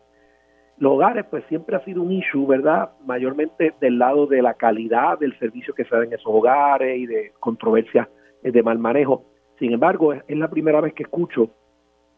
Los 0.76 0.92
hogares, 0.92 1.24
pues 1.30 1.44
siempre 1.48 1.76
ha 1.76 1.84
sido 1.84 2.02
un 2.02 2.12
issue, 2.12 2.46
¿verdad? 2.46 2.90
Mayormente 3.06 3.74
del 3.80 3.98
lado 3.98 4.26
de 4.26 4.42
la 4.42 4.54
calidad 4.54 5.18
del 5.18 5.38
servicio 5.38 5.72
que 5.72 5.84
se 5.84 5.96
da 5.96 6.04
en 6.04 6.12
esos 6.12 6.26
hogares 6.26 6.98
y 6.98 7.06
de 7.06 7.32
controversias 7.40 8.08
de 8.42 8.62
mal 8.62 8.78
manejo. 8.78 9.24
Sin 9.58 9.72
embargo, 9.72 10.12
es, 10.12 10.22
la 10.28 10.50
primera 10.50 10.80
vez 10.80 10.92
que 10.92 11.04
escucho 11.04 11.48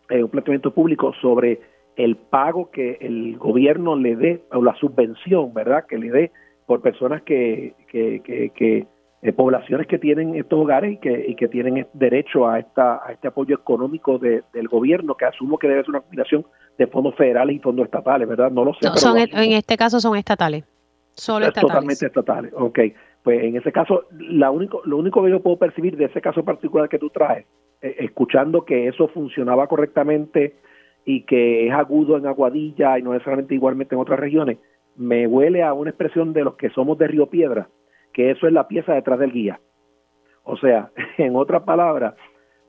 eh, 0.08 0.24
un 0.24 0.30
planteamiento 0.30 0.72
público 0.72 1.12
sobre 1.20 1.60
el 1.96 2.16
pago 2.16 2.70
que 2.70 2.98
el 3.00 3.36
gobierno 3.38 3.96
le 3.96 4.16
dé, 4.16 4.42
o 4.52 4.62
la 4.62 4.74
subvención, 4.76 5.52
¿verdad? 5.54 5.86
Que 5.86 5.98
le 5.98 6.10
dé 6.10 6.32
por 6.66 6.82
personas 6.82 7.22
que, 7.22 7.74
que, 7.90 8.20
que, 8.22 8.50
que 8.50 8.86
eh, 9.22 9.32
poblaciones 9.32 9.86
que 9.86 9.98
tienen 9.98 10.34
estos 10.36 10.58
hogares 10.58 10.92
y 10.92 10.96
que, 10.98 11.24
y 11.28 11.34
que 11.34 11.48
tienen 11.48 11.86
derecho 11.94 12.46
a, 12.46 12.58
esta, 12.58 13.00
a 13.04 13.12
este 13.12 13.28
apoyo 13.28 13.56
económico 13.56 14.18
de, 14.18 14.44
del 14.52 14.68
gobierno, 14.68 15.16
que 15.16 15.24
asumo 15.24 15.58
que 15.58 15.68
debe 15.68 15.80
ser 15.82 15.90
una 15.90 16.00
combinación 16.00 16.46
de 16.76 16.86
fondos 16.86 17.14
federales 17.16 17.56
y 17.56 17.58
fondos 17.60 17.86
estatales, 17.86 18.28
¿verdad? 18.28 18.50
No 18.50 18.64
lo 18.64 18.74
sé. 18.74 18.88
son, 18.96 19.16
en 19.18 19.52
este 19.52 19.76
caso 19.76 20.00
son 20.00 20.16
estatales. 20.16 20.64
Solo 21.14 21.46
estatales. 21.46 21.72
Totalmente 21.72 22.06
estatales. 22.06 22.52
Ok. 22.54 22.78
Pues 23.22 23.42
en 23.42 23.56
ese 23.56 23.72
caso, 23.72 24.04
la 24.10 24.50
único, 24.50 24.82
lo 24.84 24.98
único 24.98 25.24
que 25.24 25.30
yo 25.30 25.40
puedo 25.40 25.56
percibir 25.56 25.96
de 25.96 26.04
ese 26.04 26.20
caso 26.20 26.44
particular 26.44 26.88
que 26.88 26.98
tú 26.98 27.08
traes, 27.10 27.46
eh, 27.80 27.96
escuchando 28.00 28.64
que 28.64 28.86
eso 28.86 29.08
funcionaba 29.08 29.66
correctamente 29.66 30.56
y 31.06 31.22
que 31.22 31.68
es 31.68 31.72
agudo 31.72 32.18
en 32.18 32.26
Aguadilla 32.26 32.98
y 32.98 33.02
no 33.02 33.12
necesariamente 33.12 33.54
igualmente 33.54 33.94
en 33.94 34.00
otras 34.00 34.18
regiones, 34.18 34.58
me 34.96 35.26
huele 35.28 35.62
a 35.62 35.72
una 35.72 35.90
expresión 35.90 36.32
de 36.32 36.42
los 36.42 36.56
que 36.56 36.68
somos 36.70 36.98
de 36.98 37.06
Río 37.06 37.28
Piedra, 37.28 37.68
que 38.12 38.32
eso 38.32 38.48
es 38.48 38.52
la 38.52 38.66
pieza 38.66 38.92
detrás 38.92 39.20
del 39.20 39.32
guía. 39.32 39.60
O 40.42 40.56
sea, 40.56 40.90
en 41.16 41.36
otras 41.36 41.62
palabras, 41.62 42.14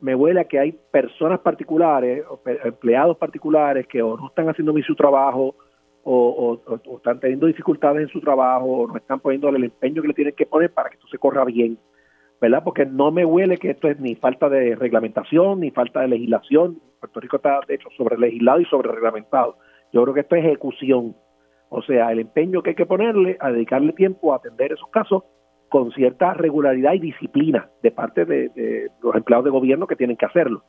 me 0.02 0.14
huele 0.14 0.42
a 0.42 0.46
que 0.46 0.60
hay 0.60 0.72
personas 0.92 1.40
particulares, 1.40 2.24
empleados 2.64 3.18
particulares 3.18 3.88
que 3.88 4.04
o 4.04 4.16
no 4.16 4.28
están 4.28 4.48
haciendo 4.48 4.72
bien 4.72 4.86
su 4.86 4.96
trabajo, 4.96 5.56
o, 6.04 6.62
están 6.96 7.20
teniendo 7.20 7.48
dificultades 7.48 8.04
en 8.04 8.10
su 8.10 8.22
trabajo, 8.22 8.66
o 8.66 8.88
no 8.88 8.98
están 8.98 9.20
poniendo 9.20 9.50
el 9.50 9.64
empeño 9.64 10.04
que 10.04 10.08
le 10.10 10.14
tienen 10.14 10.36
que 10.36 10.46
poner 10.46 10.72
para 10.72 10.90
que 10.90 10.96
esto 10.96 11.08
se 11.08 11.18
corra 11.18 11.44
bien, 11.44 11.78
¿verdad? 12.42 12.64
Porque 12.64 12.86
no 12.86 13.12
me 13.12 13.26
huele 13.26 13.58
que 13.58 13.72
esto 13.72 13.88
es 13.88 14.00
ni 14.00 14.16
falta 14.16 14.50
de 14.50 14.76
reglamentación, 14.76 15.60
ni 15.60 15.72
falta 15.72 16.02
de 16.02 16.10
legislación. 16.10 16.80
Puerto 17.00 17.20
Rico 17.20 17.38
está, 17.38 17.60
de 17.68 17.76
hecho, 17.76 17.90
sobre 17.98 18.18
legislado 18.18 18.60
y 18.60 18.66
sobre 18.66 18.92
reglamentado. 18.92 19.58
Yo 19.92 20.04
creo 20.04 20.14
que 20.14 20.22
esto 20.22 20.36
es 20.36 20.46
ejecución. 20.46 21.16
O 21.70 21.82
sea, 21.82 22.12
el 22.12 22.20
empeño 22.20 22.62
que 22.62 22.72
hay 22.72 22.76
que 22.76 22.86
ponerle 22.86 23.38
a 23.40 23.52
dedicarle 23.52 23.94
tiempo 23.94 24.34
a 24.34 24.38
atender 24.38 24.72
esos 24.72 24.90
casos 24.90 25.24
con 25.70 25.92
cierta 25.92 26.34
regularidad 26.34 26.94
y 26.94 27.00
disciplina 27.00 27.70
de 27.84 27.92
parte 27.92 28.26
de, 28.26 28.90
los 29.02 29.16
empleados 29.16 29.46
de 29.46 29.52
gobierno 29.52 29.88
que 29.88 29.96
tienen 29.96 30.18
que 30.18 30.26
hacerlo. 30.26 30.64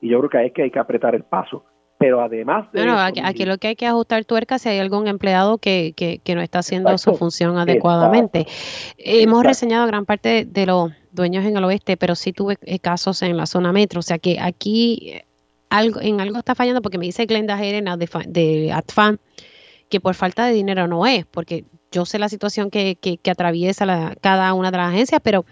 Y 0.00 0.08
yo 0.08 0.18
creo 0.18 0.30
que 0.30 0.38
hay 0.38 0.50
que, 0.52 0.62
hay 0.62 0.70
que 0.70 0.78
apretar 0.78 1.14
el 1.14 1.24
paso. 1.24 1.64
Pero 1.98 2.20
además 2.20 2.70
de... 2.70 2.84
Bueno, 2.84 2.96
aquí, 2.96 3.44
lo 3.44 3.58
que 3.58 3.68
hay 3.68 3.76
que 3.76 3.86
ajustar 3.86 4.24
tuerca 4.24 4.60
si 4.60 4.68
hay 4.68 4.78
algún 4.78 5.08
empleado 5.08 5.58
que, 5.58 5.94
que, 5.96 6.34
no 6.34 6.40
está 6.40 6.60
haciendo 6.60 6.96
su 6.96 7.14
función 7.16 7.58
adecuadamente. 7.58 8.46
Hemos 8.98 9.42
reseñado 9.42 9.88
gran 9.88 10.06
parte 10.06 10.44
de, 10.44 10.66
los 10.66 10.92
dueños 11.12 11.44
en 11.44 11.56
el 11.56 11.64
oeste, 11.64 11.96
pero 11.96 12.14
sí 12.14 12.32
tuve 12.32 12.56
eh, 12.62 12.78
casos 12.78 13.22
en 13.22 13.36
la 13.36 13.46
zona 13.46 13.72
metro. 13.72 14.00
O 14.00 14.02
sea 14.02 14.18
que 14.18 14.38
aquí 14.40 15.10
eh, 15.12 15.24
algo, 15.70 16.00
en 16.00 16.20
algo 16.20 16.38
está 16.38 16.54
fallando 16.54 16.82
porque 16.82 16.98
me 16.98 17.06
dice 17.06 17.26
Glenda 17.26 17.58
Jerena 17.58 17.96
de, 17.96 18.08
de 18.28 18.72
ATFAN 18.72 19.18
que 19.88 20.00
por 20.00 20.14
falta 20.14 20.46
de 20.46 20.52
dinero 20.52 20.86
no 20.86 21.06
es, 21.06 21.24
porque 21.26 21.64
yo 21.90 22.04
sé 22.04 22.18
la 22.18 22.28
situación 22.28 22.70
que, 22.70 22.96
que, 22.96 23.30
atraviesa 23.30 23.86
la, 23.86 24.14
cada 24.20 24.52
una 24.54 24.70
de 24.70 24.76
las 24.76 24.90
agencias, 24.90 25.20
pero 25.22 25.44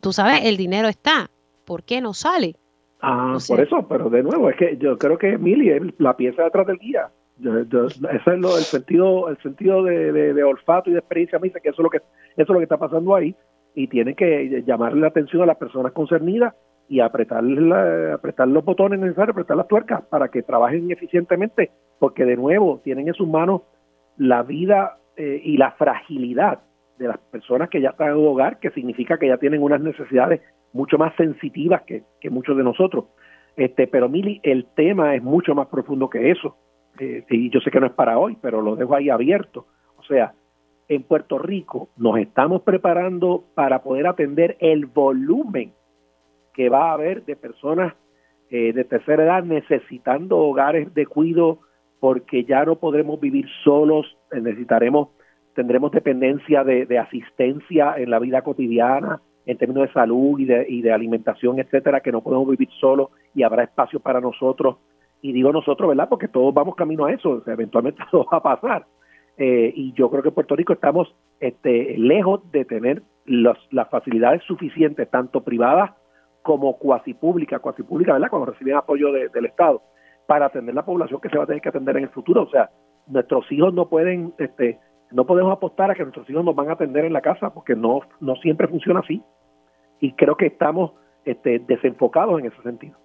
tú 0.00 0.12
sabes, 0.12 0.44
el 0.44 0.56
dinero 0.56 0.88
está. 0.88 1.30
¿Por 1.64 1.82
qué 1.82 2.00
no 2.00 2.14
sale? 2.14 2.54
Ah, 3.00 3.36
por 3.46 3.60
eso, 3.60 3.86
pero 3.88 4.08
de 4.08 4.22
nuevo, 4.22 4.48
es 4.48 4.56
que 4.56 4.76
yo 4.78 4.96
creo 4.96 5.18
que 5.18 5.36
Mili 5.36 5.70
es 5.70 5.82
la 5.98 6.16
pieza 6.16 6.44
detrás 6.44 6.66
del 6.66 6.78
guía. 6.78 7.10
ese 7.40 8.30
es 8.34 8.38
lo, 8.38 8.56
el 8.56 8.64
sentido, 8.64 9.28
el 9.28 9.38
sentido 9.38 9.82
de, 9.82 10.12
de, 10.12 10.44
olfato 10.44 10.90
y 10.90 10.94
de 10.94 11.00
experiencia 11.00 11.38
me 11.38 11.48
dice 11.48 11.60
que 11.60 11.68
eso 11.70 11.82
es 11.82 11.84
lo 11.84 11.90
que 11.90 11.98
eso 11.98 12.04
es 12.36 12.48
lo 12.48 12.58
que 12.58 12.64
está 12.64 12.78
pasando 12.78 13.14
ahí 13.14 13.34
y 13.78 13.86
tiene 13.86 14.14
que 14.14 14.64
llamarle 14.66 15.02
la 15.02 15.06
atención 15.06 15.42
a 15.42 15.46
las 15.46 15.56
personas 15.56 15.92
concernidas 15.92 16.52
y 16.88 16.98
apretar, 16.98 17.44
apretar 18.12 18.48
los 18.48 18.64
botones 18.64 18.98
necesarios, 18.98 19.34
apretar 19.34 19.56
las 19.56 19.68
tuercas 19.68 20.02
para 20.06 20.28
que 20.28 20.42
trabajen 20.42 20.90
eficientemente, 20.90 21.70
porque 22.00 22.24
de 22.24 22.36
nuevo 22.36 22.80
tienen 22.82 23.06
en 23.06 23.14
sus 23.14 23.28
manos 23.28 23.62
la 24.16 24.42
vida 24.42 24.98
eh, 25.16 25.40
y 25.44 25.58
la 25.58 25.70
fragilidad 25.72 26.58
de 26.98 27.06
las 27.06 27.18
personas 27.18 27.68
que 27.68 27.80
ya 27.80 27.90
están 27.90 28.08
en 28.08 28.16
un 28.16 28.26
hogar, 28.26 28.58
que 28.58 28.70
significa 28.70 29.16
que 29.16 29.28
ya 29.28 29.36
tienen 29.36 29.62
unas 29.62 29.80
necesidades 29.80 30.40
mucho 30.72 30.98
más 30.98 31.14
sensitivas 31.14 31.82
que, 31.82 32.02
muchos 32.30 32.56
de 32.56 32.64
nosotros. 32.64 33.04
Este, 33.56 33.86
pero 33.86 34.08
Mili, 34.08 34.40
el 34.42 34.66
tema 34.74 35.14
es 35.14 35.22
mucho 35.22 35.54
más 35.54 35.68
profundo 35.68 36.10
que 36.10 36.32
eso. 36.32 36.56
Eh, 36.98 37.24
y 37.30 37.48
yo 37.50 37.60
sé 37.60 37.70
que 37.70 37.78
no 37.78 37.86
es 37.86 37.92
para 37.92 38.18
hoy, 38.18 38.36
pero 38.42 38.60
lo 38.60 38.74
dejo 38.74 38.96
ahí 38.96 39.08
abierto. 39.08 39.66
O 39.98 40.02
sea, 40.02 40.32
en 40.88 41.02
Puerto 41.02 41.38
Rico 41.38 41.88
nos 41.96 42.18
estamos 42.18 42.62
preparando 42.62 43.44
para 43.54 43.82
poder 43.82 44.06
atender 44.06 44.56
el 44.60 44.86
volumen 44.86 45.72
que 46.54 46.68
va 46.68 46.90
a 46.90 46.94
haber 46.94 47.24
de 47.24 47.36
personas 47.36 47.94
eh, 48.50 48.72
de 48.72 48.84
tercera 48.84 49.22
edad 49.22 49.44
necesitando 49.44 50.38
hogares 50.38 50.92
de 50.94 51.06
cuidado 51.06 51.60
porque 52.00 52.44
ya 52.44 52.64
no 52.64 52.76
podremos 52.76 53.20
vivir 53.20 53.46
solos, 53.64 54.16
eh, 54.32 54.40
necesitaremos, 54.40 55.08
tendremos 55.54 55.92
dependencia 55.92 56.64
de, 56.64 56.98
asistencia 56.98 57.94
en 57.98 58.10
la 58.10 58.18
vida 58.18 58.42
cotidiana, 58.42 59.20
en 59.44 59.58
términos 59.58 59.88
de 59.88 59.92
salud 59.92 60.38
y 60.38 60.44
de, 60.44 60.66
y 60.68 60.82
de 60.82 60.92
alimentación, 60.92 61.58
etcétera, 61.58 62.00
que 62.00 62.12
no 62.12 62.22
podemos 62.22 62.48
vivir 62.48 62.68
solos 62.80 63.10
y 63.34 63.42
habrá 63.42 63.64
espacio 63.64 64.00
para 64.00 64.20
nosotros. 64.20 64.76
Y 65.20 65.32
digo 65.32 65.52
nosotros, 65.52 65.88
¿verdad? 65.88 66.08
Porque 66.08 66.28
todos 66.28 66.54
vamos 66.54 66.76
camino 66.76 67.06
a 67.06 67.12
eso, 67.12 67.42
eventualmente 67.46 68.02
todo 68.10 68.26
va 68.32 68.38
a 68.38 68.42
pasar. 68.42 68.86
Eh, 69.38 69.72
y 69.74 69.92
yo 69.92 70.10
creo 70.10 70.22
que 70.22 70.30
en 70.30 70.34
Puerto 70.34 70.56
Rico 70.56 70.72
estamos 70.72 71.14
este, 71.38 71.96
lejos 71.96 72.50
de 72.50 72.64
tener 72.64 73.02
las 73.24 73.88
facilidades 73.88 74.42
suficientes, 74.42 75.08
tanto 75.10 75.44
privadas 75.44 75.92
como 76.42 76.76
cuasi 76.78 77.14
públicas, 77.14 77.60
cuasi 77.60 77.84
públicas, 77.84 78.14
¿verdad? 78.14 78.30
Cuando 78.30 78.50
reciben 78.50 78.74
apoyo 78.74 79.12
del 79.12 79.46
Estado, 79.46 79.82
para 80.26 80.46
atender 80.46 80.74
la 80.74 80.84
población 80.84 81.20
que 81.20 81.28
se 81.28 81.38
va 81.38 81.44
a 81.44 81.46
tener 81.46 81.62
que 81.62 81.68
atender 81.68 81.96
en 81.98 82.04
el 82.04 82.08
futuro. 82.10 82.42
O 82.42 82.50
sea, 82.50 82.70
nuestros 83.06 83.50
hijos 83.52 83.72
no 83.74 83.88
pueden, 83.88 84.34
este, 84.38 84.80
no 85.12 85.24
podemos 85.24 85.52
apostar 85.52 85.90
a 85.90 85.94
que 85.94 86.02
nuestros 86.02 86.28
hijos 86.28 86.44
nos 86.44 86.56
van 86.56 86.70
a 86.70 86.72
atender 86.72 87.04
en 87.04 87.12
la 87.12 87.20
casa 87.20 87.52
porque 87.52 87.76
no, 87.76 88.00
no 88.20 88.34
siempre 88.36 88.66
funciona 88.66 89.00
así. 89.00 89.22
Y 90.00 90.12
creo 90.12 90.36
que 90.36 90.46
estamos 90.46 90.92
este, 91.24 91.60
desenfocados 91.60 92.40
en 92.40 92.46
ese 92.46 92.62
sentido. 92.62 92.98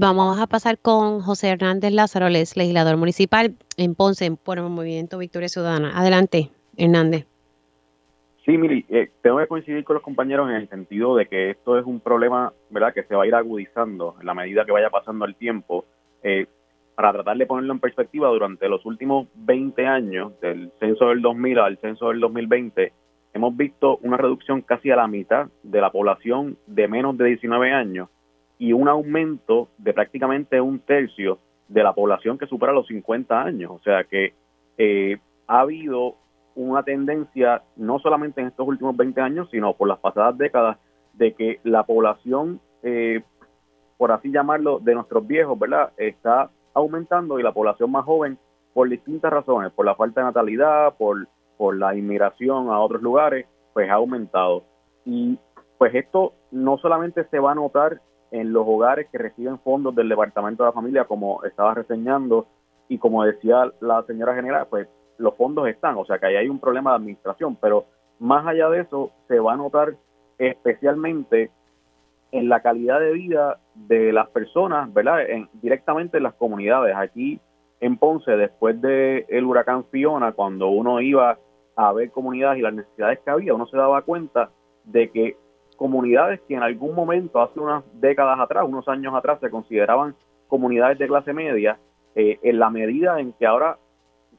Vamos 0.00 0.38
a 0.38 0.46
pasar 0.46 0.78
con 0.78 1.22
José 1.22 1.48
Hernández 1.48 1.90
Lázaro, 1.90 2.28
legislador 2.28 2.96
municipal 2.96 3.56
en 3.76 3.96
Ponce 3.96 4.30
por 4.30 4.58
el 4.58 4.68
Movimiento 4.68 5.18
Victoria 5.18 5.48
Ciudadana. 5.48 5.90
Adelante, 5.98 6.50
Hernández. 6.76 7.26
Sí, 8.44 8.56
Mili, 8.56 8.86
eh, 8.90 9.10
tengo 9.22 9.38
que 9.38 9.48
coincidir 9.48 9.82
con 9.82 9.94
los 9.94 10.04
compañeros 10.04 10.48
en 10.50 10.54
el 10.54 10.68
sentido 10.68 11.16
de 11.16 11.26
que 11.26 11.50
esto 11.50 11.76
es 11.80 11.84
un 11.84 11.98
problema, 11.98 12.52
¿verdad?, 12.70 12.94
que 12.94 13.02
se 13.02 13.16
va 13.16 13.24
a 13.24 13.26
ir 13.26 13.34
agudizando 13.34 14.14
en 14.20 14.26
la 14.26 14.34
medida 14.34 14.64
que 14.64 14.70
vaya 14.70 14.88
pasando 14.88 15.24
el 15.24 15.34
tiempo. 15.34 15.84
Eh, 16.22 16.46
para 16.94 17.12
tratar 17.12 17.36
de 17.36 17.46
ponerlo 17.46 17.72
en 17.72 17.80
perspectiva, 17.80 18.28
durante 18.28 18.68
los 18.68 18.86
últimos 18.86 19.26
20 19.34 19.84
años, 19.84 20.40
del 20.40 20.70
censo 20.78 21.08
del 21.08 21.22
2000 21.22 21.58
al 21.58 21.78
censo 21.78 22.10
del 22.10 22.20
2020, 22.20 22.92
hemos 23.34 23.56
visto 23.56 23.98
una 24.02 24.16
reducción 24.16 24.62
casi 24.62 24.92
a 24.92 24.96
la 24.96 25.08
mitad 25.08 25.48
de 25.64 25.80
la 25.80 25.90
población 25.90 26.56
de 26.68 26.86
menos 26.86 27.18
de 27.18 27.24
19 27.24 27.72
años 27.72 28.08
y 28.58 28.72
un 28.72 28.88
aumento 28.88 29.68
de 29.78 29.94
prácticamente 29.94 30.60
un 30.60 30.80
tercio 30.80 31.38
de 31.68 31.82
la 31.82 31.92
población 31.92 32.38
que 32.38 32.46
supera 32.46 32.72
los 32.72 32.86
50 32.88 33.40
años. 33.40 33.70
O 33.70 33.78
sea 33.80 34.04
que 34.04 34.34
eh, 34.76 35.18
ha 35.46 35.60
habido 35.60 36.16
una 36.54 36.82
tendencia, 36.82 37.62
no 37.76 37.98
solamente 38.00 38.40
en 38.40 38.48
estos 38.48 38.66
últimos 38.66 38.96
20 38.96 39.20
años, 39.20 39.48
sino 39.50 39.74
por 39.74 39.88
las 39.88 39.98
pasadas 39.98 40.36
décadas, 40.36 40.78
de 41.14 41.34
que 41.34 41.60
la 41.62 41.84
población, 41.84 42.60
eh, 42.82 43.22
por 43.96 44.12
así 44.12 44.30
llamarlo, 44.30 44.78
de 44.80 44.94
nuestros 44.94 45.26
viejos, 45.26 45.58
¿verdad?, 45.58 45.92
está 45.96 46.50
aumentando 46.74 47.38
y 47.38 47.42
la 47.42 47.52
población 47.52 47.90
más 47.90 48.04
joven, 48.04 48.38
por 48.72 48.88
distintas 48.88 49.32
razones, 49.32 49.72
por 49.72 49.86
la 49.86 49.94
falta 49.94 50.20
de 50.20 50.26
natalidad, 50.26 50.96
por, 50.96 51.28
por 51.56 51.76
la 51.76 51.94
inmigración 51.96 52.70
a 52.70 52.78
otros 52.80 53.02
lugares, 53.02 53.46
pues 53.72 53.90
ha 53.90 53.94
aumentado. 53.94 54.64
Y 55.04 55.38
pues 55.78 55.94
esto 55.94 56.34
no 56.50 56.78
solamente 56.78 57.24
se 57.28 57.38
va 57.38 57.52
a 57.52 57.56
notar 57.56 58.00
en 58.30 58.52
los 58.52 58.64
hogares 58.66 59.08
que 59.10 59.18
reciben 59.18 59.58
fondos 59.60 59.94
del 59.94 60.08
Departamento 60.08 60.62
de 60.62 60.68
la 60.68 60.72
Familia, 60.72 61.04
como 61.04 61.42
estaba 61.44 61.74
reseñando, 61.74 62.46
y 62.88 62.98
como 62.98 63.24
decía 63.24 63.70
la 63.80 64.02
señora 64.04 64.34
general, 64.34 64.66
pues 64.68 64.88
los 65.18 65.34
fondos 65.36 65.68
están, 65.68 65.96
o 65.96 66.04
sea 66.04 66.18
que 66.18 66.26
ahí 66.26 66.36
hay 66.36 66.48
un 66.48 66.58
problema 66.58 66.90
de 66.90 66.96
administración, 66.96 67.56
pero 67.60 67.86
más 68.18 68.46
allá 68.46 68.68
de 68.70 68.80
eso, 68.80 69.12
se 69.28 69.38
va 69.38 69.52
a 69.52 69.56
notar 69.56 69.94
especialmente 70.38 71.50
en 72.32 72.48
la 72.48 72.60
calidad 72.60 73.00
de 73.00 73.12
vida 73.12 73.58
de 73.74 74.12
las 74.12 74.28
personas, 74.28 74.92
¿verdad? 74.92 75.28
En, 75.28 75.48
directamente 75.54 76.18
en 76.18 76.24
las 76.24 76.34
comunidades. 76.34 76.94
Aquí 76.96 77.40
en 77.80 77.96
Ponce, 77.96 78.32
después 78.32 78.80
del 78.80 79.24
el 79.28 79.44
huracán 79.44 79.84
Fiona, 79.86 80.32
cuando 80.32 80.68
uno 80.68 81.00
iba 81.00 81.38
a 81.76 81.92
ver 81.92 82.10
comunidades 82.10 82.58
y 82.58 82.62
las 82.62 82.74
necesidades 82.74 83.20
que 83.20 83.30
había, 83.30 83.54
uno 83.54 83.66
se 83.66 83.76
daba 83.76 84.02
cuenta 84.02 84.50
de 84.84 85.10
que 85.10 85.36
comunidades 85.78 86.40
que 86.46 86.54
en 86.54 86.62
algún 86.62 86.94
momento, 86.94 87.40
hace 87.40 87.58
unas 87.58 87.84
décadas 87.94 88.38
atrás, 88.38 88.64
unos 88.68 88.86
años 88.88 89.14
atrás, 89.14 89.38
se 89.40 89.48
consideraban 89.48 90.14
comunidades 90.48 90.98
de 90.98 91.06
clase 91.06 91.32
media, 91.32 91.78
eh, 92.14 92.38
en 92.42 92.58
la 92.58 92.68
medida 92.68 93.20
en 93.20 93.32
que 93.32 93.46
ahora 93.46 93.78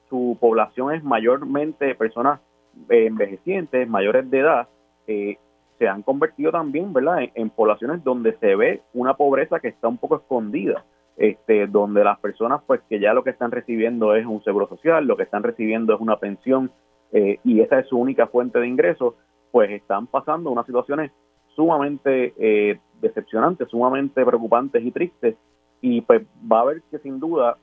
su 0.10 0.38
población 0.40 0.94
es 0.94 1.04
mayormente 1.04 1.96
personas 1.96 2.42
eh, 2.90 3.06
envejecientes, 3.06 3.88
mayores 3.88 4.30
de 4.30 4.40
edad, 4.40 4.68
eh, 5.08 5.38
se 5.78 5.88
han 5.88 6.04
convertido 6.04 6.52
también, 6.52 6.92
¿verdad?, 6.92 7.20
en, 7.34 7.50
poblaciones 7.50 8.04
donde 8.04 8.36
se 8.40 8.56
ve 8.56 8.82
una 8.94 9.14
pobreza 9.14 9.62
que 9.62 9.70
está 9.70 9.88
un 9.88 9.98
poco 9.98 10.18
escondida, 10.18 10.84
este, 11.16 11.68
donde 11.68 12.04
las 12.04 12.20
personas, 12.20 12.62
pues, 12.68 12.82
que 12.90 13.00
ya 13.00 13.14
lo 13.14 13.24
que 13.24 13.30
están 13.30 13.52
recibiendo 13.52 14.14
es 14.14 14.26
un 14.26 14.44
seguro 14.44 14.68
social, 14.68 15.08
lo 15.08 15.16
que 15.16 15.24
están 15.24 15.44
recibiendo 15.44 15.94
es 15.94 16.02
una 16.02 16.18
pensión 16.18 16.70
y 17.12 17.60
esa 17.62 17.80
es 17.80 17.88
su 17.88 17.98
única 17.98 18.28
fuente 18.28 18.60
de 18.60 18.68
ingresos, 18.68 19.16
pues 19.52 19.72
están 19.72 20.06
pasando 20.06 20.52
unas 20.52 20.68
situaciones 20.68 21.12
sumamente 21.56 22.34
eh, 22.38 22.80
decepcionantes, 23.02 23.70
sumamente 23.70 24.26
preocupantes 24.26 24.84
y 24.84 24.92
tristes. 24.92 25.36
Y 25.82 26.02
pues 26.02 26.24
va 26.52 26.60
a 26.60 26.62
haber 26.62 26.82
que 26.92 27.00
sin 27.00 27.20
duda 27.20 27.58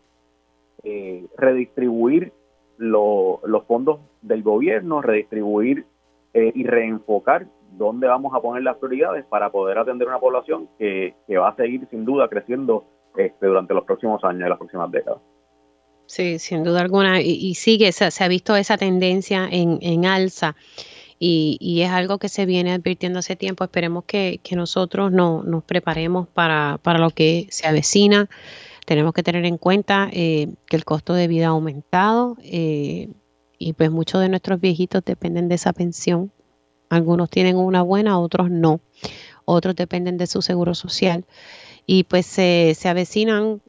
eh, 0.83 1.27
redistribuir 1.37 2.33
los 2.79 3.65
fondos 3.67 4.01
del 4.21 4.43
gobierno, 4.43 5.01
redistribuir 5.01 5.87
eh, 6.35 6.53
y 6.55 6.65
reenfocar 6.65 7.47
dónde 7.73 8.07
vamos 8.07 8.35
a 8.35 8.41
poner 8.41 8.63
las 8.63 8.77
prioridades 8.77 9.25
para 9.25 9.51
poder 9.51 9.79
atender 9.79 10.09
una 10.09 10.19
población 10.19 10.69
que, 10.79 11.15
va 11.31 11.49
a 11.49 11.57
seguir 11.57 11.87
sin 11.91 12.05
duda 12.05 12.29
creciendo 12.29 12.85
este, 13.17 13.47
durante 13.47 13.75
los 13.75 13.85
próximos 13.85 14.23
años 14.25 14.47
y 14.47 14.49
las 14.51 14.59
próximas 14.59 14.91
décadas. 14.91 15.21
Sí, 16.07 16.39
sin 16.39 16.63
duda 16.63 16.83
alguna. 16.83 17.21
Y, 17.21 17.55
sigue, 17.55 17.91
se, 17.93 18.11
se, 18.11 18.25
ha 18.25 18.29
visto 18.29 18.55
esa 18.55 18.77
tendencia 18.77 19.49
en, 19.51 19.79
en 19.81 20.05
alza 20.05 20.55
y, 21.18 21.80
es 21.82 21.90
algo 21.90 22.18
que 22.18 22.28
se 22.28 22.47
viene 22.47 22.72
advirtiendo 22.72 23.18
hace 23.20 23.36
tiempo. 23.36 23.64
Esperemos 23.64 24.05
que, 24.05 24.40
nosotros 24.52 25.12
no, 25.12 25.43
nos 25.43 25.64
preparemos 25.64 26.28
para, 26.28 26.78
lo 26.98 27.10
que 27.10 27.47
se 27.51 27.66
avecina. 27.66 28.28
Tenemos 28.84 29.12
que 29.14 29.22
tener 29.22 29.44
en 29.44 29.59
cuenta 29.59 30.09
eh, 30.12 30.48
que 30.66 30.76
el 30.76 30.84
costo 30.84 31.14
de 31.14 31.26
vida 31.26 31.47
ha 31.47 31.51
aumentado 31.51 32.36
eh, 32.43 33.09
y 33.59 33.72
pues 33.72 33.90
muchos 33.90 34.20
de 34.20 34.28
nuestros 34.28 34.60
viejitos 34.60 35.05
dependen 35.05 35.48
de 35.48 35.56
esa 35.56 35.72
pensión. 35.72 36.30
Algunos 36.88 37.30
tienen 37.30 37.56
una 37.56 37.82
buena, 37.82 38.18
otros 38.18 38.51
no. 38.51 38.80
Otros 39.44 39.74
dependen 39.74 40.18
de 40.18 40.26
su 40.26 40.43
seguro 40.43 40.74
social 40.74 41.24
y 41.84 42.05
pues 42.05 42.26
se 42.26 42.76
avecinan 42.84 43.60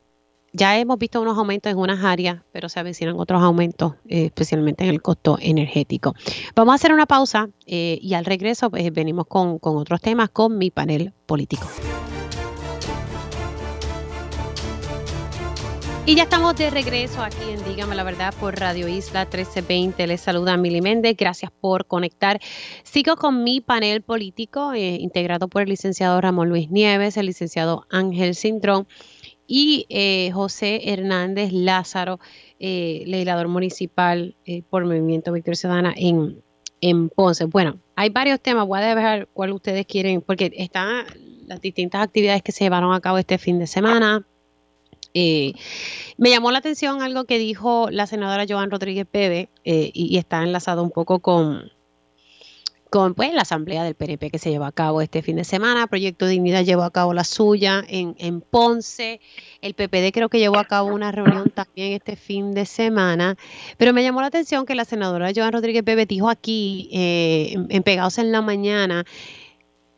ya 0.57 0.77
hemos 0.77 0.97
visto 0.97 1.21
unos 1.21 1.38
aumentos 1.38 1.71
en 1.71 1.77
unas 1.77 2.03
áreas, 2.03 2.41
pero 2.51 2.67
se 2.67 2.79
avecinan 2.79 3.19
otros 3.19 3.41
aumentos, 3.43 3.93
eh, 4.07 4.25
especialmente 4.25 4.84
en 4.84 4.89
el 4.89 5.01
costo 5.01 5.38
energético. 5.39 6.15
Vamos 6.55 6.73
a 6.73 6.75
hacer 6.75 6.91
una 6.91 7.05
pausa 7.05 7.47
eh, 7.67 7.99
y 8.01 8.15
al 8.15 8.25
regreso 8.25 8.69
pues, 8.71 8.91
venimos 8.91 9.27
con, 9.27 9.59
otros 9.61 10.01
temas 10.01 10.29
con 10.29 10.57
mi 10.57 10.71
panel 10.71 11.13
político. 11.27 11.67
Y 16.07 16.15
ya 16.15 16.23
estamos 16.23 16.55
de 16.55 16.69
regreso 16.69 17.21
aquí 17.21 17.51
en 17.51 17.63
Dígame 17.65 17.93
la 17.93 18.03
Verdad 18.03 18.34
por 18.39 18.57
Radio 18.57 18.88
Isla 18.88 19.25
1320. 19.25 20.07
Les 20.07 20.21
saluda 20.21 20.55
Mili 20.55 20.81
Méndez. 20.81 21.17
Gracias 21.17 21.51
por 21.51 21.85
conectar. 21.85 22.39
Sigo 22.84 23.17
con 23.17 23.43
mi 23.43 23.59
panel 23.59 24.01
político 24.01 24.71
eh, 24.71 24.95
integrado 25.01 25.49
por 25.49 25.63
el 25.63 25.69
licenciado 25.69 26.21
Ramón 26.21 26.47
Luis 26.47 26.71
Nieves, 26.71 27.17
el 27.17 27.25
licenciado 27.25 27.85
Ángel 27.89 28.35
Cintrón 28.35 28.88
y 29.47 29.85
eh, 29.89 30.29
José 30.33 30.91
Hernández 30.91 31.51
Lázaro, 31.53 32.19
eh, 32.59 33.03
legislador 33.07 33.47
municipal 33.47 34.35
eh, 34.45 34.61
por 34.69 34.85
Movimiento 34.85 35.31
Victoria 35.31 35.55
Ciudadana 35.55 35.93
en, 35.95 36.43
en 36.81 37.09
Ponce. 37.09 37.45
Bueno, 37.45 37.79
hay 37.95 38.09
varios 38.09 38.41
temas, 38.41 38.67
voy 38.67 38.81
a 38.81 38.93
ver 38.93 39.29
cuál 39.33 39.53
ustedes 39.53 39.85
quieren, 39.85 40.21
porque 40.21 40.51
están 40.57 41.05
las 41.47 41.61
distintas 41.61 42.01
actividades 42.01 42.43
que 42.43 42.51
se 42.51 42.65
llevaron 42.65 42.93
a 42.93 42.99
cabo 42.99 43.17
este 43.17 43.37
fin 43.37 43.57
de 43.57 43.67
semana. 43.67 44.25
me 45.13 46.29
llamó 46.29 46.51
la 46.51 46.59
atención 46.59 47.01
algo 47.01 47.23
que 47.23 47.39
dijo 47.39 47.87
la 47.89 48.05
senadora 48.05 48.45
Joan 48.47 48.69
Rodríguez 48.69 49.07
Pebe 49.09 49.49
y 49.63 50.17
está 50.17 50.43
enlazado 50.43 50.83
un 50.83 50.91
poco 50.91 51.19
con, 51.19 51.71
con 52.89 53.15
pues, 53.15 53.34
la 53.34 53.41
asamblea 53.41 53.84
del 53.84 53.95
PNP 53.95 54.30
que 54.30 54.39
se 54.39 54.49
llevó 54.49 54.65
a 54.65 54.72
cabo 54.72 55.01
este 55.01 55.22
fin 55.22 55.35
de 55.35 55.43
semana. 55.43 55.88
Proyecto 55.88 56.26
Dignidad 56.26 56.64
llevó 56.64 56.84
a 56.84 56.91
cabo 56.91 57.14
la 57.14 57.23
suya 57.23 57.84
en, 57.88 58.15
en, 58.18 58.41
Ponce. 58.41 59.19
El 59.61 59.73
PPD 59.73 60.11
creo 60.14 60.30
que 60.30 60.39
llevó 60.39 60.57
a 60.57 60.65
cabo 60.65 60.93
una 60.93 61.11
reunión 61.11 61.49
también 61.49 61.93
este 61.93 62.15
fin 62.15 62.53
de 62.53 62.65
semana. 62.65 63.35
Pero 63.77 63.93
me 63.93 64.03
llamó 64.03 64.22
la 64.22 64.27
atención 64.27 64.65
que 64.65 64.76
la 64.76 64.85
senadora 64.85 65.31
Joan 65.35 65.51
Rodríguez 65.51 65.84
Bebe 65.84 66.05
dijo 66.05 66.30
aquí, 66.30 66.89
eh, 66.91 67.55
en, 67.69 67.84
Pegados 67.84 68.18
en 68.18 68.31
la 68.31 68.41
Mañana, 68.41 69.05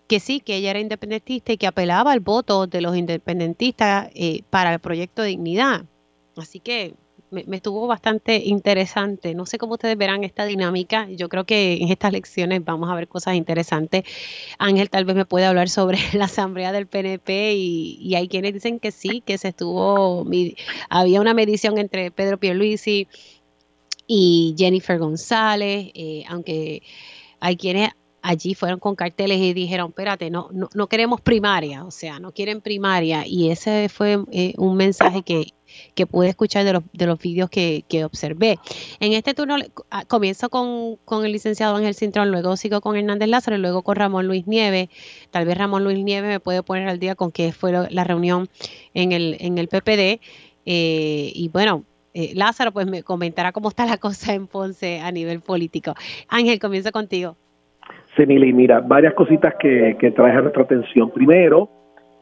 que 0.08 0.20
sí, 0.20 0.40
que 0.40 0.56
ella 0.56 0.72
era 0.72 0.80
independentista 0.80 1.54
y 1.54 1.58
que 1.58 1.68
apelaba 1.68 2.12
al 2.12 2.20
voto 2.20 2.66
de 2.66 2.82
los 2.82 2.98
independentistas 2.98 4.10
eh, 4.16 4.42
para 4.50 4.74
el 4.74 4.80
proyecto 4.80 5.24
Dignidad. 5.24 5.86
Así 6.36 6.60
que 6.60 6.96
me, 7.32 7.44
estuvo 7.56 7.88
bastante 7.88 8.38
interesante. 8.38 9.34
No 9.36 9.46
sé 9.46 9.58
cómo 9.58 9.74
ustedes 9.74 9.98
verán 9.98 10.24
esta 10.24 10.46
dinámica. 10.46 11.08
Yo 11.10 11.30
creo 11.30 11.46
que 11.46 11.78
en 11.82 11.90
estas 11.90 12.12
lecciones 12.12 12.64
vamos 12.64 12.90
a 12.90 12.96
ver 12.96 13.08
cosas 13.08 13.36
interesantes. 13.36 14.04
Ángel 14.58 14.90
tal 14.90 15.06
vez 15.06 15.16
me 15.16 15.26
puede 15.26 15.46
hablar 15.46 15.70
sobre 15.70 15.98
la 16.14 16.26
asamblea 16.26 16.72
del 16.72 16.88
PNP 16.88 17.54
y, 17.56 18.16
hay 18.16 18.28
quienes 18.28 18.54
dicen 18.54 18.80
que 18.80 18.92
sí, 18.92 19.22
que 19.22 19.38
se 19.38 19.50
estuvo, 19.50 20.26
había 20.90 21.22
una 21.22 21.34
medición 21.34 21.78
entre 21.78 22.12
Pedro 22.12 22.38
Pierluisi 22.38 23.08
y 24.08 24.56
Jennifer 24.58 24.98
González, 24.98 25.92
eh, 25.94 26.24
aunque 26.28 26.82
hay 27.40 27.56
quienes 27.56 27.92
allí 28.22 28.56
fueron 28.56 28.80
con 28.80 28.96
carteles 28.96 29.40
y 29.40 29.54
dijeron, 29.54 29.90
espérate, 29.90 30.30
no, 30.30 30.50
no, 30.52 30.70
no 30.74 30.88
queremos 30.88 31.22
primaria, 31.22 31.86
o 31.86 31.92
sea, 31.92 32.20
no 32.20 32.32
quieren 32.32 32.62
primaria. 32.62 33.26
Y 33.26 33.50
ese 33.52 33.90
fue 33.90 34.20
eh, 34.32 34.54
un 34.58 34.76
mensaje 34.76 35.24
que 35.24 35.54
que 35.96 36.08
pude 36.08 36.30
escuchar 36.30 36.66
de 36.66 36.74
los, 36.74 36.84
de 36.94 37.06
los 37.06 37.20
vídeos 37.20 37.50
que, 37.50 37.84
observé. 38.04 38.60
En 39.00 39.14
este 39.14 39.34
turno 39.34 39.58
ah, 39.92 40.06
comienzo 40.06 40.50
con, 40.50 41.26
el 41.26 41.32
licenciado 41.32 41.76
Ángel 41.76 41.96
Cintrón, 41.96 42.32
luego 42.32 42.58
sigo 42.58 42.82
con 42.82 42.96
Hernández 42.96 43.30
Lázaro 43.30 43.58
y 43.58 43.60
luego 43.60 43.84
con 43.84 43.96
Ramón 43.96 44.28
Luis 44.28 44.48
Nieves. 44.48 44.90
Tal 45.32 45.46
vez 45.46 45.58
Ramón 45.58 45.84
Luis 45.84 46.04
Nieves 46.04 46.30
me 46.30 46.40
puede 46.40 46.64
poner 46.64 46.88
al 46.88 47.00
día 47.00 47.16
con 47.16 47.32
qué 47.32 47.52
fue 47.52 47.72
la 47.72 48.04
reunión 48.04 48.50
en 48.94 49.12
el, 49.12 49.38
en 49.40 49.58
el 49.58 49.68
PPD. 49.68 50.22
Eh, 50.66 51.32
y 51.34 51.50
bueno, 51.50 51.84
eh, 52.14 52.34
Lázaro 52.36 52.72
pues 52.72 52.88
me 52.88 53.04
comentará 53.04 53.52
cómo 53.52 53.70
está 53.70 53.86
la 53.86 53.98
cosa 53.98 54.34
en 54.34 54.48
Ponce 54.48 55.00
a 55.00 55.12
nivel 55.12 55.42
político. 55.42 55.94
Ángel, 56.28 56.60
comienzo 56.60 56.92
contigo. 56.92 57.38
Sí, 58.20 58.26
Mili, 58.26 58.52
mira, 58.52 58.82
varias 58.82 59.14
cositas 59.14 59.56
que, 59.56 59.96
que 59.98 60.08
a 60.18 60.42
nuestra 60.42 60.64
atención. 60.64 61.10
Primero, 61.10 61.70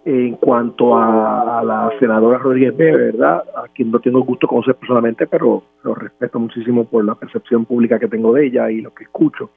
en 0.06 0.36
cuanto 0.36 0.96
a, 0.96 1.64
la 1.66 1.90
senadora 1.98 2.38
Rodríguez 2.38 2.78
B, 2.78 2.92
¿verdad? 2.92 3.44
A 3.56 3.68
quien 3.74 3.90
no 3.90 4.00
tengo 4.00 4.22
gusto 4.22 4.48
conocer 4.48 4.76
personalmente, 4.76 5.26
pero 5.26 5.64
lo 5.82 5.96
respeto 5.96 6.40
muchísimo 6.40 6.86
por 6.86 7.04
la 7.04 7.16
percepción 7.16 7.66
pública 7.66 7.98
que 7.98 8.08
tengo 8.08 8.32
de 8.32 8.46
ella 8.46 8.70
y 8.70 8.82
lo 8.82 8.94
que 8.94 9.06
escucho. 9.06 9.50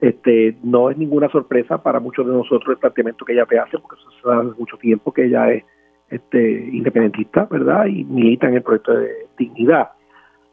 Este, 0.00 0.56
no 0.62 0.88
es 0.88 0.96
ninguna 0.96 1.28
sorpresa 1.30 1.82
para 1.82 1.98
muchos 1.98 2.28
de 2.28 2.32
nosotros 2.32 2.68
el 2.68 2.78
planteamiento 2.78 3.24
que 3.24 3.32
ella 3.32 3.42
hace, 3.42 3.76
porque 3.78 4.00
eso 4.00 4.30
hace 4.30 4.56
mucho 4.56 4.76
tiempo 4.76 5.12
que 5.12 5.24
ella 5.24 5.50
es 5.50 5.64
este, 6.10 6.68
independentista, 6.72 7.48
¿verdad? 7.50 7.86
Y 7.86 8.04
milita 8.04 8.46
en 8.46 8.54
el 8.54 8.62
proyecto 8.62 8.92
de 8.92 9.10
dignidad. 9.36 9.88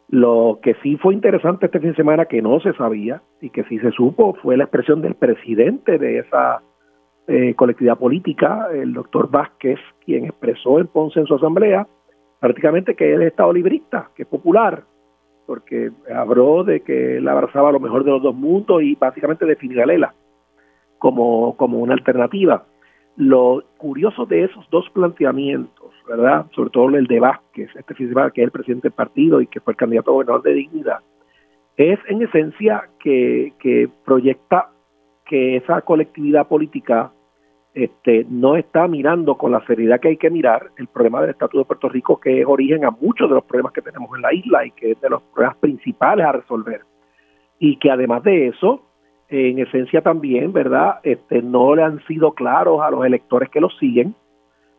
Lo 0.09 0.59
que 0.63 0.75
sí 0.81 0.97
fue 0.97 1.13
interesante 1.13 1.67
este 1.67 1.79
fin 1.79 1.91
de 1.91 1.95
semana, 1.95 2.25
que 2.25 2.41
no 2.41 2.59
se 2.59 2.73
sabía 2.73 3.21
y 3.41 3.51
que 3.51 3.63
sí 3.65 3.77
se 3.79 3.91
supo, 3.91 4.33
fue 4.41 4.57
la 4.57 4.63
expresión 4.63 5.01
del 5.01 5.15
presidente 5.15 5.99
de 5.99 6.19
esa 6.19 6.61
eh, 7.27 7.53
colectividad 7.53 7.97
política, 7.97 8.69
el 8.73 8.93
doctor 8.93 9.29
Vázquez, 9.29 9.79
quien 10.03 10.25
expresó 10.25 10.79
en 10.79 10.87
Ponce 10.87 11.19
en 11.19 11.27
su 11.27 11.35
asamblea 11.35 11.87
prácticamente 12.39 12.95
que 12.95 13.13
él 13.13 13.21
es 13.21 13.29
estado 13.29 13.53
librista, 13.53 14.09
que 14.15 14.23
es 14.23 14.27
popular, 14.27 14.83
porque 15.45 15.91
habló 16.13 16.63
de 16.63 16.81
que 16.81 17.17
él 17.17 17.27
abrazaba 17.27 17.71
lo 17.71 17.79
mejor 17.79 18.03
de 18.03 18.11
los 18.11 18.21
dos 18.21 18.35
mundos 18.35 18.81
y 18.81 18.95
básicamente 18.95 19.45
definió 19.45 19.83
a 19.83 19.85
Lela 19.85 20.13
como, 20.99 21.55
como 21.57 21.79
una 21.79 21.93
alternativa. 21.93 22.65
Lo 23.15 23.63
curioso 23.77 24.25
de 24.25 24.45
esos 24.45 24.69
dos 24.69 24.89
planteamientos, 24.91 25.78
¿verdad? 26.09 26.47
Sobre 26.55 26.71
todo 26.71 26.89
el 26.89 27.05
de 27.05 27.19
Vázquez, 27.19 27.69
este 27.75 27.93
festival 27.93 28.33
que 28.33 28.41
es 28.41 28.45
el 28.45 28.51
presidente 28.51 28.87
del 28.87 28.95
partido 28.95 29.41
y 29.41 29.47
que 29.47 29.59
fue 29.59 29.73
el 29.73 29.77
candidato 29.77 30.09
a 30.09 30.13
gobernador 30.13 30.41
de 30.41 30.53
dignidad, 30.55 30.99
es 31.77 31.99
en 32.07 32.23
esencia 32.23 32.89
que, 32.99 33.53
proyecta 34.03 34.71
que 35.25 35.57
esa 35.57 35.81
colectividad 35.81 36.47
política 36.47 37.11
este, 37.75 38.25
no 38.27 38.55
está 38.55 38.87
mirando 38.87 39.37
con 39.37 39.51
la 39.51 39.63
seriedad 39.67 39.99
que 39.99 40.07
hay 40.09 40.17
que 40.17 40.31
mirar 40.31 40.71
el 40.77 40.87
problema 40.87 41.21
del 41.21 41.29
estatus 41.29 41.61
de 41.61 41.65
Puerto 41.65 41.87
Rico, 41.87 42.19
que 42.19 42.41
es 42.41 42.47
origen 42.47 42.83
a 42.83 42.89
muchos 42.89 43.29
de 43.29 43.35
los 43.35 43.43
problemas 43.43 43.71
que 43.71 43.83
tenemos 43.83 44.09
en 44.15 44.23
la 44.23 44.33
isla 44.33 44.65
y 44.65 44.71
que 44.71 44.91
es 44.91 45.01
de 45.01 45.09
los 45.11 45.21
problemas 45.21 45.57
principales 45.57 46.25
a 46.25 46.31
resolver. 46.31 46.81
Y 47.59 47.77
que 47.77 47.91
además 47.91 48.23
de 48.23 48.47
eso, 48.47 48.81
en 49.27 49.59
esencia 49.59 50.01
también, 50.01 50.51
¿verdad? 50.51 50.99
Este, 51.03 51.43
no 51.43 51.75
le 51.75 51.83
han 51.83 52.03
sido 52.07 52.33
claros 52.33 52.81
a 52.81 52.89
los 52.89 53.05
electores 53.05 53.49
que 53.49 53.61
los 53.61 53.77
siguen 53.77 54.15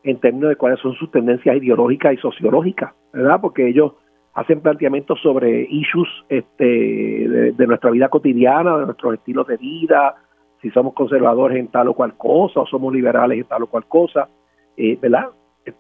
en 0.03 0.19
términos 0.19 0.51
de 0.51 0.57
cuáles 0.57 0.81
son 0.81 0.95
sus 0.95 1.11
tendencias 1.11 1.57
ideológicas 1.57 2.15
y 2.15 2.17
sociológicas, 2.19 2.95
¿verdad? 3.13 3.41
Porque 3.41 3.69
ellos 3.69 3.93
hacen 4.35 4.61
planteamientos 4.61 5.21
sobre 5.21 5.67
issues 5.69 6.09
este, 6.29 6.65
de, 6.65 7.67
nuestra 7.67 7.91
vida 7.91 8.09
cotidiana, 8.09 8.79
de 8.79 8.87
nuestros 8.87 9.15
estilos 9.15 9.47
de 9.47 9.57
vida, 9.57 10.15
si 10.63 10.71
somos 10.71 10.95
conservadores 10.95 11.59
en 11.59 11.69
tal 11.69 11.89
o 11.89 11.95
cual 11.95 12.17
cosa 12.17 12.61
o 12.61 12.67
somos 12.67 12.93
liberales 12.93 13.39
en 13.39 13.45
tal 13.45 13.65
o 13.65 13.67
cual 13.67 13.87
cosa, 13.87 14.29
eh, 14.77 14.97
¿verdad? 15.01 15.31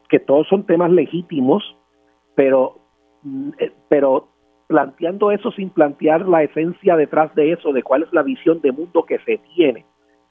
Que 0.08 0.18
todos 0.18 0.46
son 0.48 0.66
temas 0.66 0.90
legítimos, 0.90 1.76
pero, 2.34 2.76
mm, 3.22 3.50
eh, 3.58 3.72
pero 3.88 4.28
planteando 4.66 5.30
eso 5.32 5.50
sin 5.52 5.70
plantear 5.70 6.28
la 6.28 6.42
esencia 6.42 6.96
detrás 6.96 7.34
de 7.34 7.52
eso, 7.52 7.72
de 7.72 7.82
cuál 7.82 8.02
es 8.02 8.12
la 8.12 8.22
visión 8.22 8.60
de 8.60 8.72
mundo 8.72 9.04
que 9.04 9.18
se 9.20 9.38
tiene 9.54 9.84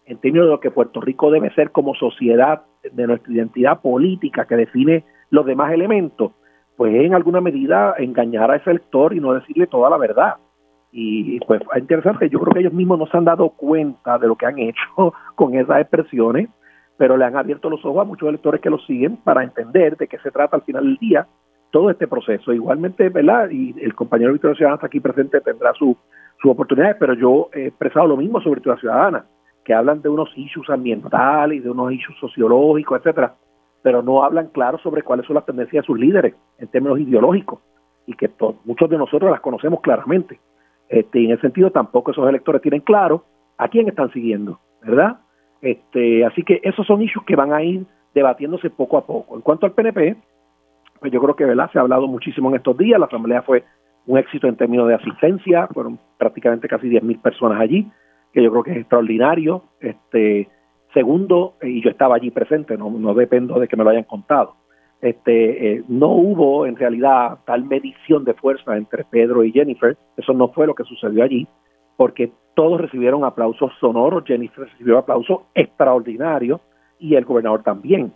en 0.10 0.18
términos 0.18 0.48
de 0.48 0.52
lo 0.52 0.60
que 0.60 0.72
Puerto 0.72 1.00
Rico 1.00 1.30
debe 1.30 1.54
ser 1.54 1.70
como 1.70 1.94
sociedad, 1.94 2.64
de 2.82 3.08
nuestra 3.08 3.32
identidad 3.32 3.80
política 3.80 4.46
que 4.46 4.56
define 4.56 5.06
los 5.30 5.46
demás 5.46 5.72
elementos, 5.72 6.32
pues 6.76 6.96
en 6.96 7.14
alguna 7.14 7.42
medida 7.42 7.94
engañar 7.98 8.50
a 8.50 8.56
ese 8.56 8.72
elector 8.72 9.14
y 9.14 9.20
no 9.20 9.34
decirle 9.34 9.68
toda 9.68 9.90
la 9.90 9.98
verdad. 9.98 10.38
Y 10.92 11.40
pues 11.42 11.62
es 11.62 11.82
interesante, 11.82 12.28
yo 12.30 12.40
creo 12.40 12.54
que 12.54 12.60
ellos 12.62 12.74
mismos 12.74 12.98
no 12.98 13.06
se 13.06 13.18
han 13.18 13.26
dado 13.26 13.50
cuenta 13.50 14.18
de 14.18 14.28
lo 14.28 14.36
que 14.36 14.48
han 14.48 14.58
hecho 14.58 15.14
con 15.36 15.54
esas 15.54 15.82
expresiones, 15.82 16.50
pero 16.98 17.16
le 17.16 17.26
han 17.26 17.38
abierto 17.38 17.70
los 17.70 17.86
ojos 17.86 18.02
a 18.02 18.06
muchos 18.06 18.30
electores 18.30 18.62
que 18.62 18.72
lo 18.72 18.80
siguen 18.80 19.18
para 19.18 19.44
entender 19.44 19.96
de 19.96 20.08
qué 20.08 20.18
se 20.18 20.32
trata 20.32 20.56
al 20.56 20.64
final 20.64 20.86
del 20.86 20.98
día 20.98 21.28
todo 21.70 21.92
este 21.92 22.08
proceso. 22.08 22.52
Igualmente, 22.52 23.10
¿verdad? 23.10 23.52
Y 23.52 23.76
el 23.80 23.94
compañero 23.94 24.34
Victoria 24.34 24.56
Ciudadana 24.56 24.76
está 24.78 24.88
aquí 24.88 25.00
presente, 25.00 25.40
tendrá 25.42 25.72
su, 25.74 25.96
su 26.42 26.50
oportunidad, 26.50 26.98
pero 27.00 27.14
yo 27.14 27.50
he 27.54 27.68
expresado 27.68 28.08
lo 28.08 28.18
mismo 28.18 28.42
sobre 28.42 28.56
Victoria 28.56 28.80
Ciudadana, 28.80 29.26
que 29.70 29.76
hablan 29.76 30.02
de 30.02 30.10
unos 30.10 30.36
issues 30.36 30.68
ambientales, 30.72 31.64
de 31.64 31.70
unos 31.70 31.92
issues 31.92 32.18
sociológicos, 32.20 32.98
etcétera, 32.98 33.36
pero 33.84 34.02
no 34.02 34.24
hablan 34.24 34.48
claro 34.48 34.80
sobre 34.80 35.04
cuáles 35.04 35.28
son 35.28 35.36
las 35.36 35.46
tendencias 35.46 35.84
de 35.84 35.86
sus 35.86 36.00
líderes 36.00 36.34
en 36.58 36.70
términos 36.70 37.00
ideológicos 37.00 37.60
y 38.08 38.16
que 38.16 38.32
muchos 38.66 38.90
de 38.90 38.98
nosotros 38.98 39.30
las 39.30 39.42
conocemos 39.42 39.82
claramente. 39.82 40.40
Este, 40.88 41.20
y 41.20 41.26
en 41.26 41.34
ese 41.34 41.42
sentido 41.42 41.70
tampoco 41.70 42.10
esos 42.10 42.28
electores 42.28 42.64
tienen 42.64 42.82
claro 42.82 43.26
a 43.60 43.68
quién 43.68 43.88
están 43.88 44.12
siguiendo, 44.12 44.60
¿verdad? 44.82 45.20
Este, 45.62 46.26
así 46.26 46.42
que 46.42 46.62
esos 46.64 46.88
son 46.88 47.04
issues 47.04 47.24
que 47.28 47.36
van 47.36 47.54
a 47.54 47.62
ir 47.62 47.86
debatiéndose 48.16 48.72
poco 48.72 48.98
a 48.98 49.06
poco. 49.06 49.36
En 49.36 49.42
cuanto 49.42 49.68
al 49.68 49.74
PNP, 49.74 50.16
pues 51.00 51.12
yo 51.12 51.22
creo 51.22 51.36
que 51.36 51.46
¿verdad? 51.46 51.70
se 51.72 51.78
ha 51.78 51.84
hablado 51.84 52.08
muchísimo 52.08 52.50
en 52.50 52.56
estos 52.56 52.76
días, 52.76 53.00
la 53.00 53.06
asamblea 53.06 53.44
fue 53.44 53.64
un 54.08 54.18
éxito 54.18 54.48
en 54.48 54.56
términos 54.56 54.88
de 54.88 54.96
asistencia, 54.96 55.68
fueron 55.68 56.00
prácticamente 56.18 56.68
casi 56.68 56.90
10.000 56.90 57.22
personas 57.22 57.62
allí, 57.62 57.88
que 58.34 58.44
yo 58.44 58.52
creo 58.52 58.64
que 58.64 58.72
es 58.72 58.78
extraordinario. 58.78 59.64
Este, 59.80 60.50
segundo, 60.94 61.56
y 61.62 61.82
yo 61.82 61.90
estaba 61.90 62.16
allí 62.16 62.32
presente, 62.32 62.78
no, 62.78 62.90
no 62.90 63.14
dependo 63.14 63.60
de 63.60 63.68
que 63.68 63.78
me 63.78 63.84
lo 63.84 63.90
hayan 63.90 64.04
contado 64.04 64.56
este, 65.02 65.76
eh, 65.76 65.84
no 65.88 66.10
hubo 66.10 66.66
en 66.66 66.76
realidad 66.76 67.40
tal 67.46 67.64
medición 67.64 68.26
de 68.26 68.34
fuerza 68.34 68.76
entre 68.76 69.06
Pedro 69.06 69.44
y 69.44 69.52
Jennifer, 69.52 69.98
eso 70.18 70.34
no 70.34 70.50
fue 70.50 70.68
lo 70.68 70.76
que 70.76 70.84
sucedió 70.84 71.24
allí, 71.24 71.48
porque 71.96 72.32
todos 72.54 72.82
recibieron 72.82 73.24
aplausos 73.24 73.72
sonoros, 73.80 74.26
Jennifer 74.26 74.66
recibió 74.66 74.98
aplausos 74.98 75.42
extraordinarios 75.56 76.60
y 77.00 77.16
el 77.16 77.26
gobernador 77.26 77.64
también. 77.64 78.14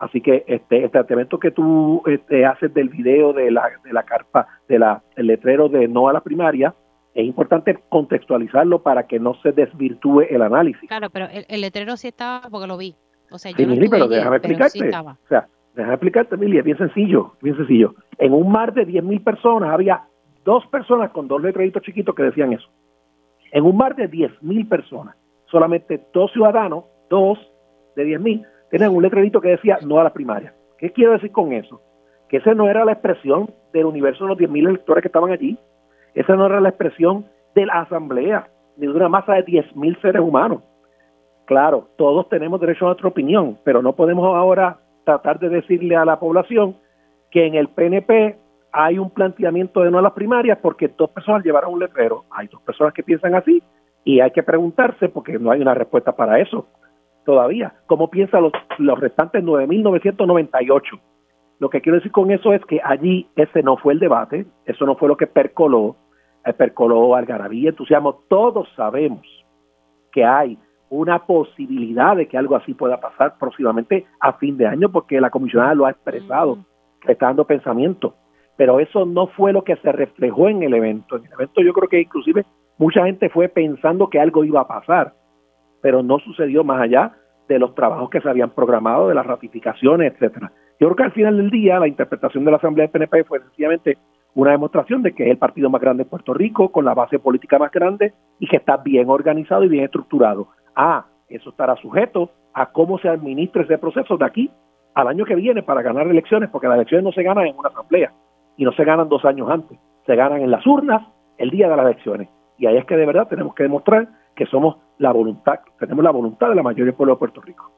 Así 0.00 0.20
que 0.20 0.44
este 0.48 0.84
el 0.84 0.90
tratamiento 0.90 1.38
que 1.38 1.52
tú 1.52 2.02
este, 2.06 2.44
haces 2.44 2.74
del 2.74 2.88
video 2.88 3.32
de 3.32 3.52
la, 3.52 3.70
de 3.84 3.92
la 3.92 4.02
carpa, 4.02 4.48
de 4.68 4.80
la, 4.80 5.02
el 5.14 5.28
letrero 5.28 5.68
de 5.68 5.86
no 5.86 6.08
a 6.08 6.12
la 6.12 6.20
primaria, 6.20 6.74
es 7.14 7.24
importante 7.24 7.78
contextualizarlo 7.88 8.82
para 8.82 9.06
que 9.06 9.18
no 9.18 9.34
se 9.42 9.52
desvirtúe 9.52 10.22
el 10.30 10.42
análisis. 10.42 10.88
Claro, 10.88 11.10
pero 11.10 11.28
el, 11.30 11.60
letrero 11.60 11.96
sí 11.96 12.08
estaba 12.08 12.48
porque 12.50 12.66
lo 12.66 12.76
vi. 12.76 12.94
O 13.30 13.38
sea, 13.38 13.52
yo 13.52 13.66
no 13.66 13.74
pero 13.90 14.08
déjame 14.08 14.36
explicarte. 14.36 14.90
o 14.90 15.28
sea, 15.28 15.48
Déjame 15.74 15.94
explicarte, 15.94 16.36
Emilia, 16.36 16.62
bien 16.62 16.78
sencillo, 16.78 17.32
bien 17.42 17.56
sencillo. 17.56 17.94
En 18.18 18.32
un 18.32 18.50
mar 18.50 18.72
de 18.74 18.86
10.000 18.86 19.24
personas 19.24 19.70
había 19.70 20.04
dos 20.44 20.64
personas 20.66 21.10
con 21.10 21.26
dos 21.26 21.42
letreritos 21.42 21.82
chiquitos 21.82 22.14
que 22.14 22.22
decían 22.22 22.52
eso. 22.52 22.68
En 23.50 23.64
un 23.64 23.76
mar 23.76 23.96
de 23.96 24.08
10.000 24.08 24.68
personas, 24.68 25.16
solamente 25.50 26.00
dos 26.12 26.32
ciudadanos, 26.32 26.84
dos 27.10 27.38
de 27.96 28.06
10.000, 28.06 28.46
tenían 28.70 28.94
un 28.94 29.02
letrerito 29.02 29.40
que 29.40 29.48
decía 29.48 29.78
no 29.84 29.98
a 29.98 30.04
la 30.04 30.12
primaria. 30.12 30.54
¿Qué 30.78 30.90
quiero 30.90 31.12
decir 31.12 31.32
con 31.32 31.52
eso? 31.52 31.80
Que 32.28 32.36
esa 32.36 32.54
no 32.54 32.68
era 32.68 32.84
la 32.84 32.92
expresión 32.92 33.50
del 33.72 33.86
universo 33.86 34.24
de 34.24 34.28
los 34.28 34.38
10.000 34.38 34.68
electores 34.68 35.02
que 35.02 35.08
estaban 35.08 35.32
allí. 35.32 35.58
Esa 36.14 36.36
no 36.36 36.46
era 36.46 36.60
la 36.60 36.70
expresión 36.70 37.26
de 37.54 37.66
la 37.66 37.80
asamblea, 37.80 38.48
ni 38.76 38.86
de 38.86 38.92
una 38.92 39.08
masa 39.08 39.34
de 39.34 39.44
10.000 39.44 40.00
seres 40.00 40.22
humanos. 40.22 40.62
Claro, 41.46 41.88
todos 41.96 42.28
tenemos 42.28 42.60
derecho 42.60 42.86
a 42.86 42.88
nuestra 42.88 43.08
opinión, 43.08 43.58
pero 43.64 43.82
no 43.82 43.94
podemos 43.94 44.24
ahora 44.34 44.78
tratar 45.04 45.38
de 45.38 45.50
decirle 45.50 45.96
a 45.96 46.04
la 46.04 46.18
población 46.18 46.76
que 47.30 47.46
en 47.46 47.54
el 47.54 47.68
PNP 47.68 48.38
hay 48.72 48.98
un 48.98 49.10
planteamiento 49.10 49.82
de 49.82 49.90
no 49.90 49.98
a 49.98 50.02
las 50.02 50.12
primarias 50.12 50.58
porque 50.60 50.88
dos 50.88 51.10
personas 51.10 51.44
llevaron 51.44 51.74
un 51.74 51.80
letrero. 51.80 52.24
Hay 52.30 52.48
dos 52.48 52.62
personas 52.62 52.94
que 52.94 53.02
piensan 53.02 53.34
así 53.34 53.62
y 54.04 54.20
hay 54.20 54.30
que 54.30 54.42
preguntarse 54.42 55.08
porque 55.08 55.38
no 55.38 55.50
hay 55.50 55.60
una 55.60 55.74
respuesta 55.74 56.12
para 56.12 56.40
eso 56.40 56.66
todavía. 57.24 57.74
¿Cómo 57.86 58.10
piensan 58.10 58.42
los, 58.42 58.52
los 58.78 58.98
restantes 58.98 59.42
9.998? 59.42 61.00
Lo 61.58 61.70
que 61.70 61.80
quiero 61.80 61.96
decir 61.96 62.12
con 62.12 62.30
eso 62.30 62.52
es 62.52 62.64
que 62.66 62.80
allí 62.82 63.28
ese 63.36 63.62
no 63.62 63.76
fue 63.76 63.94
el 63.94 64.00
debate, 64.00 64.46
eso 64.66 64.84
no 64.86 64.96
fue 64.96 65.08
lo 65.08 65.16
que 65.16 65.26
percoló, 65.26 65.96
percoló 66.52 67.14
algarabía, 67.14 67.70
entusiasmo. 67.70 68.20
Todos 68.28 68.68
sabemos 68.76 69.26
que 70.12 70.24
hay 70.24 70.58
una 70.90 71.26
posibilidad 71.26 72.16
de 72.16 72.28
que 72.28 72.38
algo 72.38 72.56
así 72.56 72.74
pueda 72.74 73.00
pasar 73.00 73.36
próximamente 73.38 74.06
a 74.20 74.34
fin 74.34 74.56
de 74.56 74.66
año, 74.66 74.90
porque 74.90 75.20
la 75.20 75.30
comisionada 75.30 75.74
lo 75.74 75.86
ha 75.86 75.90
expresado, 75.90 76.58
que 77.00 77.12
está 77.12 77.26
dando 77.26 77.46
pensamiento. 77.46 78.14
Pero 78.56 78.78
eso 78.78 79.04
no 79.04 79.26
fue 79.28 79.52
lo 79.52 79.64
que 79.64 79.76
se 79.76 79.90
reflejó 79.90 80.48
en 80.48 80.62
el 80.62 80.74
evento. 80.74 81.16
En 81.16 81.24
el 81.24 81.32
evento 81.32 81.62
yo 81.62 81.72
creo 81.72 81.88
que 81.88 82.00
inclusive 82.00 82.44
mucha 82.78 83.04
gente 83.04 83.28
fue 83.28 83.48
pensando 83.48 84.08
que 84.08 84.20
algo 84.20 84.44
iba 84.44 84.60
a 84.60 84.68
pasar, 84.68 85.14
pero 85.82 86.02
no 86.02 86.18
sucedió 86.18 86.62
más 86.62 86.80
allá 86.80 87.12
de 87.48 87.58
los 87.58 87.74
trabajos 87.74 88.10
que 88.10 88.20
se 88.20 88.28
habían 88.28 88.50
programado, 88.50 89.08
de 89.08 89.14
las 89.14 89.26
ratificaciones, 89.26 90.12
etcétera. 90.12 90.52
Yo 90.80 90.88
creo 90.88 90.96
que 90.96 91.02
al 91.02 91.12
final 91.12 91.36
del 91.36 91.50
día 91.50 91.78
la 91.78 91.88
interpretación 91.88 92.44
de 92.44 92.50
la 92.50 92.56
Asamblea 92.56 92.86
del 92.86 92.92
PNP 92.92 93.24
fue 93.24 93.40
sencillamente 93.40 93.98
una 94.34 94.50
demostración 94.50 95.02
de 95.02 95.12
que 95.12 95.24
es 95.24 95.30
el 95.30 95.38
partido 95.38 95.70
más 95.70 95.80
grande 95.80 96.04
de 96.04 96.10
Puerto 96.10 96.34
Rico, 96.34 96.70
con 96.70 96.84
la 96.84 96.94
base 96.94 97.18
política 97.18 97.58
más 97.58 97.70
grande 97.70 98.14
y 98.38 98.48
que 98.48 98.56
está 98.56 98.78
bien 98.78 99.08
organizado 99.08 99.64
y 99.64 99.68
bien 99.68 99.84
estructurado. 99.84 100.48
Ah, 100.74 101.06
eso 101.28 101.50
estará 101.50 101.76
sujeto 101.76 102.30
a 102.52 102.70
cómo 102.72 102.98
se 102.98 103.08
administra 103.08 103.62
ese 103.62 103.78
proceso 103.78 104.16
de 104.16 104.24
aquí 104.24 104.50
al 104.94 105.08
año 105.08 105.24
que 105.24 105.34
viene 105.34 105.62
para 105.62 105.82
ganar 105.82 106.06
elecciones, 106.06 106.50
porque 106.50 106.68
las 106.68 106.76
elecciones 106.76 107.04
no 107.04 107.12
se 107.12 107.22
ganan 107.22 107.46
en 107.46 107.56
una 107.56 107.68
asamblea 107.68 108.12
y 108.56 108.64
no 108.64 108.72
se 108.72 108.84
ganan 108.84 109.08
dos 109.08 109.24
años 109.24 109.48
antes, 109.50 109.78
se 110.06 110.14
ganan 110.14 110.40
en 110.40 110.50
las 110.50 110.64
urnas 110.66 111.02
el 111.38 111.50
día 111.50 111.68
de 111.68 111.76
las 111.76 111.86
elecciones. 111.86 112.28
Y 112.58 112.66
ahí 112.66 112.76
es 112.76 112.84
que 112.84 112.96
de 112.96 113.06
verdad 113.06 113.26
tenemos 113.28 113.54
que 113.54 113.64
demostrar 113.64 114.08
que 114.36 114.46
somos 114.46 114.76
la 114.98 115.12
voluntad, 115.12 115.60
tenemos 115.78 116.04
la 116.04 116.10
voluntad 116.10 116.48
de 116.48 116.54
la 116.54 116.62
mayoría 116.62 116.86
del 116.86 116.94
pueblo 116.94 117.14
de 117.14 117.18
Puerto 117.18 117.40
Rico. 117.40 117.72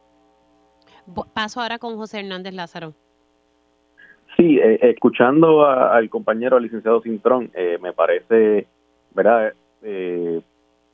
Paso 1.32 1.60
ahora 1.60 1.78
con 1.78 1.96
José 1.96 2.20
Hernández 2.20 2.52
Lázaro. 2.52 2.94
Sí, 4.36 4.58
eh, 4.58 4.78
escuchando 4.82 5.66
al 5.66 6.10
compañero, 6.10 6.56
al 6.56 6.62
licenciado 6.62 7.00
Cintrón, 7.00 7.50
eh, 7.54 7.78
me 7.80 7.92
parece, 7.92 8.66
¿verdad? 9.14 9.54
Eh, 9.82 10.40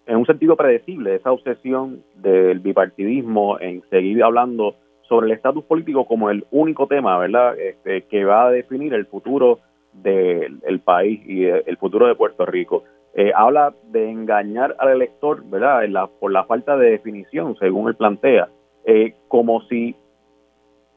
en 0.06 0.16
un 0.16 0.26
sentido 0.26 0.56
predecible 0.56 1.16
esa 1.16 1.32
obsesión 1.32 2.02
del 2.16 2.60
bipartidismo 2.60 3.58
en 3.60 3.82
seguir 3.90 4.22
hablando 4.22 4.76
sobre 5.08 5.26
el 5.26 5.32
estatus 5.32 5.64
político 5.64 6.06
como 6.06 6.30
el 6.30 6.44
único 6.50 6.86
tema, 6.86 7.18
¿verdad?, 7.18 7.58
este, 7.58 8.02
que 8.02 8.24
va 8.24 8.46
a 8.46 8.50
definir 8.50 8.94
el 8.94 9.06
futuro 9.06 9.58
del 9.92 10.80
país 10.84 11.20
y 11.26 11.44
el 11.44 11.76
futuro 11.76 12.06
de 12.06 12.14
Puerto 12.14 12.46
Rico. 12.46 12.84
Eh, 13.14 13.30
habla 13.34 13.74
de 13.90 14.10
engañar 14.10 14.74
al 14.78 14.88
elector, 14.88 15.44
¿verdad?, 15.44 15.82
por 16.18 16.32
la 16.32 16.44
falta 16.44 16.76
de 16.76 16.90
definición, 16.90 17.56
según 17.58 17.88
él 17.88 17.94
plantea, 17.94 18.48
eh, 18.86 19.14
como 19.28 19.60
si 19.62 19.94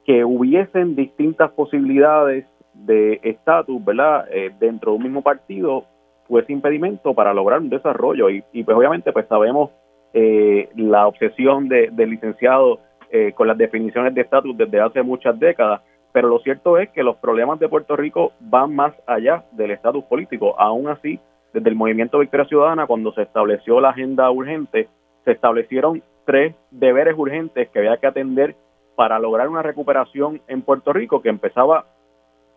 que 0.06 0.24
hubiesen 0.24 0.96
distintas 0.96 1.52
posibilidades 1.52 2.46
de 2.74 3.20
estatus, 3.24 3.84
¿verdad?, 3.84 4.26
eh, 4.32 4.52
dentro 4.60 4.92
de 4.92 4.98
un 4.98 5.04
mismo 5.04 5.22
partido 5.22 5.86
fuese 6.28 6.54
impedimento 6.54 7.14
para 7.14 7.34
lograr 7.34 7.60
un 7.60 7.70
desarrollo. 7.70 8.30
Y, 8.30 8.44
y 8.54 8.64
pues 8.64 8.78
obviamente 8.78 9.12
pues 9.12 9.28
sabemos 9.28 9.72
eh, 10.14 10.70
la 10.76 11.08
obsesión 11.08 11.68
de, 11.68 11.90
del 11.92 12.12
licenciado 12.12 12.80
eh, 13.12 13.34
con 13.34 13.48
las 13.48 13.58
definiciones 13.58 14.14
de 14.14 14.22
estatus 14.22 14.56
desde 14.58 14.80
hace 14.80 15.04
muchas 15.04 15.40
décadas, 15.40 15.82
pero 16.12 16.28
lo 16.28 16.40
cierto 16.40 16.78
es 16.78 16.90
que 16.90 17.04
los 17.04 17.18
problemas 17.18 17.60
de 17.60 17.70
Puerto 17.70 17.96
Rico 17.96 18.32
van 18.40 18.76
más 18.76 18.94
allá 19.06 19.44
del 19.52 19.72
estatus 19.72 20.04
político. 20.06 20.56
Aún 20.60 20.88
así, 20.88 21.20
desde 21.54 21.70
el 21.70 21.76
movimiento 21.76 22.20
Victoria 22.20 22.46
Ciudadana, 22.48 22.88
cuando 22.88 23.12
se 23.14 23.24
estableció 23.24 23.80
la 23.80 23.90
agenda 23.90 24.30
urgente, 24.32 24.88
se 25.26 25.32
establecieron 25.32 26.02
tres 26.26 26.56
deberes 26.72 27.16
urgentes 27.18 27.70
que 27.70 27.80
había 27.80 27.98
que 27.98 28.08
atender 28.08 28.56
para 28.96 29.20
lograr 29.20 29.50
una 29.50 29.62
recuperación 29.62 30.42
en 30.48 30.62
Puerto 30.62 30.94
Rico 30.94 31.22
que 31.22 31.30
empezaba 31.30 31.86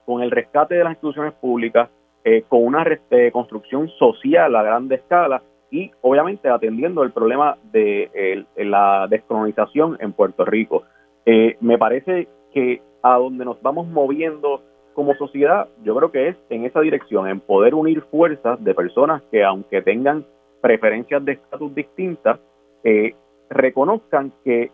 con 0.05 0.23
el 0.23 0.31
rescate 0.31 0.77
de 0.77 0.85
las 0.85 0.93
instituciones 0.93 1.35
públicas, 1.35 1.91
eh, 2.25 2.45
con 2.49 2.65
una 2.65 2.85
construcción 3.33 3.89
social 3.99 4.55
a 4.57 4.63
grande 4.63 4.97
escala 4.97 5.43
y 5.71 5.91
obviamente 6.01 6.49
atendiendo 6.49 7.03
el 7.03 7.13
problema 7.13 7.59
de 7.73 8.47
la 8.57 9.07
descolonización 9.09 9.99
en 10.01 10.13
Puerto 10.13 10.45
Rico. 10.45 10.85
Eh, 11.27 11.57
me 11.61 11.77
parece 11.77 12.29
que 12.55 12.81
a 13.03 13.17
donde 13.17 13.45
nos 13.45 13.61
vamos 13.61 13.87
moviendo 13.87 14.63
como 14.95 15.15
sociedad, 15.15 15.69
yo 15.85 15.95
creo 15.95 16.11
que 16.11 16.29
es 16.29 16.37
en 16.51 16.65
esa 16.65 16.81
dirección, 16.81 17.29
en 17.29 17.41
poder 17.41 17.75
unir 17.75 18.03
fuerzas 18.11 18.63
de 18.65 18.75
personas 18.75 19.23
que 19.31 19.45
aunque 19.45 19.83
tengan 19.83 20.25
preferencias 20.61 21.25
de 21.25 21.33
estatus 21.33 21.75
distintas, 21.75 22.41
eh, 22.83 23.15
reconozcan 23.51 24.33
que 24.45 24.73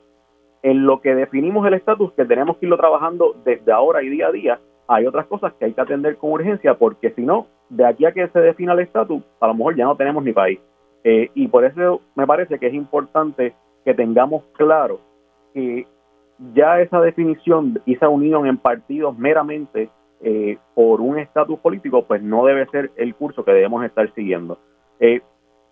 en 0.64 0.86
lo 0.86 1.02
que 1.02 1.14
definimos 1.14 1.66
el 1.66 1.74
estatus, 1.74 2.10
que 2.14 2.24
tenemos 2.24 2.56
que 2.56 2.64
irlo 2.64 2.78
trabajando 2.78 3.36
desde 3.44 3.70
ahora 3.70 4.02
y 4.02 4.08
día 4.08 4.28
a 4.28 4.32
día, 4.32 4.60
hay 4.88 5.06
otras 5.06 5.26
cosas 5.26 5.52
que 5.52 5.66
hay 5.66 5.74
que 5.74 5.80
atender 5.82 6.16
con 6.16 6.32
urgencia, 6.32 6.72
porque 6.72 7.10
si 7.10 7.20
no, 7.20 7.46
de 7.68 7.84
aquí 7.86 8.06
a 8.06 8.12
que 8.12 8.26
se 8.28 8.40
defina 8.40 8.72
el 8.72 8.80
estatus, 8.80 9.22
a 9.40 9.46
lo 9.46 9.54
mejor 9.54 9.76
ya 9.76 9.84
no 9.84 9.94
tenemos 9.94 10.24
ni 10.24 10.32
país. 10.32 10.58
Eh, 11.04 11.30
y 11.34 11.48
por 11.48 11.66
eso 11.66 12.00
me 12.14 12.26
parece 12.26 12.58
que 12.58 12.68
es 12.68 12.72
importante 12.72 13.54
que 13.84 13.92
tengamos 13.92 14.42
claro 14.54 15.00
que 15.52 15.86
ya 16.54 16.80
esa 16.80 16.98
definición, 16.98 17.82
esa 17.84 18.08
unión 18.08 18.46
en 18.46 18.56
partidos 18.56 19.18
meramente 19.18 19.90
eh, 20.22 20.56
por 20.74 21.02
un 21.02 21.18
estatus 21.18 21.58
político, 21.58 22.06
pues 22.06 22.22
no 22.22 22.46
debe 22.46 22.66
ser 22.70 22.90
el 22.96 23.14
curso 23.14 23.44
que 23.44 23.52
debemos 23.52 23.84
estar 23.84 24.10
siguiendo. 24.14 24.58
Eh, 24.98 25.20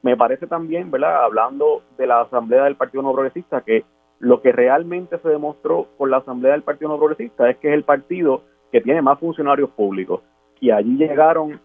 me 0.02 0.18
parece 0.18 0.46
también, 0.46 0.90
¿verdad? 0.90 1.24
Hablando 1.24 1.82
de 1.96 2.06
la 2.06 2.20
Asamblea 2.20 2.64
del 2.64 2.76
Partido 2.76 3.02
No 3.02 3.14
Progresista, 3.14 3.62
que 3.62 3.84
lo 4.22 4.40
que 4.40 4.52
realmente 4.52 5.18
se 5.18 5.28
demostró 5.28 5.88
con 5.98 6.08
la 6.08 6.18
Asamblea 6.18 6.52
del 6.52 6.62
Partido 6.62 6.92
No 6.92 6.96
Progresista 6.96 7.50
es 7.50 7.56
que 7.56 7.68
es 7.68 7.74
el 7.74 7.82
partido 7.82 8.42
que 8.70 8.80
tiene 8.80 9.02
más 9.02 9.18
funcionarios 9.18 9.70
públicos. 9.70 10.22
Y 10.60 10.70
allí 10.70 10.96
llegaron 10.96 11.60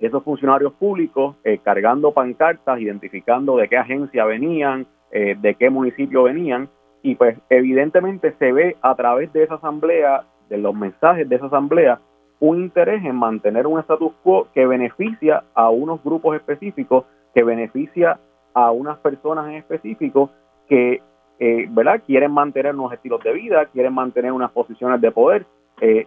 esos 0.00 0.24
funcionarios 0.24 0.72
públicos 0.72 1.36
eh, 1.44 1.58
cargando 1.62 2.10
pancartas, 2.10 2.80
identificando 2.80 3.56
de 3.56 3.68
qué 3.68 3.76
agencia 3.76 4.24
venían, 4.24 4.88
eh, 5.12 5.36
de 5.40 5.54
qué 5.54 5.70
municipio 5.70 6.24
venían, 6.24 6.68
y 7.02 7.14
pues 7.14 7.38
evidentemente 7.50 8.34
se 8.40 8.50
ve 8.50 8.76
a 8.82 8.96
través 8.96 9.32
de 9.32 9.44
esa 9.44 9.54
asamblea, 9.54 10.24
de 10.48 10.58
los 10.58 10.74
mensajes 10.74 11.28
de 11.28 11.36
esa 11.36 11.46
asamblea, 11.46 12.00
un 12.40 12.62
interés 12.62 13.04
en 13.04 13.14
mantener 13.14 13.64
un 13.68 13.78
status 13.78 14.12
quo 14.24 14.48
que 14.52 14.66
beneficia 14.66 15.44
a 15.54 15.70
unos 15.70 16.02
grupos 16.02 16.34
específicos, 16.34 17.04
que 17.32 17.44
beneficia 17.44 18.18
a 18.54 18.72
unas 18.72 18.98
personas 18.98 19.46
en 19.46 19.54
específico 19.54 20.30
que 20.68 21.00
eh, 21.38 21.66
¿verdad? 21.70 22.02
quieren 22.06 22.32
mantener 22.32 22.74
unos 22.74 22.92
estilos 22.92 23.22
de 23.22 23.32
vida, 23.32 23.66
quieren 23.66 23.92
mantener 23.92 24.32
unas 24.32 24.50
posiciones 24.52 25.00
de 25.00 25.10
poder, 25.10 25.46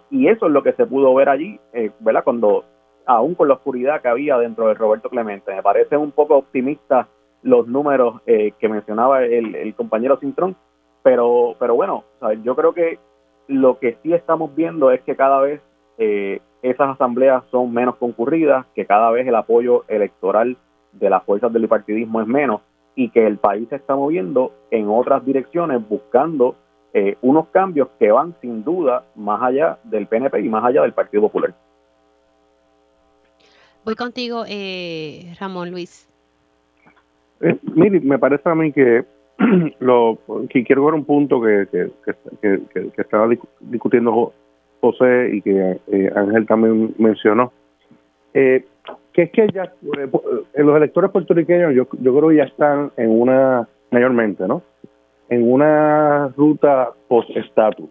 y 0.10 0.27
eso 0.27 0.47
es 0.47 0.51
lo 0.51 0.64
que 0.64 0.73
se 0.73 0.88
pudo 0.88 1.14
ver 1.14 1.30
allí, 1.30 1.60
¿verdad? 1.99 2.23
cuando 2.23 2.65
aún 3.10 3.34
con 3.34 3.47
la 3.47 3.56
oscuridad 3.56 4.01
que 4.01 4.07
había 4.07 4.38
dentro 4.38 4.68
de 4.68 4.76
Roberto 4.76 5.10
Clemente. 5.10 5.53
Me 5.53 5.64
parece 5.64 5.97
un 5.97 6.11
poco 6.11 6.38
optimista 6.38 7.07
los 7.41 7.68
números 7.68 8.22
eh, 8.27 8.51
que 8.60 8.69
mencionaba 8.69 9.23
el, 9.23 9.73
compañero 9.76 10.18
Cintrón, 10.18 10.56
pero, 11.01 11.56
pero 11.60 11.73
bueno, 11.73 12.03
yo 12.43 12.56
creo 12.56 12.73
que 12.73 12.99
lo 13.47 13.80
que 13.80 13.97
sí 14.03 14.14
estamos 14.14 14.56
viendo 14.56 14.91
es 14.91 15.01
que 15.01 15.15
cada 15.15 15.39
vez 15.39 15.60
eh, 15.97 16.39
esas 16.61 16.89
asambleas 16.89 17.43
son 17.49 17.73
menos 17.73 17.95
concurridas, 17.95 18.68
que 18.76 18.85
cada 18.85 19.10
vez 19.10 19.26
el 19.26 19.35
apoyo 19.35 19.85
electoral 19.88 20.57
de 20.91 21.10
las 21.10 21.23
fuerzas 21.23 21.51
del 21.51 21.64
bipartidismo 21.64 22.22
es 22.22 22.27
menos 22.27 22.61
y 22.99 23.09
que 23.11 23.26
el 23.26 23.38
país 23.38 23.69
se 23.69 23.77
está 23.77 23.95
moviendo 23.95 24.51
en 24.71 24.89
otras 24.89 25.26
direcciones 25.26 25.88
buscando 25.88 26.55
eh, 26.93 27.15
unos 27.21 27.47
cambios 27.47 27.88
que 27.97 28.11
van 28.11 28.35
sin 28.41 28.61
duda 28.65 29.05
más 29.15 29.41
allá 29.41 29.80
del 29.85 30.05
PNP 30.05 30.41
y 30.41 30.49
más 30.49 30.65
allá 30.65 30.81
del 30.81 30.91
Partido 30.91 31.21
Popular. 31.21 31.55
Voy 33.85 33.95
contigo, 33.95 34.43
eh, 34.45 35.34
Ramón 35.39 35.71
Luis. 35.71 36.09
Eh, 37.39 37.57
mire, 37.73 38.01
me 38.01 38.19
parece 38.19 38.49
a 38.49 38.55
mí 38.55 38.73
que 38.73 39.05
lo 39.80 40.19
que 40.49 40.65
quiero 40.65 40.84
ver 40.84 40.95
un 40.95 41.05
punto 41.05 41.41
que, 41.41 41.67
que, 41.71 42.91
estaba 42.97 43.30
discutiendo 43.61 44.34
José 44.81 45.30
y 45.35 45.41
que 45.41 45.80
eh, 45.88 46.11
Ángel 46.13 46.45
también 46.45 46.93
mencionó, 46.97 47.53
eh, 48.34 48.65
que 49.13 49.23
es 49.23 49.31
que 49.31 49.47
ya 49.53 49.63
eh, 49.63 50.09
los 50.63 50.77
electores 50.77 51.11
puertorriqueños 51.11 51.73
yo, 51.73 51.87
yo 52.01 52.17
creo 52.17 52.29
que 52.29 52.35
ya 52.35 52.43
están 52.43 52.91
en 52.97 53.09
una, 53.09 53.67
mayormente, 53.91 54.47
¿no? 54.47 54.61
En 55.29 55.51
una 55.51 56.29
ruta 56.29 56.89
post-estatus. 57.07 57.89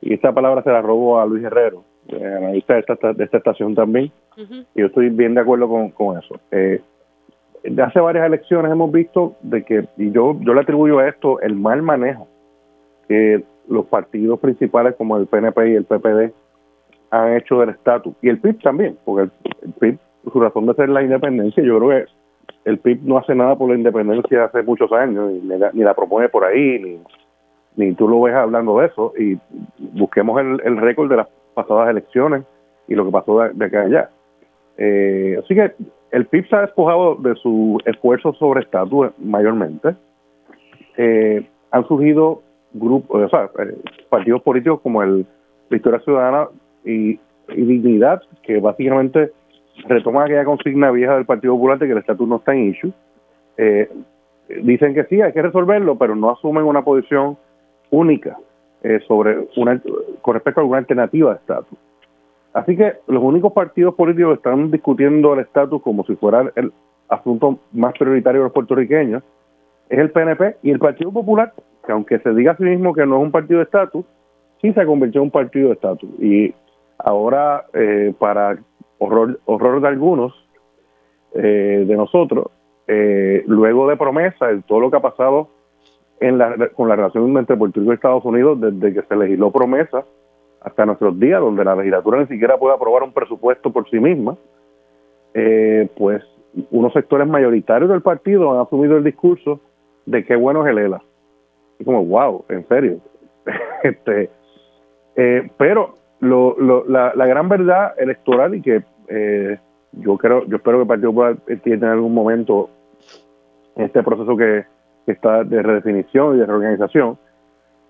Y 0.00 0.14
esta 0.14 0.32
palabra 0.32 0.62
se 0.62 0.70
la 0.70 0.82
robo 0.82 1.20
a 1.20 1.26
Luis 1.26 1.44
Herrero, 1.44 1.84
analista 2.10 2.74
de 2.74 2.80
esta, 2.80 3.12
de 3.12 3.24
esta 3.24 3.38
estación 3.38 3.74
también, 3.74 4.10
y 4.36 4.80
yo 4.80 4.86
estoy 4.86 5.10
bien 5.10 5.34
de 5.34 5.40
acuerdo 5.40 5.68
con, 5.68 5.90
con 5.90 6.18
eso. 6.18 6.40
Eh, 6.50 6.80
de 7.62 7.82
hace 7.82 8.00
varias 8.00 8.26
elecciones 8.26 8.70
hemos 8.70 8.92
visto 8.92 9.36
de 9.42 9.64
que, 9.64 9.86
y 9.96 10.10
yo, 10.10 10.36
yo 10.40 10.54
le 10.54 10.60
atribuyo 10.60 10.98
a 10.98 11.08
esto 11.08 11.40
el 11.40 11.54
mal 11.54 11.82
manejo 11.82 12.28
que 13.08 13.44
los 13.68 13.86
partidos 13.86 14.38
principales 14.40 14.94
como 14.96 15.16
el 15.16 15.26
PNP 15.26 15.70
y 15.70 15.74
el 15.74 15.84
PPD 15.84 16.32
han 17.10 17.36
hecho 17.36 17.60
del 17.60 17.70
estatus, 17.70 18.14
y 18.20 18.28
el 18.28 18.40
PIB 18.40 18.60
también, 18.62 18.98
porque 19.04 19.30
el, 19.62 19.72
PIB, 19.72 19.98
su 20.32 20.40
razón 20.40 20.66
de 20.66 20.74
ser 20.74 20.88
la 20.88 21.02
independencia, 21.02 21.62
yo 21.62 21.78
creo 21.78 21.90
que 21.90 22.10
el 22.64 22.78
PIB 22.78 23.00
no 23.04 23.18
hace 23.18 23.34
nada 23.34 23.56
por 23.56 23.70
la 23.70 23.76
independencia 23.76 24.44
hace 24.44 24.62
muchos 24.62 24.92
años, 24.92 25.32
ni, 25.32 25.58
la, 25.58 25.70
ni 25.72 25.84
propone 25.94 26.28
por 26.28 26.44
ahí, 26.44 26.78
ni, 26.78 26.98
ni 27.76 27.94
tú 27.94 28.08
lo 28.08 28.22
ves 28.22 28.34
hablando 28.34 28.78
de 28.78 28.86
eso, 28.86 29.12
y 29.18 29.38
busquemos 29.78 30.40
el, 30.40 30.60
el 30.64 30.76
récord 30.78 31.08
de 31.08 31.16
las 31.16 31.28
pasadas 31.54 31.90
elecciones 31.90 32.44
y 32.88 32.94
lo 32.94 33.04
que 33.04 33.12
pasó 33.12 33.40
de, 33.40 33.64
acá 33.64 33.82
allá. 33.82 34.10
Eh, 34.78 35.40
así 35.42 35.54
que 35.54 35.72
el 36.10 36.26
PIB 36.26 36.48
se 36.48 36.56
ha 36.56 36.60
despojado 36.62 37.16
de 37.16 37.34
su 37.36 37.80
esfuerzo 37.84 38.32
sobre 38.34 38.60
estatus 38.60 39.08
mayormente. 39.18 39.94
Eh, 40.96 41.46
han 41.70 41.86
surgido 41.88 42.42
grupos, 42.72 43.22
o 43.24 43.28
sea, 43.28 43.50
eh, 43.64 43.76
partidos 44.08 44.42
políticos 44.42 44.80
como 44.82 45.02
el 45.02 45.26
Victoria 45.70 46.00
Ciudadana 46.00 46.48
y, 46.84 47.18
Dignidad, 47.48 48.22
que 48.42 48.58
básicamente 48.58 49.30
retoman 49.88 50.24
aquella 50.24 50.44
consigna 50.44 50.90
vieja 50.90 51.14
del 51.14 51.26
Partido 51.26 51.54
Popular 51.54 51.78
de 51.78 51.86
que 51.86 51.92
el 51.92 51.98
estatus 51.98 52.28
no 52.28 52.36
está 52.36 52.54
en 52.54 52.70
issue. 52.70 52.92
dicen 54.62 54.94
que 54.94 55.04
sí, 55.04 55.20
hay 55.20 55.32
que 55.32 55.42
resolverlo, 55.42 55.96
pero 55.96 56.14
no 56.14 56.30
asumen 56.30 56.64
una 56.64 56.82
posición 56.82 57.36
única 57.90 58.36
sobre 59.06 59.48
una, 59.56 59.80
con 60.22 60.34
respecto 60.34 60.60
a 60.60 60.62
alguna 60.62 60.78
alternativa 60.78 61.30
de 61.30 61.36
estatus. 61.36 61.78
Así 62.56 62.74
que 62.74 62.94
los 63.06 63.22
únicos 63.22 63.52
partidos 63.52 63.94
políticos 63.94 64.30
que 64.30 64.36
están 64.36 64.70
discutiendo 64.70 65.34
el 65.34 65.40
estatus 65.40 65.82
como 65.82 66.06
si 66.06 66.16
fuera 66.16 66.50
el 66.54 66.72
asunto 67.08 67.58
más 67.72 67.92
prioritario 67.98 68.40
de 68.40 68.44
los 68.44 68.52
puertorriqueños 68.52 69.22
es 69.90 69.98
el 69.98 70.10
PNP 70.10 70.56
y 70.62 70.70
el 70.70 70.78
Partido 70.78 71.12
Popular, 71.12 71.52
que 71.84 71.92
aunque 71.92 72.18
se 72.18 72.30
diga 72.34 72.52
a 72.52 72.56
sí 72.56 72.64
mismo 72.64 72.94
que 72.94 73.04
no 73.04 73.18
es 73.18 73.22
un 73.22 73.30
partido 73.30 73.58
de 73.58 73.64
estatus, 73.64 74.06
sí 74.62 74.72
se 74.72 74.86
convirtió 74.86 75.20
en 75.20 75.26
un 75.26 75.30
partido 75.30 75.68
de 75.68 75.74
estatus. 75.74 76.08
Y 76.18 76.54
ahora, 76.98 77.66
eh, 77.74 78.14
para 78.18 78.58
horror, 78.98 79.40
horror 79.44 79.80
de 79.80 79.88
algunos 79.88 80.34
eh, 81.34 81.84
de 81.86 81.96
nosotros, 81.96 82.46
eh, 82.86 83.44
luego 83.46 83.88
de 83.88 83.96
promesa, 83.96 84.46
de 84.46 84.62
todo 84.62 84.80
lo 84.80 84.90
que 84.90 84.96
ha 84.96 85.00
pasado 85.00 85.48
en 86.20 86.38
la, 86.38 86.68
con 86.68 86.88
la 86.88 86.96
relación 86.96 87.36
entre 87.36 87.56
Puerto 87.56 87.80
Rico 87.80 87.92
y 87.92 87.94
Estados 87.94 88.24
Unidos 88.24 88.60
desde 88.60 88.94
que 88.94 89.06
se 89.06 89.16
legisló 89.16 89.50
promesa, 89.50 90.04
hasta 90.60 90.86
nuestros 90.86 91.18
días, 91.18 91.40
donde 91.40 91.64
la 91.64 91.76
legislatura 91.76 92.20
ni 92.20 92.26
siquiera 92.26 92.58
puede 92.58 92.74
aprobar 92.74 93.04
un 93.04 93.12
presupuesto 93.12 93.70
por 93.70 93.88
sí 93.88 94.00
misma, 94.00 94.36
eh, 95.34 95.88
pues 95.96 96.22
unos 96.70 96.92
sectores 96.92 97.28
mayoritarios 97.28 97.90
del 97.90 98.02
partido 98.02 98.52
han 98.52 98.60
asumido 98.60 98.96
el 98.96 99.04
discurso 99.04 99.60
de 100.06 100.24
qué 100.24 100.34
bueno 100.34 100.66
es 100.66 100.72
el 100.72 100.78
ELA. 100.78 101.02
Y 101.78 101.84
como, 101.84 102.04
wow, 102.04 102.44
en 102.48 102.66
serio. 102.66 102.98
este 103.82 104.30
eh, 105.14 105.50
Pero 105.56 105.94
lo, 106.20 106.56
lo, 106.58 106.84
la, 106.86 107.12
gran 107.26 107.48
verdad 107.48 107.94
electoral 107.98 108.54
y 108.54 108.62
que 108.62 108.82
eh, 109.08 109.58
yo 109.92 110.16
creo, 110.16 110.46
yo 110.46 110.56
espero 110.56 110.78
que 110.78 110.82
el 110.82 110.88
Partido 110.88 111.10
Popular 111.10 111.36
entienda 111.46 111.88
en 111.88 111.92
algún 111.94 112.14
momento 112.14 112.70
este 113.76 114.02
proceso 114.02 114.36
que, 114.36 114.64
que 115.04 115.12
está 115.12 115.44
de 115.44 115.62
redefinición 115.62 116.36
y 116.36 116.38
de 116.40 116.46
reorganización, 116.46 117.18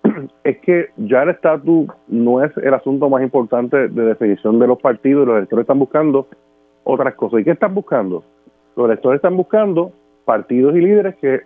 es 0.44 0.58
que 0.58 0.90
ya 0.96 1.22
el 1.22 1.30
estatus 1.30 1.88
no 2.08 2.44
es 2.44 2.56
el 2.58 2.74
asunto 2.74 3.08
más 3.08 3.22
importante 3.22 3.88
de 3.88 4.02
definición 4.02 4.58
de 4.58 4.66
los 4.66 4.80
partidos 4.80 5.24
y 5.24 5.26
los 5.26 5.36
electores 5.38 5.64
están 5.64 5.78
buscando 5.78 6.26
otras 6.84 7.14
cosas. 7.14 7.40
¿Y 7.40 7.44
qué 7.44 7.52
están 7.52 7.74
buscando? 7.74 8.24
Los 8.76 8.86
electores 8.86 9.18
están 9.18 9.36
buscando 9.36 9.92
partidos 10.24 10.76
y 10.76 10.80
líderes 10.80 11.16
que 11.16 11.42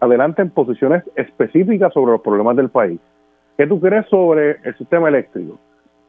adelanten 0.00 0.50
posiciones 0.50 1.02
específicas 1.16 1.92
sobre 1.92 2.12
los 2.12 2.20
problemas 2.20 2.56
del 2.56 2.70
país. 2.70 3.00
¿Qué 3.56 3.66
tú 3.66 3.80
crees 3.80 4.06
sobre 4.06 4.58
el 4.64 4.76
sistema 4.76 5.08
eléctrico? 5.08 5.58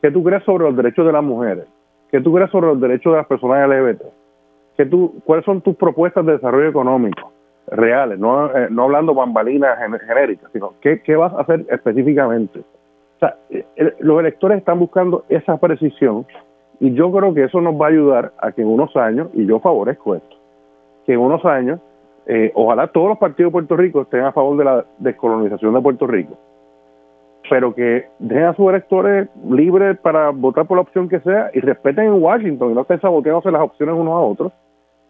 ¿Qué 0.01 0.11
tú 0.11 0.23
crees 0.23 0.43
sobre 0.43 0.65
los 0.65 0.75
derechos 0.75 1.05
de 1.05 1.11
las 1.11 1.23
mujeres? 1.23 1.65
¿Qué 2.11 2.21
tú 2.21 2.33
crees 2.33 2.51
sobre 2.51 2.67
los 2.67 2.79
derechos 2.79 3.13
de 3.13 3.17
las 3.17 3.27
personas 3.27 3.67
LGBT? 3.67 4.01
¿Qué 4.77 4.85
tú, 4.85 5.15
¿Cuáles 5.25 5.45
son 5.45 5.61
tus 5.61 5.75
propuestas 5.75 6.25
de 6.25 6.33
desarrollo 6.33 6.69
económico 6.69 7.31
reales? 7.67 8.19
No, 8.19 8.47
eh, 8.55 8.67
no 8.69 8.83
hablando 8.83 9.13
bambalinas 9.13 9.77
genéricas, 10.07 10.51
sino 10.51 10.73
¿qué, 10.81 11.01
¿qué, 11.01 11.15
vas 11.15 11.33
a 11.33 11.41
hacer 11.41 11.65
específicamente? 11.69 12.59
O 12.59 13.19
sea, 13.19 13.37
eh, 13.49 13.65
los 13.99 14.19
electores 14.19 14.57
están 14.57 14.79
buscando 14.79 15.23
esa 15.29 15.57
precisión 15.57 16.25
y 16.79 16.93
yo 16.93 17.11
creo 17.11 17.33
que 17.33 17.45
eso 17.45 17.61
nos 17.61 17.79
va 17.79 17.87
a 17.87 17.89
ayudar 17.89 18.33
a 18.37 18.51
que 18.51 18.61
en 18.61 18.67
unos 18.67 18.95
años, 18.95 19.29
y 19.33 19.45
yo 19.45 19.59
favorezco 19.59 20.15
esto, 20.15 20.35
que 21.05 21.13
en 21.13 21.19
unos 21.19 21.43
años, 21.45 21.79
eh, 22.25 22.51
ojalá 22.55 22.87
todos 22.87 23.09
los 23.09 23.17
partidos 23.17 23.51
de 23.51 23.53
Puerto 23.53 23.77
Rico 23.77 24.01
estén 24.01 24.21
a 24.21 24.31
favor 24.31 24.57
de 24.57 24.65
la 24.65 24.85
descolonización 24.97 25.73
de 25.73 25.81
Puerto 25.81 26.07
Rico, 26.07 26.37
pero 27.49 27.73
que 27.73 28.07
dejen 28.19 28.45
a 28.45 28.55
sus 28.55 28.69
electores 28.69 29.27
libres 29.49 29.97
para 29.99 30.29
votar 30.29 30.65
por 30.65 30.77
la 30.77 30.81
opción 30.81 31.09
que 31.09 31.19
sea 31.19 31.51
y 31.53 31.59
respeten 31.59 32.05
en 32.05 32.21
Washington 32.21 32.71
y 32.71 32.73
no 32.73 32.81
estén 32.81 33.01
saboteándose 33.01 33.51
las 33.51 33.61
opciones 33.61 33.95
unos 33.95 34.13
a 34.13 34.19
otros, 34.19 34.53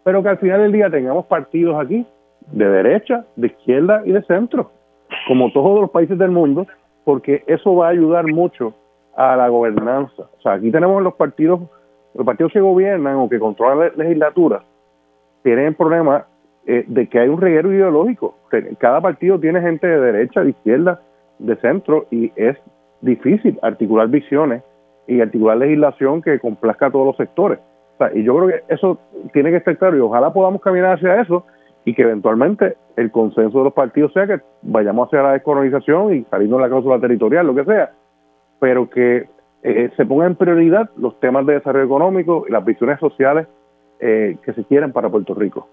pero 0.04 0.22
que 0.22 0.28
al 0.28 0.38
final 0.38 0.60
del 0.62 0.72
día 0.72 0.90
tengamos 0.90 1.26
partidos 1.26 1.76
aquí 1.82 2.06
de 2.52 2.68
derecha, 2.68 3.24
de 3.36 3.48
izquierda 3.48 4.02
y 4.04 4.12
de 4.12 4.22
centro, 4.22 4.70
como 5.26 5.52
todos 5.52 5.80
los 5.80 5.90
países 5.90 6.18
del 6.18 6.30
mundo, 6.30 6.66
porque 7.04 7.42
eso 7.46 7.74
va 7.74 7.86
a 7.86 7.90
ayudar 7.90 8.26
mucho 8.26 8.74
a 9.16 9.36
la 9.36 9.48
gobernanza. 9.48 10.22
O 10.38 10.40
sea, 10.42 10.52
aquí 10.52 10.70
tenemos 10.70 11.02
los 11.02 11.14
partidos, 11.14 11.60
los 12.14 12.26
partidos 12.26 12.52
que 12.52 12.60
gobiernan 12.60 13.16
o 13.16 13.28
que 13.28 13.38
controlan 13.38 13.92
la 13.96 14.04
legislatura, 14.04 14.62
tienen 15.42 15.66
el 15.66 15.74
problema 15.74 16.26
eh, 16.66 16.84
de 16.86 17.08
que 17.08 17.20
hay 17.20 17.28
un 17.28 17.40
reguero 17.40 17.72
ideológico. 17.72 18.36
Cada 18.78 19.00
partido 19.00 19.38
tiene 19.38 19.60
gente 19.60 19.86
de 19.86 20.00
derecha, 20.00 20.42
de 20.42 20.50
izquierda, 20.50 21.00
de 21.38 21.56
centro 21.56 22.06
y 22.10 22.32
es 22.36 22.56
difícil 23.00 23.58
articular 23.62 24.08
visiones 24.08 24.62
y 25.06 25.20
articular 25.20 25.58
legislación 25.58 26.22
que 26.22 26.38
complazca 26.40 26.86
a 26.86 26.90
todos 26.90 27.06
los 27.06 27.16
sectores. 27.16 27.58
y 28.14 28.22
yo 28.22 28.36
creo 28.36 28.48
que 28.48 28.74
eso 28.74 28.98
tiene 29.32 29.50
que 29.50 29.56
estar 29.56 29.76
claro 29.78 29.96
y 29.96 30.00
ojalá 30.00 30.32
podamos 30.32 30.60
caminar 30.60 30.96
hacia 30.96 31.20
eso 31.20 31.44
y 31.84 31.94
que 31.94 32.02
eventualmente 32.02 32.76
el 32.96 33.10
consenso 33.10 33.58
de 33.58 33.64
los 33.64 33.72
partidos 33.72 34.12
sea 34.12 34.26
que 34.26 34.40
vayamos 34.62 35.06
hacia 35.06 35.22
la 35.22 35.32
descolonización 35.32 36.14
y 36.14 36.24
saliendo 36.24 36.56
de 36.56 36.62
la 36.62 36.68
cláusula 36.68 37.00
territorial, 37.00 37.46
lo 37.46 37.54
que 37.54 37.64
sea, 37.64 37.92
pero 38.58 38.90
que 38.90 39.28
eh, 39.62 39.90
se 39.96 40.04
pongan 40.04 40.32
en 40.32 40.36
prioridad 40.36 40.90
los 40.96 41.18
temas 41.20 41.46
de 41.46 41.54
desarrollo 41.54 41.86
económico 41.86 42.44
y 42.48 42.52
las 42.52 42.64
visiones 42.64 42.98
sociales 42.98 43.46
eh, 44.00 44.36
que 44.44 44.52
se 44.52 44.64
quieren 44.64 44.92
para 44.92 45.08
Puerto 45.08 45.34
Rico. 45.34 45.68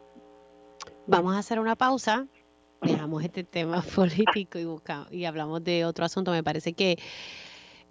Vamos 1.07 1.35
a 1.35 1.39
hacer 1.39 1.59
una 1.59 1.75
pausa 1.75 2.27
dejamos 2.83 3.23
este 3.23 3.43
tema 3.43 3.81
político 3.95 4.59
y 4.59 4.65
buscamos 4.65 5.11
y 5.11 5.25
hablamos 5.25 5.63
de 5.63 5.85
otro 5.85 6.05
asunto. 6.05 6.31
Me 6.31 6.43
parece 6.43 6.73
que 6.73 6.97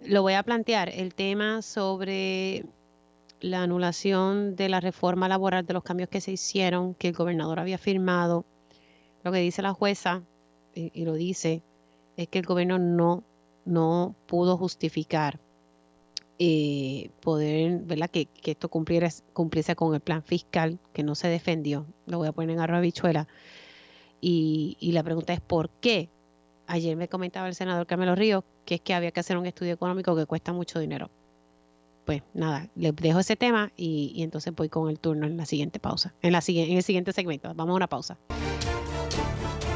lo 0.05 0.21
voy 0.21 0.33
a 0.33 0.43
plantear, 0.43 0.89
el 0.89 1.13
tema 1.15 1.61
sobre 1.61 2.65
la 3.39 3.63
anulación 3.63 4.55
de 4.55 4.69
la 4.69 4.79
reforma 4.79 5.27
laboral, 5.27 5.65
de 5.65 5.73
los 5.73 5.83
cambios 5.83 6.09
que 6.09 6.21
se 6.21 6.31
hicieron, 6.31 6.93
que 6.93 7.09
el 7.09 7.13
gobernador 7.13 7.59
había 7.59 7.77
firmado. 7.77 8.45
Lo 9.23 9.31
que 9.31 9.39
dice 9.39 9.61
la 9.61 9.73
jueza, 9.73 10.23
y, 10.75 11.05
lo 11.05 11.13
dice, 11.13 11.61
es 12.17 12.27
que 12.27 12.39
el 12.39 12.45
gobierno 12.45 12.79
no, 12.79 13.23
no 13.65 14.15
pudo 14.27 14.57
justificar 14.57 15.39
eh, 16.39 17.11
poder, 17.21 17.79
¿verdad? 17.83 18.09
Que, 18.09 18.25
que 18.25 18.51
esto 18.51 18.69
cumpliera, 18.69 19.09
cumpliese 19.33 19.75
con 19.75 19.93
el 19.93 20.01
plan 20.01 20.23
fiscal, 20.23 20.79
que 20.93 21.03
no 21.03 21.15
se 21.15 21.27
defendió. 21.27 21.85
Lo 22.05 22.17
voy 22.17 22.27
a 22.27 22.31
poner 22.31 22.51
en 22.51 22.59
arroba 22.59 22.81
bichuela 22.81 23.27
y, 24.25 24.91
la 24.93 25.03
pregunta 25.03 25.33
es 25.33 25.41
¿por 25.41 25.69
qué? 25.69 26.09
Ayer 26.67 26.95
me 26.95 27.09
comentaba 27.09 27.47
el 27.47 27.55
senador 27.55 27.85
Carmelo 27.85 28.15
Ríos 28.15 28.43
que 28.65 28.75
es 28.75 28.81
que 28.81 28.93
había 28.93 29.11
que 29.11 29.19
hacer 29.19 29.37
un 29.37 29.45
estudio 29.45 29.73
económico 29.73 30.15
que 30.15 30.25
cuesta 30.25 30.53
mucho 30.53 30.79
dinero. 30.79 31.09
Pues 32.05 32.21
nada, 32.33 32.69
les 32.75 32.95
dejo 32.95 33.19
ese 33.19 33.35
tema 33.35 33.71
y, 33.75 34.21
entonces 34.23 34.53
voy 34.55 34.69
con 34.69 34.89
el 34.89 34.99
turno 34.99 35.25
en 35.25 35.35
la 35.35 35.45
siguiente 35.45 35.79
pausa, 35.79 36.13
en, 36.21 36.31
la, 36.31 36.41
en 36.47 36.77
el 36.77 36.83
siguiente 36.83 37.11
segmento. 37.11 37.53
Vamos 37.53 37.73
a 37.73 37.75
una 37.75 37.87
pausa. 37.87 38.17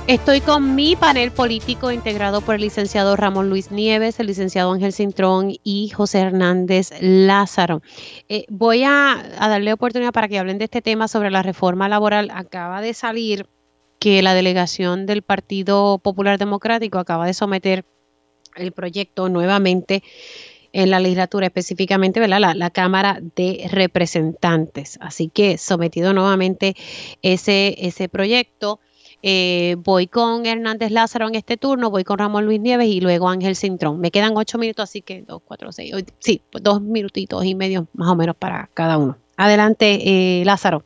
Estoy 0.07 0.39
con 0.39 0.75
mi 0.75 0.95
panel 0.95 1.31
político 1.31 1.91
integrado 1.91 2.39
por 2.39 2.55
el 2.55 2.61
licenciado 2.61 3.17
Ramón 3.17 3.49
Luis 3.49 3.71
Nieves, 3.71 4.21
el 4.21 4.27
licenciado 4.27 4.71
Ángel 4.71 4.93
Cintrón 4.93 5.53
y 5.63 5.89
José 5.89 6.19
Hernández 6.19 6.91
Lázaro. 7.01 7.81
Eh, 8.29 8.45
voy 8.47 8.83
a, 8.83 9.21
a, 9.37 9.49
darle 9.49 9.73
oportunidad 9.73 10.13
para 10.13 10.29
que 10.29 10.39
hablen 10.39 10.59
de 10.59 10.65
este 10.65 10.81
tema 10.81 11.09
sobre 11.09 11.29
la 11.29 11.43
reforma 11.43 11.89
laboral. 11.89 12.29
Acaba 12.33 12.79
de 12.79 12.93
salir 12.93 13.47
que 13.99 14.21
la 14.21 14.33
delegación 14.33 15.05
del 15.05 15.21
Partido 15.21 15.97
Popular 15.99 16.37
Democrático 16.37 16.99
acaba 16.99 17.25
de 17.25 17.33
someter 17.33 17.85
el 18.55 18.71
proyecto 18.71 19.29
nuevamente 19.29 20.03
en 20.73 20.91
la 20.91 20.99
legislatura, 20.99 21.47
específicamente 21.47 22.25
La, 22.27 22.39
la, 22.39 22.69
Cámara 22.69 23.19
de 23.35 23.67
Representantes. 23.71 24.97
Así 25.01 25.29
que 25.29 25.57
sometido 25.57 26.13
nuevamente 26.13 26.75
ese, 27.21 27.75
ese 27.79 28.09
proyecto. 28.09 28.79
Eh, 29.23 29.75
voy 29.79 30.05
con 30.05 30.45
Hernández 30.45 30.91
Lázaro 30.91 31.27
en 31.27 31.33
este 31.33 31.57
turno, 31.57 31.89
voy 31.89 32.03
con 32.03 32.19
Ramón 32.19 32.45
Luis 32.45 32.59
Nieves 32.59 32.87
y 32.87 33.01
luego 33.01 33.27
Ángel 33.27 33.55
Cintrón. 33.55 33.99
Me 33.99 34.11
quedan 34.11 34.37
ocho 34.37 34.59
minutos, 34.59 34.83
así 34.83 35.01
que 35.01 35.23
dos, 35.23 35.41
cuatro, 35.43 35.71
seis, 35.71 35.91
sí, 36.19 36.41
dos 36.51 36.81
minutitos 36.81 37.43
y 37.43 37.55
medio 37.55 37.87
más 37.93 38.09
o 38.09 38.15
menos 38.15 38.35
para 38.35 38.69
cada 38.75 38.99
uno. 38.99 39.17
Adelante, 39.35 40.41
eh, 40.41 40.45
Lázaro. 40.45 40.83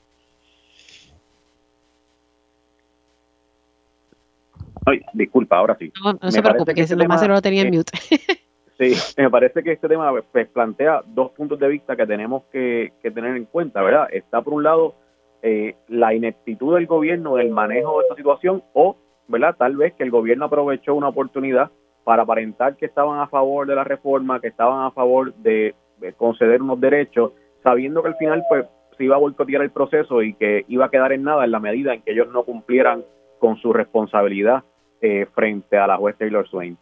Ay, 4.86 5.02
disculpa, 5.14 5.58
ahora 5.58 5.76
sí. 5.78 5.92
No, 6.04 6.32
se 6.32 6.42
preocupe, 6.42 6.74
que, 6.74 6.82
este 6.82 6.96
lo 6.96 7.06
más 7.06 7.28
lo 7.28 7.42
tenía 7.42 7.62
en 7.62 7.76
mute. 7.76 7.92
sí, 8.80 8.94
me 9.18 9.30
parece 9.30 9.62
que 9.64 9.74
este 9.74 9.88
tema 9.88 10.12
pues, 10.32 10.48
plantea 10.48 11.02
dos 11.06 11.32
puntos 11.32 11.60
de 11.60 11.68
vista 11.68 11.96
que 11.96 12.08
tenemos 12.08 12.44
que, 12.52 12.94
tener 13.02 13.36
en 13.36 13.46
cuenta, 13.46 13.82
¿verdad? 13.82 14.08
Está 14.12 14.42
por 14.42 14.54
un 14.54 14.64
lado 14.64 14.96
eh, 15.44 15.76
la 15.88 16.14
ineptitud 16.14 16.76
del 16.76 16.88
gobierno 16.88 17.36
del 17.36 17.52
manejo 17.52 18.00
de 18.00 18.04
esta 18.04 18.16
situación 18.16 18.64
o, 18.74 18.98
¿verdad? 19.28 19.56
Tal 19.58 19.78
vez 19.78 19.94
que 19.94 20.04
el 20.04 20.12
gobierno 20.12 20.46
aprovechó 20.46 20.96
una 20.96 21.10
oportunidad 21.10 21.72
para 22.04 22.24
aparentar 22.24 22.76
que 22.76 22.88
estaban 22.88 23.20
a 23.20 23.28
favor 23.28 23.68
de 23.68 23.76
la 23.76 23.84
reforma, 23.84 24.42
que 24.42 24.48
estaban 24.48 24.84
a 24.84 24.92
favor 24.92 25.34
de, 25.36 25.76
de 26.00 26.14
conceder 26.14 26.62
unos 26.64 26.82
derechos, 26.82 27.34
sabiendo 27.64 28.02
que 28.02 28.10
al 28.10 28.18
final 28.18 28.44
pues 28.50 28.66
se 28.98 29.04
iba 29.04 29.16
a 29.16 29.20
boicotear 29.20 29.62
el 29.62 29.70
proceso 29.70 30.24
y 30.24 30.34
que 30.34 30.66
iba 30.68 30.86
a 30.86 30.90
quedar 30.90 31.12
en 31.12 31.24
nada 31.24 31.46
en 31.46 31.52
la 31.52 31.60
medida 31.60 31.94
en 31.94 32.02
que 32.02 32.14
ellos 32.14 32.30
no 32.34 32.44
cumplieran 32.44 33.04
con 33.40 33.58
su 33.58 33.74
responsabilidad 33.74 34.64
eh, 35.02 35.26
frente 35.34 35.78
a 35.78 35.88
la 35.88 35.98
juez 35.98 36.16
Taylor 36.16 36.48
Swain. 36.48 36.78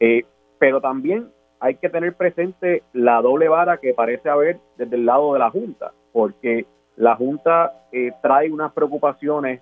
Eh, 0.00 0.24
pero 0.58 0.80
también 0.80 1.28
hay 1.60 1.74
que 1.74 1.90
tener 1.90 2.14
presente 2.14 2.82
la 2.94 3.20
doble 3.20 3.48
vara 3.48 3.76
que 3.76 3.92
parece 3.92 4.30
haber 4.30 4.58
desde 4.76 4.96
el 4.96 5.04
lado 5.04 5.34
de 5.34 5.38
la 5.38 5.50
Junta, 5.50 5.92
porque 6.12 6.64
la 6.96 7.14
Junta 7.14 7.84
eh, 7.92 8.12
trae 8.22 8.50
unas 8.50 8.72
preocupaciones 8.72 9.60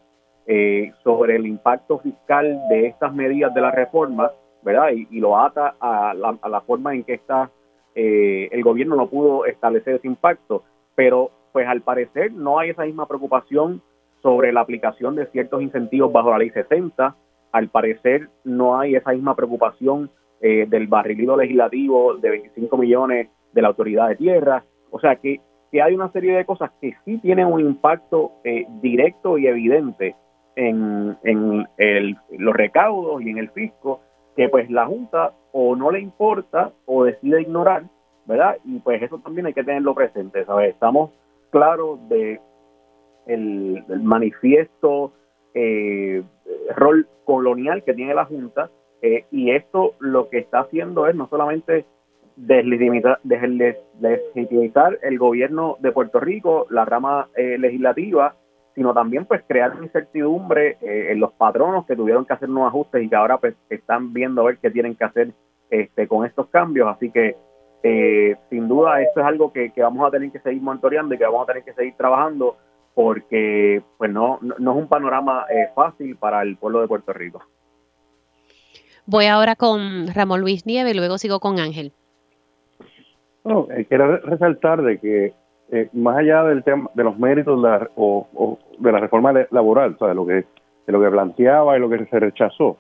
sobre 1.02 1.34
el 1.34 1.44
impacto 1.44 1.98
fiscal 1.98 2.56
de 2.68 2.86
estas 2.86 3.12
medidas 3.12 3.52
de 3.52 3.60
la 3.60 3.72
reforma, 3.72 4.30
¿verdad? 4.62 4.90
Y, 4.92 5.18
lo 5.18 5.36
ata 5.36 5.74
a 5.80 6.14
la, 6.14 6.60
forma 6.60 6.94
en 6.94 7.02
que 7.02 7.14
está 7.14 7.50
el 7.96 8.62
gobierno 8.62 8.94
no 8.94 9.08
pudo 9.08 9.44
establecer 9.44 9.96
ese 9.96 10.06
impacto, 10.06 10.62
pero 10.94 11.32
pues 11.50 11.66
al 11.66 11.80
parecer 11.80 12.30
no 12.30 12.60
hay 12.60 12.70
esa 12.70 12.84
misma 12.84 13.08
preocupación 13.08 13.82
sobre 14.22 14.52
la 14.52 14.60
aplicación 14.60 15.16
de 15.16 15.26
ciertos 15.26 15.62
incentivos 15.62 16.12
bajo 16.12 16.30
la 16.30 16.38
ley 16.38 16.50
60, 16.50 17.16
al 17.52 17.68
parecer 17.68 18.28
no 18.44 18.78
hay 18.78 18.96
esa 18.96 19.12
misma 19.12 19.34
preocupación 19.34 20.10
eh, 20.40 20.66
del 20.68 20.86
barrilito 20.86 21.36
legislativo 21.36 22.16
de 22.16 22.30
25 22.30 22.76
millones 22.76 23.28
de 23.52 23.62
la 23.62 23.68
autoridad 23.68 24.08
de 24.08 24.16
tierra. 24.16 24.64
O 24.90 25.00
sea 25.00 25.16
que, 25.16 25.40
que 25.72 25.82
hay 25.82 25.94
una 25.94 26.12
serie 26.12 26.36
de 26.36 26.44
cosas 26.44 26.70
que 26.80 26.94
sí 27.04 27.18
tienen 27.18 27.46
un 27.46 27.60
impacto 27.60 28.32
eh, 28.44 28.66
directo 28.82 29.38
y 29.38 29.46
evidente 29.46 30.14
en, 30.54 31.16
en 31.22 31.66
el, 31.78 32.16
los 32.38 32.54
recaudos 32.54 33.22
y 33.22 33.30
en 33.30 33.38
el 33.38 33.50
fisco 33.50 34.00
que 34.36 34.48
pues 34.48 34.70
la 34.70 34.86
Junta 34.86 35.32
o 35.52 35.74
no 35.74 35.90
le 35.90 36.00
importa 36.00 36.72
o 36.84 37.04
decide 37.04 37.40
ignorar, 37.40 37.84
¿verdad? 38.26 38.58
Y 38.64 38.78
pues 38.80 39.02
eso 39.02 39.18
también 39.18 39.46
hay 39.46 39.54
que 39.54 39.64
tenerlo 39.64 39.94
presente, 39.94 40.44
¿sabes? 40.44 40.74
Estamos 40.74 41.10
claros 41.50 41.98
de 42.08 42.40
el, 43.26 43.82
el 43.88 44.02
manifiesto 44.02 45.12
eh, 45.56 46.22
rol 46.76 47.08
colonial 47.24 47.82
que 47.82 47.94
tiene 47.94 48.14
la 48.14 48.26
Junta 48.26 48.70
eh, 49.00 49.24
y 49.30 49.50
esto 49.50 49.94
lo 49.98 50.28
que 50.28 50.38
está 50.38 50.60
haciendo 50.60 51.06
es 51.06 51.14
no 51.14 51.28
solamente 51.28 51.86
deslegitimizar, 52.36 54.98
el 55.02 55.18
gobierno 55.18 55.76
de 55.80 55.92
Puerto 55.92 56.20
Rico, 56.20 56.66
la 56.68 56.84
rama 56.84 57.28
eh, 57.34 57.56
legislativa, 57.58 58.36
sino 58.74 58.92
también 58.92 59.24
pues 59.24 59.42
crear 59.48 59.72
incertidumbre 59.82 60.76
eh, 60.82 61.12
en 61.12 61.20
los 61.20 61.32
patronos 61.32 61.86
que 61.86 61.96
tuvieron 61.96 62.26
que 62.26 62.34
hacer 62.34 62.50
unos 62.50 62.68
ajustes 62.68 63.02
y 63.02 63.08
que 63.08 63.16
ahora 63.16 63.38
pues 63.38 63.54
están 63.70 64.12
viendo 64.12 64.42
a 64.42 64.46
ver 64.46 64.58
qué 64.58 64.70
tienen 64.70 64.94
que 64.94 65.04
hacer 65.04 65.32
este 65.70 66.06
con 66.06 66.26
estos 66.26 66.48
cambios, 66.48 66.88
así 66.88 67.10
que 67.10 67.36
eh, 67.82 68.36
sin 68.50 68.68
duda 68.68 69.00
esto 69.00 69.20
es 69.20 69.26
algo 69.26 69.50
que, 69.52 69.72
vamos 69.78 70.06
a 70.06 70.10
tener 70.10 70.30
que 70.30 70.40
seguir 70.40 70.60
monitoreando 70.60 71.14
y 71.14 71.18
que 71.18 71.24
vamos 71.24 71.44
a 71.44 71.46
tener 71.46 71.64
que 71.64 71.72
seguir 71.72 71.94
trabajando 71.96 72.58
porque 72.96 73.82
pues 73.98 74.10
no, 74.10 74.38
no, 74.40 74.72
es 74.72 74.78
un 74.78 74.88
panorama 74.88 75.44
eh, 75.50 75.68
fácil 75.74 76.16
para 76.16 76.40
el 76.40 76.56
pueblo 76.56 76.80
de 76.80 76.88
Puerto 76.88 77.12
Rico. 77.12 77.42
Voy 79.04 79.26
ahora 79.26 79.54
con 79.54 80.06
Ramón 80.14 80.40
Luis 80.40 80.64
Nieve 80.64 80.92
y 80.92 80.94
luego 80.94 81.18
sigo 81.18 81.38
con 81.38 81.60
Ángel. 81.60 81.92
No, 83.44 83.68
eh, 83.70 83.84
quiero 83.84 84.16
resaltar 84.16 84.80
de 84.80 84.98
que 84.98 85.34
más 85.92 86.16
allá 86.16 86.44
del 86.44 86.64
tema 86.64 86.88
de 86.94 87.04
los 87.04 87.18
méritos 87.18 87.62
de 87.62 87.68
la, 87.68 87.90
o, 87.96 88.58
de 88.78 88.92
la 88.92 88.98
reforma 88.98 89.34
laboral, 89.50 89.94
o 90.00 90.06
de 90.06 90.14
lo 90.14 90.26
que 90.26 90.46
de 90.86 90.92
lo 90.92 91.00
que 91.02 91.10
planteaba 91.10 91.76
y 91.76 91.80
lo 91.80 91.90
que 91.90 92.06
se 92.06 92.18
rechazó, 92.18 92.78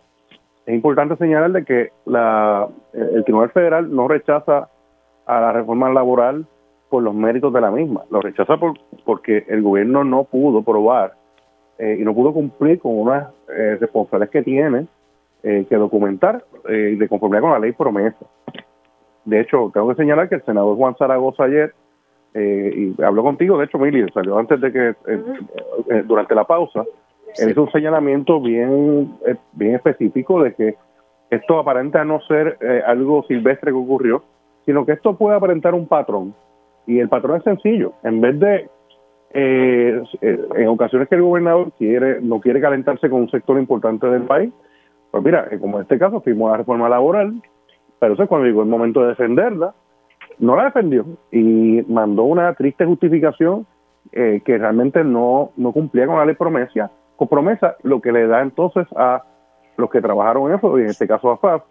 es 0.64 0.74
importante 0.74 1.16
señalar 1.16 1.52
de 1.52 1.64
que 1.64 1.92
la, 2.06 2.68
el 2.94 3.22
Tribunal 3.24 3.50
Federal 3.50 3.94
no 3.94 4.08
rechaza 4.08 4.70
a 5.26 5.40
la 5.40 5.52
reforma 5.52 5.90
laboral 5.92 6.46
por 6.88 7.02
los 7.02 7.14
méritos 7.14 7.52
de 7.52 7.60
la 7.60 7.70
misma, 7.70 8.02
lo 8.10 8.20
rechaza 8.20 8.56
por, 8.56 8.74
porque 9.04 9.44
el 9.48 9.62
gobierno 9.62 10.04
no 10.04 10.24
pudo 10.24 10.62
probar 10.62 11.14
eh, 11.78 11.98
y 12.00 12.04
no 12.04 12.14
pudo 12.14 12.32
cumplir 12.32 12.78
con 12.78 12.98
unas 12.98 13.28
eh, 13.48 13.76
responsabilidades 13.80 14.30
que 14.30 14.42
tiene 14.42 14.86
eh, 15.42 15.66
que 15.68 15.76
documentar 15.76 16.44
eh, 16.68 16.96
de 16.98 17.08
conformidad 17.08 17.42
con 17.42 17.50
la 17.52 17.58
ley 17.58 17.72
promesa. 17.72 18.24
De 19.24 19.40
hecho, 19.40 19.70
tengo 19.74 19.88
que 19.88 19.96
señalar 19.96 20.28
que 20.28 20.36
el 20.36 20.44
senador 20.44 20.76
Juan 20.76 20.96
Zaragoza 20.96 21.44
ayer, 21.44 21.74
y 22.34 22.94
habló 23.02 23.22
contigo, 23.22 23.56
de 23.56 23.64
hecho, 23.64 23.78
Mili, 23.78 24.06
salió 24.12 24.38
antes 24.38 24.60
de 24.60 24.70
que, 24.70 24.94
durante 26.04 26.34
la 26.34 26.44
pausa, 26.44 26.84
él 27.38 27.50
hizo 27.50 27.62
un 27.62 27.72
señalamiento 27.72 28.40
bien, 28.42 29.10
bien 29.52 29.74
específico 29.74 30.42
de 30.42 30.52
que 30.52 30.74
esto 31.30 31.58
aparenta 31.58 32.04
no 32.04 32.20
ser 32.20 32.58
algo 32.86 33.24
silvestre 33.26 33.70
que 33.70 33.78
ocurrió, 33.78 34.22
sino 34.66 34.84
que 34.84 34.92
esto 34.92 35.16
puede 35.16 35.34
aparentar 35.34 35.72
un 35.72 35.86
patrón. 35.86 36.34
Y 36.86 37.00
el 37.00 37.08
patrón 37.08 37.38
es 37.38 37.44
sencillo. 37.44 37.92
En 38.02 38.20
vez 38.20 38.38
de, 38.38 38.68
eh, 39.30 40.02
eh, 40.20 40.48
en 40.54 40.68
ocasiones 40.68 41.08
que 41.08 41.16
el 41.16 41.22
gobernador 41.22 41.72
quiere 41.78 42.20
no 42.20 42.40
quiere 42.40 42.60
calentarse 42.60 43.10
con 43.10 43.22
un 43.22 43.30
sector 43.30 43.58
importante 43.58 44.06
del 44.06 44.22
país, 44.22 44.52
pues 45.10 45.24
mira, 45.24 45.48
eh, 45.50 45.58
como 45.58 45.78
en 45.78 45.82
este 45.82 45.98
caso 45.98 46.20
firmó 46.20 46.48
la 46.48 46.58
reforma 46.58 46.88
laboral, 46.88 47.42
pero 47.98 48.14
eso 48.14 48.26
cuando 48.26 48.46
llegó 48.46 48.62
el 48.62 48.68
momento 48.68 49.02
de 49.02 49.08
defenderla, 49.08 49.74
no 50.38 50.56
la 50.56 50.64
defendió 50.64 51.04
y 51.32 51.82
mandó 51.88 52.24
una 52.24 52.52
triste 52.54 52.84
justificación 52.84 53.66
que 54.12 54.40
realmente 54.46 55.02
no, 55.02 55.50
no 55.56 55.72
cumplía 55.72 56.06
con 56.06 56.16
la 56.16 56.24
ley 56.24 56.36
promesa, 56.36 56.90
con 57.16 57.26
promesa, 57.26 57.76
lo 57.82 58.00
que 58.00 58.12
le 58.12 58.26
da 58.28 58.40
entonces 58.40 58.86
a 58.96 59.24
los 59.76 59.90
que 59.90 60.00
trabajaron 60.00 60.48
en 60.48 60.56
eso, 60.56 60.78
y 60.78 60.82
en 60.82 60.88
este 60.88 61.08
caso 61.08 61.32
a 61.32 61.38
FAF, 61.38 61.62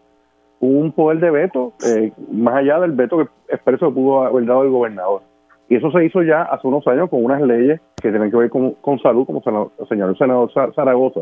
un 0.59 0.91
poder 0.91 1.19
de 1.19 1.31
veto 1.31 1.73
eh, 1.85 2.11
más 2.31 2.55
allá 2.55 2.79
del 2.79 2.93
veto 2.93 3.17
que 3.17 3.53
expreso 3.53 3.93
pudo 3.93 4.23
haber 4.23 4.45
dado 4.45 4.63
el 4.63 4.69
gobernador. 4.69 5.21
Y 5.67 5.75
eso 5.75 5.91
se 5.91 6.05
hizo 6.05 6.21
ya 6.21 6.43
hace 6.43 6.67
unos 6.67 6.85
años 6.87 7.09
con 7.09 7.23
unas 7.23 7.41
leyes 7.41 7.81
que 8.01 8.09
tienen 8.09 8.29
que 8.29 8.37
ver 8.37 8.49
con, 8.49 8.99
salud, 9.01 9.25
como 9.25 9.41
señaló 9.89 10.11
el 10.11 10.17
senador 10.17 10.51
Zaragoza. 10.75 11.21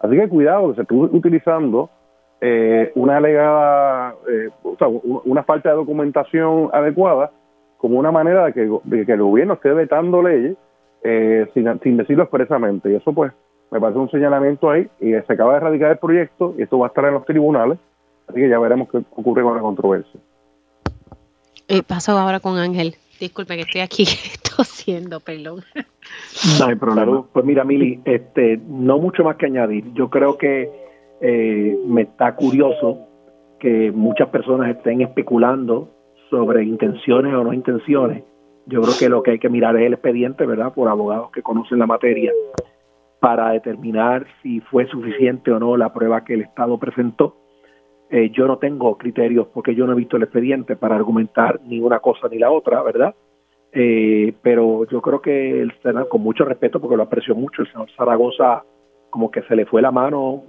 Así 0.00 0.16
que 0.16 0.28
cuidado, 0.28 0.70
que 0.70 0.76
se 0.76 0.82
estuvo 0.82 1.04
utilizando 1.04 1.88
eh, 2.40 2.90
una 2.96 3.18
alegada, 3.18 4.14
eh, 4.28 4.50
o 4.64 4.76
sea, 4.76 4.88
una 4.88 5.44
falta 5.44 5.70
de 5.70 5.76
documentación 5.76 6.68
adecuada 6.72 7.30
como 7.78 7.98
una 7.98 8.10
manera 8.10 8.46
de 8.46 8.52
que, 8.52 9.06
que 9.06 9.12
el 9.12 9.22
gobierno 9.22 9.54
esté 9.54 9.72
vetando 9.72 10.22
leyes 10.22 10.56
sin, 11.54 11.80
sin 11.80 11.96
decirlo 11.96 12.24
expresamente. 12.24 12.90
Y 12.90 12.96
eso 12.96 13.12
pues 13.12 13.32
me 13.70 13.80
parece 13.80 13.98
un 13.98 14.10
señalamiento 14.10 14.70
ahí 14.70 14.88
y 15.00 15.12
se 15.12 15.32
acaba 15.32 15.52
de 15.52 15.58
erradicar 15.58 15.92
el 15.92 15.98
proyecto 15.98 16.54
y 16.58 16.62
esto 16.62 16.78
va 16.78 16.86
a 16.86 16.88
estar 16.88 17.04
en 17.04 17.14
los 17.14 17.24
tribunales 17.24 17.78
Así 18.28 18.40
que 18.40 18.48
ya 18.48 18.58
veremos 18.58 18.88
qué 18.90 18.98
ocurre 18.98 19.42
con 19.42 19.54
la 19.54 19.60
controversia. 19.60 20.20
Eh, 21.68 21.82
paso 21.82 22.12
ahora 22.12 22.40
con 22.40 22.58
Ángel. 22.58 22.96
Disculpe 23.20 23.56
que 23.56 23.62
estoy 23.62 23.80
aquí 23.80 24.04
tosiendo, 24.56 25.20
perdón. 25.20 25.62
No 26.58 26.66
hay 26.66 26.74
problema. 26.74 27.24
Pues 27.32 27.44
mira, 27.44 27.64
Mili, 27.64 28.00
este, 28.04 28.60
no 28.68 28.98
mucho 28.98 29.24
más 29.24 29.36
que 29.36 29.46
añadir. 29.46 29.92
Yo 29.94 30.10
creo 30.10 30.36
que 30.36 30.70
eh, 31.20 31.78
me 31.86 32.02
está 32.02 32.36
curioso 32.36 33.06
que 33.58 33.90
muchas 33.90 34.28
personas 34.28 34.76
estén 34.76 35.00
especulando 35.00 35.90
sobre 36.30 36.64
intenciones 36.64 37.34
o 37.34 37.42
no 37.42 37.52
intenciones. 37.52 38.22
Yo 38.66 38.82
creo 38.82 38.94
que 38.98 39.08
lo 39.08 39.22
que 39.22 39.32
hay 39.32 39.38
que 39.38 39.48
mirar 39.48 39.76
es 39.76 39.86
el 39.86 39.94
expediente, 39.94 40.44
¿verdad? 40.44 40.74
Por 40.74 40.88
abogados 40.88 41.30
que 41.30 41.42
conocen 41.42 41.78
la 41.78 41.86
materia 41.86 42.32
para 43.20 43.50
determinar 43.50 44.26
si 44.42 44.60
fue 44.60 44.86
suficiente 44.88 45.50
o 45.50 45.58
no 45.58 45.76
la 45.76 45.92
prueba 45.92 46.24
que 46.24 46.34
el 46.34 46.42
Estado 46.42 46.78
presentó 46.78 47.36
eh, 48.08 48.30
yo 48.30 48.46
no 48.46 48.58
tengo 48.58 48.96
criterios 48.96 49.48
porque 49.52 49.74
yo 49.74 49.86
no 49.86 49.92
he 49.92 49.96
visto 49.96 50.16
el 50.16 50.22
expediente 50.22 50.76
para 50.76 50.94
argumentar 50.94 51.60
ni 51.66 51.80
una 51.80 51.98
cosa 51.98 52.28
ni 52.28 52.38
la 52.38 52.50
otra, 52.50 52.82
¿verdad? 52.82 53.14
Eh, 53.72 54.32
pero 54.42 54.86
yo 54.86 55.02
creo 55.02 55.20
que 55.20 55.60
el 55.60 55.72
Senado, 55.82 56.08
con 56.08 56.22
mucho 56.22 56.44
respeto, 56.44 56.80
porque 56.80 56.96
lo 56.96 57.02
aprecio 57.02 57.34
mucho, 57.34 57.62
el 57.62 57.72
señor 57.72 57.90
Zaragoza 57.96 58.62
como 59.10 59.30
que 59.30 59.42
se 59.42 59.56
le 59.56 59.66
fue 59.66 59.82
la 59.82 59.90
mano 59.90 60.44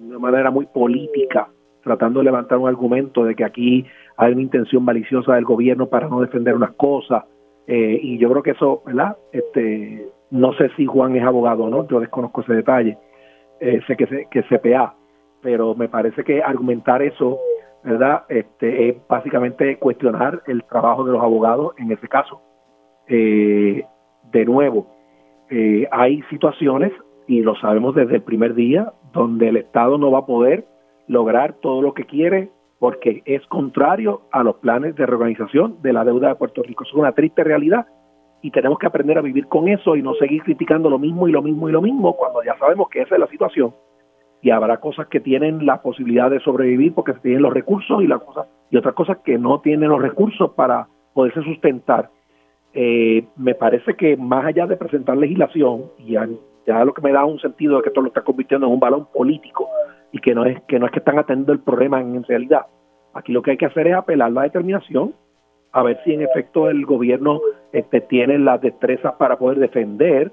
de 0.00 0.06
una 0.06 0.18
manera 0.18 0.50
muy 0.50 0.66
política, 0.66 1.48
tratando 1.82 2.20
de 2.20 2.24
levantar 2.24 2.58
un 2.58 2.68
argumento 2.68 3.24
de 3.24 3.34
que 3.34 3.44
aquí 3.44 3.84
hay 4.16 4.32
una 4.32 4.42
intención 4.42 4.82
maliciosa 4.82 5.34
del 5.34 5.44
gobierno 5.44 5.88
para 5.88 6.08
no 6.08 6.20
defender 6.20 6.54
unas 6.54 6.72
cosas. 6.72 7.24
Eh, 7.66 8.00
y 8.02 8.18
yo 8.18 8.30
creo 8.30 8.42
que 8.42 8.52
eso, 8.52 8.82
¿verdad? 8.86 9.16
Este, 9.30 10.08
no 10.30 10.54
sé 10.54 10.70
si 10.76 10.86
Juan 10.86 11.16
es 11.16 11.22
abogado 11.22 11.64
o 11.64 11.68
no, 11.68 11.86
yo 11.86 12.00
desconozco 12.00 12.40
ese 12.40 12.54
detalle. 12.54 12.96
sé 13.60 13.96
que, 13.96 14.26
que 14.30 14.42
CPA, 14.44 14.94
pero 15.42 15.74
me 15.74 15.88
parece 15.88 16.24
que 16.24 16.42
argumentar 16.42 17.02
eso, 17.02 17.38
¿verdad? 17.84 18.24
Este, 18.28 18.88
es 18.88 18.96
básicamente 19.08 19.78
cuestionar 19.78 20.42
el 20.46 20.64
trabajo 20.64 21.04
de 21.04 21.12
los 21.12 21.22
abogados 21.22 21.74
en 21.78 21.92
ese 21.92 22.08
caso. 22.08 22.40
Eh, 23.06 23.84
de 24.32 24.44
nuevo, 24.44 24.86
eh, 25.50 25.88
hay 25.90 26.22
situaciones, 26.30 26.92
y 27.26 27.42
lo 27.42 27.54
sabemos 27.56 27.94
desde 27.94 28.16
el 28.16 28.22
primer 28.22 28.54
día, 28.54 28.92
donde 29.12 29.48
el 29.48 29.56
Estado 29.56 29.98
no 29.98 30.10
va 30.10 30.20
a 30.20 30.26
poder 30.26 30.66
lograr 31.06 31.54
todo 31.60 31.82
lo 31.82 31.94
que 31.94 32.04
quiere 32.04 32.50
porque 32.78 33.22
es 33.24 33.44
contrario 33.46 34.22
a 34.30 34.42
los 34.42 34.56
planes 34.56 34.94
de 34.94 35.06
reorganización 35.06 35.82
de 35.82 35.92
la 35.92 36.04
deuda 36.04 36.28
de 36.28 36.34
Puerto 36.36 36.62
Rico. 36.62 36.84
es 36.84 36.94
una 36.94 37.12
triste 37.12 37.42
realidad 37.42 37.86
y 38.40 38.50
tenemos 38.50 38.78
que 38.78 38.86
aprender 38.86 39.18
a 39.18 39.22
vivir 39.22 39.48
con 39.48 39.68
eso 39.68 39.96
y 39.96 40.02
no 40.02 40.14
seguir 40.14 40.42
criticando 40.42 40.88
lo 40.88 40.98
mismo 40.98 41.26
y 41.26 41.32
lo 41.32 41.42
mismo 41.42 41.68
y 41.68 41.72
lo 41.72 41.82
mismo 41.82 42.16
cuando 42.16 42.42
ya 42.44 42.56
sabemos 42.58 42.88
que 42.88 43.02
esa 43.02 43.16
es 43.16 43.20
la 43.20 43.26
situación 43.26 43.74
y 44.40 44.50
habrá 44.50 44.78
cosas 44.78 45.08
que 45.08 45.20
tienen 45.20 45.66
la 45.66 45.82
posibilidad 45.82 46.30
de 46.30 46.40
sobrevivir 46.40 46.94
porque 46.94 47.12
tienen 47.14 47.42
los 47.42 47.52
recursos 47.52 48.02
y 48.02 48.06
la 48.06 48.18
cosa, 48.18 48.46
y 48.70 48.76
otras 48.76 48.94
cosas 48.94 49.18
que 49.24 49.38
no 49.38 49.60
tienen 49.60 49.88
los 49.88 50.00
recursos 50.00 50.52
para 50.52 50.88
poderse 51.12 51.42
sustentar. 51.42 52.10
Eh, 52.74 53.24
me 53.36 53.54
parece 53.54 53.94
que 53.94 54.16
más 54.16 54.44
allá 54.44 54.66
de 54.66 54.76
presentar 54.76 55.16
legislación, 55.16 55.86
y 55.98 56.12
ya, 56.12 56.28
ya, 56.66 56.84
lo 56.84 56.94
que 56.94 57.02
me 57.02 57.12
da 57.12 57.24
un 57.24 57.40
sentido 57.40 57.76
de 57.76 57.82
que 57.82 57.88
esto 57.88 58.00
lo 58.00 58.08
está 58.08 58.22
convirtiendo 58.22 58.66
en 58.66 58.72
un 58.72 58.80
balón 58.80 59.08
político 59.12 59.68
y 60.12 60.20
que 60.20 60.34
no 60.34 60.44
es 60.44 60.60
que 60.62 60.78
no 60.78 60.86
es 60.86 60.92
que 60.92 61.00
están 61.00 61.18
atendiendo 61.18 61.52
el 61.52 61.60
problema 61.60 62.00
en 62.00 62.22
realidad. 62.22 62.66
Aquí 63.14 63.32
lo 63.32 63.42
que 63.42 63.52
hay 63.52 63.56
que 63.56 63.66
hacer 63.66 63.88
es 63.88 63.94
apelar 63.94 64.30
la 64.30 64.42
determinación, 64.42 65.14
a 65.72 65.82
ver 65.82 65.98
si 66.04 66.14
en 66.14 66.22
efecto 66.22 66.70
el 66.70 66.86
gobierno 66.86 67.40
este, 67.72 68.00
tiene 68.02 68.38
las 68.38 68.60
destrezas 68.60 69.14
para 69.14 69.38
poder 69.38 69.58
defender 69.58 70.30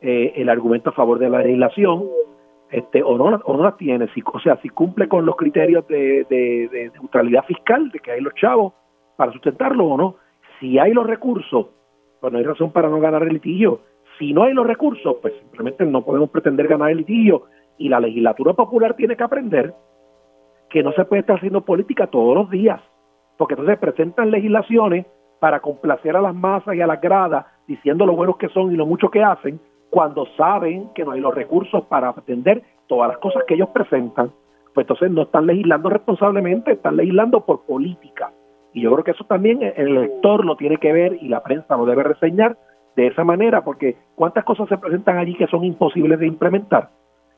eh, 0.00 0.34
el 0.36 0.48
argumento 0.48 0.90
a 0.90 0.92
favor 0.92 1.18
de 1.18 1.30
la 1.30 1.38
legislación 1.38 2.04
este, 2.70 3.02
o, 3.02 3.16
no, 3.16 3.24
o 3.44 3.56
no 3.56 3.62
las 3.62 3.76
tiene, 3.76 4.08
si, 4.08 4.22
o 4.24 4.40
sea, 4.40 4.56
si 4.60 4.68
cumple 4.68 5.08
con 5.08 5.24
los 5.24 5.36
criterios 5.36 5.86
de, 5.88 6.26
de, 6.28 6.90
neutralidad 6.94 7.44
fiscal, 7.44 7.90
de 7.90 7.98
que 7.98 8.12
hay 8.12 8.20
los 8.20 8.34
chavos 8.34 8.74
para 9.16 9.32
sustentarlo 9.32 9.86
o 9.86 9.96
no. 9.96 10.16
Si 10.60 10.78
hay 10.78 10.92
los 10.92 11.06
recursos, 11.06 11.66
pues 12.20 12.32
no 12.32 12.38
hay 12.38 12.44
razón 12.44 12.72
para 12.72 12.88
no 12.88 13.00
ganar 13.00 13.22
el 13.22 13.34
litigio. 13.34 13.80
Si 14.18 14.32
no 14.32 14.42
hay 14.42 14.52
los 14.52 14.66
recursos, 14.66 15.16
pues 15.22 15.34
simplemente 15.40 15.84
no 15.86 16.04
podemos 16.04 16.30
pretender 16.30 16.68
ganar 16.68 16.90
el 16.90 16.98
litigio. 16.98 17.44
Y 17.78 17.88
la 17.88 18.00
legislatura 18.00 18.52
popular 18.52 18.94
tiene 18.94 19.16
que 19.16 19.22
aprender 19.22 19.72
que 20.68 20.82
no 20.82 20.92
se 20.92 21.04
puede 21.04 21.20
estar 21.20 21.36
haciendo 21.36 21.64
política 21.64 22.08
todos 22.08 22.34
los 22.34 22.50
días, 22.50 22.80
porque 23.38 23.54
entonces 23.54 23.78
presentan 23.78 24.30
legislaciones 24.30 25.06
para 25.40 25.60
complacer 25.60 26.16
a 26.16 26.20
las 26.20 26.34
masas 26.34 26.74
y 26.74 26.80
a 26.80 26.86
las 26.86 27.00
gradas, 27.00 27.46
diciendo 27.66 28.04
lo 28.04 28.16
buenos 28.16 28.36
que 28.36 28.48
son 28.48 28.72
y 28.72 28.76
lo 28.76 28.84
mucho 28.84 29.10
que 29.10 29.22
hacen, 29.22 29.60
cuando 29.90 30.26
saben 30.36 30.90
que 30.94 31.04
no 31.04 31.12
hay 31.12 31.20
los 31.20 31.34
recursos 31.34 31.84
para 31.86 32.10
atender 32.10 32.62
todas 32.86 33.08
las 33.08 33.18
cosas 33.18 33.44
que 33.46 33.54
ellos 33.54 33.68
presentan, 33.70 34.30
pues 34.74 34.84
entonces 34.84 35.10
no 35.10 35.22
están 35.22 35.46
legislando 35.46 35.88
responsablemente, 35.88 36.72
están 36.72 36.96
legislando 36.96 37.44
por 37.44 37.62
política. 37.62 38.32
Y 38.72 38.82
yo 38.82 38.92
creo 38.92 39.04
que 39.04 39.10
eso 39.12 39.24
también 39.24 39.62
el 39.62 39.96
elector 39.96 40.44
lo 40.44 40.56
tiene 40.56 40.76
que 40.76 40.92
ver 40.92 41.18
y 41.20 41.28
la 41.28 41.42
prensa 41.42 41.76
lo 41.76 41.86
debe 41.86 42.02
reseñar 42.02 42.56
de 42.96 43.06
esa 43.06 43.24
manera, 43.24 43.64
porque 43.64 43.96
cuántas 44.14 44.44
cosas 44.44 44.68
se 44.68 44.78
presentan 44.78 45.18
allí 45.18 45.34
que 45.34 45.46
son 45.46 45.64
imposibles 45.64 46.18
de 46.18 46.26
implementar 46.26 46.90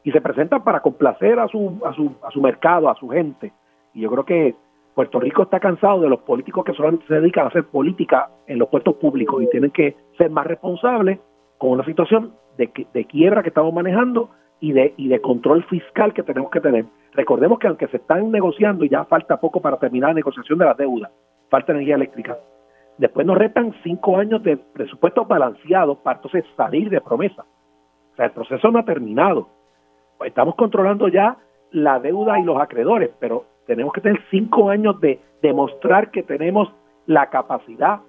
y 0.03 0.11
se 0.11 0.21
presentan 0.21 0.65
para 0.65 0.81
complacer 0.81 1.39
a 1.39 1.49
su, 1.49 1.81
a 1.85 1.93
su, 1.93 2.13
a 2.23 2.31
su 2.31 2.41
mercado, 2.41 2.89
a 2.89 2.95
su 2.97 3.09
gente. 3.09 3.53
Y 3.95 4.01
yo 4.01 4.11
creo 4.11 4.25
que 4.25 4.55
Puerto 4.95 5.21
Rico 5.21 5.43
está 5.43 5.61
cansado 5.61 6.01
de 6.01 6.09
los 6.09 6.21
políticos 6.21 6.65
que 6.65 6.73
solamente 6.73 7.07
se 7.07 7.15
dedican 7.15 7.45
a 7.45 7.49
hacer 7.49 7.65
política 7.65 8.31
en 8.47 8.59
los 8.59 8.69
puestos 8.69 8.95
públicos 8.97 9.43
y 9.43 9.51
tienen 9.51 9.71
que 9.71 9.97
ser 10.19 10.31
más 10.31 10.47
responsables 10.47 11.21
con 11.59 11.71
una 11.71 11.85
situación 11.85 12.33
de, 12.61 12.87
de 12.93 13.05
quiebra 13.07 13.43
que 13.43 13.49
estamos 13.49 13.73
manejando 13.73 14.31
y 14.61 14.73
de, 14.73 14.93
y 14.97 15.09
de 15.09 15.21
control 15.21 15.65
fiscal 15.65 16.13
que 16.13 16.23
tenemos 16.23 16.51
que 16.51 16.61
tener. 16.61 16.85
Recordemos 17.13 17.59
que 17.59 17.67
aunque 17.67 17.89
se 17.89 17.97
están 17.97 18.31
negociando 18.31 18.85
y 18.85 18.91
ya 18.91 19.05
falta 19.05 19.41
poco 19.41 19.61
para 19.61 19.79
terminar 19.79 20.11
la 20.11 20.15
negociación 20.15 20.59
de 20.59 20.67
la 20.67 20.75
deuda, 20.75 21.11
falta 21.49 21.73
energía 21.73 21.95
eléctrica. 21.95 22.37
Después 22.99 23.27
nos 23.27 23.39
restan 23.39 23.75
cinco 23.83 24.19
años 24.19 24.43
de 24.43 24.59
presupuesto 24.59 25.25
balanceado 25.25 25.97
para 25.97 26.17
entonces 26.17 26.45
salir 26.57 26.91
de 26.91 27.01
promesa. 27.01 27.45
O 28.13 28.17
sea, 28.17 28.27
el 28.27 28.33
proceso 28.33 28.71
no 28.71 28.81
ha 28.81 28.85
terminado. 28.85 29.49
Estamos 30.23 30.55
controlando 30.55 31.09
ya 31.09 31.39
la 31.71 31.99
deuda 31.99 32.39
y 32.39 32.43
los 32.43 32.61
acreedores, 32.61 33.11
pero 33.19 33.47
tenemos 33.67 33.95
que 33.95 34.03
tener 34.03 34.21
cinco 34.31 34.69
años 34.69 35.01
de 35.01 35.19
demostrar 35.41 36.11
que 36.11 36.23
tenemos 36.23 36.71
la 37.07 37.31
capacidad 37.31 38.01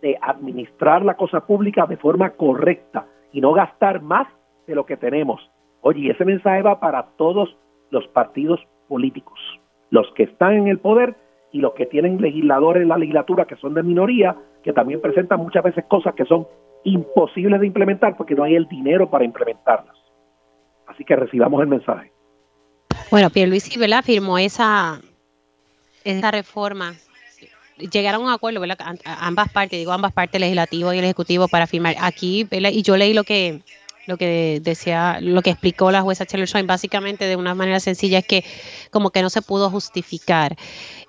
de 0.00 0.16
administrar 0.20 1.04
la 1.04 1.14
cosa 1.14 1.44
pública 1.44 1.86
de 1.86 1.96
forma 1.96 2.30
correcta 2.30 3.06
y 3.32 3.40
no 3.40 3.52
gastar 3.52 4.02
más 4.02 4.28
de 4.66 4.74
lo 4.74 4.86
que 4.86 4.96
tenemos. 4.96 5.40
Oye, 5.80 6.10
ese 6.10 6.24
mensaje 6.24 6.62
va 6.62 6.78
para 6.80 7.06
todos 7.16 7.56
los 7.90 8.06
partidos 8.08 8.60
políticos, 8.88 9.38
los 9.90 10.06
que 10.14 10.24
están 10.24 10.54
en 10.54 10.68
el 10.68 10.78
poder 10.78 11.16
y 11.50 11.60
los 11.60 11.74
que 11.74 11.86
tienen 11.86 12.20
legisladores 12.20 12.82
en 12.82 12.88
la 12.88 12.98
legislatura 12.98 13.44
que 13.44 13.56
son 13.56 13.74
de 13.74 13.82
minoría, 13.82 14.36
que 14.62 14.72
también 14.72 15.00
presentan 15.00 15.40
muchas 15.40 15.62
veces 15.62 15.84
cosas 15.86 16.14
que 16.14 16.24
son 16.24 16.46
imposibles 16.84 17.60
de 17.60 17.66
implementar 17.66 18.16
porque 18.16 18.34
no 18.34 18.44
hay 18.44 18.54
el 18.54 18.66
dinero 18.68 19.10
para 19.10 19.24
implementarlas. 19.24 19.96
Así 20.86 21.04
que 21.04 21.16
recibamos 21.16 21.60
el 21.60 21.68
mensaje. 21.68 22.12
Bueno, 23.10 23.30
Pierluisi, 23.30 23.78
¿verdad? 23.78 24.02
Firmó 24.02 24.38
esa, 24.38 25.00
esa 26.04 26.30
reforma. 26.30 26.92
Llegaron 27.90 28.22
a 28.22 28.24
un 28.24 28.30
acuerdo, 28.30 28.60
¿verdad? 28.60 28.78
ambas 29.04 29.50
partes, 29.50 29.78
digo 29.78 29.92
ambas 29.92 30.12
partes, 30.12 30.40
legislativo 30.40 30.92
y 30.92 30.98
el 30.98 31.04
ejecutivo, 31.04 31.48
para 31.48 31.66
firmar. 31.66 31.96
Aquí, 32.00 32.44
¿verdad? 32.44 32.70
Y 32.70 32.82
yo 32.82 32.96
leí 32.96 33.14
lo 33.14 33.24
que 33.24 33.62
lo 34.06 34.16
que 34.16 34.60
decía, 34.62 35.18
lo 35.20 35.42
que 35.42 35.50
explicó 35.50 35.90
la 35.92 36.02
jueza 36.02 36.24
Taylor 36.24 36.48
básicamente 36.66 37.26
de 37.26 37.36
una 37.36 37.54
manera 37.54 37.78
sencilla 37.78 38.18
es 38.18 38.26
que 38.26 38.44
como 38.90 39.10
que 39.10 39.22
no 39.22 39.30
se 39.30 39.42
pudo 39.42 39.70
justificar. 39.70 40.56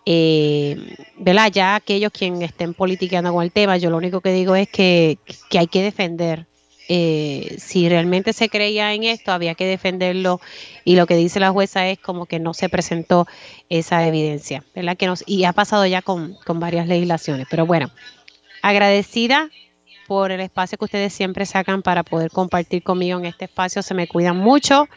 Eh, 0.06 0.96
¿verdad? 1.18 1.52
Ya 1.52 1.76
aquellos 1.76 2.12
quienes 2.12 2.50
estén 2.50 2.74
politiqueando 2.74 3.34
con 3.34 3.44
el 3.44 3.52
tema, 3.52 3.78
yo 3.78 3.90
lo 3.90 3.98
único 3.98 4.22
que 4.22 4.32
digo 4.32 4.56
es 4.56 4.70
que, 4.70 5.18
que 5.50 5.60
hay 5.60 5.68
que 5.68 5.82
defender. 5.82 6.46
Eh, 6.90 7.56
si 7.60 7.88
realmente 7.88 8.34
se 8.34 8.50
creía 8.50 8.94
en 8.94 9.04
esto, 9.04 9.32
había 9.32 9.56
que 9.56 9.66
defenderlo 9.66 10.42
y 10.84 10.96
lo 10.98 11.08
que 11.08 11.16
dice 11.16 11.40
la 11.40 11.52
jueza 11.52 11.88
es 11.88 11.98
como 11.98 12.26
que 12.26 12.40
no 12.40 12.54
se 12.54 12.68
presentó 12.68 13.26
esa 13.70 14.06
evidencia, 14.06 14.64
¿verdad? 14.76 14.98
Que 14.98 15.08
nos, 15.08 15.24
y 15.26 15.46
ha 15.46 15.54
pasado 15.54 15.86
ya 15.86 16.02
con, 16.02 16.36
con 16.46 16.60
varias 16.60 16.88
legislaciones, 16.88 17.48
pero 17.50 17.66
bueno, 17.66 17.90
agradecida 18.62 19.50
por 20.08 20.32
el 20.32 20.42
espacio 20.42 20.78
que 20.78 20.86
ustedes 20.86 21.14
siempre 21.14 21.46
sacan 21.46 21.82
para 21.82 22.04
poder 22.04 22.32
compartir 22.32 22.84
conmigo 22.84 23.20
en 23.20 23.26
este 23.26 23.46
espacio. 23.46 23.82
Se 23.82 23.94
me 23.94 24.08
cuidan 24.08 24.38
mucho 24.38 24.88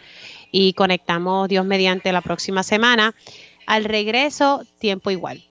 y 0.50 0.72
conectamos 0.72 1.48
Dios 1.48 1.64
mediante 1.64 2.12
la 2.12 2.20
próxima 2.20 2.62
semana. 2.62 3.14
Al 3.66 3.84
regreso, 3.84 4.62
tiempo 4.78 5.10
igual. 5.10 5.44